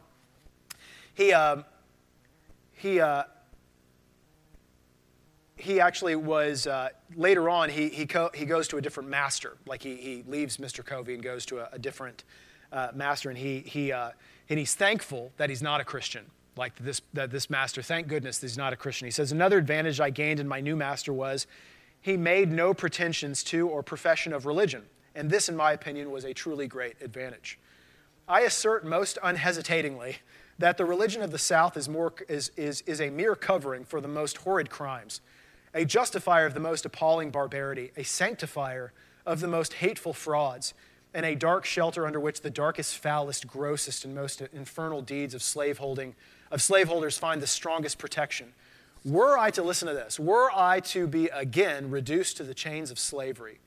He, 1.13 1.31
uh, 1.31 1.63
he, 2.73 2.99
uh, 2.99 3.23
he 5.55 5.79
actually 5.79 6.17
was, 6.17 6.67
uh, 6.67 6.89
later 7.15 7.49
on, 7.49 7.69
he, 7.69 7.87
he, 7.87 8.05
co- 8.05 8.31
he 8.33 8.43
goes 8.43 8.67
to 8.67 8.75
a 8.79 8.81
different 8.81 9.07
master. 9.07 9.55
Like 9.65 9.81
he, 9.81 9.95
he 9.95 10.25
leaves 10.27 10.57
Mr. 10.57 10.83
Covey 10.83 11.13
and 11.13 11.23
goes 11.23 11.45
to 11.45 11.59
a, 11.59 11.69
a 11.71 11.79
different 11.79 12.25
uh, 12.73 12.89
master. 12.93 13.29
And, 13.29 13.37
he, 13.37 13.59
he, 13.59 13.93
uh, 13.93 14.09
and 14.49 14.59
he's 14.59 14.75
thankful 14.75 15.31
that 15.37 15.49
he's 15.49 15.61
not 15.61 15.79
a 15.79 15.85
Christian, 15.85 16.25
like 16.57 16.75
this, 16.77 17.01
that 17.13 17.31
this 17.31 17.49
master. 17.49 17.81
Thank 17.81 18.07
goodness 18.07 18.41
he's 18.41 18.57
not 18.57 18.73
a 18.73 18.75
Christian. 18.75 19.05
He 19.05 19.11
says, 19.11 19.31
Another 19.31 19.57
advantage 19.57 19.99
I 19.99 20.09
gained 20.09 20.39
in 20.39 20.47
my 20.47 20.61
new 20.61 20.75
master 20.75 21.11
was 21.13 21.47
he 22.01 22.17
made 22.17 22.51
no 22.51 22.73
pretensions 22.73 23.43
to 23.45 23.67
or 23.67 23.83
profession 23.83 24.33
of 24.33 24.45
religion. 24.45 24.83
And 25.15 25.29
this, 25.29 25.49
in 25.49 25.55
my 25.55 25.71
opinion, 25.71 26.11
was 26.11 26.25
a 26.25 26.33
truly 26.33 26.67
great 26.67 26.95
advantage. 27.01 27.57
I 28.27 28.41
assert 28.41 28.85
most 28.85 29.17
unhesitatingly 29.23 30.17
that 30.57 30.77
the 30.77 30.85
religion 30.85 31.21
of 31.21 31.31
the 31.31 31.37
South 31.37 31.77
is, 31.77 31.87
more, 31.89 32.13
is, 32.27 32.51
is, 32.55 32.81
is 32.81 33.01
a 33.01 33.09
mere 33.09 33.35
covering 33.35 33.85
for 33.85 34.01
the 34.01 34.07
most 34.07 34.37
horrid 34.37 34.69
crimes 34.69 35.21
a 35.75 35.83
justifier 35.83 36.45
of 36.45 36.53
the 36.53 36.59
most 36.59 36.85
appalling 36.85 37.29
barbarity, 37.29 37.91
a 37.97 38.03
sanctifier 38.03 38.93
of 39.25 39.41
the 39.41 39.47
most 39.47 39.73
hateful 39.73 40.13
frauds, 40.13 40.73
and 41.13 41.25
a 41.25 41.35
dark 41.35 41.65
shelter 41.65 42.07
under 42.07 42.19
which 42.19 42.41
the 42.41 42.49
darkest, 42.49 42.97
foulest, 42.97 43.45
grossest, 43.45 44.05
and 44.05 44.15
most 44.15 44.41
infernal 44.53 45.01
deeds 45.01 45.33
of 45.33 45.43
slaveholding, 45.43 46.15
of 46.55 46.61
slaveholders 46.61 47.17
find 47.17 47.41
the 47.41 47.47
strongest 47.47 47.97
protection. 47.97 48.53
Were 49.03 49.37
I 49.37 49.51
to 49.51 49.61
listen 49.61 49.89
to 49.89 49.93
this, 49.93 50.17
were 50.17 50.49
I 50.55 50.79
to 50.79 51.05
be 51.05 51.27
again 51.27 51.91
reduced 51.91 52.37
to 52.37 52.45
the 52.45 52.53
chains 52.53 52.91
of 52.91 52.97
slavery, 52.97 53.59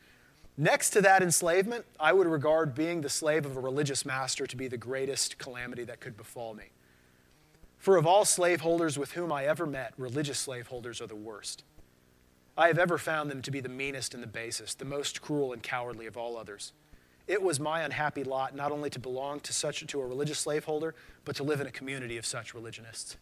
next 0.56 0.90
to 0.90 1.02
that 1.02 1.22
enslavement, 1.22 1.84
I 2.00 2.14
would 2.14 2.26
regard 2.26 2.74
being 2.74 3.02
the 3.02 3.10
slave 3.10 3.44
of 3.44 3.58
a 3.58 3.60
religious 3.60 4.06
master 4.06 4.46
to 4.46 4.56
be 4.56 4.68
the 4.68 4.78
greatest 4.78 5.36
calamity 5.36 5.84
that 5.84 6.00
could 6.00 6.16
befall 6.16 6.54
me. 6.54 6.70
For 7.76 7.98
of 7.98 8.06
all 8.06 8.24
slaveholders 8.24 8.98
with 8.98 9.12
whom 9.12 9.30
I 9.30 9.44
ever 9.44 9.66
met, 9.66 9.92
religious 9.98 10.38
slaveholders 10.38 11.02
are 11.02 11.06
the 11.06 11.14
worst. 11.14 11.64
I 12.56 12.68
have 12.68 12.78
ever 12.78 12.96
found 12.96 13.30
them 13.30 13.42
to 13.42 13.50
be 13.50 13.60
the 13.60 13.68
meanest 13.68 14.14
and 14.14 14.22
the 14.22 14.26
basest, 14.26 14.78
the 14.78 14.86
most 14.86 15.20
cruel 15.20 15.52
and 15.52 15.62
cowardly 15.62 16.06
of 16.06 16.16
all 16.16 16.38
others. 16.38 16.72
It 17.28 17.42
was 17.42 17.60
my 17.60 17.82
unhappy 17.82 18.24
lot 18.24 18.56
not 18.56 18.72
only 18.72 18.90
to 18.90 18.98
belong 18.98 19.40
to 19.40 19.52
such 19.52 19.86
to 19.86 20.00
a 20.00 20.06
religious 20.06 20.38
slaveholder, 20.38 20.94
but 21.24 21.36
to 21.36 21.42
live 21.44 21.60
in 21.60 21.66
a 21.66 21.70
community 21.70 22.16
of 22.16 22.24
such 22.26 22.54
religionists. 22.54 23.18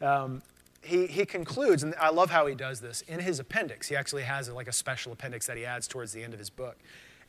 Um, 0.00 0.42
he, 0.82 1.06
he 1.06 1.24
concludes, 1.26 1.82
and 1.82 1.94
I 2.00 2.10
love 2.10 2.30
how 2.30 2.46
he 2.46 2.54
does 2.54 2.80
this. 2.80 3.00
In 3.02 3.20
his 3.20 3.40
appendix, 3.40 3.88
he 3.88 3.96
actually 3.96 4.22
has 4.22 4.48
like 4.50 4.68
a 4.68 4.72
special 4.72 5.12
appendix 5.12 5.46
that 5.46 5.56
he 5.56 5.64
adds 5.64 5.88
towards 5.88 6.12
the 6.12 6.22
end 6.22 6.34
of 6.34 6.38
his 6.38 6.50
book. 6.50 6.76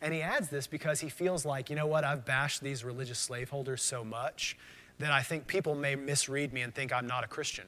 And 0.02 0.14
he 0.14 0.22
adds 0.22 0.50
this 0.50 0.68
because 0.68 1.00
he 1.00 1.10
feels 1.10 1.46
like, 1.46 1.70
you 1.70 1.76
know 1.76 1.88
what, 1.88 2.04
I've 2.04 2.26
bashed 2.26 2.62
these 2.62 2.84
religious 2.84 3.20
slaveholders 3.20 3.82
so 3.82 4.04
much 4.04 4.58
that 5.00 5.12
I 5.12 5.22
think 5.22 5.48
people 5.48 5.74
may 5.74 5.96
misread 5.96 6.54
me 6.54 6.62
and 6.62 6.76
think 6.76 6.94
I'm 6.94 7.08
not 7.08 7.24
a 7.24 7.28
Christian. 7.28 7.66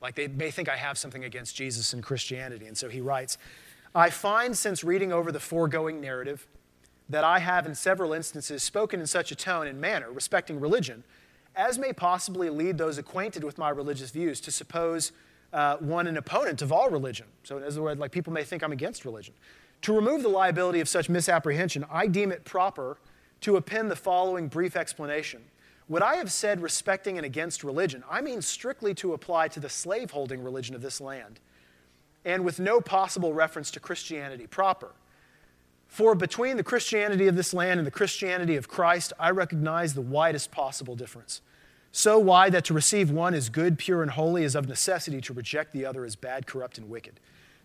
Like 0.00 0.14
they 0.14 0.28
may 0.28 0.50
think 0.50 0.68
I 0.68 0.76
have 0.76 0.96
something 0.96 1.24
against 1.24 1.56
Jesus 1.56 1.92
and 1.92 2.02
Christianity. 2.02 2.66
And 2.66 2.76
so 2.76 2.88
he 2.88 3.00
writes 3.00 3.38
I 3.94 4.10
find 4.10 4.56
since 4.56 4.84
reading 4.84 5.12
over 5.12 5.32
the 5.32 5.40
foregoing 5.40 6.00
narrative 6.00 6.46
that 7.08 7.24
I 7.24 7.38
have 7.38 7.66
in 7.66 7.74
several 7.74 8.12
instances 8.12 8.62
spoken 8.62 9.00
in 9.00 9.06
such 9.06 9.32
a 9.32 9.34
tone 9.34 9.66
and 9.66 9.80
manner 9.80 10.10
respecting 10.12 10.60
religion 10.60 11.04
as 11.58 11.76
may 11.76 11.92
possibly 11.92 12.48
lead 12.48 12.78
those 12.78 12.98
acquainted 12.98 13.42
with 13.42 13.58
my 13.58 13.68
religious 13.68 14.10
views 14.10 14.40
to 14.40 14.52
suppose 14.52 15.12
uh, 15.52 15.76
one 15.78 16.06
an 16.06 16.16
opponent 16.16 16.62
of 16.62 16.72
all 16.72 16.88
religion. 16.88 17.26
So, 17.42 17.58
in 17.58 17.64
other 17.64 17.82
words, 17.82 17.98
like 17.98 18.12
people 18.12 18.32
may 18.32 18.44
think 18.44 18.62
I'm 18.62 18.72
against 18.72 19.04
religion. 19.04 19.34
To 19.82 19.92
remove 19.92 20.22
the 20.22 20.28
liability 20.28 20.80
of 20.80 20.88
such 20.88 21.08
misapprehension, 21.08 21.84
I 21.90 22.06
deem 22.06 22.30
it 22.30 22.44
proper 22.44 22.98
to 23.40 23.56
append 23.56 23.90
the 23.90 23.96
following 23.96 24.48
brief 24.48 24.76
explanation. 24.76 25.42
What 25.88 26.02
I 26.02 26.16
have 26.16 26.30
said 26.30 26.60
respecting 26.60 27.16
and 27.16 27.26
against 27.26 27.64
religion, 27.64 28.04
I 28.10 28.20
mean 28.20 28.42
strictly 28.42 28.94
to 28.94 29.14
apply 29.14 29.48
to 29.48 29.60
the 29.60 29.68
slaveholding 29.68 30.42
religion 30.42 30.74
of 30.74 30.82
this 30.82 31.00
land, 31.00 31.40
and 32.24 32.44
with 32.44 32.60
no 32.60 32.80
possible 32.80 33.32
reference 33.32 33.70
to 33.72 33.80
Christianity 33.80 34.46
proper. 34.46 34.92
For 35.88 36.14
between 36.14 36.56
the 36.56 36.62
Christianity 36.62 37.26
of 37.26 37.34
this 37.34 37.52
land 37.52 37.80
and 37.80 37.86
the 37.86 37.90
Christianity 37.90 38.56
of 38.56 38.68
Christ, 38.68 39.12
I 39.18 39.30
recognize 39.30 39.94
the 39.94 40.00
widest 40.00 40.50
possible 40.50 40.94
difference. 40.94 41.40
So 41.90 42.18
wide 42.18 42.52
that 42.52 42.66
to 42.66 42.74
receive 42.74 43.10
one 43.10 43.34
as 43.34 43.48
good, 43.48 43.78
pure, 43.78 44.02
and 44.02 44.12
holy 44.12 44.44
is 44.44 44.54
of 44.54 44.68
necessity 44.68 45.20
to 45.22 45.32
reject 45.32 45.72
the 45.72 45.86
other 45.86 46.04
as 46.04 46.14
bad, 46.14 46.46
corrupt, 46.46 46.78
and 46.78 46.88
wicked. 46.88 47.18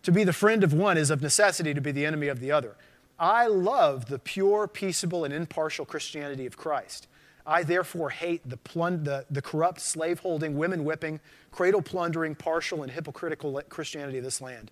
To 0.03 0.11
be 0.11 0.23
the 0.23 0.33
friend 0.33 0.63
of 0.63 0.73
one 0.73 0.97
is 0.97 1.09
of 1.09 1.21
necessity 1.21 1.73
to 1.73 1.81
be 1.81 1.91
the 1.91 2.05
enemy 2.05 2.29
of 2.29 2.39
the 2.39 2.51
other. 2.51 2.75
I 3.19 3.47
love 3.47 4.07
the 4.07 4.19
pure, 4.19 4.67
peaceable, 4.67 5.23
and 5.23 5.33
impartial 5.33 5.85
Christianity 5.85 6.45
of 6.45 6.57
Christ. 6.57 7.07
I 7.45 7.63
therefore 7.63 8.09
hate 8.09 8.47
the, 8.49 8.57
plund- 8.57 9.03
the, 9.03 9.25
the 9.29 9.41
corrupt, 9.41 9.81
slaveholding, 9.81 10.57
women 10.57 10.85
whipping, 10.85 11.19
cradle 11.51 11.81
plundering, 11.81 12.35
partial, 12.35 12.83
and 12.83 12.91
hypocritical 12.91 13.61
Christianity 13.69 14.17
of 14.17 14.23
this 14.23 14.41
land. 14.41 14.71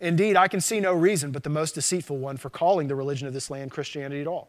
Indeed, 0.00 0.36
I 0.36 0.48
can 0.48 0.60
see 0.60 0.80
no 0.80 0.92
reason 0.92 1.30
but 1.30 1.42
the 1.42 1.50
most 1.50 1.74
deceitful 1.74 2.18
one 2.18 2.36
for 2.36 2.50
calling 2.50 2.88
the 2.88 2.94
religion 2.94 3.26
of 3.26 3.34
this 3.34 3.50
land 3.50 3.70
Christianity 3.70 4.20
at 4.20 4.26
all. 4.26 4.48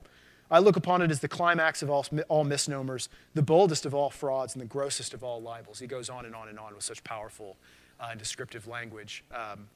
I 0.50 0.60
look 0.60 0.76
upon 0.78 1.02
it 1.02 1.12
as 1.12 1.20
the 1.20 1.28
climax 1.28 1.82
of 1.82 1.90
all, 1.90 2.06
all 2.30 2.44
misnomers, 2.44 3.10
the 3.34 3.42
boldest 3.42 3.86
of 3.86 3.94
all 3.94 4.10
frauds, 4.10 4.56
and 4.56 4.62
the 4.62 4.68
grossest 4.68 5.14
of 5.14 5.24
all 5.24 5.42
libels. 5.42 5.80
He 5.80 5.88
goes 5.88 6.10
on 6.10 6.26
and 6.26 6.34
on 6.34 6.48
and 6.48 6.58
on 6.58 6.74
with 6.74 6.84
such 6.84 7.04
powerful 7.04 7.58
uh, 8.00 8.08
and 8.12 8.20
descriptive 8.20 8.68
language. 8.68 9.26
Um, 9.34 9.68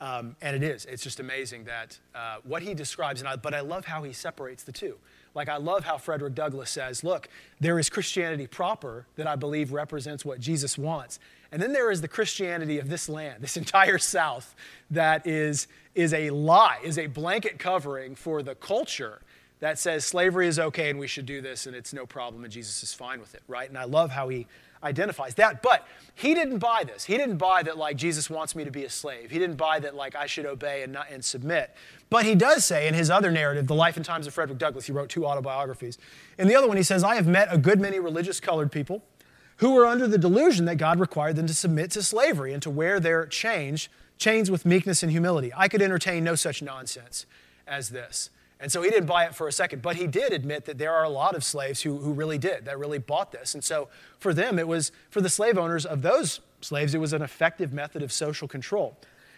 um, 0.00 0.36
and 0.42 0.54
it 0.56 0.62
is. 0.62 0.84
It's 0.86 1.02
just 1.02 1.18
amazing 1.18 1.64
that 1.64 1.98
uh, 2.14 2.36
what 2.44 2.62
he 2.62 2.74
describes, 2.74 3.20
and 3.20 3.28
I, 3.28 3.36
but 3.36 3.54
I 3.54 3.60
love 3.60 3.84
how 3.84 4.02
he 4.02 4.12
separates 4.12 4.62
the 4.62 4.72
two. 4.72 4.96
Like, 5.34 5.48
I 5.48 5.56
love 5.56 5.84
how 5.84 5.98
Frederick 5.98 6.34
Douglass 6.34 6.70
says, 6.70 7.02
look, 7.02 7.28
there 7.58 7.78
is 7.78 7.90
Christianity 7.90 8.46
proper 8.46 9.06
that 9.16 9.26
I 9.26 9.34
believe 9.34 9.72
represents 9.72 10.24
what 10.24 10.40
Jesus 10.40 10.78
wants. 10.78 11.18
And 11.54 11.62
then 11.62 11.72
there 11.72 11.92
is 11.92 12.00
the 12.00 12.08
Christianity 12.08 12.80
of 12.80 12.88
this 12.88 13.08
land, 13.08 13.40
this 13.40 13.56
entire 13.64 13.96
South, 13.96 14.56
that 14.90 15.24
is, 15.24 15.68
is 15.94 16.12
a 16.12 16.30
lie, 16.30 16.80
is 16.82 16.98
a 16.98 17.06
blanket 17.06 17.60
covering 17.60 18.16
for 18.16 18.42
the 18.42 18.56
culture 18.56 19.20
that 19.60 19.78
says 19.78 20.04
slavery 20.04 20.48
is 20.48 20.58
okay 20.58 20.90
and 20.90 20.98
we 20.98 21.06
should 21.06 21.26
do 21.26 21.40
this 21.40 21.66
and 21.66 21.76
it's 21.76 21.92
no 21.92 22.06
problem 22.06 22.42
and 22.42 22.52
Jesus 22.52 22.82
is 22.82 22.92
fine 22.92 23.20
with 23.20 23.36
it, 23.36 23.42
right? 23.46 23.68
And 23.68 23.78
I 23.78 23.84
love 23.84 24.10
how 24.10 24.28
he 24.28 24.48
identifies 24.82 25.36
that. 25.36 25.62
But 25.62 25.86
he 26.16 26.34
didn't 26.34 26.58
buy 26.58 26.82
this. 26.84 27.04
He 27.04 27.16
didn't 27.16 27.36
buy 27.36 27.62
that, 27.62 27.78
like, 27.78 27.96
Jesus 27.96 28.28
wants 28.28 28.56
me 28.56 28.64
to 28.64 28.72
be 28.72 28.84
a 28.84 28.90
slave. 28.90 29.30
He 29.30 29.38
didn't 29.38 29.56
buy 29.56 29.78
that, 29.78 29.94
like, 29.94 30.16
I 30.16 30.26
should 30.26 30.46
obey 30.46 30.82
and, 30.82 30.92
not, 30.92 31.06
and 31.08 31.24
submit. 31.24 31.72
But 32.10 32.24
he 32.24 32.34
does 32.34 32.64
say 32.64 32.88
in 32.88 32.94
his 32.94 33.10
other 33.10 33.30
narrative, 33.30 33.68
The 33.68 33.76
Life 33.76 33.96
and 33.96 34.04
Times 34.04 34.26
of 34.26 34.34
Frederick 34.34 34.58
Douglass, 34.58 34.86
he 34.86 34.92
wrote 34.92 35.08
two 35.08 35.24
autobiographies. 35.24 35.98
In 36.36 36.48
the 36.48 36.56
other 36.56 36.66
one, 36.66 36.76
he 36.76 36.82
says, 36.82 37.04
I 37.04 37.14
have 37.14 37.28
met 37.28 37.46
a 37.50 37.56
good 37.56 37.80
many 37.80 38.00
religious 38.00 38.40
colored 38.40 38.72
people 38.72 39.02
who 39.58 39.72
were 39.72 39.86
under 39.86 40.06
the 40.06 40.18
delusion 40.18 40.64
that 40.64 40.76
God 40.76 40.98
required 40.98 41.36
them 41.36 41.46
to 41.46 41.54
submit 41.54 41.90
to 41.92 42.02
slavery 42.02 42.52
and 42.52 42.62
to 42.62 42.70
wear 42.70 42.98
their 42.98 43.26
chains, 43.26 43.88
chains 44.18 44.50
with 44.50 44.66
meekness 44.66 45.02
and 45.02 45.12
humility. 45.12 45.52
I 45.56 45.68
could 45.68 45.82
entertain 45.82 46.24
no 46.24 46.34
such 46.34 46.62
nonsense 46.62 47.26
as 47.66 47.90
this. 47.90 48.30
And 48.60 48.70
so 48.72 48.82
he 48.82 48.90
didn't 48.90 49.06
buy 49.06 49.24
it 49.24 49.34
for 49.34 49.48
a 49.48 49.52
second, 49.52 49.82
but 49.82 49.96
he 49.96 50.06
did 50.06 50.32
admit 50.32 50.64
that 50.64 50.78
there 50.78 50.92
are 50.92 51.04
a 51.04 51.08
lot 51.08 51.34
of 51.34 51.44
slaves 51.44 51.82
who, 51.82 51.98
who 51.98 52.12
really 52.12 52.38
did, 52.38 52.64
that 52.64 52.78
really 52.78 52.98
bought 52.98 53.32
this. 53.32 53.54
And 53.54 53.62
so 53.62 53.88
for 54.18 54.32
them, 54.32 54.58
it 54.58 54.66
was, 54.66 54.90
for 55.10 55.20
the 55.20 55.28
slave 55.28 55.58
owners 55.58 55.84
of 55.84 56.02
those 56.02 56.40
slaves, 56.60 56.94
it 56.94 56.98
was 56.98 57.12
an 57.12 57.22
effective 57.22 57.72
method 57.72 58.02
of 58.02 58.12
social 58.12 58.48
control. 58.48 58.96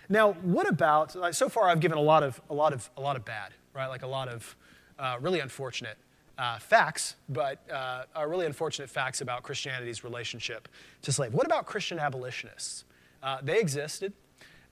Now, 0.08 0.34
what 0.34 0.68
about, 0.68 1.34
so 1.34 1.48
far 1.48 1.68
I've 1.68 1.80
given 1.80 1.98
a 1.98 2.02
lot 2.02 2.22
of, 2.22 2.40
a 2.48 2.54
lot 2.54 2.72
of, 2.72 2.88
a 2.96 3.00
lot 3.00 3.16
of 3.16 3.24
bad, 3.24 3.52
right? 3.74 3.88
Like 3.88 4.02
a 4.02 4.06
lot 4.06 4.28
of 4.28 4.54
uh, 4.98 5.16
really 5.20 5.40
unfortunate 5.40 5.98
uh, 6.38 6.58
facts, 6.58 7.16
but 7.28 7.58
uh, 7.70 8.04
really 8.26 8.46
unfortunate 8.46 8.90
facts 8.90 9.20
about 9.20 9.42
Christianity's 9.42 10.04
relationship 10.04 10.68
to 11.02 11.12
slavery. 11.12 11.36
What 11.36 11.46
about 11.46 11.66
Christian 11.66 11.98
abolitionists? 11.98 12.84
Uh, 13.22 13.38
they 13.42 13.58
existed. 13.58 14.12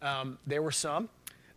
Um, 0.03 0.39
there 0.47 0.63
were 0.63 0.73
some. 0.73 1.09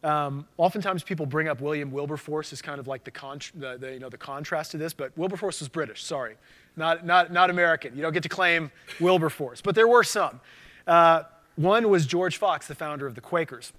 Um, 0.03 0.47
oftentimes 0.57 1.03
people 1.03 1.25
bring 1.25 1.47
up 1.47 1.59
William 1.59 1.91
Wilberforce 1.91 2.53
as 2.53 2.61
kind 2.61 2.79
of 2.79 2.87
like 2.87 3.03
the, 3.03 3.11
con- 3.11 3.39
the, 3.55 3.77
the, 3.77 3.93
you 3.93 3.99
know, 3.99 4.09
the 4.09 4.17
contrast 4.17 4.71
to 4.71 4.77
this, 4.77 4.93
but 4.93 5.11
Wilberforce 5.17 5.59
was 5.59 5.67
British, 5.67 6.03
sorry, 6.03 6.35
not, 6.75 7.05
not, 7.05 7.33
not 7.33 7.49
American. 7.49 7.95
You 7.95 8.03
don't 8.03 8.13
get 8.13 8.23
to 8.23 8.29
claim 8.29 8.71
Wilberforce, 8.99 9.61
but 9.61 9.75
there 9.75 9.87
were 9.87 10.03
some. 10.03 10.39
Uh, 10.85 11.23
one 11.55 11.89
was 11.89 12.05
George 12.05 12.37
Fox, 12.37 12.67
the 12.67 12.75
founder 12.75 13.07
of 13.07 13.15
the 13.15 13.21
Quakers. 13.21 13.73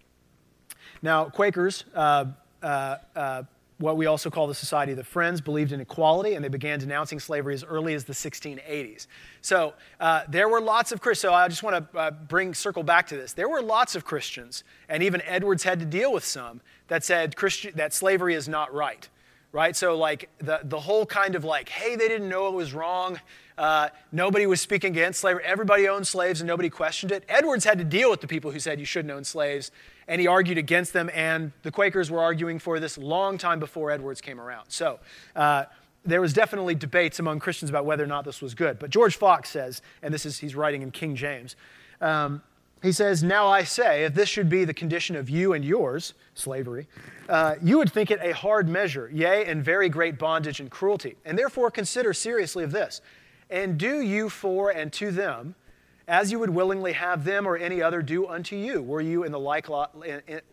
Now, 1.01 1.27
Quakers 1.27 1.85
uh, 1.95 2.27
uh 2.63 3.43
what 3.79 3.97
we 3.97 4.07
also 4.07 4.29
call 4.29 4.47
the 4.47 4.55
Society 4.55 4.93
of 4.93 4.99
the 4.99 5.05
Friends, 5.05 5.41
believed 5.41 5.73
in 5.73 5.81
equality, 5.81 6.35
and 6.35 6.45
they 6.45 6.49
began 6.49 6.81
denouncing 6.81 7.21
slavery 7.21 7.55
as 7.55 7.63
early 7.63 7.95
as 7.95 8.05
the 8.05 8.13
1680s. 8.13 9.07
So 9.41 9.75
uh, 10.01 10.23
there 10.29 10.49
were 10.49 10.61
lots 10.61 10.91
of 10.91 11.01
Christians. 11.01 11.31
So 11.31 11.35
I 11.35 11.49
just 11.49 11.63
want 11.63 11.93
to 11.93 11.99
uh, 11.99 12.11
bring 12.11 12.55
circle 12.55 12.83
back 12.83 13.07
to 13.09 13.17
this. 13.17 13.33
There 13.33 13.49
were 13.49 13.63
lots 13.63 13.95
of 13.95 14.05
Christians, 14.05 14.65
and 14.89 15.03
even 15.03 15.23
Edwards 15.23 15.63
had 15.63 15.79
to 15.81 15.87
deal 15.87 16.13
with 16.13 16.25
some 16.25 16.61
that 16.89 17.05
said 17.05 17.37
Christian, 17.37 17.73
that 17.77 17.93
slavery 17.95 18.35
is 18.35 18.49
not 18.49 18.75
right. 18.75 19.09
Right? 19.51 19.75
So 19.75 19.97
like 19.97 20.29
the 20.39 20.61
the 20.63 20.79
whole 20.79 21.07
kind 21.07 21.35
of 21.35 21.43
like, 21.43 21.71
hey, 21.71 21.97
they 21.97 22.07
didn't 22.07 22.29
know 22.29 22.49
it 22.49 22.55
was 22.55 22.75
wrong. 22.75 23.19
Uh, 23.57 23.89
nobody 24.13 24.47
was 24.47 24.61
speaking 24.61 24.93
against 24.93 25.21
slavery. 25.21 25.43
Everybody 25.45 25.89
owned 25.89 26.07
slaves 26.07 26.41
and 26.41 26.47
nobody 26.47 26.69
questioned 26.69 27.13
it. 27.13 27.25
Edwards 27.29 27.65
had 27.65 27.79
to 27.79 27.85
deal 27.85 28.11
with 28.11 28.21
the 28.21 28.29
people 28.29 28.51
who 28.51 28.61
said 28.61 28.79
you 28.79 28.85
shouldn't 28.85 29.13
own 29.13 29.25
slaves, 29.25 29.73
and 30.09 30.21
he 30.21 30.27
argued 30.27 30.59
against 30.59 30.93
them. 30.93 31.11
And 31.15 31.53
the 31.63 31.71
Quakers 31.71 32.11
were 32.11 32.21
arguing 32.21 32.59
for 32.59 32.81
this 32.81 32.99
long 32.99 33.39
time 33.39 33.61
before 33.61 33.91
Edwards 33.91 34.21
came 34.21 34.41
around. 34.41 34.71
So 34.71 34.99
uh, 35.37 35.67
there 36.05 36.21
was 36.21 36.33
definitely 36.33 36.75
debates 36.75 37.19
among 37.19 37.39
Christians 37.39 37.71
about 37.71 37.85
whether 37.85 38.03
or 38.03 38.09
not 38.09 38.25
this 38.25 38.43
was 38.43 38.55
good. 38.55 38.79
But 38.79 38.91
George 38.91 39.17
Fox 39.17 39.51
says, 39.51 39.83
and 40.03 40.13
this 40.13 40.27
is 40.27 40.39
he's 40.39 40.55
writing 40.55 40.83
in 40.83 40.91
King 40.91 41.15
James. 41.15 41.55
Um, 42.01 42.43
he 42.83 42.93
says, 42.93 43.23
Now 43.23 43.49
I 43.49 43.65
say, 43.65 44.05
if 44.05 44.15
this 44.15 44.29
should 44.29 44.49
be 44.49 44.65
the 44.65 44.75
condition 44.75 45.17
of 45.17 45.29
you 45.29 45.53
and 45.53 45.65
yours, 45.65 46.15
slavery, 46.35 46.87
uh, 47.29 47.57
you 47.63 47.77
would 47.79 47.93
think 47.93 48.11
it 48.11 48.21
a 48.23 48.33
hard 48.33 48.69
measure, 48.69 49.11
yea, 49.13 49.45
and 49.47 49.65
very 49.65 49.89
great 49.89 50.19
bondage 50.19 50.61
and 50.61 50.71
cruelty. 50.71 51.17
And 51.25 51.37
therefore 51.37 51.71
consider 51.71 52.13
seriously 52.13 52.65
of 52.65 52.71
this 52.71 53.01
and 53.51 53.79
do 53.79 54.01
you 54.01 54.29
for 54.29 54.71
and 54.71 54.93
to 54.95 55.11
them 55.11 55.55
as 56.09 56.33
you 56.33 56.39
would 56.39 56.51
willingly 56.51 56.95
have 56.95 57.25
them 57.25 57.47
or 57.47 57.57
any 57.57 57.83
other 57.83 58.01
do 58.01 58.27
unto 58.27 58.57
you, 58.57 58.83
were 58.83 59.03
you 59.03 59.25
in 59.25 59.31
the 59.31 59.39
like, 59.39 59.69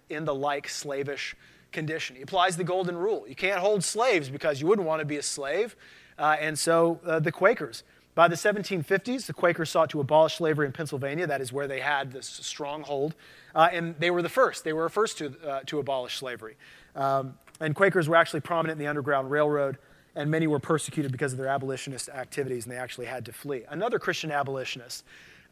in 0.09 0.25
the 0.25 0.35
like 0.35 0.67
slavish 0.67 1.35
condition. 1.71 2.17
He 2.17 2.21
applies 2.21 2.57
the 2.57 2.65
golden 2.65 2.97
rule. 2.97 3.25
You 3.27 3.35
can't 3.35 3.59
hold 3.59 3.83
slaves 3.83 4.29
because 4.29 4.59
you 4.59 4.67
wouldn't 4.67 4.85
want 4.87 4.99
to 4.99 5.05
be 5.05 5.15
a 5.15 5.23
slave. 5.23 5.77
Uh, 6.19 6.35
and 6.39 6.59
so 6.59 6.99
uh, 7.05 7.19
the 7.19 7.31
Quakers. 7.31 7.83
By 8.15 8.27
the 8.27 8.35
1750s, 8.35 9.25
the 9.25 9.33
Quakers 9.33 9.69
sought 9.69 9.89
to 9.89 9.99
abolish 9.99 10.35
slavery 10.35 10.65
in 10.65 10.73
Pennsylvania. 10.73 11.25
That 11.25 11.41
is 11.41 11.51
where 11.51 11.67
they 11.67 11.79
had 11.79 12.11
this 12.11 12.27
stronghold. 12.27 13.15
Uh, 13.53 13.69
and 13.71 13.95
they 13.97 14.11
were 14.11 14.21
the 14.21 14.29
first. 14.29 14.63
They 14.65 14.73
were 14.73 14.87
first 14.89 15.17
to, 15.19 15.35
uh, 15.45 15.59
to 15.67 15.79
abolish 15.79 16.17
slavery. 16.17 16.55
Um, 16.95 17.37
and 17.61 17.73
Quakers 17.75 18.09
were 18.09 18.15
actually 18.17 18.41
prominent 18.41 18.79
in 18.79 18.85
the 18.85 18.89
Underground 18.89 19.31
Railroad 19.31 19.77
and 20.15 20.31
many 20.31 20.47
were 20.47 20.59
persecuted 20.59 21.11
because 21.11 21.33
of 21.33 21.37
their 21.37 21.49
abolitionist 21.49 22.09
activities, 22.09 22.65
and 22.65 22.71
they 22.71 22.77
actually 22.77 23.05
had 23.05 23.25
to 23.25 23.33
flee. 23.33 23.65
Another 23.69 23.99
Christian 23.99 24.31
abolitionist 24.31 25.03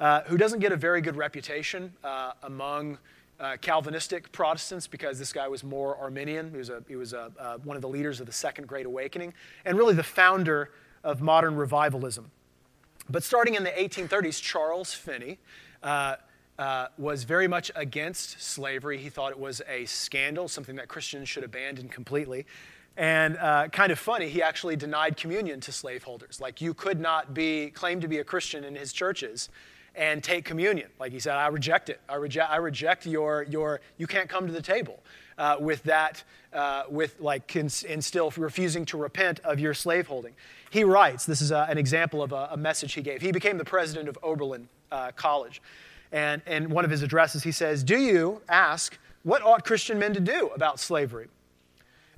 uh, 0.04 0.22
who 0.26 0.36
doesn't 0.36 0.60
get 0.60 0.74
a 0.74 0.76
very 0.76 1.00
good 1.00 1.16
reputation 1.16 1.94
uh, 2.04 2.34
among 2.44 2.98
uh, 3.40 3.56
Calvinistic 3.62 4.30
Protestants 4.34 4.86
because 4.86 5.18
this 5.18 5.32
guy 5.32 5.48
was 5.48 5.64
more 5.64 5.96
Arminian. 5.96 6.52
He 6.52 6.58
was, 6.58 6.68
a, 6.70 6.84
he 6.90 6.98
was 6.98 7.14
a, 7.14 7.32
uh, 7.40 7.58
one 7.64 7.78
of 7.78 7.82
the 7.82 7.88
leaders 7.88 8.20
of 8.20 8.26
the 8.26 8.34
Second 8.34 8.68
Great 8.68 8.86
Awakening 8.86 9.34
and 9.64 9.78
really 9.78 9.94
the 9.94 10.04
founder 10.04 10.72
of 11.06 11.22
modern 11.22 11.56
revivalism. 11.56 12.30
But 13.10 13.24
starting 13.24 13.56
in 13.56 13.64
the 13.64 13.70
1830s, 13.70 14.42
Charles 14.42 14.94
Finney. 14.94 15.40
Uh, 15.82 16.18
was 16.98 17.24
very 17.24 17.48
much 17.48 17.72
against 17.76 18.40
slavery. 18.42 18.98
He 19.00 19.10
thought 19.10 19.32
it 19.32 19.40
was 19.40 19.62
a 19.68 19.86
scandal, 19.86 20.48
something 20.48 20.76
that 20.76 20.88
Christians 20.88 21.28
should 21.28 21.44
abandon 21.44 21.90
completely. 21.90 22.46
And 22.96 23.38
uh, 23.38 23.70
kind 23.70 23.92
of 23.92 23.98
funny, 23.98 24.30
he 24.30 24.42
actually 24.42 24.76
denied 24.76 25.18
communion 25.18 25.60
to 25.62 25.72
slaveholders. 25.72 26.40
Like 26.40 26.62
you 26.62 26.76
could 26.76 27.00
not 27.00 27.34
be 27.34 27.72
claimed 27.72 28.04
to 28.04 28.08
be 28.08 28.20
a 28.20 28.24
Christian 28.24 28.64
in 28.64 28.76
his 28.76 28.94
churches 28.94 29.50
and 29.96 30.24
take 30.24 30.46
communion. 30.46 30.90
Like 31.00 31.12
he 31.12 31.20
said, 31.20 31.36
I 31.36 31.48
reject 31.48 31.90
it. 31.90 32.02
I 32.10 32.16
reject, 32.16 32.52
I 32.52 32.58
reject 32.58 33.06
your, 33.06 33.44
your, 33.44 33.82
you 33.98 34.08
can't 34.08 34.28
come 34.28 34.48
to 34.48 34.54
the 34.54 34.62
table 34.62 35.00
uh, 35.38 35.58
with 35.60 35.84
that, 35.84 36.24
uh, 36.52 36.84
with 36.90 37.20
like, 37.20 37.56
and 37.56 38.04
still 38.04 38.32
refusing 38.38 38.86
to 38.86 38.98
repent 38.98 39.40
of 39.42 39.60
your 39.60 39.74
slaveholding. 39.74 40.34
He 40.70 40.84
writes, 40.84 41.26
this 41.26 41.42
is 41.42 41.52
a, 41.52 41.68
an 41.70 41.78
example 41.78 42.24
of 42.24 42.32
a, 42.32 42.50
a, 42.52 42.58
message 42.58 42.94
he 42.94 43.02
gave. 43.02 43.22
He 43.22 43.32
became 43.32 43.58
the 43.58 43.66
president 43.66 44.10
of 44.10 44.18
Oberlin 44.24 44.68
uh, 44.92 45.12
College. 45.16 45.62
And 46.12 46.42
in 46.48 46.70
one 46.70 46.86
of 46.86 46.92
his 46.92 47.04
addresses, 47.04 47.44
he 47.44 47.52
says, 47.52 47.84
Do 47.84 47.98
you 47.98 48.42
ask, 48.48 48.98
what 49.24 49.42
ought 49.42 49.66
Christian 49.66 50.00
men 50.00 50.14
to 50.14 50.20
do 50.20 50.50
about 50.56 50.80
slavery? 50.80 51.28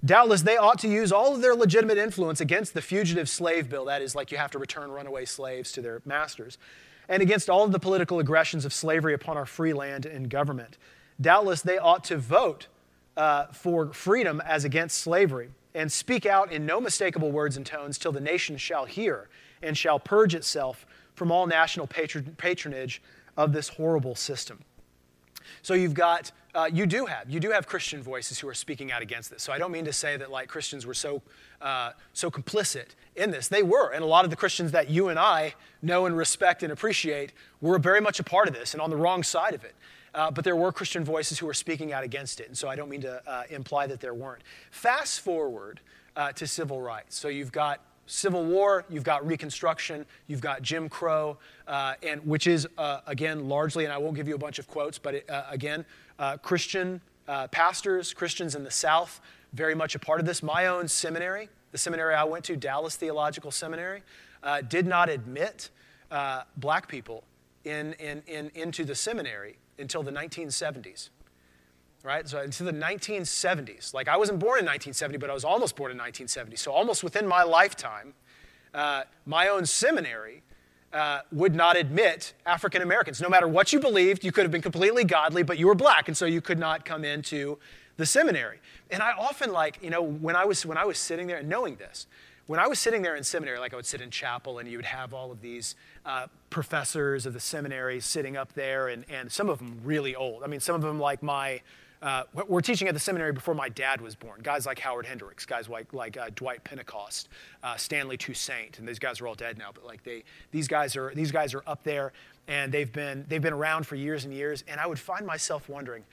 Doubtless, 0.03 0.43
they 0.43 0.57
ought 0.57 0.79
to 0.79 0.87
use 0.87 1.11
all 1.11 1.33
of 1.33 1.41
their 1.41 1.55
legitimate 1.55 1.97
influence 1.97 2.39
against 2.39 2.73
the 2.73 2.81
fugitive 2.81 3.27
slave 3.27 3.69
bill, 3.69 3.85
that 3.85 4.01
is, 4.01 4.13
like 4.13 4.31
you 4.31 4.37
have 4.37 4.51
to 4.51 4.59
return 4.59 4.91
runaway 4.91 5.25
slaves 5.25 5.71
to 5.71 5.81
their 5.81 6.01
masters, 6.05 6.57
and 7.07 7.21
against 7.21 7.49
all 7.49 7.63
of 7.63 7.71
the 7.71 7.79
political 7.79 8.19
aggressions 8.19 8.65
of 8.65 8.73
slavery 8.73 9.13
upon 9.13 9.37
our 9.37 9.45
free 9.45 9.73
land 9.73 10.05
and 10.05 10.29
government. 10.29 10.77
Doubtless, 11.19 11.61
they 11.61 11.77
ought 11.77 12.03
to 12.05 12.17
vote 12.17 12.67
uh, 13.17 13.47
for 13.47 13.93
freedom 13.93 14.41
as 14.45 14.65
against 14.65 14.99
slavery 14.99 15.49
and 15.73 15.91
speak 15.91 16.25
out 16.25 16.51
in 16.51 16.65
no 16.65 16.79
mistakable 16.79 17.31
words 17.31 17.57
and 17.57 17.65
tones 17.65 17.97
till 17.97 18.11
the 18.11 18.19
nation 18.19 18.57
shall 18.57 18.85
hear 18.85 19.29
and 19.61 19.77
shall 19.77 19.99
purge 19.99 20.35
itself 20.35 20.85
from 21.15 21.31
all 21.31 21.47
national 21.47 21.87
patronage 21.87 23.01
of 23.37 23.53
this 23.53 23.69
horrible 23.69 24.15
system. 24.15 24.59
So 25.61 25.73
you've 25.73 25.93
got 25.93 26.31
uh, 26.53 26.69
you 26.71 26.85
do 26.85 27.05
have 27.05 27.29
you 27.29 27.39
do 27.39 27.51
have 27.51 27.67
Christian 27.67 28.01
voices 28.01 28.39
who 28.39 28.47
are 28.47 28.53
speaking 28.53 28.91
out 28.91 29.01
against 29.01 29.29
this. 29.29 29.43
So 29.43 29.51
I 29.51 29.57
don't 29.57 29.71
mean 29.71 29.85
to 29.85 29.93
say 29.93 30.17
that 30.17 30.31
like 30.31 30.47
Christians 30.47 30.85
were 30.85 30.93
so 30.93 31.21
uh, 31.61 31.91
so 32.13 32.31
complicit 32.31 32.95
in 33.15 33.31
this. 33.31 33.47
They 33.47 33.63
were, 33.63 33.91
and 33.91 34.03
a 34.03 34.07
lot 34.07 34.23
of 34.23 34.29
the 34.29 34.37
Christians 34.37 34.71
that 34.71 34.89
you 34.89 35.09
and 35.09 35.19
I 35.19 35.55
know 35.81 36.05
and 36.05 36.17
respect 36.17 36.63
and 36.63 36.71
appreciate 36.71 37.33
were 37.61 37.79
very 37.79 38.01
much 38.01 38.19
a 38.19 38.23
part 38.23 38.47
of 38.47 38.53
this 38.53 38.73
and 38.73 38.81
on 38.81 38.89
the 38.89 38.97
wrong 38.97 39.23
side 39.23 39.53
of 39.53 39.63
it. 39.63 39.75
uh, 40.15 40.31
but 40.31 40.43
there 40.43 40.55
were 40.55 40.71
Christian 40.71 41.03
voices 41.03 41.37
who 41.37 41.45
were 41.45 41.53
speaking 41.53 41.91
out 41.91 42.03
against 42.03 42.39
it. 42.39 42.47
And 42.47 42.57
so 42.57 42.69
I 42.69 42.75
don't 42.75 42.89
mean 42.89 43.01
to 43.01 43.21
uh, 43.29 43.43
imply 43.49 43.85
that 43.87 43.99
there 43.99 44.13
weren't. 44.13 44.41
Fast 44.71 45.19
forward 45.19 45.81
uh, 46.15 46.31
to 46.31 46.47
civil 46.47 46.81
rights. 46.81 47.17
So 47.17 47.27
you've 47.27 47.51
got 47.51 47.81
Civil 48.07 48.45
War, 48.45 48.85
you've 48.89 49.03
got 49.03 49.25
Reconstruction, 49.25 50.05
you've 50.27 50.41
got 50.41 50.61
Jim 50.61 50.89
Crow, 50.89 51.37
uh, 51.67 51.95
and 52.03 52.25
which 52.25 52.47
is 52.47 52.67
uh, 52.77 53.01
again 53.07 53.49
largely, 53.49 53.83
and 53.83 53.93
I 53.93 53.97
won't 53.97 54.15
give 54.15 54.27
you 54.27 54.35
a 54.35 54.39
bunch 54.39 54.59
of 54.59 54.67
quotes, 54.67 54.97
but 54.97 55.15
it, 55.15 55.29
uh, 55.29 55.43
again, 55.49 55.85
uh, 56.19 56.37
Christian 56.37 57.01
uh, 57.27 57.47
pastors, 57.47 58.13
Christians 58.13 58.55
in 58.55 58.63
the 58.63 58.71
South, 58.71 59.21
very 59.53 59.73
much 59.73 59.95
a 59.95 59.99
part 59.99 60.19
of 60.19 60.25
this. 60.25 60.43
My 60.43 60.67
own 60.67 60.87
seminary, 60.87 61.49
the 61.71 61.77
seminary 61.77 62.13
I 62.13 62.23
went 62.23 62.45
to, 62.45 62.55
Dallas 62.55 62.95
Theological 62.95 63.51
Seminary, 63.51 64.03
uh, 64.43 64.61
did 64.61 64.85
not 64.85 65.09
admit 65.09 65.69
black 66.57 66.87
people 66.87 67.23
in, 67.63 67.93
in, 67.93 68.21
in, 68.27 68.51
into 68.53 68.85
the 68.85 68.95
seminary 68.95 69.57
until 69.79 70.03
the 70.03 70.11
1970s 70.11 71.09
right? 72.05 72.27
So 72.29 72.39
into 72.41 72.63
the 72.63 72.71
1970s. 72.71 73.93
Like 73.93 74.07
I 74.07 74.15
wasn't 74.15 74.39
born 74.39 74.59
in 74.59 74.65
1970, 74.65 75.17
but 75.17 75.29
I 75.29 75.33
was 75.33 75.43
almost 75.43 75.75
born 75.75 75.91
in 75.91 75.97
1970. 75.97 76.55
So 76.57 76.71
almost 76.71 77.03
within 77.03 77.27
my 77.27 77.43
lifetime, 77.43 78.13
uh, 78.73 79.03
my 79.25 79.47
own 79.47 79.65
seminary 79.65 80.43
uh, 80.93 81.21
would 81.31 81.55
not 81.55 81.75
admit 81.75 82.33
African 82.45 82.81
Americans. 82.81 83.19
No 83.19 83.27
matter 83.27 83.47
what 83.47 83.73
you 83.73 83.79
believed, 83.79 84.23
you 84.23 84.31
could 84.31 84.43
have 84.43 84.51
been 84.51 84.61
completely 84.61 85.03
godly, 85.03 85.43
but 85.43 85.57
you 85.57 85.67
were 85.67 85.75
black, 85.75 86.07
and 86.07 86.15
so 86.15 86.25
you 86.25 86.41
could 86.41 86.59
not 86.59 86.85
come 86.85 87.03
into 87.03 87.57
the 87.97 88.05
seminary. 88.05 88.59
And 88.91 89.01
I 89.01 89.11
often 89.11 89.51
like, 89.51 89.79
you 89.81 89.89
know, 89.89 90.01
when 90.01 90.35
I 90.35 90.45
was 90.45 90.65
when 90.65 90.77
I 90.77 90.85
was 90.85 90.97
sitting 90.97 91.27
there 91.27 91.37
and 91.37 91.49
knowing 91.49 91.75
this, 91.75 92.07
when 92.47 92.59
I 92.59 92.67
was 92.67 92.79
sitting 92.79 93.01
there 93.01 93.15
in 93.15 93.23
seminary, 93.23 93.59
like 93.59 93.73
I 93.73 93.75
would 93.75 93.85
sit 93.85 94.01
in 94.01 94.11
chapel 94.11 94.59
and 94.59 94.69
you 94.69 94.77
would 94.77 94.85
have 94.85 95.13
all 95.13 95.31
of 95.31 95.41
these 95.41 95.75
uh, 96.05 96.27
professors 96.49 97.25
of 97.25 97.33
the 97.33 97.39
seminary 97.39 97.99
sitting 97.99 98.37
up 98.37 98.53
there, 98.53 98.87
and, 98.89 99.03
and 99.09 99.31
some 99.31 99.49
of 99.49 99.59
them 99.59 99.81
really 99.83 100.15
old. 100.15 100.43
I 100.43 100.47
mean, 100.47 100.59
some 100.59 100.75
of 100.75 100.81
them 100.81 100.99
like 100.99 101.23
my 101.23 101.61
uh, 102.05 102.23
we're 102.47 102.61
teaching 102.61 102.87
at 102.87 102.93
the 102.93 102.99
seminary 102.99 103.33
before 103.33 103.55
my 103.55 103.67
dad 103.67 103.99
was 103.99 104.13
born. 104.13 104.39
Guys 104.43 104.67
like 104.67 104.77
Howard 104.77 105.07
Hendricks, 105.07 105.43
guys 105.43 105.67
like, 105.67 105.91
like 105.91 106.17
uh, 106.17 106.29
Dwight 106.35 106.63
Pentecost, 106.63 107.29
uh, 107.63 107.75
Stanley 107.77 108.15
Toussaint, 108.15 108.77
and 108.77 108.87
these 108.87 108.99
guys 108.99 109.19
are 109.21 109.27
all 109.27 109.33
dead 109.33 109.57
now. 109.57 109.71
But 109.73 109.87
like 109.87 110.03
they, 110.03 110.23
these 110.51 110.67
guys 110.67 110.95
are 110.95 111.11
these 111.15 111.31
guys 111.31 111.55
are 111.55 111.63
up 111.65 111.83
there, 111.83 112.13
and 112.47 112.71
they've 112.71 112.93
been 112.93 113.25
they've 113.27 113.41
been 113.41 113.53
around 113.53 113.87
for 113.87 113.95
years 113.95 114.23
and 114.23 114.31
years. 114.31 114.63
And 114.67 114.79
I 114.79 114.85
would 114.85 114.99
find 114.99 115.25
myself 115.25 115.67
wondering, 115.67 116.03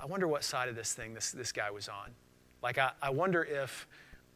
I 0.00 0.06
wonder 0.06 0.26
what 0.26 0.44
side 0.44 0.70
of 0.70 0.76
this 0.76 0.94
thing 0.94 1.12
this 1.12 1.30
this 1.30 1.52
guy 1.52 1.70
was 1.70 1.90
on. 1.90 2.12
Like 2.62 2.78
I, 2.78 2.92
I 3.02 3.10
wonder 3.10 3.44
if. 3.44 3.86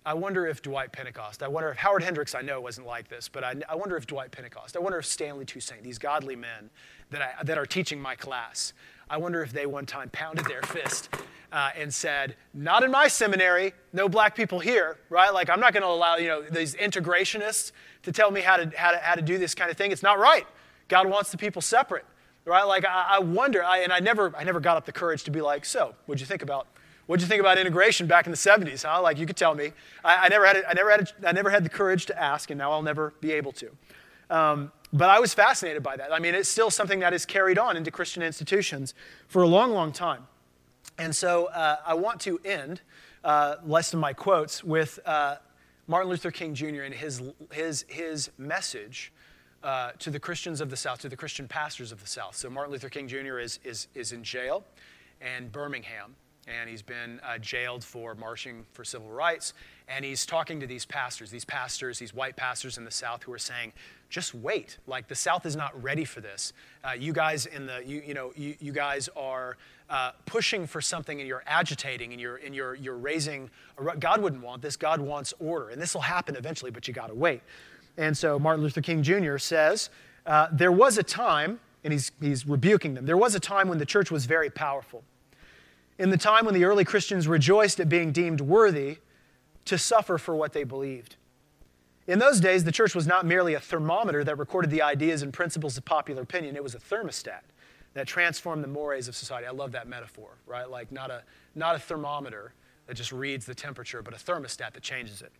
I 0.06 0.14
wonder 0.14 0.46
if 0.46 0.62
Dwight 0.62 0.90
Pentecost, 0.90 1.42
I 1.42 1.48
wonder 1.48 1.68
if 1.70 1.76
Howard 1.76 2.02
Hendricks, 2.02 2.34
I 2.34 2.40
know 2.40 2.62
wasn't 2.62 2.86
like 2.86 3.08
this, 3.08 3.28
but 3.28 3.44
I, 3.44 3.56
I 3.68 3.74
wonder 3.74 3.94
if 3.94 4.06
Dwight 4.06 4.30
Pentecost, 4.30 4.74
I 4.74 4.80
wonder 4.80 4.98
if 4.98 5.04
Stanley 5.04 5.44
Toussaint, 5.44 5.82
these 5.82 5.98
godly 5.98 6.34
men 6.34 6.70
that, 7.10 7.20
I, 7.20 7.42
that 7.42 7.58
are 7.58 7.66
teaching 7.66 8.00
my 8.00 8.14
class, 8.14 8.72
I 9.10 9.16
wonder 9.16 9.42
if 9.42 9.52
they 9.52 9.66
one 9.66 9.86
time 9.86 10.10
pounded 10.10 10.46
their 10.46 10.62
fist 10.62 11.08
uh, 11.52 11.70
and 11.76 11.92
said, 11.92 12.36
Not 12.54 12.82
in 12.82 12.90
my 12.90 13.08
seminary, 13.08 13.72
no 13.92 14.08
black 14.08 14.34
people 14.34 14.58
here, 14.58 14.98
right? 15.08 15.32
Like, 15.32 15.48
I'm 15.48 15.60
not 15.60 15.72
going 15.72 15.82
to 15.82 15.88
allow, 15.88 16.16
you 16.16 16.28
know, 16.28 16.42
these 16.42 16.74
integrationists 16.74 17.72
to 18.02 18.12
tell 18.12 18.30
me 18.30 18.40
how 18.40 18.56
to, 18.56 18.70
how, 18.76 18.92
to, 18.92 18.98
how 18.98 19.14
to 19.14 19.22
do 19.22 19.38
this 19.38 19.54
kind 19.54 19.70
of 19.70 19.76
thing. 19.76 19.92
It's 19.92 20.02
not 20.02 20.18
right. 20.18 20.46
God 20.88 21.08
wants 21.08 21.30
the 21.30 21.38
people 21.38 21.62
separate, 21.62 22.04
right? 22.44 22.64
Like, 22.64 22.84
I, 22.84 23.16
I 23.16 23.18
wonder, 23.20 23.64
I, 23.64 23.78
and 23.78 23.92
I 23.92 24.00
never, 24.00 24.34
I 24.36 24.44
never 24.44 24.60
got 24.60 24.76
up 24.76 24.84
the 24.84 24.92
courage 24.92 25.24
to 25.24 25.30
be 25.30 25.40
like, 25.40 25.64
So, 25.64 25.94
what'd 26.06 26.20
you 26.20 26.26
think 26.26 26.42
about 26.42 26.66
What'd 27.08 27.22
you 27.22 27.26
think 27.26 27.40
about 27.40 27.56
integration 27.56 28.06
back 28.06 28.26
in 28.26 28.32
the 28.32 28.36
70s? 28.36 28.84
Huh? 28.84 29.00
Like 29.00 29.16
you 29.16 29.24
could 29.24 29.36
tell 29.36 29.54
me. 29.54 29.72
I, 30.04 30.26
I 30.26 30.28
never 30.28 30.44
had, 30.44 30.62
I 30.68 30.74
never 30.74 30.90
had, 30.90 31.10
I 31.26 31.32
never 31.32 31.48
had 31.48 31.64
the 31.64 31.70
courage 31.70 32.04
to 32.06 32.22
ask, 32.22 32.50
and 32.50 32.58
now 32.58 32.70
I'll 32.70 32.82
never 32.82 33.14
be 33.22 33.32
able 33.32 33.52
to. 33.52 33.70
Um, 34.28 34.72
but 34.92 35.10
I 35.10 35.20
was 35.20 35.34
fascinated 35.34 35.82
by 35.82 35.96
that. 35.96 36.12
I 36.12 36.18
mean, 36.18 36.34
it's 36.34 36.48
still 36.48 36.70
something 36.70 37.00
that 37.00 37.12
is 37.12 37.26
carried 37.26 37.58
on 37.58 37.76
into 37.76 37.90
Christian 37.90 38.22
institutions 38.22 38.94
for 39.28 39.42
a 39.42 39.46
long, 39.46 39.72
long 39.72 39.92
time. 39.92 40.26
And 40.98 41.14
so 41.14 41.46
uh, 41.46 41.76
I 41.86 41.94
want 41.94 42.20
to 42.22 42.40
end 42.44 42.80
uh, 43.22 43.56
less 43.64 43.92
of 43.92 44.00
my 44.00 44.12
quotes 44.12 44.64
with 44.64 44.98
uh, 45.04 45.36
Martin 45.86 46.10
Luther 46.10 46.30
King 46.30 46.54
Jr. 46.54 46.82
and 46.82 46.94
his, 46.94 47.22
his, 47.52 47.84
his 47.88 48.30
message 48.38 49.12
uh, 49.62 49.92
to 49.98 50.10
the 50.10 50.20
Christians 50.20 50.60
of 50.60 50.70
the 50.70 50.76
South, 50.76 51.00
to 51.00 51.08
the 51.08 51.16
Christian 51.16 51.48
pastors 51.48 51.92
of 51.92 52.00
the 52.00 52.06
South. 52.06 52.36
So 52.36 52.48
Martin 52.48 52.72
Luther 52.72 52.88
King 52.88 53.08
Jr. 53.08 53.38
is, 53.38 53.58
is, 53.64 53.88
is 53.94 54.12
in 54.12 54.22
jail 54.22 54.64
in 55.20 55.48
Birmingham 55.48 56.14
and 56.48 56.68
he's 56.68 56.82
been 56.82 57.20
uh, 57.22 57.38
jailed 57.38 57.84
for 57.84 58.14
marching 58.14 58.64
for 58.72 58.84
civil 58.84 59.08
rights. 59.08 59.52
And 59.88 60.04
he's 60.04 60.24
talking 60.24 60.60
to 60.60 60.66
these 60.66 60.86
pastors, 60.86 61.30
these 61.30 61.44
pastors, 61.44 61.98
these 61.98 62.14
white 62.14 62.36
pastors 62.36 62.78
in 62.78 62.84
the 62.84 62.90
South 62.90 63.22
who 63.22 63.32
are 63.32 63.38
saying, 63.38 63.72
just 64.08 64.34
wait. 64.34 64.78
Like 64.86 65.08
the 65.08 65.14
South 65.14 65.44
is 65.46 65.56
not 65.56 65.80
ready 65.82 66.04
for 66.04 66.20
this. 66.20 66.52
Uh, 66.82 66.92
you 66.92 67.12
guys 67.12 67.46
in 67.46 67.66
the, 67.66 67.82
you, 67.84 68.02
you 68.06 68.14
know, 68.14 68.32
you, 68.36 68.54
you 68.60 68.72
guys 68.72 69.08
are 69.16 69.56
uh, 69.90 70.12
pushing 70.26 70.66
for 70.66 70.80
something 70.80 71.18
and 71.18 71.28
you're 71.28 71.44
agitating 71.46 72.12
and 72.12 72.20
you're, 72.20 72.36
and 72.36 72.54
you're, 72.54 72.74
you're 72.74 72.96
raising, 72.96 73.50
God 73.98 74.20
wouldn't 74.20 74.42
want 74.42 74.62
this. 74.62 74.76
God 74.76 75.00
wants 75.00 75.34
order. 75.38 75.70
And 75.70 75.80
this 75.80 75.94
will 75.94 76.02
happen 76.02 76.36
eventually, 76.36 76.70
but 76.70 76.88
you 76.88 76.94
got 76.94 77.08
to 77.08 77.14
wait. 77.14 77.42
And 77.96 78.16
so 78.16 78.38
Martin 78.38 78.62
Luther 78.62 78.80
King 78.80 79.02
Jr. 79.02 79.38
says, 79.38 79.90
uh, 80.26 80.48
there 80.52 80.72
was 80.72 80.98
a 80.98 81.02
time, 81.02 81.58
and 81.84 81.92
he's, 81.92 82.12
he's 82.20 82.46
rebuking 82.46 82.94
them, 82.94 83.06
there 83.06 83.16
was 83.16 83.34
a 83.34 83.40
time 83.40 83.68
when 83.68 83.78
the 83.78 83.86
church 83.86 84.10
was 84.10 84.26
very 84.26 84.50
powerful. 84.50 85.02
In 85.98 86.10
the 86.10 86.16
time 86.16 86.44
when 86.44 86.54
the 86.54 86.64
early 86.64 86.84
Christians 86.84 87.26
rejoiced 87.26 87.80
at 87.80 87.88
being 87.88 88.12
deemed 88.12 88.40
worthy 88.40 88.98
to 89.64 89.76
suffer 89.76 90.16
for 90.16 90.34
what 90.34 90.52
they 90.52 90.64
believed. 90.64 91.16
In 92.08 92.18
those 92.18 92.40
days, 92.40 92.64
the 92.64 92.72
church 92.72 92.94
was 92.94 93.06
not 93.06 93.26
merely 93.26 93.52
a 93.52 93.60
thermometer 93.60 94.24
that 94.24 94.38
recorded 94.38 94.70
the 94.70 94.80
ideas 94.80 95.20
and 95.20 95.30
principles 95.30 95.76
of 95.76 95.84
popular 95.84 96.22
opinion, 96.22 96.56
it 96.56 96.62
was 96.62 96.74
a 96.74 96.78
thermostat 96.78 97.42
that 97.92 98.06
transformed 98.06 98.64
the 98.64 98.68
mores 98.68 99.08
of 99.08 99.14
society. 99.14 99.46
I 99.46 99.50
love 99.50 99.72
that 99.72 99.86
metaphor, 99.86 100.30
right? 100.46 100.68
Like 100.68 100.90
not 100.90 101.10
a, 101.10 101.22
not 101.54 101.76
a 101.76 101.78
thermometer 101.78 102.54
that 102.86 102.94
just 102.94 103.12
reads 103.12 103.44
the 103.44 103.54
temperature, 103.54 104.00
but 104.00 104.14
a 104.14 104.16
thermostat 104.16 104.72
that 104.72 104.82
changes 104.82 105.22
it. 105.22 105.32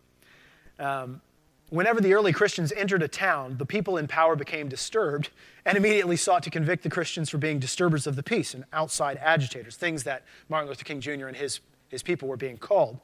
Um, 0.79 1.21
whenever 1.69 2.01
the 2.01 2.13
early 2.13 2.31
Christians 2.31 2.71
entered 2.73 3.01
a 3.01 3.07
town, 3.07 3.57
the 3.57 3.65
people 3.65 3.97
in 3.97 4.07
power 4.07 4.35
became 4.35 4.69
disturbed 4.69 5.31
and 5.65 5.75
immediately 5.75 6.17
sought 6.17 6.43
to 6.43 6.51
convict 6.51 6.83
the 6.83 6.89
Christians 6.91 7.31
for 7.31 7.39
being 7.39 7.57
disturbers 7.57 8.05
of 8.05 8.15
the 8.15 8.23
peace 8.23 8.53
and 8.53 8.63
outside 8.73 9.17
agitators, 9.17 9.75
things 9.75 10.03
that 10.03 10.23
Martin 10.49 10.69
Luther 10.69 10.83
King 10.83 11.01
Jr. 11.01 11.25
and 11.25 11.35
his, 11.35 11.61
his 11.87 12.03
people 12.03 12.27
were 12.27 12.37
being 12.37 12.57
called. 12.57 12.99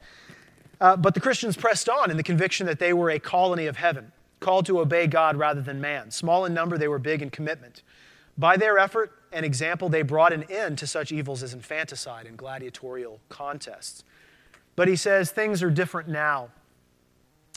Uh, 0.80 0.96
but 0.96 1.14
the 1.14 1.20
Christians 1.20 1.56
pressed 1.56 1.88
on 1.88 2.10
in 2.10 2.16
the 2.16 2.22
conviction 2.22 2.66
that 2.66 2.78
they 2.78 2.92
were 2.92 3.10
a 3.10 3.18
colony 3.18 3.66
of 3.66 3.76
heaven, 3.76 4.12
called 4.40 4.66
to 4.66 4.80
obey 4.80 5.06
God 5.06 5.36
rather 5.36 5.62
than 5.62 5.80
man. 5.80 6.10
Small 6.10 6.44
in 6.44 6.52
number, 6.52 6.76
they 6.76 6.88
were 6.88 6.98
big 6.98 7.22
in 7.22 7.30
commitment. 7.30 7.82
By 8.38 8.56
their 8.56 8.78
effort 8.78 9.12
and 9.32 9.46
example, 9.46 9.88
they 9.88 10.02
brought 10.02 10.32
an 10.32 10.44
end 10.50 10.78
to 10.78 10.86
such 10.86 11.10
evils 11.10 11.42
as 11.42 11.54
infanticide 11.54 12.26
and 12.26 12.36
gladiatorial 12.36 13.20
contests. 13.28 14.04
But 14.74 14.88
he 14.88 14.96
says 14.96 15.30
things 15.30 15.62
are 15.62 15.70
different 15.70 16.08
now. 16.08 16.50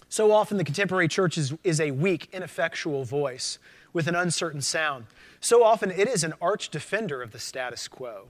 So 0.08 0.32
often, 0.32 0.58
the 0.58 0.64
contemporary 0.64 1.08
church 1.08 1.38
is, 1.38 1.54
is 1.64 1.80
a 1.80 1.92
weak, 1.92 2.30
ineffectual 2.32 3.04
voice 3.04 3.60
with 3.94 4.08
an 4.08 4.16
uncertain 4.16 4.62
sound. 4.62 5.06
So 5.40 5.64
often, 5.64 5.92
it 5.92 6.08
is 6.08 6.24
an 6.24 6.34
arch 6.42 6.70
defender 6.70 7.22
of 7.22 7.32
the 7.32 7.40
status 7.40 7.88
quo. 7.88 8.30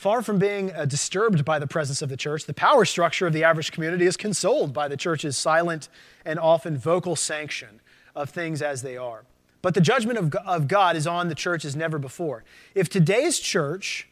Far 0.00 0.22
from 0.22 0.38
being 0.38 0.72
uh, 0.72 0.86
disturbed 0.86 1.44
by 1.44 1.58
the 1.58 1.66
presence 1.66 2.00
of 2.00 2.08
the 2.08 2.16
church, 2.16 2.46
the 2.46 2.54
power 2.54 2.86
structure 2.86 3.26
of 3.26 3.34
the 3.34 3.44
average 3.44 3.70
community 3.70 4.06
is 4.06 4.16
consoled 4.16 4.72
by 4.72 4.88
the 4.88 4.96
church's 4.96 5.36
silent 5.36 5.90
and 6.24 6.38
often 6.38 6.78
vocal 6.78 7.14
sanction 7.14 7.82
of 8.16 8.30
things 8.30 8.62
as 8.62 8.80
they 8.80 8.96
are. 8.96 9.24
But 9.60 9.74
the 9.74 9.82
judgment 9.82 10.18
of, 10.18 10.34
of 10.36 10.68
God 10.68 10.96
is 10.96 11.06
on 11.06 11.28
the 11.28 11.34
church 11.34 11.66
as 11.66 11.76
never 11.76 11.98
before. 11.98 12.44
If 12.74 12.88
today's 12.88 13.38
church 13.38 14.08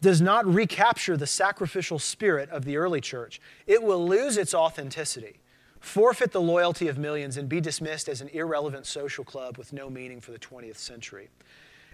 does 0.00 0.20
not 0.20 0.46
recapture 0.46 1.16
the 1.16 1.26
sacrificial 1.26 1.98
spirit 1.98 2.48
of 2.50 2.64
the 2.64 2.76
early 2.76 3.00
church, 3.00 3.40
it 3.66 3.82
will 3.82 4.06
lose 4.06 4.36
its 4.36 4.54
authenticity, 4.54 5.40
forfeit 5.80 6.30
the 6.30 6.40
loyalty 6.40 6.86
of 6.86 6.98
millions, 6.98 7.36
and 7.36 7.48
be 7.48 7.60
dismissed 7.60 8.08
as 8.08 8.20
an 8.20 8.28
irrelevant 8.28 8.86
social 8.86 9.24
club 9.24 9.58
with 9.58 9.72
no 9.72 9.90
meaning 9.90 10.20
for 10.20 10.30
the 10.30 10.38
20th 10.38 10.76
century. 10.76 11.30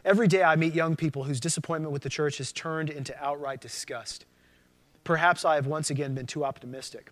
Every 0.06 0.28
day 0.28 0.44
I 0.44 0.54
meet 0.54 0.72
young 0.72 0.94
people 0.94 1.24
whose 1.24 1.40
disappointment 1.40 1.92
with 1.92 2.02
the 2.02 2.08
church 2.08 2.38
has 2.38 2.52
turned 2.52 2.90
into 2.90 3.12
outright 3.20 3.60
disgust. 3.60 4.24
Perhaps 5.02 5.44
I 5.44 5.56
have 5.56 5.66
once 5.66 5.90
again 5.90 6.14
been 6.14 6.26
too 6.26 6.44
optimistic. 6.44 7.10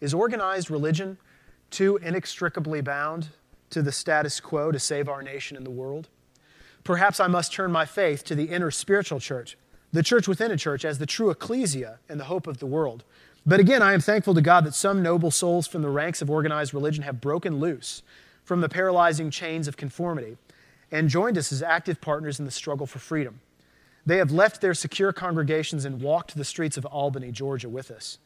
Is 0.00 0.14
organized 0.14 0.70
religion 0.70 1.18
too 1.68 1.98
inextricably 1.98 2.80
bound 2.80 3.28
to 3.68 3.82
the 3.82 3.92
status 3.92 4.40
quo 4.40 4.72
to 4.72 4.78
save 4.78 5.06
our 5.06 5.22
nation 5.22 5.54
and 5.54 5.66
the 5.66 5.70
world? 5.70 6.08
Perhaps 6.82 7.20
I 7.20 7.26
must 7.26 7.52
turn 7.52 7.70
my 7.70 7.84
faith 7.84 8.24
to 8.24 8.34
the 8.34 8.44
inner 8.44 8.70
spiritual 8.70 9.20
church, 9.20 9.58
the 9.92 10.02
church 10.02 10.26
within 10.26 10.50
a 10.50 10.56
church, 10.56 10.82
as 10.86 10.96
the 10.96 11.04
true 11.04 11.28
ecclesia 11.28 11.98
and 12.08 12.18
the 12.18 12.24
hope 12.24 12.46
of 12.46 12.56
the 12.56 12.64
world. 12.64 13.04
But 13.44 13.60
again, 13.60 13.82
I 13.82 13.92
am 13.92 14.00
thankful 14.00 14.32
to 14.32 14.40
God 14.40 14.64
that 14.64 14.74
some 14.74 15.02
noble 15.02 15.30
souls 15.30 15.66
from 15.66 15.82
the 15.82 15.90
ranks 15.90 16.22
of 16.22 16.30
organized 16.30 16.72
religion 16.72 17.04
have 17.04 17.20
broken 17.20 17.60
loose 17.60 18.02
from 18.44 18.62
the 18.62 18.70
paralyzing 18.70 19.28
chains 19.28 19.68
of 19.68 19.76
conformity 19.76 20.38
and 20.90 21.08
joined 21.08 21.38
us 21.38 21.52
as 21.52 21.62
active 21.62 22.00
partners 22.00 22.38
in 22.38 22.44
the 22.44 22.50
struggle 22.50 22.86
for 22.86 22.98
freedom. 22.98 23.40
They 24.06 24.18
have 24.18 24.30
left 24.30 24.60
their 24.60 24.74
secure 24.74 25.12
congregations 25.12 25.84
and 25.84 26.00
walked 26.00 26.36
the 26.36 26.44
streets 26.44 26.76
of 26.76 26.84
Albany, 26.84 27.32
Georgia 27.32 27.68
with 27.68 27.90
us. 27.90 28.18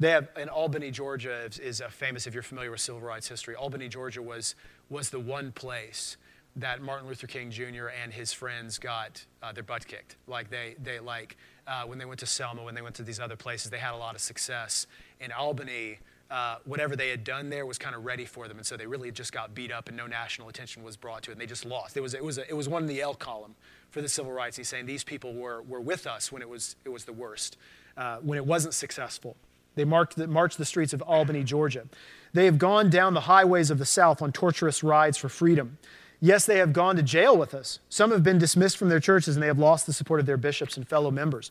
They 0.00 0.10
have, 0.10 0.28
in 0.36 0.48
Albany, 0.48 0.90
Georgia 0.90 1.44
is, 1.44 1.58
is 1.58 1.82
famous 1.90 2.26
if 2.26 2.34
you're 2.34 2.42
familiar 2.42 2.70
with 2.70 2.80
civil 2.80 3.00
rights 3.00 3.28
history. 3.28 3.54
Albany, 3.54 3.88
Georgia 3.88 4.20
was, 4.20 4.54
was 4.90 5.10
the 5.10 5.20
one 5.20 5.52
place 5.52 6.16
that 6.56 6.82
Martin 6.82 7.08
Luther 7.08 7.26
King 7.26 7.50
Jr. 7.50 7.88
and 8.02 8.12
his 8.12 8.32
friends 8.32 8.78
got 8.78 9.24
uh, 9.42 9.52
their 9.52 9.62
butt 9.62 9.86
kicked. 9.86 10.16
Like 10.26 10.50
they, 10.50 10.76
they 10.82 11.00
like 11.00 11.36
uh, 11.66 11.84
when 11.84 11.98
they 11.98 12.04
went 12.04 12.20
to 12.20 12.26
Selma, 12.26 12.62
when 12.62 12.74
they 12.74 12.82
went 12.82 12.94
to 12.96 13.02
these 13.02 13.18
other 13.18 13.36
places, 13.36 13.70
they 13.70 13.78
had 13.78 13.94
a 13.94 13.96
lot 13.96 14.14
of 14.14 14.20
success. 14.20 14.86
In 15.20 15.32
Albany, 15.32 15.98
uh, 16.30 16.56
whatever 16.64 16.96
they 16.96 17.10
had 17.10 17.24
done 17.24 17.50
there 17.50 17.66
was 17.66 17.78
kind 17.78 17.94
of 17.94 18.04
ready 18.04 18.24
for 18.24 18.48
them, 18.48 18.56
and 18.56 18.66
so 18.66 18.76
they 18.76 18.86
really 18.86 19.10
just 19.10 19.32
got 19.32 19.54
beat 19.54 19.70
up, 19.70 19.88
and 19.88 19.96
no 19.96 20.06
national 20.06 20.48
attention 20.48 20.82
was 20.82 20.96
brought 20.96 21.22
to 21.24 21.30
it, 21.30 21.34
and 21.34 21.40
they 21.40 21.46
just 21.46 21.64
lost. 21.64 21.96
It 21.96 22.00
was 22.00 22.14
it 22.14 22.24
was 22.24 22.38
a, 22.38 22.48
it 22.48 22.54
was 22.54 22.68
one 22.68 22.82
in 22.82 22.88
the 22.88 23.00
L 23.02 23.14
column 23.14 23.54
for 23.90 24.00
the 24.00 24.08
civil 24.08 24.32
rights. 24.32 24.56
He's 24.56 24.68
saying 24.68 24.86
these 24.86 25.04
people 25.04 25.34
were 25.34 25.62
were 25.62 25.80
with 25.80 26.06
us 26.06 26.32
when 26.32 26.42
it 26.42 26.48
was 26.48 26.76
it 26.84 26.88
was 26.88 27.04
the 27.04 27.12
worst, 27.12 27.56
uh, 27.96 28.18
when 28.18 28.38
it 28.38 28.46
wasn't 28.46 28.74
successful. 28.74 29.36
They 29.74 29.84
marked 29.84 30.16
the, 30.16 30.26
marched 30.26 30.58
the 30.58 30.64
streets 30.64 30.92
of 30.92 31.02
Albany, 31.02 31.42
Georgia. 31.42 31.86
They 32.32 32.44
have 32.46 32.58
gone 32.58 32.90
down 32.90 33.14
the 33.14 33.22
highways 33.22 33.70
of 33.70 33.78
the 33.78 33.84
South 33.84 34.22
on 34.22 34.32
torturous 34.32 34.82
rides 34.82 35.18
for 35.18 35.28
freedom. 35.28 35.78
Yes, 36.20 36.46
they 36.46 36.58
have 36.58 36.72
gone 36.72 36.96
to 36.96 37.02
jail 37.02 37.36
with 37.36 37.54
us. 37.54 37.80
Some 37.88 38.10
have 38.10 38.22
been 38.22 38.38
dismissed 38.38 38.76
from 38.76 38.88
their 38.88 39.00
churches 39.00 39.36
and 39.36 39.42
they 39.42 39.46
have 39.46 39.58
lost 39.58 39.86
the 39.86 39.92
support 39.92 40.20
of 40.20 40.26
their 40.26 40.36
bishops 40.36 40.76
and 40.76 40.88
fellow 40.88 41.10
members, 41.10 41.50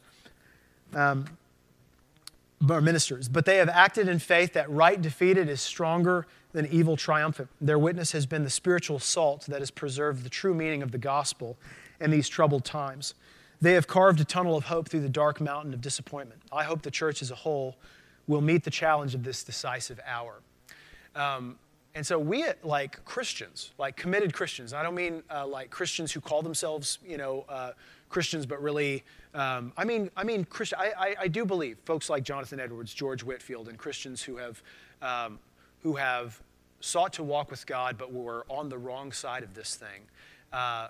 um, 0.95 1.25
or 2.69 2.81
ministers. 2.81 3.27
But 3.29 3.45
they 3.45 3.57
have 3.57 3.69
acted 3.69 4.07
in 4.07 4.19
faith 4.19 4.53
that 4.53 4.69
right 4.69 5.01
defeated 5.01 5.49
is 5.49 5.61
stronger 5.61 6.27
than 6.53 6.67
evil 6.67 6.95
triumphant. 6.95 7.49
Their 7.59 7.79
witness 7.79 8.11
has 8.11 8.25
been 8.25 8.43
the 8.43 8.49
spiritual 8.49 8.99
salt 8.99 9.45
that 9.47 9.59
has 9.59 9.71
preserved 9.71 10.23
the 10.23 10.29
true 10.29 10.53
meaning 10.53 10.83
of 10.83 10.91
the 10.91 10.97
gospel 10.97 11.57
in 11.99 12.11
these 12.11 12.29
troubled 12.29 12.63
times. 12.63 13.15
They 13.61 13.73
have 13.73 13.87
carved 13.87 14.19
a 14.19 14.25
tunnel 14.25 14.57
of 14.57 14.65
hope 14.65 14.89
through 14.89 15.01
the 15.01 15.09
dark 15.09 15.39
mountain 15.39 15.73
of 15.73 15.81
disappointment. 15.81 16.41
I 16.51 16.63
hope 16.63 16.81
the 16.81 16.91
church 16.91 17.21
as 17.21 17.31
a 17.31 17.35
whole 17.35 17.77
will 18.27 18.41
meet 18.41 18.63
the 18.63 18.71
challenge 18.71 19.15
of 19.15 19.23
this 19.23 19.43
decisive 19.43 19.99
hour. 20.05 20.41
Um, 21.15 21.57
and 21.95 22.05
so 22.05 22.17
we, 22.17 22.45
like 22.63 23.03
Christians, 23.05 23.71
like 23.77 23.95
committed 23.95 24.33
Christians, 24.33 24.73
I 24.73 24.81
don't 24.83 24.95
mean 24.95 25.23
uh, 25.29 25.45
like 25.45 25.69
Christians 25.69 26.11
who 26.11 26.21
call 26.21 26.41
themselves, 26.41 26.99
you 27.07 27.17
know, 27.17 27.45
uh, 27.47 27.71
Christians, 28.09 28.45
but 28.45 28.61
really, 28.61 29.03
um, 29.33 29.73
I 29.77 29.83
mean, 29.83 30.11
I 30.15 30.23
mean, 30.23 30.45
Christian. 30.45 30.79
I, 30.79 30.91
I, 30.97 31.15
I, 31.21 31.27
do 31.27 31.43
believe 31.45 31.77
folks 31.85 32.09
like 32.09 32.23
Jonathan 32.23 32.59
Edwards, 32.59 32.93
George 32.93 33.23
Whitefield, 33.23 33.67
and 33.67 33.77
Christians 33.77 34.21
who 34.21 34.37
have, 34.37 34.61
um, 35.01 35.39
who 35.81 35.95
have 35.95 36.39
sought 36.81 37.13
to 37.13 37.23
walk 37.23 37.49
with 37.49 37.65
God, 37.65 37.97
but 37.97 38.13
were 38.13 38.45
on 38.47 38.69
the 38.69 38.77
wrong 38.77 39.11
side 39.11 39.41
of 39.41 39.55
this 39.55 39.75
thing, 39.75 40.01
uh, 40.51 40.89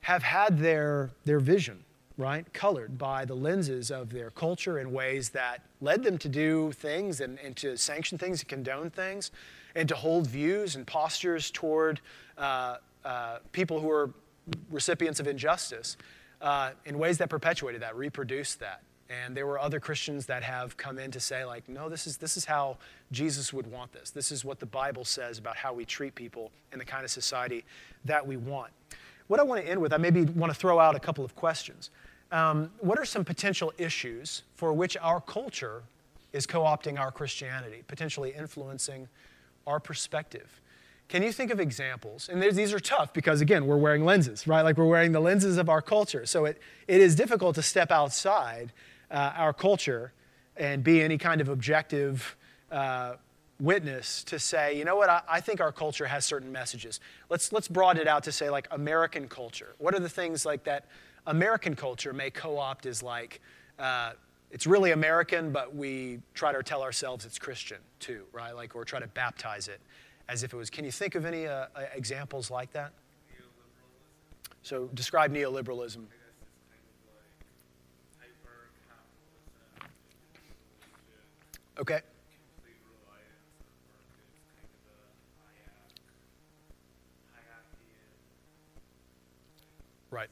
have 0.00 0.22
had 0.22 0.58
their 0.58 1.10
their 1.24 1.40
vision 1.40 1.84
right, 2.20 2.52
colored 2.52 2.98
by 2.98 3.24
the 3.24 3.34
lenses 3.34 3.90
of 3.90 4.10
their 4.10 4.30
culture 4.30 4.78
in 4.78 4.92
ways 4.92 5.30
that 5.30 5.62
led 5.80 6.02
them 6.02 6.18
to 6.18 6.28
do 6.28 6.70
things 6.72 7.22
and, 7.22 7.38
and 7.38 7.56
to 7.56 7.78
sanction 7.78 8.18
things, 8.18 8.40
and 8.40 8.48
condone 8.48 8.90
things, 8.90 9.30
and 9.74 9.88
to 9.88 9.94
hold 9.94 10.26
views 10.26 10.76
and 10.76 10.86
postures 10.86 11.50
toward 11.50 11.98
uh, 12.36 12.76
uh, 13.06 13.38
people 13.52 13.80
who 13.80 13.90
are 13.90 14.10
recipients 14.70 15.18
of 15.18 15.26
injustice 15.26 15.96
uh, 16.40 16.70
in 16.84 16.98
ways 16.98 17.18
that 17.18 17.28
perpetuated 17.28 17.82
that, 17.82 17.96
reproduced 17.96 18.60
that. 18.60 18.82
And 19.08 19.36
there 19.36 19.46
were 19.46 19.58
other 19.58 19.80
Christians 19.80 20.26
that 20.26 20.44
have 20.44 20.76
come 20.76 20.98
in 20.98 21.10
to 21.10 21.20
say, 21.20 21.44
like, 21.44 21.68
no, 21.68 21.88
this 21.88 22.06
is, 22.06 22.16
this 22.16 22.36
is 22.36 22.44
how 22.44 22.76
Jesus 23.10 23.52
would 23.52 23.66
want 23.66 23.92
this. 23.92 24.10
This 24.10 24.30
is 24.30 24.44
what 24.44 24.60
the 24.60 24.66
Bible 24.66 25.04
says 25.04 25.38
about 25.38 25.56
how 25.56 25.72
we 25.72 25.84
treat 25.84 26.14
people 26.14 26.52
and 26.70 26.80
the 26.80 26.84
kind 26.84 27.04
of 27.04 27.10
society 27.10 27.64
that 28.04 28.24
we 28.24 28.36
want. 28.36 28.70
What 29.26 29.40
I 29.40 29.42
want 29.42 29.64
to 29.64 29.68
end 29.68 29.80
with, 29.80 29.92
I 29.92 29.96
maybe 29.96 30.22
want 30.22 30.52
to 30.52 30.58
throw 30.58 30.78
out 30.78 30.94
a 30.94 31.00
couple 31.00 31.24
of 31.24 31.34
questions 31.34 31.90
um, 32.32 32.70
what 32.80 32.98
are 32.98 33.04
some 33.04 33.24
potential 33.24 33.72
issues 33.78 34.42
for 34.54 34.72
which 34.72 34.96
our 34.98 35.20
culture 35.20 35.82
is 36.32 36.46
co 36.46 36.60
opting 36.60 36.98
our 36.98 37.10
Christianity, 37.10 37.82
potentially 37.88 38.32
influencing 38.36 39.08
our 39.66 39.80
perspective? 39.80 40.60
Can 41.10 41.24
you 41.24 41.32
think 41.32 41.50
of 41.50 41.58
examples? 41.58 42.28
And 42.28 42.40
these 42.40 42.72
are 42.72 42.78
tough 42.78 43.12
because, 43.12 43.40
again, 43.40 43.66
we're 43.66 43.76
wearing 43.76 44.04
lenses, 44.04 44.46
right? 44.46 44.62
Like 44.62 44.78
we're 44.78 44.86
wearing 44.86 45.10
the 45.10 45.18
lenses 45.18 45.56
of 45.56 45.68
our 45.68 45.82
culture. 45.82 46.24
So 46.24 46.44
it, 46.44 46.62
it 46.86 47.00
is 47.00 47.16
difficult 47.16 47.56
to 47.56 47.62
step 47.62 47.90
outside 47.90 48.72
uh, 49.10 49.32
our 49.34 49.52
culture 49.52 50.12
and 50.56 50.84
be 50.84 51.02
any 51.02 51.18
kind 51.18 51.40
of 51.40 51.48
objective 51.48 52.36
uh, 52.70 53.14
witness 53.58 54.22
to 54.22 54.38
say, 54.38 54.78
you 54.78 54.84
know 54.84 54.94
what, 54.94 55.10
I, 55.10 55.22
I, 55.28 55.40
think 55.40 55.60
our 55.60 55.72
culture 55.72 56.06
has 56.06 56.24
certain 56.24 56.52
messages. 56.52 57.00
Let's, 57.28 57.52
let's 57.52 57.66
broaden 57.66 58.00
it 58.00 58.06
out 58.06 58.22
to 58.24 58.32
say, 58.32 58.48
like, 58.48 58.68
American 58.70 59.26
culture. 59.26 59.74
What 59.78 59.94
are 59.94 60.00
the 60.00 60.08
things 60.08 60.46
like 60.46 60.62
that 60.64 60.86
American 61.26 61.74
culture 61.74 62.12
may 62.12 62.30
co 62.30 62.56
opt 62.56 62.86
as 62.86 63.02
like, 63.02 63.40
uh, 63.80 64.12
it's 64.52 64.66
really 64.66 64.92
American, 64.92 65.50
but 65.50 65.74
we 65.74 66.20
try 66.34 66.52
to 66.52 66.62
tell 66.62 66.82
ourselves 66.82 67.24
it's 67.24 67.38
Christian 67.38 67.78
too, 67.98 68.26
right? 68.32 68.54
Like, 68.54 68.76
or 68.76 68.84
try 68.84 69.00
to 69.00 69.08
baptize 69.08 69.66
it 69.66 69.80
as 70.30 70.42
if 70.44 70.54
it 70.54 70.56
was. 70.56 70.70
Can 70.70 70.84
you 70.84 70.92
think 70.92 71.14
of 71.16 71.26
any 71.26 71.46
uh, 71.46 71.66
uh 71.74 71.82
examples 71.94 72.50
like 72.50 72.72
that? 72.72 72.92
So, 74.62 74.88
describe 74.94 75.32
neoliberalism. 75.32 76.04
Okay. 81.78 82.00
Right. 90.10 90.28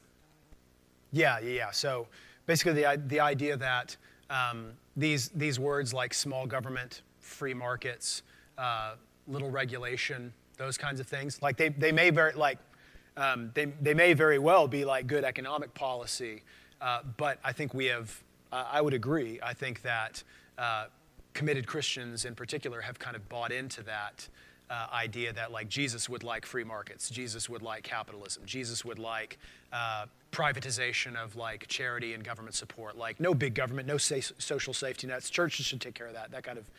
Yeah, 1.11 1.39
yeah, 1.39 1.49
yeah. 1.49 1.71
So 1.71 2.07
basically, 2.45 2.73
the, 2.73 3.01
the 3.07 3.19
idea 3.19 3.57
that 3.57 3.97
um, 4.29 4.73
these, 4.95 5.29
these 5.29 5.59
words 5.59 5.91
like 5.91 6.13
small 6.13 6.45
government, 6.45 7.01
free 7.19 7.55
markets, 7.55 8.21
uh, 8.59 8.93
little 9.29 9.49
regulation, 9.49 10.33
those 10.57 10.77
kinds 10.77 10.99
of 10.99 11.07
things, 11.07 11.41
like 11.41 11.57
they, 11.57 11.69
they 11.69 11.91
may 11.91 12.09
very, 12.09 12.33
like, 12.33 12.57
um, 13.15 13.51
they, 13.53 13.65
they 13.81 13.93
may 13.93 14.13
very 14.13 14.39
well 14.39 14.67
be 14.67 14.85
like 14.85 15.07
good 15.07 15.23
economic 15.23 15.73
policy, 15.73 16.43
uh, 16.81 17.01
but 17.17 17.39
I 17.43 17.51
think 17.51 17.73
we 17.73 17.85
have, 17.85 18.23
uh, 18.51 18.65
I 18.71 18.81
would 18.81 18.93
agree, 18.93 19.39
I 19.43 19.53
think 19.53 19.81
that 19.83 20.23
uh, 20.57 20.85
committed 21.33 21.67
Christians 21.67 22.25
in 22.25 22.35
particular 22.35 22.81
have 22.81 22.99
kind 22.99 23.15
of 23.15 23.27
bought 23.29 23.51
into 23.51 23.83
that 23.83 24.27
uh, 24.69 24.87
idea 24.93 25.33
that 25.33 25.51
like 25.51 25.67
Jesus 25.67 26.07
would 26.09 26.23
like 26.23 26.45
free 26.45 26.63
markets, 26.63 27.09
Jesus 27.09 27.49
would 27.49 27.61
like 27.61 27.83
capitalism, 27.83 28.43
Jesus 28.45 28.85
would 28.85 28.99
like 28.99 29.37
uh, 29.73 30.05
privatization 30.31 31.15
of 31.15 31.35
like 31.35 31.67
charity 31.67 32.13
and 32.13 32.23
government 32.23 32.55
support, 32.55 32.97
like 32.97 33.19
no 33.19 33.33
big 33.33 33.55
government, 33.55 33.87
no 33.87 33.97
sa- 33.97 34.33
social 34.37 34.73
safety 34.73 35.07
nets. 35.07 35.29
Churches 35.29 35.65
should 35.65 35.81
take 35.81 35.95
care 35.95 36.07
of 36.07 36.13
that, 36.13 36.31
that 36.31 36.43
kind 36.43 36.57
of 36.57 36.69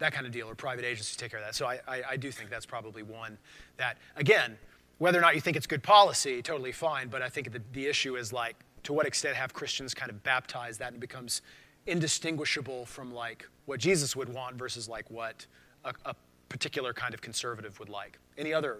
that 0.00 0.12
kind 0.12 0.26
of 0.26 0.32
deal, 0.32 0.48
or 0.48 0.54
private 0.54 0.84
agencies 0.84 1.16
take 1.16 1.30
care 1.30 1.38
of 1.40 1.46
that. 1.46 1.54
So 1.54 1.66
I, 1.66 1.80
I, 1.86 2.02
I 2.10 2.16
do 2.16 2.30
think 2.32 2.50
that's 2.50 2.66
probably 2.66 3.02
one 3.02 3.38
that 3.76 3.96
again, 4.16 4.58
whether 4.98 5.18
or 5.18 5.22
not 5.22 5.34
you 5.34 5.40
think 5.40 5.56
it's 5.56 5.66
good 5.66 5.82
policy, 5.82 6.42
totally 6.42 6.72
fine. 6.72 7.08
But 7.08 7.22
I 7.22 7.28
think 7.28 7.52
the, 7.52 7.62
the 7.72 7.86
issue 7.86 8.16
is 8.16 8.32
like 8.32 8.56
to 8.82 8.92
what 8.92 9.06
extent 9.06 9.36
have 9.36 9.52
Christians 9.52 9.94
kind 9.94 10.10
of 10.10 10.22
baptized 10.22 10.80
that 10.80 10.92
and 10.92 11.00
becomes 11.00 11.42
indistinguishable 11.86 12.86
from 12.86 13.12
like 13.14 13.46
what 13.66 13.80
Jesus 13.80 14.16
would 14.16 14.28
want 14.28 14.56
versus 14.56 14.88
like 14.88 15.10
what 15.10 15.46
a, 15.84 15.94
a 16.04 16.14
particular 16.48 16.92
kind 16.92 17.14
of 17.14 17.20
conservative 17.20 17.78
would 17.78 17.88
like. 17.88 18.18
Any 18.36 18.52
other 18.52 18.78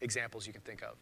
examples 0.00 0.46
you 0.46 0.52
can 0.52 0.62
think 0.62 0.82
of? 0.82 0.94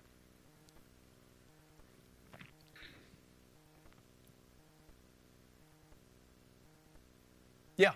Yeah. 7.76 7.92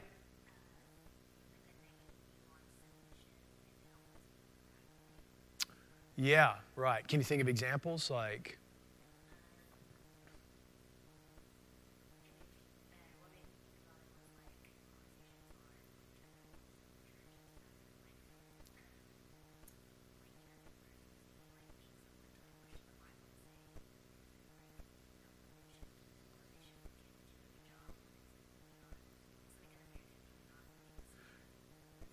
Yeah, 6.21 6.55
right. 6.75 7.07
Can 7.07 7.21
you 7.21 7.25
think 7.25 7.41
of 7.41 7.49
examples 7.49 8.11
like 8.11 8.59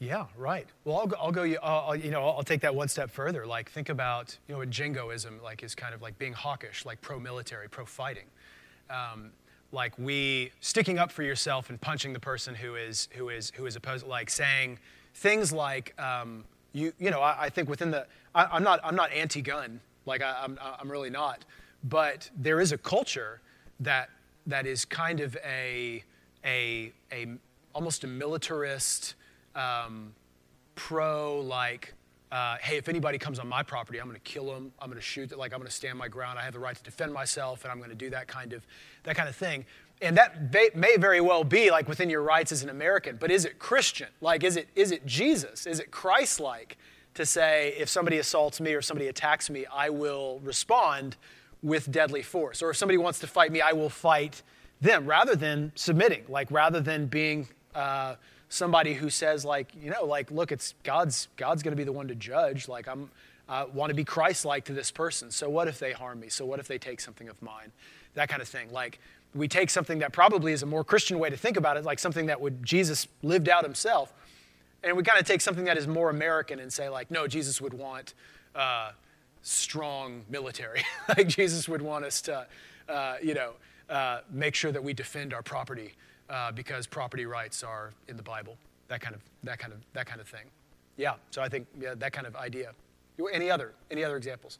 Yeah, 0.06 0.28
right. 0.38 0.68
Well, 0.84 0.97
I'll 0.97 1.08
go. 1.08 1.18
I'll 1.20 1.32
go 1.32 1.56
I'll, 1.64 1.95
you 1.95 2.12
know, 2.12 2.28
I'll 2.28 2.43
take 2.43 2.62
that 2.62 2.76
one 2.76 2.88
step 2.88 3.10
further. 3.10 3.47
Like, 3.47 3.72
think 3.72 3.89
about 3.89 4.38
you 4.47 4.53
know 4.53 4.60
what 4.60 4.70
jingoism 4.70 5.41
like 5.43 5.64
is 5.64 5.74
kind 5.74 5.95
of 5.95 6.01
like 6.03 6.20
being 6.20 6.34
hawkish, 6.34 6.86
like 6.86 7.01
pro-military, 7.01 7.68
pro-fighting. 7.68 8.26
Um, 8.91 9.32
like 9.72 9.97
we 9.97 10.51
sticking 10.60 10.99
up 10.99 11.12
for 11.12 11.24
yourself 11.24 11.72
and 11.72 11.82
punching 11.82 12.14
the 12.14 12.20
person 12.20 12.53
who 12.53 12.76
is 12.76 13.10
who 13.14 13.30
is 13.30 13.51
who 13.56 13.66
is 13.66 13.76
opposed. 13.76 14.06
Like 14.06 14.30
saying 14.30 14.78
things 15.16 15.51
like 15.51 15.99
um, 15.99 16.43
you 16.74 16.93
you 16.99 17.10
know 17.10 17.22
I, 17.22 17.45
I 17.45 17.49
think 17.49 17.68
within 17.68 17.89
the 17.89 18.06
I, 18.36 18.58
am 18.58 18.64
not 18.64 18.80
I'm 18.84 18.95
not 18.95 19.12
anti-gun. 19.12 19.80
Like 20.06 20.22
I, 20.22 20.39
I'm 20.43 20.60
I'm 20.62 20.91
really 20.91 21.10
not. 21.10 21.45
But 21.84 22.30
there 22.38 22.62
is 22.62 22.72
a 22.72 22.78
culture 22.78 23.41
that 23.80 24.12
that 24.45 24.68
is 24.68 24.86
kind 24.86 25.20
of 25.20 25.36
a 25.43 26.03
a 26.45 26.93
a 27.12 27.28
almost 27.74 28.03
a 28.03 28.08
militarist 28.08 29.16
um, 29.56 30.14
pro 30.76 31.39
like 31.39 31.93
uh, 32.32 32.58
hey, 32.62 32.76
if 32.76 32.89
anybody 32.89 33.18
comes 33.18 33.39
on 33.39 33.47
my 33.47 33.64
property, 33.64 33.99
I'm 33.99 34.08
going 34.08 34.20
to 34.20 34.32
kill 34.32 34.47
them. 34.47 34.72
I'm 34.80 34.89
going 34.89 34.99
to 34.99 35.06
shoot. 35.06 35.30
Them. 35.30 35.39
Like 35.39 35.53
I'm 35.53 35.60
going 35.60 35.70
to 35.70 35.76
stand 35.76 35.97
my 35.97 36.10
ground. 36.10 36.38
I 36.38 36.43
have 36.43 36.53
the 36.53 36.60
right 36.60 36.76
to 36.76 36.84
defend 36.84 37.14
myself, 37.14 37.64
and 37.64 37.72
I'm 37.72 37.78
going 37.78 37.91
to 37.91 37.95
do 37.95 38.10
that 38.10 38.28
kind 38.28 38.51
of 38.51 38.66
that 39.03 39.16
kind 39.16 39.30
of 39.30 39.36
thing. 39.36 39.66
And 40.01 40.18
that 40.18 40.51
may 40.76 40.97
very 40.97 41.22
well 41.22 41.45
be 41.45 41.72
like 41.72 41.88
within 41.88 42.10
your 42.10 42.22
rights 42.22 42.51
as 42.51 42.62
an 42.62 42.70
American. 42.70 43.16
But 43.18 43.32
is 43.32 43.45
it 43.45 43.58
Christian? 43.60 44.10
Like, 44.20 44.43
is 44.43 44.58
it 44.58 44.68
is 44.76 44.91
it 44.91 45.06
Jesus? 45.06 45.66
Is 45.66 45.80
it 45.80 45.91
Christ-like 45.91 46.78
to 47.14 47.26
say 47.26 47.74
if 47.78 47.88
somebody 47.88 48.18
assaults 48.18 48.60
me 48.60 48.74
or 48.74 48.82
somebody 48.82 49.08
attacks 49.08 49.49
me, 49.49 49.66
I 49.74 49.89
will 49.89 50.41
respond 50.43 51.16
with 51.62 51.89
deadly 51.89 52.22
force, 52.22 52.62
or 52.62 52.72
if 52.72 52.76
somebody 52.76 52.97
wants 52.97 53.20
to 53.20 53.28
fight 53.28 53.51
me, 53.51 53.62
I 53.62 53.72
will 53.72 53.89
fight 53.89 54.43
them, 54.82 55.06
rather 55.06 55.36
than 55.36 55.72
submitting. 55.76 56.26
Like 56.28 56.51
rather 56.51 56.82
than 56.82 57.06
being 57.06 57.47
uh, 57.74 58.16
somebody 58.50 58.93
who 58.93 59.10
says 59.10 59.43
like 59.43 59.72
you 59.82 59.89
know 59.89 60.06
like 60.06 60.32
look 60.32 60.52
it's 60.52 60.76
god's 60.84 61.28
god's 61.36 61.64
going 61.64 61.72
to 61.72 61.78
be 61.78 61.84
the 61.84 61.91
one 61.91 62.08
to 62.08 62.16
judge. 62.16 62.68
Like 62.68 62.88
i'm 62.88 63.10
uh, 63.48 63.66
want 63.74 63.89
to 63.89 63.93
be 63.93 64.04
christ-like 64.04 64.66
to 64.66 64.74
this 64.74 64.89
person. 64.89 65.30
So 65.30 65.50
what 65.50 65.68
if 65.68 65.78
they 65.78 65.91
harm 65.91 66.20
me? 66.20 66.30
So 66.30 66.46
what 66.46 66.60
if 66.60 66.68
they 66.68 66.80
take 66.80 67.00
something 67.00 67.30
of 67.30 67.39
mine? 67.43 67.72
That 68.16 68.28
kind 68.28 68.41
of 68.41 68.48
thing. 68.48 68.72
Like 68.72 69.00
we 69.36 69.48
take 69.48 69.70
something 69.70 70.00
that 70.00 70.14
probably 70.14 70.52
is 70.52 70.64
a 70.64 70.66
more 70.66 70.84
christian 70.84 71.20
way 71.20 71.30
to 71.30 71.38
think 71.38 71.58
about 71.58 71.78
it 71.78 71.84
like 71.84 72.00
something 72.00 72.28
that 72.28 72.39
would 72.39 72.64
jesus 72.64 73.08
lived 73.22 73.50
out 73.50 73.64
himself. 73.64 74.14
And 74.84 74.96
we 74.96 75.04
kind 75.04 75.20
of 75.20 75.26
take 75.26 75.41
something 75.41 75.66
that 75.66 75.78
is 75.78 75.88
more 75.88 76.10
american 76.10 76.60
and 76.60 76.72
say 76.72 76.89
like 76.89 77.12
no 77.12 77.28
jesus 77.28 77.62
would 77.62 77.74
want 77.74 78.14
uh, 78.56 78.91
strong 79.41 80.24
military. 80.30 80.84
Like 81.10 81.28
jesus 81.28 81.68
would 81.68 81.82
want 81.82 82.06
us 82.06 82.22
to 82.22 82.48
uh, 82.88 83.16
you 83.22 83.34
know 83.34 83.54
uh, 83.89 84.22
make 84.32 84.56
sure 84.56 84.72
that 84.72 84.84
we 84.84 84.93
defend 84.93 85.34
our 85.34 85.43
property 85.43 85.93
uh, 86.30 86.51
because 86.51 86.88
property 86.88 87.26
rights 87.26 87.63
are 87.63 87.91
in 88.07 88.17
the 88.17 88.23
Bible. 88.23 88.57
That 88.88 89.01
kind 89.01 89.15
of 89.15 89.21
that 89.43 89.59
kind 89.59 89.73
of 89.73 89.80
that 89.93 90.05
kind 90.05 90.21
of 90.21 90.28
thing. 90.28 90.45
Yeah. 90.97 91.15
So 91.32 91.41
I 91.41 91.49
think 91.49 91.67
yeah, 91.80 91.95
that 91.95 92.13
kind 92.13 92.28
of 92.28 92.36
idea. 92.36 92.73
Any 93.32 93.49
other 93.49 93.73
any 93.91 94.03
other 94.03 94.17
examples? 94.17 94.59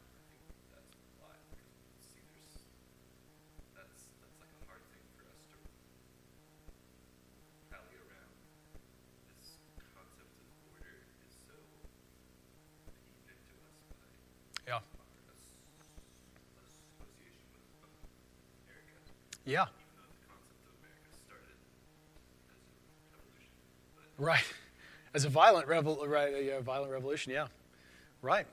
Yeah. 19.45 19.65
Right. 24.17 24.43
As 25.13 25.25
a 25.25 25.29
violent 25.29 25.67
revol- 25.67 26.03
uh, 26.03 26.07
right, 26.07 26.43
yeah, 26.43 26.59
violent 26.61 26.91
revolution, 26.91 27.33
yeah. 27.33 27.47
Right. 28.21 28.45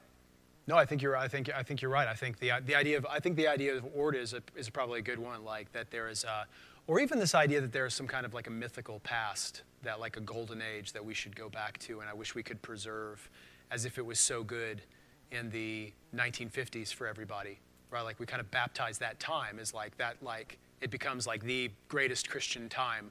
No, 0.67 0.77
I 0.77 0.85
think 0.85 1.03
you're. 1.03 1.17
I 1.17 1.29
think. 1.29 1.51
I 1.55 1.63
think 1.63 1.81
you're 1.83 1.91
right. 1.91 2.09
I 2.09 2.15
think 2.15 2.39
the 2.39 2.53
the 2.65 2.75
idea 2.75 2.99
of. 2.99 3.07
I 3.07 3.21
think 3.21 3.37
the 3.37 3.49
idea 3.49 3.77
of 3.77 3.87
Ord 3.95 4.17
is 4.17 4.35
a, 4.35 4.43
is 4.57 4.69
probably 4.69 4.99
a 4.99 5.03
good 5.03 5.19
one. 5.19 5.45
Like 5.45 5.71
that 5.73 5.91
there 5.91 6.09
is, 6.09 6.25
a, 6.25 6.47
or 6.87 7.01
even 7.01 7.19
this 7.19 7.35
idea 7.35 7.61
that 7.61 7.73
there 7.73 7.87
is 7.87 7.95
some 7.95 8.07
kind 8.07 8.27
of 8.27 8.35
like 8.35 8.49
a 8.49 8.51
mythical 8.51 9.01
past 9.01 9.63
that 9.83 10.01
like 10.01 10.17
a 10.17 10.21
golden 10.21 10.61
age 10.61 10.93
that 10.93 11.05
we 11.05 11.15
should 11.15 11.37
go 11.37 11.49
back 11.49 11.79
to, 11.81 12.01
and 12.01 12.09
I 12.09 12.13
wish 12.13 12.35
we 12.35 12.43
could 12.43 12.61
preserve, 12.61 13.31
as 13.71 13.85
if 13.85 13.97
it 13.99 14.05
was 14.05 14.19
so 14.19 14.43
good, 14.43 14.83
in 15.31 15.51
the 15.51 15.93
1950s 16.15 16.93
for 16.93 17.07
everybody. 17.07 17.59
Right. 17.91 18.03
Like 18.03 18.19
we 18.21 18.27
kind 18.27 18.41
of 18.41 18.51
baptize 18.51 18.99
that 18.99 19.21
time 19.21 19.59
as 19.59 19.73
like 19.73 19.97
that 19.99 20.17
like 20.23 20.59
it 20.81 20.91
becomes 20.91 21.27
like 21.27 21.43
the 21.43 21.71
greatest 21.89 22.29
Christian 22.31 22.69
time 22.69 23.11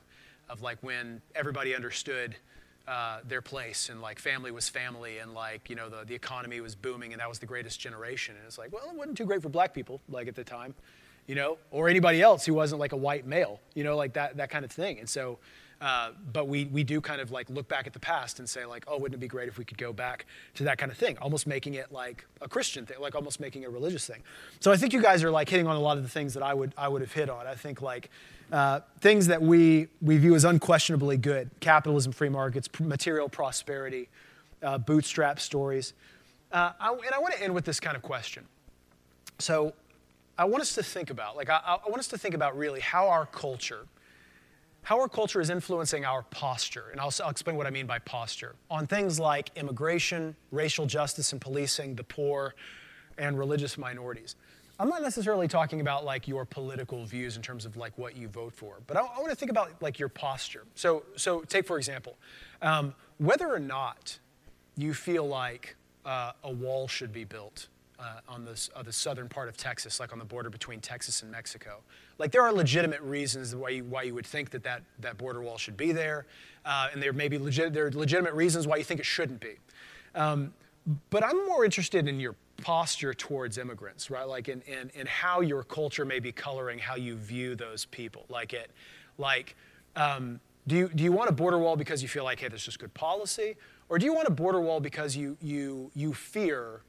of 0.49 0.61
like 0.61 0.77
when 0.81 1.21
everybody 1.35 1.75
understood 1.75 2.35
uh, 2.87 3.19
their 3.27 3.41
place 3.41 3.89
and 3.89 4.01
like 4.01 4.17
family 4.17 4.51
was 4.51 4.69
family 4.69 5.17
and 5.17 5.33
like 5.33 5.69
you 5.69 5.75
know 5.75 5.89
the, 5.89 6.05
the 6.05 6.15
economy 6.15 6.61
was 6.61 6.73
booming 6.73 7.11
and 7.11 7.19
that 7.19 7.27
was 7.27 7.39
the 7.39 7.45
greatest 7.45 7.79
generation. 7.79 8.35
And 8.37 8.45
it's 8.45 8.57
like 8.57 8.71
well 8.71 8.89
it 8.89 8.95
wasn't 8.95 9.17
too 9.17 9.25
great 9.25 9.41
for 9.41 9.49
black 9.49 9.73
people 9.73 9.99
like 10.09 10.27
at 10.27 10.35
the 10.35 10.43
time 10.43 10.73
you 11.27 11.35
know 11.35 11.57
or 11.71 11.89
anybody 11.89 12.21
else 12.21 12.45
who 12.45 12.53
wasn't 12.53 12.79
like 12.79 12.93
a 12.93 12.97
white 12.97 13.27
male 13.27 13.59
you 13.75 13.83
know 13.83 13.97
like 13.97 14.13
that 14.13 14.37
that 14.37 14.49
kind 14.49 14.63
of 14.63 14.71
thing. 14.71 14.99
And 14.99 15.09
so 15.09 15.37
uh, 15.79 16.11
but 16.33 16.47
we, 16.47 16.65
we 16.65 16.83
do 16.83 16.99
kind 16.99 17.21
of 17.21 17.31
like 17.31 17.49
look 17.49 17.67
back 17.67 17.85
at 17.85 17.93
the 17.93 17.99
past 17.99 18.39
and 18.39 18.49
say 18.49 18.65
like, 18.65 18.83
oh, 18.87 18.97
wouldn't 18.97 19.15
it 19.15 19.19
be 19.19 19.27
great 19.27 19.47
if 19.47 19.57
we 19.57 19.65
could 19.65 19.77
go 19.77 19.93
back 19.93 20.25
to 20.55 20.63
that 20.63 20.77
kind 20.77 20.91
of 20.91 20.97
thing, 20.97 21.17
almost 21.21 21.45
making 21.45 21.75
it 21.75 21.91
like 21.91 22.25
a 22.41 22.47
Christian 22.47 22.85
thing, 22.85 22.97
like 22.99 23.15
almost 23.15 23.39
making 23.39 23.65
a 23.65 23.69
religious 23.69 24.07
thing. 24.07 24.23
So 24.59 24.71
I 24.71 24.77
think 24.77 24.93
you 24.93 25.01
guys 25.01 25.23
are 25.23 25.31
like 25.31 25.49
hitting 25.49 25.67
on 25.67 25.75
a 25.75 25.79
lot 25.79 25.97
of 25.97 26.03
the 26.03 26.09
things 26.09 26.33
that 26.33 26.43
I 26.43 26.53
would 26.53 26.73
I 26.77 26.87
would 26.87 27.01
have 27.01 27.13
hit 27.13 27.29
on. 27.29 27.45
I 27.45 27.55
think 27.55 27.81
like 27.81 28.09
uh, 28.51 28.79
things 29.01 29.27
that 29.27 29.41
we 29.41 29.87
we 30.01 30.17
view 30.17 30.33
as 30.35 30.45
unquestionably 30.45 31.17
good: 31.17 31.49
capitalism, 31.59 32.11
free 32.11 32.29
markets, 32.29 32.67
material 32.79 33.29
prosperity, 33.29 34.09
uh, 34.63 34.77
bootstrap 34.77 35.39
stories. 35.39 35.93
Uh, 36.51 36.71
I, 36.79 36.91
and 36.91 37.13
I 37.13 37.19
want 37.19 37.33
to 37.35 37.43
end 37.43 37.53
with 37.53 37.65
this 37.65 37.79
kind 37.79 37.95
of 37.95 38.01
question. 38.01 38.45
So 39.37 39.73
I 40.37 40.45
want 40.45 40.61
us 40.61 40.73
to 40.75 40.83
think 40.83 41.09
about, 41.09 41.35
like, 41.35 41.49
I, 41.49 41.59
I 41.65 41.89
want 41.89 41.99
us 41.99 42.07
to 42.09 42.17
think 42.17 42.33
about 42.33 42.57
really 42.57 42.79
how 42.79 43.09
our 43.09 43.25
culture 43.25 43.85
how 44.87 44.97
our 45.01 45.09
culture 45.09 45.41
is 45.41 45.49
influencing 45.49 46.05
our 46.05 46.23
posture. 46.23 46.85
And 46.93 47.01
I'll, 47.01 47.11
I'll, 47.21 47.29
explain 47.29 47.57
what 47.57 47.67
I 47.67 47.69
mean 47.71 47.87
by 47.87 47.99
posture 47.99 48.55
on 48.71 48.87
things 48.87 49.19
like 49.19 49.51
immigration, 49.57 50.33
racial 50.49 50.85
justice 50.85 51.33
and 51.33 51.41
policing, 51.41 51.95
the 51.95 52.05
poor, 52.05 52.55
and 53.17 53.37
religious 53.37 53.77
minorities. 53.77 54.37
I'm 54.79 54.87
not 54.87 55.01
necessarily 55.01 55.49
talking 55.49 55.81
about 55.81 56.05
like 56.05 56.25
your 56.25 56.45
political 56.45 57.03
views 57.03 57.35
in 57.35 57.41
terms 57.41 57.65
of 57.65 57.75
like 57.75 57.97
what 57.97 58.15
you 58.15 58.29
vote 58.29 58.53
for, 58.53 58.77
but 58.87 58.95
I, 58.95 59.01
I 59.01 59.19
want 59.19 59.27
to 59.27 59.35
think 59.35 59.51
about 59.51 59.73
like 59.81 59.99
your 59.99 60.07
posture. 60.07 60.63
So, 60.75 61.03
so 61.17 61.41
take 61.41 61.67
for 61.67 61.77
example, 61.77 62.15
um, 62.61 62.95
whether 63.17 63.53
or 63.53 63.59
not 63.59 64.17
you 64.77 64.93
feel 64.93 65.27
like 65.27 65.75
uh, 66.05 66.31
a 66.45 66.51
wall 66.51 66.87
should 66.87 67.11
be 67.11 67.25
built 67.25 67.67
uh, 67.99 68.19
on 68.27 68.47
uh, 68.47 68.83
the 68.83 68.93
southern 68.93 69.27
part 69.27 69.49
of 69.49 69.57
Texas, 69.57 69.99
like 69.99 70.13
on 70.13 70.19
the 70.19 70.25
border 70.25 70.49
between 70.49 70.79
Texas 70.79 71.21
and 71.21 71.31
Mexico. 71.31 71.79
Like 72.19 72.31
there 72.31 72.43
are 72.43 72.53
legitimate 72.53 73.01
reasons 73.01 73.55
why 73.55 73.69
you, 73.69 73.83
why 73.83 74.03
you 74.03 74.13
would 74.13 74.25
think 74.25 74.49
that, 74.51 74.63
that 74.63 74.83
that 74.99 75.17
border 75.17 75.41
wall 75.41 75.57
should 75.57 75.77
be 75.77 75.91
there, 75.91 76.25
uh, 76.65 76.89
and 76.93 77.01
there 77.01 77.13
may 77.13 77.27
be 77.27 77.37
legit, 77.37 77.73
there 77.73 77.87
are 77.87 77.91
legitimate 77.91 78.33
reasons 78.33 78.67
why 78.67 78.77
you 78.77 78.83
think 78.83 78.99
it 78.99 79.05
shouldn't 79.05 79.39
be. 79.39 79.55
Um, 80.15 80.53
but 81.09 81.23
I'm 81.23 81.45
more 81.47 81.65
interested 81.65 82.07
in 82.07 82.19
your 82.19 82.35
posture 82.61 83.13
towards 83.13 83.57
immigrants, 83.57 84.09
right? 84.09 84.27
Like 84.27 84.47
in, 84.47 84.61
in, 84.61 84.89
in 84.95 85.05
how 85.05 85.41
your 85.41 85.63
culture 85.63 86.05
may 86.05 86.19
be 86.19 86.31
coloring 86.31 86.79
how 86.79 86.95
you 86.95 87.15
view 87.15 87.55
those 87.55 87.85
people. 87.85 88.25
Like 88.29 88.53
it, 88.53 88.71
like, 89.17 89.55
um, 89.95 90.39
do 90.67 90.75
you, 90.75 90.89
do 90.89 91.03
you 91.03 91.11
want 91.11 91.29
a 91.29 91.33
border 91.33 91.57
wall 91.57 91.75
because 91.75 92.01
you 92.01 92.09
feel 92.09 92.23
like, 92.23 92.39
hey, 92.39 92.47
this 92.47 92.61
is 92.61 92.65
just 92.65 92.79
good 92.79 92.93
policy? 92.93 93.55
Or 93.89 93.97
do 93.97 94.05
you 94.05 94.13
want 94.13 94.27
a 94.27 94.31
border 94.31 94.59
wall 94.59 94.79
because 94.79 95.15
you, 95.15 95.37
you, 95.41 95.91
you 95.95 96.13
fear 96.13 96.81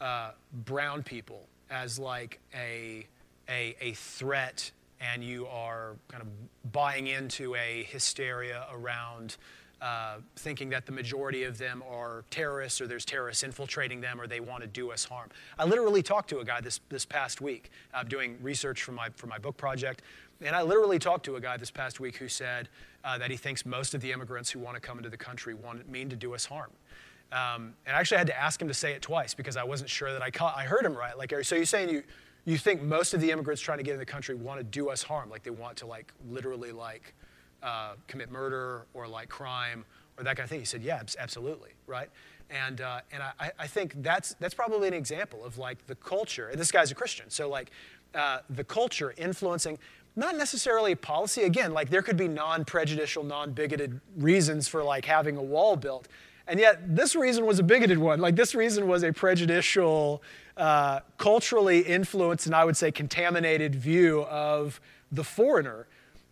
uh, 0.00 0.30
brown 0.64 1.02
people 1.02 1.42
as 1.70 1.98
like 1.98 2.40
a, 2.54 3.06
a, 3.48 3.76
a 3.80 3.92
threat 3.92 4.70
and 5.00 5.22
you 5.22 5.46
are 5.46 5.96
kind 6.08 6.22
of 6.22 6.72
buying 6.72 7.06
into 7.06 7.54
a 7.54 7.84
hysteria 7.84 8.66
around 8.72 9.36
uh, 9.80 10.16
thinking 10.36 10.68
that 10.70 10.86
the 10.86 10.92
majority 10.92 11.44
of 11.44 11.56
them 11.56 11.84
are 11.88 12.24
terrorists 12.30 12.80
or 12.80 12.88
there's 12.88 13.04
terrorists 13.04 13.44
infiltrating 13.44 14.00
them 14.00 14.20
or 14.20 14.26
they 14.26 14.40
want 14.40 14.60
to 14.60 14.66
do 14.66 14.90
us 14.90 15.04
harm. 15.04 15.28
I 15.56 15.64
literally 15.64 16.02
talked 16.02 16.28
to 16.30 16.40
a 16.40 16.44
guy 16.44 16.60
this, 16.60 16.80
this 16.88 17.04
past 17.04 17.40
week 17.40 17.70
uh, 17.94 18.02
doing 18.02 18.38
research 18.42 18.82
for 18.82 18.90
my, 18.90 19.08
for 19.14 19.28
my 19.28 19.38
book 19.38 19.56
project, 19.56 20.02
and 20.40 20.54
I 20.54 20.62
literally 20.62 20.98
talked 20.98 21.24
to 21.26 21.36
a 21.36 21.40
guy 21.40 21.56
this 21.56 21.70
past 21.70 22.00
week 22.00 22.16
who 22.16 22.28
said 22.28 22.68
uh, 23.04 23.18
that 23.18 23.30
he 23.30 23.36
thinks 23.36 23.64
most 23.64 23.94
of 23.94 24.00
the 24.00 24.10
immigrants 24.12 24.50
who 24.50 24.58
want 24.58 24.74
to 24.74 24.80
come 24.80 24.98
into 24.98 25.10
the 25.10 25.16
country 25.16 25.54
want, 25.54 25.88
mean 25.88 26.08
to 26.08 26.16
do 26.16 26.34
us 26.34 26.44
harm. 26.44 26.70
Um, 27.30 27.74
and 27.86 27.94
I 27.94 28.00
actually 28.00 28.18
had 28.18 28.26
to 28.28 28.38
ask 28.38 28.60
him 28.60 28.68
to 28.68 28.74
say 28.74 28.92
it 28.92 29.02
twice 29.02 29.34
because 29.34 29.56
I 29.56 29.64
wasn't 29.64 29.90
sure 29.90 30.12
that 30.12 30.22
I, 30.22 30.30
caught, 30.30 30.56
I 30.56 30.64
heard 30.64 30.84
him 30.84 30.94
right. 30.94 31.16
Like, 31.16 31.32
so 31.42 31.56
you're 31.56 31.64
saying 31.66 31.90
you, 31.90 32.02
you 32.44 32.56
think 32.56 32.80
most 32.82 33.12
of 33.12 33.20
the 33.20 33.30
immigrants 33.30 33.60
trying 33.60 33.78
to 33.78 33.84
get 33.84 33.92
in 33.92 33.98
the 33.98 34.06
country 34.06 34.34
want 34.34 34.60
to 34.60 34.64
do 34.64 34.88
us 34.88 35.02
harm? 35.02 35.28
Like 35.28 35.42
they 35.42 35.50
want 35.50 35.76
to 35.78 35.86
like 35.86 36.12
literally 36.30 36.72
like 36.72 37.14
uh, 37.62 37.92
commit 38.06 38.30
murder 38.30 38.86
or 38.94 39.06
like 39.06 39.28
crime 39.28 39.84
or 40.16 40.24
that 40.24 40.36
kind 40.36 40.44
of 40.44 40.50
thing? 40.50 40.60
He 40.60 40.64
said, 40.64 40.82
yeah, 40.82 41.02
absolutely, 41.18 41.70
right? 41.86 42.08
And, 42.50 42.80
uh, 42.80 43.00
and 43.12 43.22
I, 43.22 43.50
I 43.58 43.66
think 43.66 44.02
that's, 44.02 44.34
that's 44.40 44.54
probably 44.54 44.88
an 44.88 44.94
example 44.94 45.44
of 45.44 45.58
like 45.58 45.86
the 45.86 45.96
culture. 45.96 46.48
And 46.48 46.58
this 46.58 46.72
guy's 46.72 46.90
a 46.90 46.94
Christian, 46.94 47.28
so 47.28 47.48
like 47.48 47.70
uh, 48.14 48.38
the 48.48 48.64
culture 48.64 49.12
influencing 49.18 49.78
not 50.16 50.36
necessarily 50.36 50.94
policy. 50.94 51.42
Again, 51.42 51.72
like 51.72 51.90
there 51.90 52.02
could 52.02 52.16
be 52.16 52.26
non-prejudicial, 52.26 53.22
non-bigoted 53.22 54.00
reasons 54.16 54.66
for 54.66 54.82
like 54.82 55.04
having 55.04 55.36
a 55.36 55.42
wall 55.42 55.76
built, 55.76 56.08
and 56.48 56.58
yet 56.58 56.96
this 56.96 57.14
reason 57.14 57.46
was 57.46 57.58
a 57.58 57.62
bigoted 57.62 57.98
one. 57.98 58.20
Like 58.20 58.36
this 58.36 58.54
reason 58.54 58.88
was 58.88 59.02
a 59.02 59.12
prejudicial, 59.12 60.22
uh, 60.56 61.00
culturally 61.18 61.80
influenced, 61.80 62.46
and 62.46 62.54
I 62.54 62.64
would 62.64 62.76
say 62.76 62.90
contaminated 62.90 63.74
view 63.74 64.22
of 64.22 64.80
the 65.12 65.24
foreigner 65.24 65.86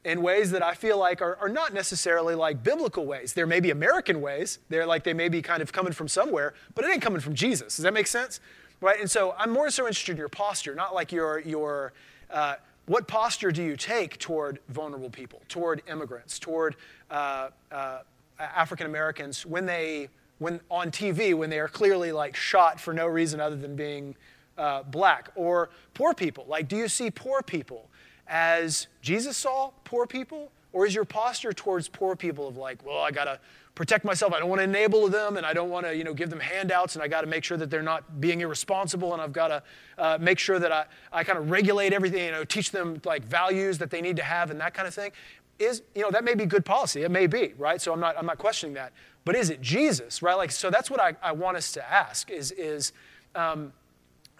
in 0.05 0.23
ways 0.23 0.53
that 0.53 0.63
I 0.63 0.75
feel 0.75 0.99
like 0.99 1.21
are, 1.21 1.37
are 1.37 1.49
not 1.49 1.75
necessarily 1.75 2.35
like 2.35 2.63
biblical 2.63 3.07
ways. 3.07 3.33
There 3.33 3.47
may 3.47 3.61
be 3.61 3.71
American 3.71 4.21
ways. 4.21 4.61
They're 4.69 4.87
like 4.87 5.05
they 5.05 5.15
may 5.15 5.29
be 5.29 5.43
kind 5.43 5.61
of 5.61 5.73
coming 5.73 5.93
from 5.93 6.09
somewhere, 6.09 6.55
but 6.75 6.85
it 6.85 6.93
ain't 6.93 7.03
coming 7.03 7.21
from 7.21 7.35
Jesus. 7.35 7.77
Does 7.77 7.83
that 7.83 7.93
make 7.93 8.07
sense? 8.07 8.41
Right? 8.81 9.01
And 9.01 9.11
so 9.11 9.35
I'm 9.39 9.51
more 9.51 9.69
so 9.71 9.87
interested 9.87 10.13
in 10.13 10.19
your 10.19 10.29
posture, 10.29 10.75
not 10.75 10.95
like 10.95 11.13
your 11.13 11.41
your 11.41 11.93
uh, 12.31 12.55
what 12.87 13.09
posture 13.09 13.51
do 13.51 13.63
you 13.63 13.77
take 13.77 14.17
toward 14.19 14.61
vulnerable 14.69 15.11
people, 15.11 15.43
toward 15.49 15.83
immigrants, 15.89 16.39
toward 16.39 16.77
uh, 17.11 17.49
uh, 17.73 17.99
African 18.39 18.87
Americans 18.87 19.47
when 19.47 19.67
they 19.67 20.09
when 20.39 20.61
on 20.71 20.91
TV 20.91 21.35
when 21.35 21.49
they 21.49 21.59
are 21.59 21.69
clearly 21.69 22.13
like 22.13 22.37
shot 22.37 22.81
for 22.81 22.93
no 22.93 23.07
reason 23.07 23.41
other 23.41 23.57
than 23.57 23.75
being 23.75 24.15
uh, 24.59 24.83
black, 24.85 25.31
or 25.35 25.71
poor 25.95 26.15
people? 26.15 26.45
Like, 26.49 26.69
do 26.69 26.77
you 26.77 26.89
see 26.89 27.11
poor 27.11 27.43
people 27.43 27.89
as 28.27 28.87
Jesus 29.03 29.37
saw 29.37 29.71
poor 29.85 30.07
people? 30.07 30.51
Or 30.73 30.85
is 30.85 30.95
your 30.95 31.07
posture 31.07 31.55
towards 31.55 31.89
poor 31.89 32.17
people 32.17 32.49
of 32.49 32.59
like, 32.59 32.85
well, 32.85 32.99
I 32.99 33.11
gotta 33.11 33.41
protect 33.77 34.05
myself. 34.05 34.33
I 34.33 34.41
don't 34.41 34.49
want 34.49 34.59
to 34.59 34.65
enable 34.65 35.07
them, 35.07 35.37
and 35.37 35.47
I 35.47 35.53
don't 35.53 35.71
want 35.71 35.87
to, 35.87 35.95
you 35.95 36.03
know, 36.03 36.13
give 36.13 36.31
them 36.31 36.41
handouts, 36.41 36.97
and 36.97 37.03
I 37.03 37.09
got 37.09 37.21
to 37.21 37.27
make 37.27 37.45
sure 37.45 37.57
that 37.59 37.71
they're 37.71 37.83
not 37.83 38.21
being 38.21 38.41
irresponsible, 38.41 39.13
and 39.13 39.23
I've 39.23 39.33
got 39.33 39.49
to 39.49 39.63
uh, 39.99 40.19
make 40.21 40.39
sure 40.39 40.59
that 40.59 40.73
I, 40.73 40.87
I 41.13 41.23
kind 41.23 41.39
of 41.39 41.51
regulate 41.51 41.93
everything, 41.93 42.25
you 42.25 42.31
know, 42.33 42.45
teach 42.45 42.73
them 42.73 43.01
like 43.05 43.23
values 43.23 43.79
that 43.79 43.91
they 43.91 44.01
need 44.01 44.17
to 44.17 44.23
have 44.23 44.51
and 44.51 44.61
that 44.61 44.75
kind 44.75 44.89
of 44.89 44.95
thing. 44.95 45.13
Is 45.59 45.83
you 45.95 46.03
know 46.03 46.11
that 46.11 46.25
may 46.25 46.35
be 46.35 46.47
good 46.47 46.65
policy. 46.65 47.03
It 47.03 47.11
may 47.11 47.27
be 47.27 47.55
right. 47.57 47.81
So 47.81 47.93
I'm 47.93 48.01
not 48.01 48.17
I'm 48.19 48.27
not 48.27 48.39
questioning 48.39 48.75
that. 48.75 48.93
But 49.25 49.37
is 49.37 49.51
it 49.51 49.61
Jesus? 49.61 50.23
Right. 50.23 50.35
Like 50.35 50.51
so 50.51 50.71
that's 50.71 50.91
what 50.91 51.01
I, 51.01 51.15
I 51.23 51.33
want 51.33 51.57
us 51.57 51.73
to 51.73 51.91
ask. 51.93 52.31
Is 52.31 52.51
is 52.53 52.93
um, 53.35 53.73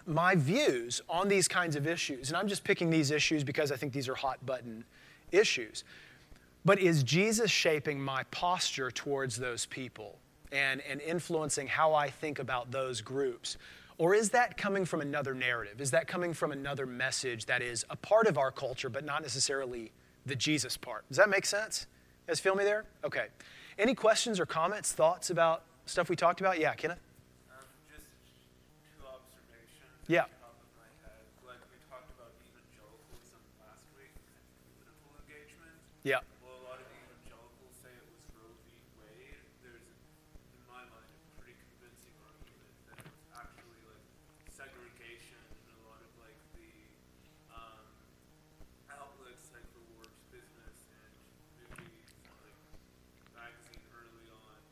my 0.05 0.35
views 0.35 1.01
on 1.09 1.27
these 1.27 1.47
kinds 1.47 1.75
of 1.75 1.87
issues, 1.87 2.29
and 2.29 2.37
I'm 2.37 2.47
just 2.47 2.63
picking 2.63 2.89
these 2.89 3.11
issues 3.11 3.43
because 3.43 3.71
I 3.71 3.75
think 3.75 3.93
these 3.93 4.07
are 4.07 4.15
hot 4.15 4.43
button 4.45 4.85
issues. 5.31 5.83
But 6.65 6.79
is 6.79 7.03
Jesus 7.03 7.49
shaping 7.49 7.99
my 7.99 8.23
posture 8.25 8.91
towards 8.91 9.37
those 9.37 9.65
people 9.65 10.17
and, 10.51 10.81
and 10.81 10.99
influencing 11.01 11.67
how 11.67 11.93
I 11.93 12.09
think 12.09 12.39
about 12.39 12.71
those 12.71 12.99
groups? 13.01 13.57
Or 13.97 14.13
is 14.13 14.29
that 14.31 14.57
coming 14.57 14.85
from 14.85 15.01
another 15.01 15.33
narrative? 15.33 15.81
Is 15.81 15.91
that 15.91 16.07
coming 16.07 16.33
from 16.33 16.51
another 16.51 16.85
message 16.85 17.45
that 17.45 17.61
is 17.61 17.85
a 17.89 17.95
part 17.95 18.27
of 18.27 18.37
our 18.37 18.51
culture, 18.51 18.89
but 18.89 19.05
not 19.05 19.21
necessarily 19.21 19.91
the 20.27 20.35
Jesus 20.35 20.77
part? 20.77 21.07
Does 21.07 21.17
that 21.17 21.29
make 21.29 21.45
sense? 21.45 21.87
You 22.25 22.31
guys 22.31 22.39
feel 22.39 22.55
me 22.55 22.63
there? 22.63 22.85
Okay. 23.03 23.27
Any 23.79 23.93
questions 23.95 24.39
or 24.39 24.45
comments, 24.45 24.91
thoughts 24.91 25.29
about 25.29 25.63
stuff 25.85 26.09
we 26.09 26.15
talked 26.15 26.41
about? 26.41 26.59
Yeah, 26.59 26.73
Kenneth? 26.73 26.99
Um, 27.49 27.63
just 27.87 28.05
two 28.83 29.05
observations. 29.07 30.03
Yeah. 30.07 30.25
Like 31.47 31.61
we 31.71 31.77
talked 31.87 32.09
about 32.17 32.33
evangelicalism 32.43 33.39
last 33.63 33.85
week 33.95 34.11
political 34.75 35.15
engagement. 35.23 35.77
Yeah. 36.03 36.19
Well, 36.43 36.57
a 36.59 36.65
lot 36.67 36.79
of 36.83 36.87
evangelicals 36.91 37.73
say 37.79 37.91
it 37.95 38.07
was 38.11 38.19
Roe 38.35 38.51
v. 38.67 38.75
Wade. 38.99 39.39
There's, 39.63 39.87
in 39.87 40.63
my 40.67 40.83
mind, 40.91 41.07
a 41.07 41.21
pretty 41.39 41.55
convincing 41.71 42.15
argument 42.27 42.67
that 42.91 42.97
it 42.99 43.07
was 43.07 43.23
actually 43.37 43.79
like 43.87 44.03
segregation 44.51 45.39
and 45.39 45.75
a 45.79 45.81
lot 45.87 46.01
of 46.03 46.11
like 46.19 46.39
the 46.57 46.71
um, 47.53 47.85
outlets 48.89 49.53
like 49.53 49.67
the 49.71 49.83
Works 50.01 50.23
Business 50.33 50.75
and 50.97 51.13
movies, 51.61 52.09
like 52.41 52.57
magazine 53.37 53.83
early 53.93 54.27
on. 54.33 54.41
Like, 54.49 54.65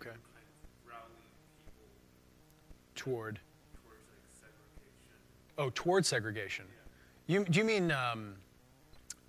Okay. 0.00 0.12
were 0.16 0.24
Kind 0.32 0.48
of 0.48 0.56
rallying 0.88 1.32
people 1.64 1.88
Toward. 3.08 3.40
segregation. 4.40 5.16
Oh, 5.56 5.70
toward 5.74 6.04
segregation. 6.04 6.66
You, 7.26 7.44
do 7.44 7.58
you 7.58 7.64
mean, 7.64 7.90
um, 7.90 8.34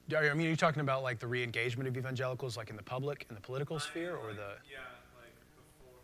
do- 0.09 0.17
I 0.17 0.33
mean, 0.33 0.47
are 0.47 0.49
you 0.49 0.55
talking 0.57 0.81
about 0.81 1.01
like 1.03 1.19
the 1.19 1.27
re 1.27 1.43
engagement 1.43 1.87
of 1.87 1.95
evangelicals, 1.97 2.57
like 2.57 2.69
in 2.69 2.75
the 2.75 2.83
public, 2.83 3.25
in 3.29 3.35
the 3.35 3.41
political 3.41 3.77
I 3.77 3.79
sphere, 3.79 4.15
or 4.15 4.33
the. 4.33 4.55
yeah, 4.69 4.79
like 5.15 5.31
before, 5.55 5.95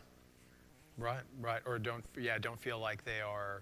Right, 0.97 1.21
right. 1.39 1.61
Or 1.65 1.79
don't, 1.79 2.03
yeah, 2.19 2.37
don't 2.37 2.59
feel 2.59 2.77
like 2.77 3.03
they 3.05 3.21
are, 3.21 3.61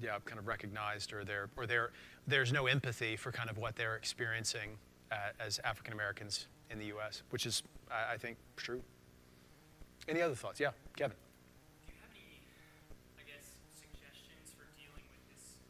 yeah, 0.00 0.18
kind 0.24 0.38
of 0.38 0.46
recognized 0.46 1.12
or 1.12 1.24
they're, 1.24 1.50
or 1.56 1.66
they're, 1.66 1.90
there's 2.26 2.52
no 2.52 2.66
empathy 2.66 3.16
for 3.16 3.32
kind 3.32 3.50
of 3.50 3.58
what 3.58 3.74
they're 3.74 3.96
experiencing 3.96 4.78
uh, 5.10 5.16
as 5.40 5.58
African 5.64 5.92
Americans 5.92 6.46
in 6.70 6.78
the 6.78 6.86
U.S., 6.86 7.22
which 7.30 7.44
is, 7.44 7.64
I, 7.90 8.14
I 8.14 8.16
think, 8.16 8.36
true. 8.56 8.80
Any 10.08 10.22
other 10.22 10.34
thoughts? 10.34 10.58
Yeah, 10.60 10.70
Kevin. 10.96 11.16
Do 11.86 11.92
you 11.92 11.98
have 12.00 12.10
any, 12.14 12.42
I 13.18 13.22
guess, 13.22 13.46
suggestions 13.74 14.50
for 14.56 14.66
dealing 14.76 15.06
with 15.12 15.22
this 15.30 15.60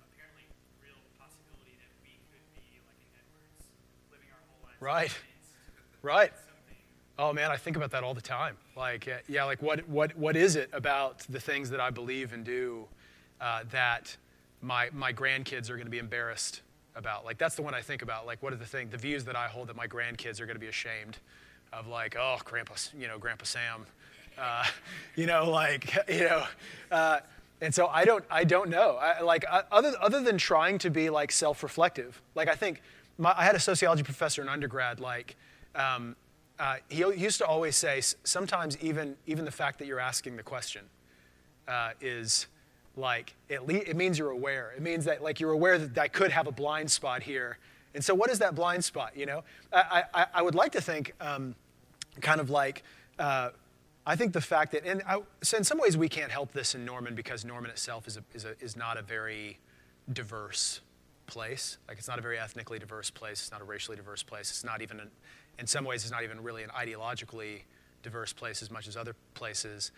apparently 0.00 0.46
real 0.80 1.00
possibility 1.18 1.74
that 1.82 1.90
we 2.04 2.20
could 2.30 2.46
be 2.54 2.78
like 2.86 3.00
in 3.02 3.10
Edwards, 3.18 3.66
living 4.12 4.28
our 4.30 4.42
whole 4.48 4.60
lives? 4.64 4.80
Right. 4.80 5.12
Right. 6.02 6.32
Oh 7.18 7.32
man, 7.32 7.50
I 7.50 7.56
think 7.56 7.78
about 7.78 7.90
that 7.92 8.04
all 8.04 8.12
the 8.12 8.20
time. 8.20 8.58
Like, 8.76 9.08
uh, 9.08 9.18
yeah, 9.26 9.44
like 9.44 9.62
what, 9.62 9.88
what, 9.88 10.14
what 10.18 10.36
is 10.36 10.54
it 10.54 10.68
about 10.74 11.20
the 11.30 11.40
things 11.40 11.70
that 11.70 11.80
I 11.80 11.88
believe 11.88 12.34
and 12.34 12.44
do 12.44 12.86
uh, 13.40 13.62
that 13.70 14.14
my, 14.60 14.90
my 14.92 15.14
grandkids 15.14 15.70
are 15.70 15.76
going 15.76 15.86
to 15.86 15.90
be 15.90 15.98
embarrassed 15.98 16.60
about? 16.94 17.24
Like, 17.24 17.38
that's 17.38 17.54
the 17.54 17.62
one 17.62 17.72
I 17.72 17.80
think 17.80 18.02
about. 18.02 18.26
Like, 18.26 18.42
what 18.42 18.52
are 18.52 18.56
the 18.56 18.66
things, 18.66 18.90
the 18.90 18.98
views 18.98 19.24
that 19.24 19.34
I 19.34 19.46
hold 19.46 19.68
that 19.68 19.76
my 19.76 19.86
grandkids 19.86 20.40
are 20.40 20.44
going 20.46 20.56
to 20.56 20.60
be 20.60 20.66
ashamed 20.66 21.16
of? 21.78 21.86
Like, 21.86 22.16
oh, 22.18 22.38
Grandpa, 22.44 22.74
you 22.98 23.08
know, 23.08 23.18
Grandpa 23.18 23.44
Sam, 23.44 23.86
uh, 24.38 24.64
you 25.16 25.26
know, 25.26 25.50
like, 25.50 25.94
you 26.08 26.24
know. 26.24 26.44
Uh, 26.90 27.20
and 27.60 27.74
so 27.74 27.86
I 27.86 28.04
don't, 28.04 28.24
I 28.30 28.44
don't 28.44 28.68
know. 28.68 28.96
I, 28.96 29.20
like, 29.20 29.44
I, 29.50 29.62
other, 29.70 29.92
other 30.00 30.22
than 30.22 30.38
trying 30.38 30.78
to 30.78 30.90
be 30.90 31.10
like 31.10 31.32
self-reflective, 31.32 32.20
like 32.34 32.48
I 32.48 32.54
think 32.54 32.82
my, 33.18 33.34
I 33.36 33.44
had 33.44 33.54
a 33.54 33.60
sociology 33.60 34.02
professor 34.02 34.42
in 34.42 34.48
undergrad, 34.48 35.00
like. 35.00 35.36
Um, 35.74 36.16
uh, 36.56 36.76
he 36.88 36.98
used 36.98 37.38
to 37.38 37.46
always 37.46 37.74
say 37.74 38.00
sometimes 38.22 38.78
even 38.78 39.16
even 39.26 39.44
the 39.44 39.50
fact 39.50 39.78
that 39.80 39.86
you're 39.88 39.98
asking 39.98 40.36
the 40.36 40.42
question 40.42 40.82
uh, 41.66 41.90
is 42.00 42.46
like 42.96 43.34
it, 43.48 43.66
le- 43.66 43.74
it 43.74 43.96
means 43.96 44.18
you're 44.18 44.30
aware 44.30 44.72
it 44.76 44.80
means 44.82 45.04
that 45.04 45.20
like 45.20 45.40
you're 45.40 45.50
aware 45.50 45.78
that 45.78 46.00
i 46.00 46.06
could 46.06 46.30
have 46.30 46.46
a 46.46 46.52
blind 46.52 46.88
spot 46.88 47.24
here 47.24 47.58
and 47.92 48.04
so 48.04 48.14
what 48.14 48.30
is 48.30 48.38
that 48.38 48.54
blind 48.54 48.84
spot 48.84 49.16
you 49.16 49.26
know 49.26 49.42
i, 49.72 50.04
I, 50.14 50.26
I 50.34 50.42
would 50.42 50.54
like 50.54 50.70
to 50.72 50.80
think 50.80 51.12
um, 51.20 51.56
kind 52.20 52.40
of 52.40 52.50
like 52.50 52.82
uh, 53.18 53.50
i 54.06 54.16
think 54.16 54.32
the 54.32 54.40
fact 54.40 54.72
that 54.72 54.84
and 54.84 55.02
I, 55.06 55.20
so 55.42 55.56
in 55.56 55.64
some 55.64 55.78
ways 55.78 55.96
we 55.96 56.08
can't 56.08 56.30
help 56.30 56.52
this 56.52 56.74
in 56.74 56.84
norman 56.84 57.14
because 57.14 57.44
norman 57.44 57.70
itself 57.70 58.06
is, 58.06 58.16
a, 58.16 58.22
is, 58.34 58.44
a, 58.44 58.54
is 58.60 58.76
not 58.76 58.98
a 58.98 59.02
very 59.02 59.58
diverse 60.12 60.80
place. 61.26 61.78
Like 61.88 61.98
it's 61.98 62.08
not 62.08 62.18
a 62.18 62.22
very 62.22 62.38
ethnically 62.38 62.78
diverse 62.78 63.10
place. 63.10 63.40
It's 63.42 63.50
not 63.50 63.60
a 63.60 63.64
racially 63.64 63.96
diverse 63.96 64.22
place. 64.22 64.50
It's 64.50 64.64
not 64.64 64.82
even 64.82 65.00
an, 65.00 65.10
in 65.58 65.66
some 65.66 65.84
ways 65.84 66.02
it's 66.02 66.12
not 66.12 66.24
even 66.24 66.42
really 66.42 66.62
an 66.62 66.70
ideologically 66.70 67.62
diverse 68.02 68.32
place 68.32 68.62
as 68.62 68.70
much 68.70 68.86
as 68.86 68.96
other 68.96 69.14
places. 69.34 69.92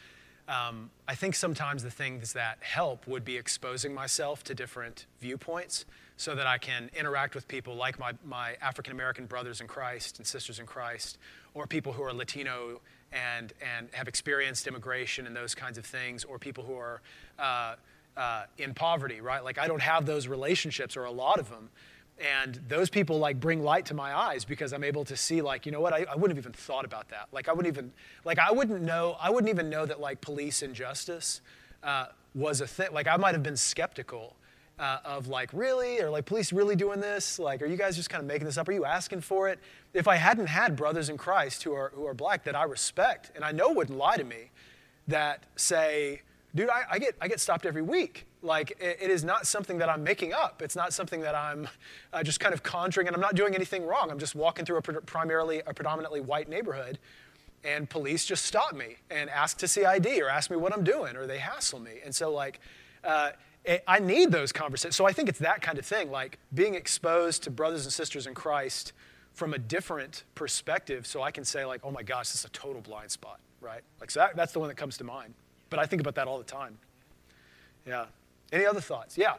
Um, 0.48 0.90
I 1.08 1.16
think 1.16 1.34
sometimes 1.34 1.82
the 1.82 1.90
things 1.90 2.32
that 2.34 2.58
help 2.60 3.08
would 3.08 3.24
be 3.24 3.36
exposing 3.36 3.92
myself 3.92 4.44
to 4.44 4.54
different 4.54 5.06
viewpoints 5.20 5.86
so 6.16 6.36
that 6.36 6.46
I 6.46 6.56
can 6.56 6.88
interact 6.96 7.34
with 7.34 7.48
people 7.48 7.74
like 7.74 7.98
my, 7.98 8.12
my 8.24 8.56
African 8.62 8.92
American 8.92 9.26
brothers 9.26 9.60
in 9.60 9.66
Christ 9.66 10.18
and 10.18 10.26
sisters 10.26 10.60
in 10.60 10.66
Christ, 10.66 11.18
or 11.56 11.66
people 11.66 11.92
who 11.92 12.02
are 12.02 12.12
Latino 12.12 12.80
and, 13.12 13.52
and 13.76 13.88
have 13.92 14.08
experienced 14.08 14.66
immigration 14.66 15.26
and 15.26 15.34
those 15.34 15.54
kinds 15.54 15.78
of 15.78 15.86
things, 15.86 16.22
or 16.22 16.38
people 16.38 16.62
who 16.62 16.76
are 16.76 17.00
uh, 17.38 17.74
uh, 18.16 18.44
in 18.58 18.74
poverty, 18.74 19.20
right? 19.20 19.42
Like 19.42 19.58
I 19.58 19.66
don't 19.66 19.80
have 19.80 20.04
those 20.04 20.28
relationships 20.28 20.96
or 20.96 21.04
a 21.04 21.10
lot 21.10 21.38
of 21.38 21.48
them. 21.48 21.70
And 22.18 22.60
those 22.68 22.88
people 22.88 23.18
like 23.18 23.40
bring 23.40 23.62
light 23.62 23.86
to 23.86 23.94
my 23.94 24.14
eyes 24.14 24.44
because 24.44 24.72
I'm 24.72 24.84
able 24.84 25.04
to 25.06 25.16
see 25.16 25.42
like, 25.42 25.66
you 25.66 25.72
know 25.72 25.80
what, 25.80 25.92
I, 25.92 26.06
I 26.10 26.14
wouldn't 26.14 26.36
have 26.36 26.38
even 26.38 26.52
thought 26.52 26.84
about 26.84 27.08
that. 27.08 27.28
Like 27.32 27.48
I 27.48 27.52
wouldn't 27.52 27.74
even, 27.74 27.92
like 28.24 28.38
I 28.38 28.52
wouldn't 28.52 28.82
know, 28.82 29.16
I 29.20 29.30
wouldn't 29.30 29.50
even 29.50 29.70
know 29.70 29.86
that 29.86 30.00
like 30.00 30.20
police 30.20 30.62
injustice 30.62 31.40
uh, 31.82 32.06
was 32.34 32.60
a 32.60 32.66
thing. 32.66 32.88
Like 32.92 33.06
I 33.06 33.16
might 33.16 33.34
have 33.34 33.42
been 33.42 33.56
skeptical 33.56 34.35
uh, 34.78 34.98
of 35.04 35.28
like, 35.28 35.50
really? 35.52 36.00
Or 36.00 36.10
like, 36.10 36.26
police 36.26 36.52
really 36.52 36.76
doing 36.76 37.00
this? 37.00 37.38
Like, 37.38 37.62
are 37.62 37.66
you 37.66 37.76
guys 37.76 37.96
just 37.96 38.10
kind 38.10 38.20
of 38.20 38.26
making 38.26 38.46
this 38.46 38.58
up? 38.58 38.68
Are 38.68 38.72
you 38.72 38.84
asking 38.84 39.22
for 39.22 39.48
it? 39.48 39.58
If 39.94 40.08
I 40.08 40.16
hadn't 40.16 40.46
had 40.46 40.76
brothers 40.76 41.08
in 41.08 41.16
Christ 41.16 41.62
who 41.62 41.72
are, 41.72 41.92
who 41.94 42.06
are 42.06 42.14
black 42.14 42.44
that 42.44 42.54
I 42.54 42.64
respect 42.64 43.30
and 43.34 43.44
I 43.44 43.52
know 43.52 43.72
wouldn't 43.72 43.96
lie 43.96 44.16
to 44.16 44.24
me, 44.24 44.50
that 45.08 45.44
say, 45.56 46.22
dude, 46.54 46.68
I, 46.68 46.82
I 46.90 46.98
get, 46.98 47.14
I 47.20 47.28
get 47.28 47.40
stopped 47.40 47.64
every 47.64 47.82
week. 47.82 48.26
Like, 48.42 48.72
it, 48.80 48.98
it 49.00 49.10
is 49.10 49.24
not 49.24 49.46
something 49.46 49.78
that 49.78 49.88
I'm 49.88 50.04
making 50.04 50.32
up. 50.32 50.62
It's 50.62 50.76
not 50.76 50.92
something 50.92 51.20
that 51.20 51.34
I'm 51.34 51.68
uh, 52.12 52.22
just 52.22 52.40
kind 52.40 52.52
of 52.52 52.62
conjuring, 52.62 53.06
and 53.06 53.16
I'm 53.16 53.22
not 53.22 53.34
doing 53.34 53.54
anything 53.54 53.86
wrong. 53.86 54.10
I'm 54.10 54.18
just 54.18 54.34
walking 54.34 54.64
through 54.64 54.76
a 54.76 54.82
primarily, 54.82 55.62
a 55.66 55.74
predominantly 55.74 56.20
white 56.20 56.48
neighborhood, 56.48 56.98
and 57.64 57.88
police 57.88 58.24
just 58.24 58.44
stop 58.44 58.74
me 58.74 58.96
and 59.10 59.28
ask 59.30 59.58
to 59.58 59.68
see 59.68 59.84
ID 59.84 60.20
or 60.22 60.28
ask 60.28 60.50
me 60.50 60.56
what 60.56 60.72
I'm 60.72 60.84
doing, 60.84 61.16
or 61.16 61.26
they 61.26 61.38
hassle 61.38 61.80
me. 61.80 62.00
And 62.04 62.14
so, 62.14 62.30
like, 62.30 62.60
uh, 63.02 63.30
I 63.86 63.98
need 63.98 64.30
those 64.30 64.52
conversations. 64.52 64.96
So 64.96 65.06
I 65.06 65.12
think 65.12 65.28
it's 65.28 65.40
that 65.40 65.60
kind 65.60 65.78
of 65.78 65.84
thing, 65.84 66.10
like 66.10 66.38
being 66.54 66.74
exposed 66.74 67.42
to 67.44 67.50
brothers 67.50 67.84
and 67.84 67.92
sisters 67.92 68.26
in 68.26 68.34
Christ 68.34 68.92
from 69.34 69.54
a 69.54 69.58
different 69.58 70.24
perspective, 70.34 71.06
so 71.06 71.22
I 71.22 71.30
can 71.30 71.44
say, 71.44 71.64
like, 71.64 71.80
oh 71.84 71.90
my 71.90 72.02
gosh, 72.02 72.28
this 72.28 72.36
is 72.40 72.44
a 72.46 72.50
total 72.50 72.80
blind 72.80 73.10
spot, 73.10 73.38
right? 73.60 73.82
Like, 74.00 74.10
so 74.10 74.20
that, 74.20 74.36
that's 74.36 74.52
the 74.52 74.60
one 74.60 74.68
that 74.68 74.76
comes 74.76 74.96
to 74.98 75.04
mind. 75.04 75.34
But 75.68 75.78
I 75.78 75.86
think 75.86 76.00
about 76.00 76.14
that 76.14 76.26
all 76.26 76.38
the 76.38 76.44
time. 76.44 76.78
Yeah. 77.86 78.06
Any 78.52 78.64
other 78.64 78.80
thoughts? 78.80 79.18
Yeah. 79.18 79.34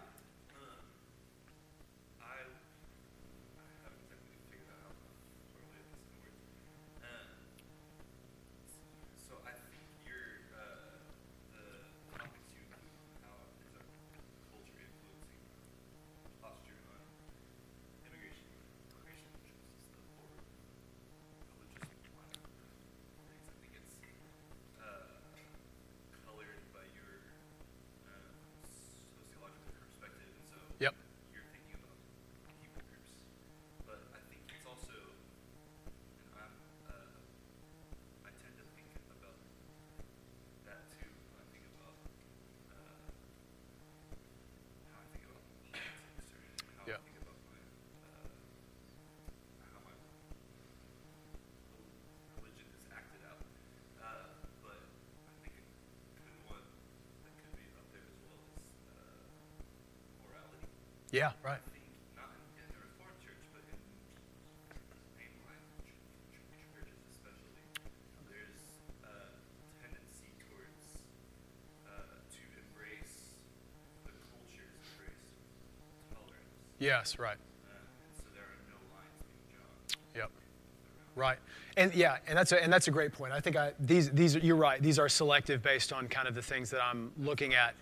Yeah, 61.12 61.32
right. 61.44 61.60
Yes, 76.80 77.18
right. 77.18 77.38
Yep. 80.16 80.30
Right. 81.16 81.38
And 81.76 81.94
yeah, 81.94 82.18
and 82.28 82.38
that's 82.38 82.52
a, 82.52 82.64
and 82.64 82.72
that's 82.72 82.88
a 82.88 82.92
great 82.92 83.14
point. 83.14 83.34
I 83.34 83.40
think 83.40 83.56
I, 83.56 83.74
these 83.80 84.12
these 84.12 84.36
you're 84.36 84.56
right. 84.56 84.82
These 84.82 85.00
are 85.00 85.10
selective 85.10 85.64
based 85.64 85.92
on 85.92 86.08
kind 86.08 86.28
of 86.28 86.36
the 86.36 86.42
things 86.42 86.70
that 86.70 86.84
I'm 86.84 87.12
looking 87.18 87.56
at. 87.56 87.74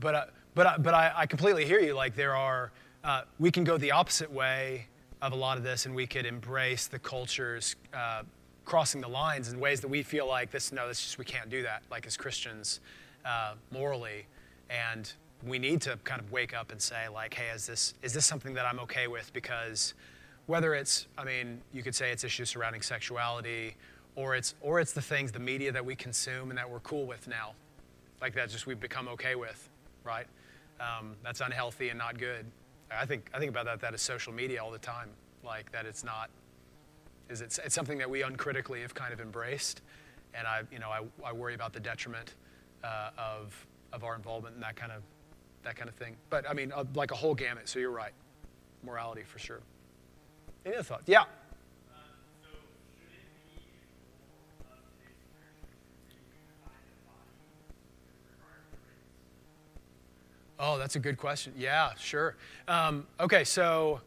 But 0.00 0.14
uh, 0.14 0.24
but, 0.58 0.82
but 0.82 0.92
I, 0.92 1.12
I 1.14 1.26
completely 1.26 1.64
hear 1.64 1.78
you. 1.78 1.94
Like, 1.94 2.16
there 2.16 2.34
are, 2.34 2.72
uh, 3.04 3.22
we 3.38 3.52
can 3.52 3.62
go 3.62 3.78
the 3.78 3.92
opposite 3.92 4.32
way 4.32 4.88
of 5.22 5.30
a 5.30 5.36
lot 5.36 5.56
of 5.56 5.62
this, 5.62 5.86
and 5.86 5.94
we 5.94 6.04
could 6.04 6.26
embrace 6.26 6.88
the 6.88 6.98
cultures 6.98 7.76
uh, 7.94 8.22
crossing 8.64 9.00
the 9.00 9.08
lines 9.08 9.52
in 9.52 9.60
ways 9.60 9.80
that 9.82 9.86
we 9.86 10.02
feel 10.02 10.26
like 10.26 10.50
this, 10.50 10.72
no, 10.72 10.88
this 10.88 11.00
just, 11.00 11.16
we 11.16 11.24
can't 11.24 11.48
do 11.48 11.62
that, 11.62 11.84
like 11.92 12.08
as 12.08 12.16
Christians, 12.16 12.80
uh, 13.24 13.54
morally. 13.70 14.26
And 14.68 15.12
we 15.46 15.60
need 15.60 15.80
to 15.82 15.96
kind 16.02 16.20
of 16.20 16.32
wake 16.32 16.56
up 16.56 16.72
and 16.72 16.82
say, 16.82 17.08
like, 17.08 17.34
hey, 17.34 17.54
is 17.54 17.64
this, 17.64 17.94
is 18.02 18.12
this 18.12 18.26
something 18.26 18.52
that 18.54 18.66
I'm 18.66 18.80
okay 18.80 19.06
with? 19.06 19.32
Because 19.32 19.94
whether 20.46 20.74
it's, 20.74 21.06
I 21.16 21.22
mean, 21.22 21.60
you 21.72 21.84
could 21.84 21.94
say 21.94 22.10
it's 22.10 22.24
issues 22.24 22.50
surrounding 22.50 22.82
sexuality, 22.82 23.76
or 24.16 24.34
it's, 24.34 24.56
or 24.60 24.80
it's 24.80 24.92
the 24.92 25.02
things, 25.02 25.30
the 25.30 25.38
media 25.38 25.70
that 25.70 25.84
we 25.84 25.94
consume 25.94 26.50
and 26.50 26.58
that 26.58 26.68
we're 26.68 26.80
cool 26.80 27.06
with 27.06 27.28
now, 27.28 27.52
like 28.20 28.34
that 28.34 28.50
just 28.50 28.66
we've 28.66 28.80
become 28.80 29.06
okay 29.06 29.36
with, 29.36 29.68
right? 30.02 30.26
Um, 30.80 31.16
that's 31.22 31.40
unhealthy 31.40 31.88
and 31.88 31.98
not 31.98 32.18
good. 32.18 32.46
I 32.90 33.06
think, 33.06 33.30
I 33.34 33.38
think 33.38 33.50
about 33.50 33.66
that, 33.66 33.80
that 33.80 33.94
is 33.94 34.02
social 34.02 34.32
media 34.32 34.62
all 34.62 34.70
the 34.70 34.78
time. 34.78 35.10
Like 35.44 35.70
that 35.72 35.86
it's 35.86 36.04
not, 36.04 36.30
is 37.28 37.40
it's, 37.40 37.58
it's 37.58 37.74
something 37.74 37.98
that 37.98 38.08
we 38.08 38.22
uncritically 38.22 38.80
have 38.82 38.94
kind 38.94 39.12
of 39.12 39.20
embraced. 39.20 39.82
And 40.34 40.46
I, 40.46 40.62
you 40.70 40.78
know, 40.78 40.90
I, 40.90 41.02
I 41.24 41.32
worry 41.32 41.54
about 41.54 41.72
the 41.72 41.80
detriment 41.80 42.34
uh, 42.84 43.10
of, 43.18 43.66
of 43.92 44.04
our 44.04 44.14
involvement 44.14 44.54
in 44.54 44.60
that 44.60 44.76
kind 44.76 44.92
of, 44.92 45.02
that 45.64 45.76
kind 45.76 45.88
of 45.88 45.94
thing. 45.96 46.16
But 46.30 46.48
I 46.48 46.54
mean, 46.54 46.72
uh, 46.72 46.84
like 46.94 47.10
a 47.10 47.16
whole 47.16 47.34
gamut, 47.34 47.68
so 47.68 47.78
you're 47.78 47.90
right. 47.90 48.12
Morality 48.84 49.22
for 49.24 49.38
sure. 49.38 49.60
Any 50.64 50.76
other 50.76 50.84
thoughts? 50.84 51.04
Yeah. 51.06 51.24
Oh, 60.60 60.76
that's 60.76 60.96
a 60.96 60.98
good 60.98 61.16
question. 61.16 61.52
Yeah, 61.56 61.92
sure. 61.96 62.34
Um, 62.66 63.06
okay, 63.20 63.44
so 63.44 64.00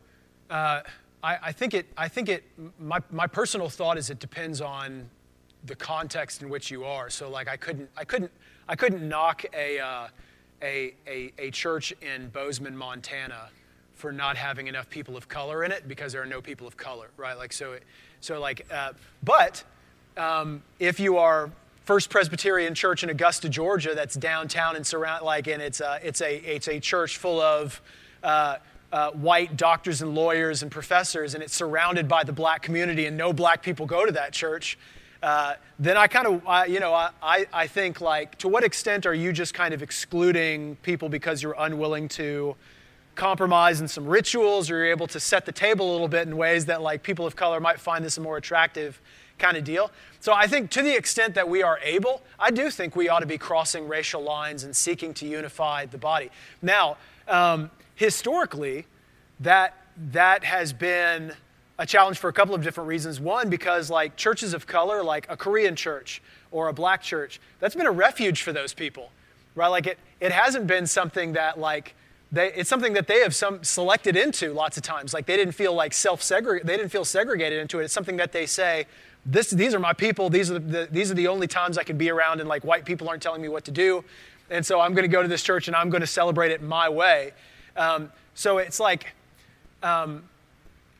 uh, 0.49 0.81
I, 1.23 1.37
I, 1.43 1.51
think 1.51 1.73
it. 1.73 1.85
I 1.97 2.07
think 2.07 2.27
it. 2.27 2.43
My 2.79 2.99
my 3.09 3.25
personal 3.27 3.69
thought 3.69 3.97
is 3.97 4.09
it 4.09 4.19
depends 4.19 4.59
on 4.59 5.09
the 5.65 5.75
context 5.75 6.41
in 6.41 6.49
which 6.49 6.69
you 6.69 6.83
are. 6.83 7.09
So 7.09 7.29
like 7.29 7.47
I 7.47 7.55
couldn't 7.55 7.89
I 7.95 8.03
couldn't 8.03 8.31
I 8.67 8.75
couldn't 8.75 9.07
knock 9.07 9.45
a 9.53 9.79
uh, 9.79 10.07
a, 10.61 10.93
a 11.07 11.31
a 11.37 11.51
church 11.51 11.93
in 12.01 12.27
Bozeman, 12.29 12.75
Montana, 12.75 13.49
for 13.93 14.11
not 14.11 14.35
having 14.35 14.67
enough 14.67 14.89
people 14.89 15.15
of 15.15 15.29
color 15.29 15.63
in 15.63 15.71
it 15.71 15.87
because 15.87 16.11
there 16.11 16.21
are 16.21 16.25
no 16.25 16.41
people 16.41 16.67
of 16.67 16.75
color, 16.75 17.11
right? 17.17 17.37
Like 17.37 17.53
so. 17.53 17.73
It, 17.73 17.83
So 18.19 18.39
like, 18.41 18.67
uh, 18.69 18.91
but 19.23 19.63
um, 20.17 20.61
if 20.79 20.99
you 20.99 21.17
are 21.17 21.49
First 21.83 22.11
Presbyterian 22.11 22.75
Church 22.75 23.03
in 23.03 23.09
Augusta, 23.09 23.49
Georgia, 23.49 23.95
that's 23.95 24.15
downtown 24.15 24.75
and 24.75 24.85
surround 24.85 25.25
like, 25.25 25.47
and 25.47 25.61
it's 25.61 25.81
a, 25.81 25.99
it's 26.03 26.21
a 26.21 26.35
it's 26.37 26.67
a 26.67 26.79
church 26.79 27.17
full 27.17 27.41
of 27.41 27.81
uh, 28.21 28.57
uh, 28.91 29.09
white 29.11 29.57
doctors 29.57 30.03
and 30.03 30.13
lawyers 30.13 30.61
and 30.61 30.71
professors, 30.71 31.33
and 31.33 31.41
it's 31.41 31.55
surrounded 31.55 32.07
by 32.07 32.23
the 32.23 32.31
black 32.33 32.61
community, 32.61 33.07
and 33.07 33.17
no 33.17 33.33
black 33.33 33.63
people 33.63 33.87
go 33.87 34.05
to 34.05 34.11
that 34.11 34.31
church. 34.31 34.77
Uh, 35.23 35.55
then 35.79 35.97
I 35.97 36.07
kind 36.07 36.27
of, 36.27 36.69
you 36.69 36.79
know, 36.79 36.93
I, 36.93 37.45
I 37.53 37.67
think 37.67 38.01
like, 38.01 38.37
to 38.39 38.47
what 38.47 38.63
extent 38.63 39.05
are 39.05 39.13
you 39.13 39.31
just 39.31 39.53
kind 39.53 39.73
of 39.73 39.83
excluding 39.83 40.77
people 40.77 41.09
because 41.09 41.43
you're 41.43 41.55
unwilling 41.57 42.07
to 42.09 42.55
compromise 43.15 43.81
in 43.81 43.87
some 43.87 44.05
rituals, 44.05 44.69
or 44.69 44.77
you're 44.77 44.91
able 44.91 45.07
to 45.07 45.19
set 45.19 45.45
the 45.45 45.51
table 45.51 45.89
a 45.89 45.93
little 45.93 46.07
bit 46.07 46.27
in 46.27 46.37
ways 46.37 46.65
that 46.65 46.81
like 46.81 47.03
people 47.03 47.25
of 47.25 47.35
color 47.35 47.59
might 47.59 47.79
find 47.79 48.03
this 48.05 48.17
more 48.19 48.37
attractive 48.37 49.01
kind 49.41 49.57
of 49.57 49.63
deal. 49.63 49.91
So 50.19 50.33
I 50.33 50.47
think 50.47 50.69
to 50.71 50.81
the 50.81 50.95
extent 50.95 51.35
that 51.35 51.49
we 51.49 51.63
are 51.63 51.79
able, 51.83 52.21
I 52.39 52.51
do 52.51 52.69
think 52.69 52.95
we 52.95 53.09
ought 53.09 53.19
to 53.19 53.25
be 53.25 53.37
crossing 53.37 53.87
racial 53.87 54.21
lines 54.21 54.63
and 54.63 54.75
seeking 54.75 55.13
to 55.15 55.27
unify 55.27 55.87
the 55.87 55.97
body. 55.97 56.29
Now, 56.61 56.97
um, 57.27 57.71
historically, 57.95 58.85
that 59.39 59.75
that 60.11 60.43
has 60.43 60.71
been 60.73 61.33
a 61.77 61.85
challenge 61.85 62.19
for 62.19 62.29
a 62.29 62.33
couple 62.33 62.53
of 62.53 62.63
different 62.63 62.87
reasons. 62.87 63.19
One, 63.19 63.49
because 63.49 63.89
like 63.89 64.15
churches 64.15 64.53
of 64.53 64.67
color, 64.67 65.03
like 65.03 65.25
a 65.29 65.35
Korean 65.35 65.75
church 65.75 66.21
or 66.51 66.67
a 66.67 66.73
black 66.73 67.01
church, 67.01 67.41
that's 67.59 67.75
been 67.75 67.87
a 67.87 67.91
refuge 67.91 68.43
for 68.43 68.53
those 68.53 68.73
people, 68.73 69.11
right? 69.55 69.67
Like 69.67 69.87
it, 69.87 69.97
it 70.19 70.31
hasn't 70.31 70.67
been 70.67 70.85
something 70.85 71.33
that 71.33 71.59
like 71.59 71.95
they, 72.31 72.53
it's 72.53 72.69
something 72.69 72.93
that 72.93 73.07
they 73.07 73.19
have 73.19 73.35
some 73.35 73.63
selected 73.63 74.15
into 74.15 74.53
lots 74.53 74.77
of 74.77 74.83
times. 74.83 75.13
Like 75.13 75.25
they 75.25 75.35
didn't 75.35 75.53
feel 75.53 75.73
like 75.73 75.93
self 75.93 76.21
segregated, 76.21 76.67
they 76.67 76.77
didn't 76.77 76.91
feel 76.91 77.03
segregated 77.03 77.59
into 77.59 77.79
it. 77.79 77.85
It's 77.85 77.93
something 77.93 78.17
that 78.17 78.31
they 78.31 78.45
say, 78.45 78.85
this, 79.25 79.49
these 79.51 79.73
are 79.73 79.79
my 79.79 79.93
people. 79.93 80.29
These 80.29 80.49
are 80.49 80.55
the, 80.55 80.59
the, 80.59 80.87
these 80.91 81.11
are 81.11 81.15
the 81.15 81.27
only 81.27 81.47
times 81.47 81.77
I 81.77 81.83
can 81.83 81.97
be 81.97 82.09
around, 82.09 82.39
and 82.39 82.49
like 82.49 82.63
white 82.63 82.85
people 82.85 83.07
aren't 83.09 83.21
telling 83.21 83.41
me 83.41 83.49
what 83.49 83.65
to 83.65 83.71
do. 83.71 84.03
And 84.49 84.65
so 84.65 84.81
I'm 84.81 84.93
going 84.93 85.03
to 85.03 85.15
go 85.15 85.21
to 85.21 85.27
this 85.27 85.43
church 85.43 85.67
and 85.67 85.75
I'm 85.75 85.89
going 85.89 86.01
to 86.01 86.07
celebrate 86.07 86.51
it 86.51 86.61
my 86.61 86.89
way. 86.89 87.31
Um, 87.77 88.11
so 88.33 88.57
it's 88.57 88.79
like, 88.79 89.07
um, 89.81 90.23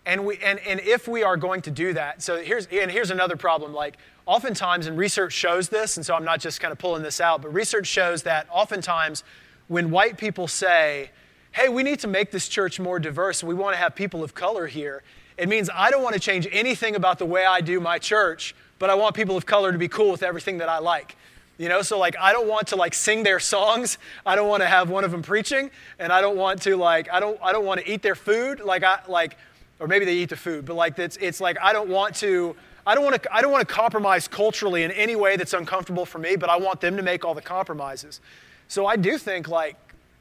and 0.06 0.26
we 0.26 0.38
and, 0.38 0.60
and 0.60 0.80
if 0.80 1.08
we 1.08 1.24
are 1.24 1.38
going 1.38 1.62
to 1.64 1.72
do 1.72 1.94
that, 1.94 2.22
so 2.22 2.42
here's 2.42 2.66
and 2.68 2.90
here's 2.90 3.12
another 3.12 3.36
problem. 3.36 3.74
Like 3.74 3.98
oftentimes, 4.26 4.88
and 4.88 4.98
research 4.98 5.34
shows 5.34 5.70
this, 5.70 5.98
and 5.98 6.06
so 6.06 6.16
I'm 6.16 6.24
not 6.24 6.40
just 6.40 6.60
kind 6.60 6.72
of 6.72 6.80
pulling 6.80 7.04
this 7.04 7.20
out, 7.20 7.42
but 7.42 7.54
research 7.54 7.88
shows 7.88 8.24
that 8.24 8.48
oftentimes 8.52 9.24
when 9.68 9.92
white 9.92 10.18
people 10.18 10.48
say, 10.48 11.12
hey, 11.52 11.70
we 11.70 11.84
need 11.84 12.00
to 12.00 12.08
make 12.08 12.32
this 12.32 12.48
church 12.48 12.80
more 12.80 13.00
diverse, 13.00 13.44
we 13.44 13.54
want 13.54 13.74
to 13.74 13.78
have 13.78 13.96
people 13.96 14.24
of 14.24 14.34
color 14.34 14.68
here, 14.68 15.04
it 15.42 15.50
means 15.50 15.72
I 15.74 15.90
don't 15.90 16.04
want 16.04 16.14
to 16.14 16.20
change 16.20 16.48
anything 16.52 16.96
about 16.96 17.18
the 17.18 17.26
way 17.26 17.46
I 17.46 17.62
do 17.62 17.80
my 17.80 17.98
church, 17.98 18.54
but 18.78 18.92
I 18.92 18.94
want 18.94 19.16
people 19.16 19.36
of 19.36 19.48
color 19.48 19.72
to 19.72 19.78
be 19.80 19.88
cool 19.88 20.12
with 20.12 20.22
everything 20.22 20.60
that 20.60 20.70
I 20.70 20.78
like. 20.78 21.16
You 21.58 21.68
know, 21.68 21.82
so 21.82 21.98
like 21.98 22.16
I 22.20 22.32
don't 22.32 22.48
want 22.48 22.68
to 22.68 22.76
like 22.76 22.94
sing 22.94 23.24
their 23.24 23.40
songs. 23.40 23.98
I 24.24 24.36
don't 24.36 24.48
want 24.48 24.62
to 24.62 24.68
have 24.68 24.92
one 24.92 25.04
of 25.04 25.10
them 25.10 25.24
preaching, 25.24 25.72
and 25.98 26.14
I 26.14 26.22
don't 26.22 26.38
want 26.38 26.62
to 26.62 26.78
like 26.78 27.12
I 27.12 27.20
don't 27.20 27.40
I 27.42 27.52
don't 27.54 27.66
want 27.66 27.82
to 27.82 27.92
eat 27.92 28.04
their 28.04 28.14
food. 28.14 28.60
Like 28.60 28.84
I 28.84 29.00
like, 29.08 29.36
or 29.80 29.88
maybe 29.88 30.06
they 30.06 30.14
eat 30.14 30.30
the 30.30 30.36
food, 30.36 30.64
but 30.64 30.76
like 30.76 31.00
it's 31.00 31.18
it's 31.18 31.42
like 31.42 31.58
I 31.60 31.74
don't 31.74 31.90
want 31.90 32.16
to 32.18 32.56
I 32.86 32.94
don't 32.94 33.04
want 33.04 33.24
to 33.24 33.34
I 33.36 33.42
don't 33.42 33.52
want 33.52 33.68
to 33.68 33.74
compromise 33.74 34.28
culturally 34.28 34.84
in 34.84 34.92
any 34.92 35.16
way 35.16 35.38
that's 35.38 35.54
uncomfortable 35.54 36.06
for 36.06 36.20
me. 36.20 36.36
But 36.36 36.52
I 36.52 36.58
want 36.58 36.82
them 36.82 36.98
to 36.98 37.02
make 37.02 37.26
all 37.26 37.34
the 37.34 37.42
compromises. 37.42 38.22
So 38.68 38.86
I 38.86 38.96
do 38.96 39.18
think 39.18 39.48
like 39.48 39.76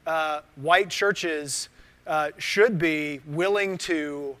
uh, 0.07 0.41
white 0.55 0.89
churches 0.89 1.69
uh, 2.07 2.31
should 2.39 2.79
be 2.79 3.21
willing 3.27 3.77
to 3.77 4.35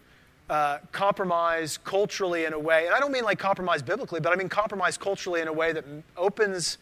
uh, 0.51 0.79
compromise 0.91 1.77
culturally 1.77 2.43
in 2.43 2.51
a 2.51 2.59
way, 2.59 2.85
and 2.85 2.93
I 2.93 2.99
don't 2.99 3.13
mean 3.13 3.23
like 3.23 3.39
compromise 3.39 3.81
biblically, 3.81 4.19
but 4.19 4.33
I 4.33 4.35
mean 4.35 4.49
compromise 4.49 4.97
culturally 4.97 5.39
in 5.39 5.47
a 5.47 5.53
way 5.53 5.71
that 5.71 5.85
opens 6.17 6.77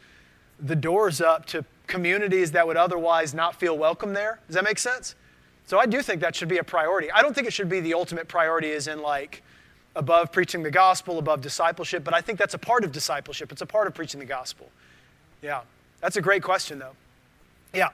the 0.60 0.76
doors 0.76 1.22
up 1.22 1.46
to 1.46 1.64
communities 1.86 2.52
that 2.54 2.66
would 2.66 2.78
otherwise 2.78 3.36
not 3.36 3.60
feel 3.60 3.78
welcome 3.78 4.12
there. 4.14 4.40
Does 4.48 4.56
that 4.56 4.64
make 4.64 4.80
sense? 4.80 5.14
So 5.68 5.78
I 5.78 5.86
do 5.86 6.02
think 6.02 6.20
that 6.22 6.36
should 6.36 6.48
be 6.48 6.58
a 6.58 6.64
priority. 6.64 7.12
I 7.12 7.22
don't 7.22 7.36
think 7.36 7.46
it 7.46 7.54
should 7.54 7.70
be 7.70 7.80
the 7.80 7.94
ultimate 7.94 8.28
priority, 8.28 8.72
as 8.72 8.88
in 8.88 9.04
like 9.04 9.44
above 9.96 10.32
preaching 10.32 10.64
the 10.64 10.72
gospel, 10.72 11.20
above 11.20 11.42
discipleship, 11.42 12.04
but 12.04 12.16
I 12.16 12.22
think 12.22 12.40
that's 12.40 12.56
a 12.56 12.60
part 12.60 12.84
of 12.84 12.92
discipleship. 12.92 13.52
It's 13.52 13.62
a 13.62 13.68
part 13.68 13.86
of 13.86 13.94
preaching 13.94 14.20
the 14.20 14.26
gospel. 14.26 14.68
Yeah. 15.44 15.62
That's 16.02 16.18
a 16.18 16.22
great 16.22 16.42
question, 16.42 16.80
though. 16.80 16.96
Yeah. 17.74 17.90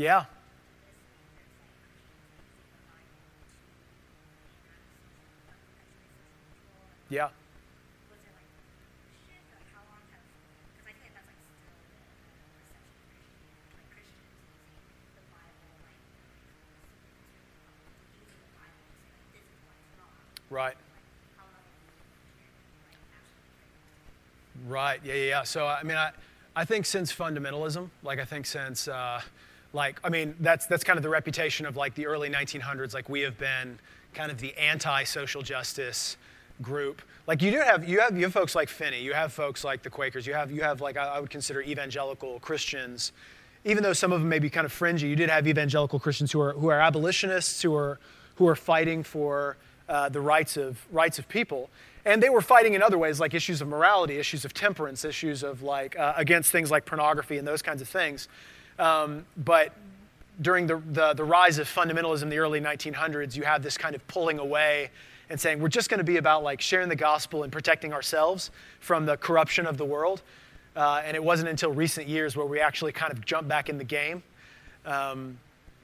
Yeah. 0.00 0.24
Yeah. 7.10 7.28
Right. 20.48 20.74
Right. 24.66 25.00
Yeah, 25.04 25.12
yeah, 25.12 25.24
yeah. 25.24 25.42
So, 25.42 25.66
I 25.66 25.82
mean, 25.82 25.98
I, 25.98 26.12
I 26.56 26.64
think 26.64 26.86
since 26.86 27.12
fundamentalism, 27.12 27.90
like, 28.02 28.18
I 28.18 28.24
think 28.24 28.46
since, 28.46 28.88
uh, 28.88 29.20
like, 29.72 30.00
I 30.02 30.08
mean, 30.08 30.34
that's, 30.40 30.66
that's 30.66 30.84
kind 30.84 30.96
of 30.96 31.02
the 31.02 31.08
reputation 31.08 31.66
of 31.66 31.76
like 31.76 31.94
the 31.94 32.06
early 32.06 32.28
1900s. 32.28 32.94
Like, 32.94 33.08
we 33.08 33.20
have 33.20 33.38
been 33.38 33.78
kind 34.14 34.30
of 34.30 34.38
the 34.38 34.56
anti 34.56 35.04
social 35.04 35.42
justice 35.42 36.16
group. 36.60 37.02
Like, 37.26 37.42
you 37.42 37.50
do 37.50 37.58
have, 37.58 37.88
you 37.88 38.00
have, 38.00 38.16
you 38.16 38.24
have 38.24 38.32
folks 38.32 38.54
like 38.54 38.68
Finney, 38.68 39.00
you 39.00 39.12
have 39.12 39.32
folks 39.32 39.62
like 39.62 39.82
the 39.82 39.90
Quakers, 39.90 40.26
you 40.26 40.34
have, 40.34 40.50
you 40.50 40.62
have 40.62 40.80
like, 40.80 40.96
I, 40.96 41.04
I 41.04 41.20
would 41.20 41.30
consider 41.30 41.62
evangelical 41.62 42.40
Christians, 42.40 43.12
even 43.64 43.82
though 43.82 43.92
some 43.92 44.12
of 44.12 44.20
them 44.20 44.28
may 44.28 44.38
be 44.38 44.50
kind 44.50 44.64
of 44.64 44.72
fringy, 44.72 45.06
you 45.06 45.16
did 45.16 45.30
have 45.30 45.46
evangelical 45.46 45.98
Christians 45.98 46.32
who 46.32 46.40
are, 46.40 46.52
who 46.54 46.68
are 46.68 46.80
abolitionists, 46.80 47.62
who 47.62 47.74
are, 47.74 47.98
who 48.36 48.48
are 48.48 48.56
fighting 48.56 49.02
for 49.02 49.56
uh, 49.88 50.08
the 50.08 50.20
rights 50.20 50.56
of, 50.56 50.84
rights 50.90 51.18
of 51.18 51.28
people. 51.28 51.70
And 52.04 52.22
they 52.22 52.30
were 52.30 52.40
fighting 52.40 52.74
in 52.74 52.82
other 52.82 52.96
ways, 52.96 53.20
like 53.20 53.34
issues 53.34 53.60
of 53.60 53.68
morality, 53.68 54.16
issues 54.16 54.44
of 54.44 54.54
temperance, 54.54 55.04
issues 55.04 55.42
of 55.42 55.62
like 55.62 55.98
uh, 55.98 56.14
against 56.16 56.50
things 56.50 56.70
like 56.70 56.86
pornography 56.86 57.36
and 57.36 57.46
those 57.46 57.60
kinds 57.60 57.82
of 57.82 57.88
things. 57.88 58.28
Um, 58.80 59.26
but 59.36 59.74
during 60.40 60.66
the, 60.66 60.82
the, 60.92 61.12
the, 61.12 61.24
rise 61.24 61.58
of 61.58 61.68
fundamentalism 61.68 62.22
in 62.22 62.30
the 62.30 62.38
early 62.38 62.62
1900s, 62.62 63.36
you 63.36 63.42
have 63.42 63.62
this 63.62 63.76
kind 63.76 63.94
of 63.94 64.06
pulling 64.08 64.38
away 64.38 64.90
and 65.28 65.38
saying 65.38 65.60
we're 65.60 65.68
just 65.68 65.90
going 65.90 65.98
to 65.98 66.04
be 66.04 66.16
about 66.16 66.42
like 66.42 66.62
sharing 66.62 66.88
the 66.88 66.96
gospel 66.96 67.42
and 67.42 67.52
protecting 67.52 67.92
ourselves 67.92 68.50
from 68.80 69.04
the 69.04 69.18
corruption 69.18 69.66
of 69.66 69.76
the 69.76 69.84
world. 69.84 70.22
Uh, 70.74 71.02
and 71.04 71.14
it 71.14 71.22
wasn't 71.22 71.48
until 71.48 71.70
recent 71.72 72.08
years 72.08 72.36
where 72.36 72.46
we 72.46 72.58
actually 72.58 72.90
kind 72.90 73.12
of 73.12 73.22
jumped 73.24 73.48
back 73.48 73.68
in 73.68 73.76
the 73.76 73.84
game. 73.84 74.22
Um, 74.86 75.38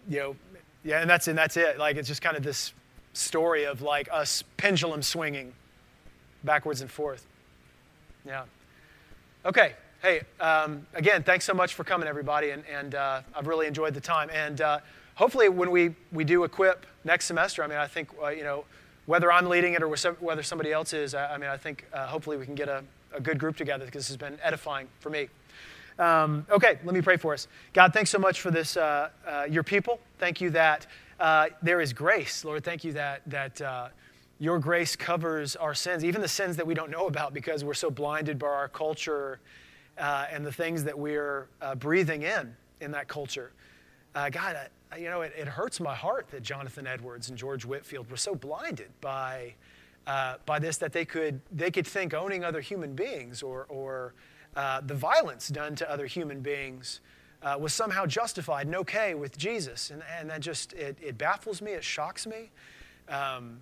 you 0.08 0.18
know, 0.18 0.36
yeah, 0.82 1.00
and 1.02 1.10
that's 1.10 1.28
and 1.28 1.36
that's 1.36 1.56
it. 1.56 1.78
Like 1.78 1.96
it's 1.96 2.08
just 2.08 2.22
kind 2.22 2.36
of 2.36 2.42
this 2.42 2.72
story 3.12 3.64
of 3.64 3.82
like 3.82 4.08
us 4.10 4.42
pendulum 4.56 5.02
swinging 5.02 5.52
backwards 6.44 6.80
and 6.80 6.90
forth. 6.90 7.26
Yeah. 8.24 8.44
Okay. 9.44 9.74
Hey, 10.02 10.20
um, 10.40 10.86
again, 10.92 11.22
thanks 11.22 11.46
so 11.46 11.54
much 11.54 11.72
for 11.72 11.82
coming, 11.82 12.06
everybody, 12.06 12.50
and, 12.50 12.62
and 12.66 12.94
uh, 12.94 13.22
I've 13.34 13.46
really 13.46 13.66
enjoyed 13.66 13.94
the 13.94 14.00
time. 14.00 14.28
And 14.30 14.60
uh, 14.60 14.80
hopefully, 15.14 15.48
when 15.48 15.70
we, 15.70 15.94
we 16.12 16.22
do 16.22 16.44
equip 16.44 16.84
next 17.04 17.24
semester, 17.24 17.64
I 17.64 17.66
mean, 17.66 17.78
I 17.78 17.86
think, 17.86 18.10
uh, 18.22 18.28
you 18.28 18.42
know, 18.42 18.66
whether 19.06 19.32
I'm 19.32 19.46
leading 19.46 19.72
it 19.72 19.82
or 19.82 19.88
whether 19.88 20.42
somebody 20.42 20.70
else 20.70 20.92
is, 20.92 21.14
I, 21.14 21.34
I 21.34 21.38
mean, 21.38 21.48
I 21.48 21.56
think 21.56 21.86
uh, 21.94 22.06
hopefully 22.08 22.36
we 22.36 22.44
can 22.44 22.54
get 22.54 22.68
a, 22.68 22.84
a 23.14 23.20
good 23.22 23.38
group 23.38 23.56
together 23.56 23.86
because 23.86 24.02
this 24.02 24.08
has 24.08 24.18
been 24.18 24.38
edifying 24.42 24.86
for 25.00 25.08
me. 25.08 25.28
Um, 25.98 26.46
okay, 26.50 26.78
let 26.84 26.94
me 26.94 27.00
pray 27.00 27.16
for 27.16 27.32
us. 27.32 27.48
God, 27.72 27.94
thanks 27.94 28.10
so 28.10 28.18
much 28.18 28.42
for 28.42 28.50
this, 28.50 28.76
uh, 28.76 29.08
uh, 29.26 29.46
your 29.48 29.62
people. 29.62 29.98
Thank 30.18 30.42
you 30.42 30.50
that 30.50 30.86
uh, 31.18 31.46
there 31.62 31.80
is 31.80 31.94
grace. 31.94 32.44
Lord, 32.44 32.64
thank 32.64 32.84
you 32.84 32.92
that, 32.92 33.22
that 33.28 33.62
uh, 33.62 33.88
your 34.40 34.58
grace 34.58 34.94
covers 34.94 35.56
our 35.56 35.72
sins, 35.72 36.04
even 36.04 36.20
the 36.20 36.28
sins 36.28 36.56
that 36.56 36.66
we 36.66 36.74
don't 36.74 36.90
know 36.90 37.06
about 37.06 37.32
because 37.32 37.64
we're 37.64 37.72
so 37.72 37.90
blinded 37.90 38.38
by 38.38 38.48
our 38.48 38.68
culture 38.68 39.40
uh, 39.98 40.26
and 40.30 40.44
the 40.44 40.52
things 40.52 40.84
that 40.84 40.98
we're 40.98 41.48
uh, 41.60 41.74
breathing 41.74 42.22
in 42.22 42.54
in 42.80 42.90
that 42.92 43.08
culture. 43.08 43.52
Uh, 44.14 44.28
God, 44.30 44.56
I, 44.92 44.96
you 44.96 45.10
know, 45.10 45.22
it, 45.22 45.32
it, 45.36 45.46
hurts 45.46 45.80
my 45.80 45.94
heart 45.94 46.28
that 46.30 46.42
Jonathan 46.42 46.86
Edwards 46.86 47.28
and 47.28 47.36
George 47.36 47.64
Whitefield 47.64 48.10
were 48.10 48.16
so 48.16 48.34
blinded 48.34 48.88
by, 49.00 49.54
uh, 50.06 50.36
by 50.46 50.58
this 50.58 50.78
that 50.78 50.92
they 50.92 51.04
could, 51.04 51.40
they 51.52 51.70
could 51.70 51.86
think 51.86 52.14
owning 52.14 52.44
other 52.44 52.60
human 52.60 52.94
beings 52.94 53.42
or, 53.42 53.66
or 53.68 54.14
the 54.54 54.94
violence 54.94 55.48
done 55.48 55.74
to 55.76 55.90
other 55.90 56.06
human 56.06 56.40
beings 56.40 57.00
uh, 57.42 57.56
was 57.58 57.72
somehow 57.72 58.06
justified 58.06 58.66
and 58.66 58.74
okay 58.74 59.14
with 59.14 59.36
Jesus. 59.38 59.90
And, 59.90 60.02
and 60.18 60.30
that 60.30 60.40
just, 60.40 60.72
it, 60.72 60.96
it 61.00 61.18
baffles 61.18 61.62
me, 61.62 61.72
it 61.72 61.84
shocks 61.84 62.26
me. 62.26 62.50
Um, 63.08 63.60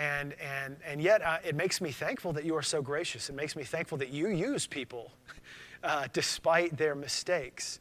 and, 0.00 0.34
and, 0.40 0.78
and 0.86 1.02
yet, 1.02 1.20
uh, 1.20 1.36
it 1.44 1.54
makes 1.54 1.82
me 1.82 1.90
thankful 1.90 2.32
that 2.32 2.46
you 2.46 2.56
are 2.56 2.62
so 2.62 2.80
gracious. 2.80 3.28
It 3.28 3.34
makes 3.34 3.54
me 3.54 3.64
thankful 3.64 3.98
that 3.98 4.08
you 4.08 4.28
use 4.28 4.66
people 4.66 5.12
uh, 5.84 6.08
despite 6.14 6.74
their 6.78 6.94
mistakes. 6.94 7.80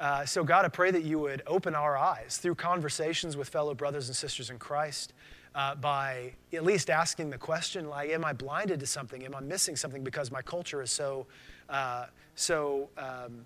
Uh, 0.00 0.24
so, 0.24 0.42
God, 0.42 0.64
I 0.64 0.68
pray 0.68 0.90
that 0.90 1.04
you 1.04 1.18
would 1.18 1.42
open 1.46 1.74
our 1.74 1.94
eyes 1.98 2.38
through 2.38 2.54
conversations 2.54 3.36
with 3.36 3.50
fellow 3.50 3.74
brothers 3.74 4.08
and 4.08 4.16
sisters 4.16 4.48
in 4.48 4.58
Christ 4.58 5.12
uh, 5.54 5.74
by 5.74 6.32
at 6.54 6.64
least 6.64 6.88
asking 6.88 7.28
the 7.28 7.38
question, 7.38 7.90
like, 7.90 8.08
am 8.08 8.24
I 8.24 8.32
blinded 8.32 8.80
to 8.80 8.86
something? 8.86 9.26
Am 9.26 9.34
I 9.34 9.40
missing 9.40 9.76
something 9.76 10.02
because 10.02 10.30
my 10.30 10.40
culture 10.40 10.80
is 10.80 10.90
so, 10.90 11.26
uh, 11.68 12.06
so 12.34 12.88
um, 12.96 13.44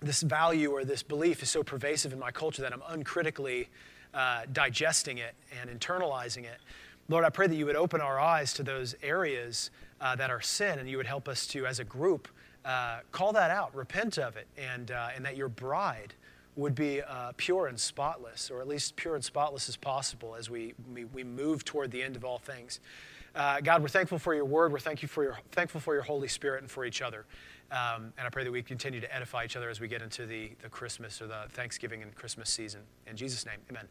this 0.00 0.22
value 0.22 0.70
or 0.70 0.86
this 0.86 1.02
belief 1.02 1.42
is 1.42 1.50
so 1.50 1.62
pervasive 1.62 2.14
in 2.14 2.18
my 2.18 2.30
culture 2.30 2.62
that 2.62 2.72
I'm 2.72 2.82
uncritically 2.88 3.68
uh, 4.14 4.42
digesting 4.52 5.18
it 5.18 5.34
and 5.60 5.70
internalizing 5.70 6.44
it. 6.44 6.58
Lord, 7.10 7.24
I 7.24 7.30
pray 7.30 7.48
that 7.48 7.56
you 7.56 7.66
would 7.66 7.74
open 7.74 8.00
our 8.00 8.20
eyes 8.20 8.52
to 8.52 8.62
those 8.62 8.94
areas 9.02 9.72
uh, 10.00 10.14
that 10.14 10.30
are 10.30 10.40
sin 10.40 10.78
and 10.78 10.88
you 10.88 10.96
would 10.96 11.06
help 11.06 11.26
us 11.26 11.44
to, 11.48 11.66
as 11.66 11.80
a 11.80 11.84
group, 11.84 12.28
uh, 12.64 13.00
call 13.10 13.32
that 13.32 13.50
out, 13.50 13.74
repent 13.74 14.16
of 14.16 14.36
it, 14.36 14.46
and, 14.56 14.92
uh, 14.92 15.08
and 15.16 15.24
that 15.24 15.36
your 15.36 15.48
bride 15.48 16.14
would 16.54 16.76
be 16.76 17.02
uh, 17.02 17.32
pure 17.36 17.66
and 17.66 17.80
spotless, 17.80 18.48
or 18.48 18.60
at 18.60 18.68
least 18.68 18.94
pure 18.94 19.16
and 19.16 19.24
spotless 19.24 19.68
as 19.68 19.74
possible 19.74 20.36
as 20.36 20.48
we, 20.48 20.72
we, 20.94 21.04
we 21.06 21.24
move 21.24 21.64
toward 21.64 21.90
the 21.90 22.00
end 22.00 22.14
of 22.14 22.24
all 22.24 22.38
things. 22.38 22.78
Uh, 23.34 23.60
God, 23.60 23.82
we're 23.82 23.88
thankful 23.88 24.20
for 24.20 24.32
your 24.32 24.44
word. 24.44 24.70
We're 24.70 24.78
thank 24.78 25.02
you 25.02 25.08
for 25.08 25.24
your, 25.24 25.36
thankful 25.50 25.80
for 25.80 25.94
your 25.94 26.04
Holy 26.04 26.28
Spirit 26.28 26.62
and 26.62 26.70
for 26.70 26.84
each 26.84 27.02
other. 27.02 27.26
Um, 27.72 28.12
and 28.18 28.24
I 28.24 28.28
pray 28.28 28.44
that 28.44 28.52
we 28.52 28.62
continue 28.62 29.00
to 29.00 29.12
edify 29.12 29.46
each 29.46 29.56
other 29.56 29.68
as 29.68 29.80
we 29.80 29.88
get 29.88 30.00
into 30.00 30.26
the, 30.26 30.52
the 30.62 30.68
Christmas 30.68 31.20
or 31.20 31.26
the 31.26 31.46
Thanksgiving 31.48 32.02
and 32.02 32.14
Christmas 32.14 32.50
season. 32.50 32.82
In 33.08 33.16
Jesus' 33.16 33.44
name, 33.44 33.58
amen. 33.68 33.88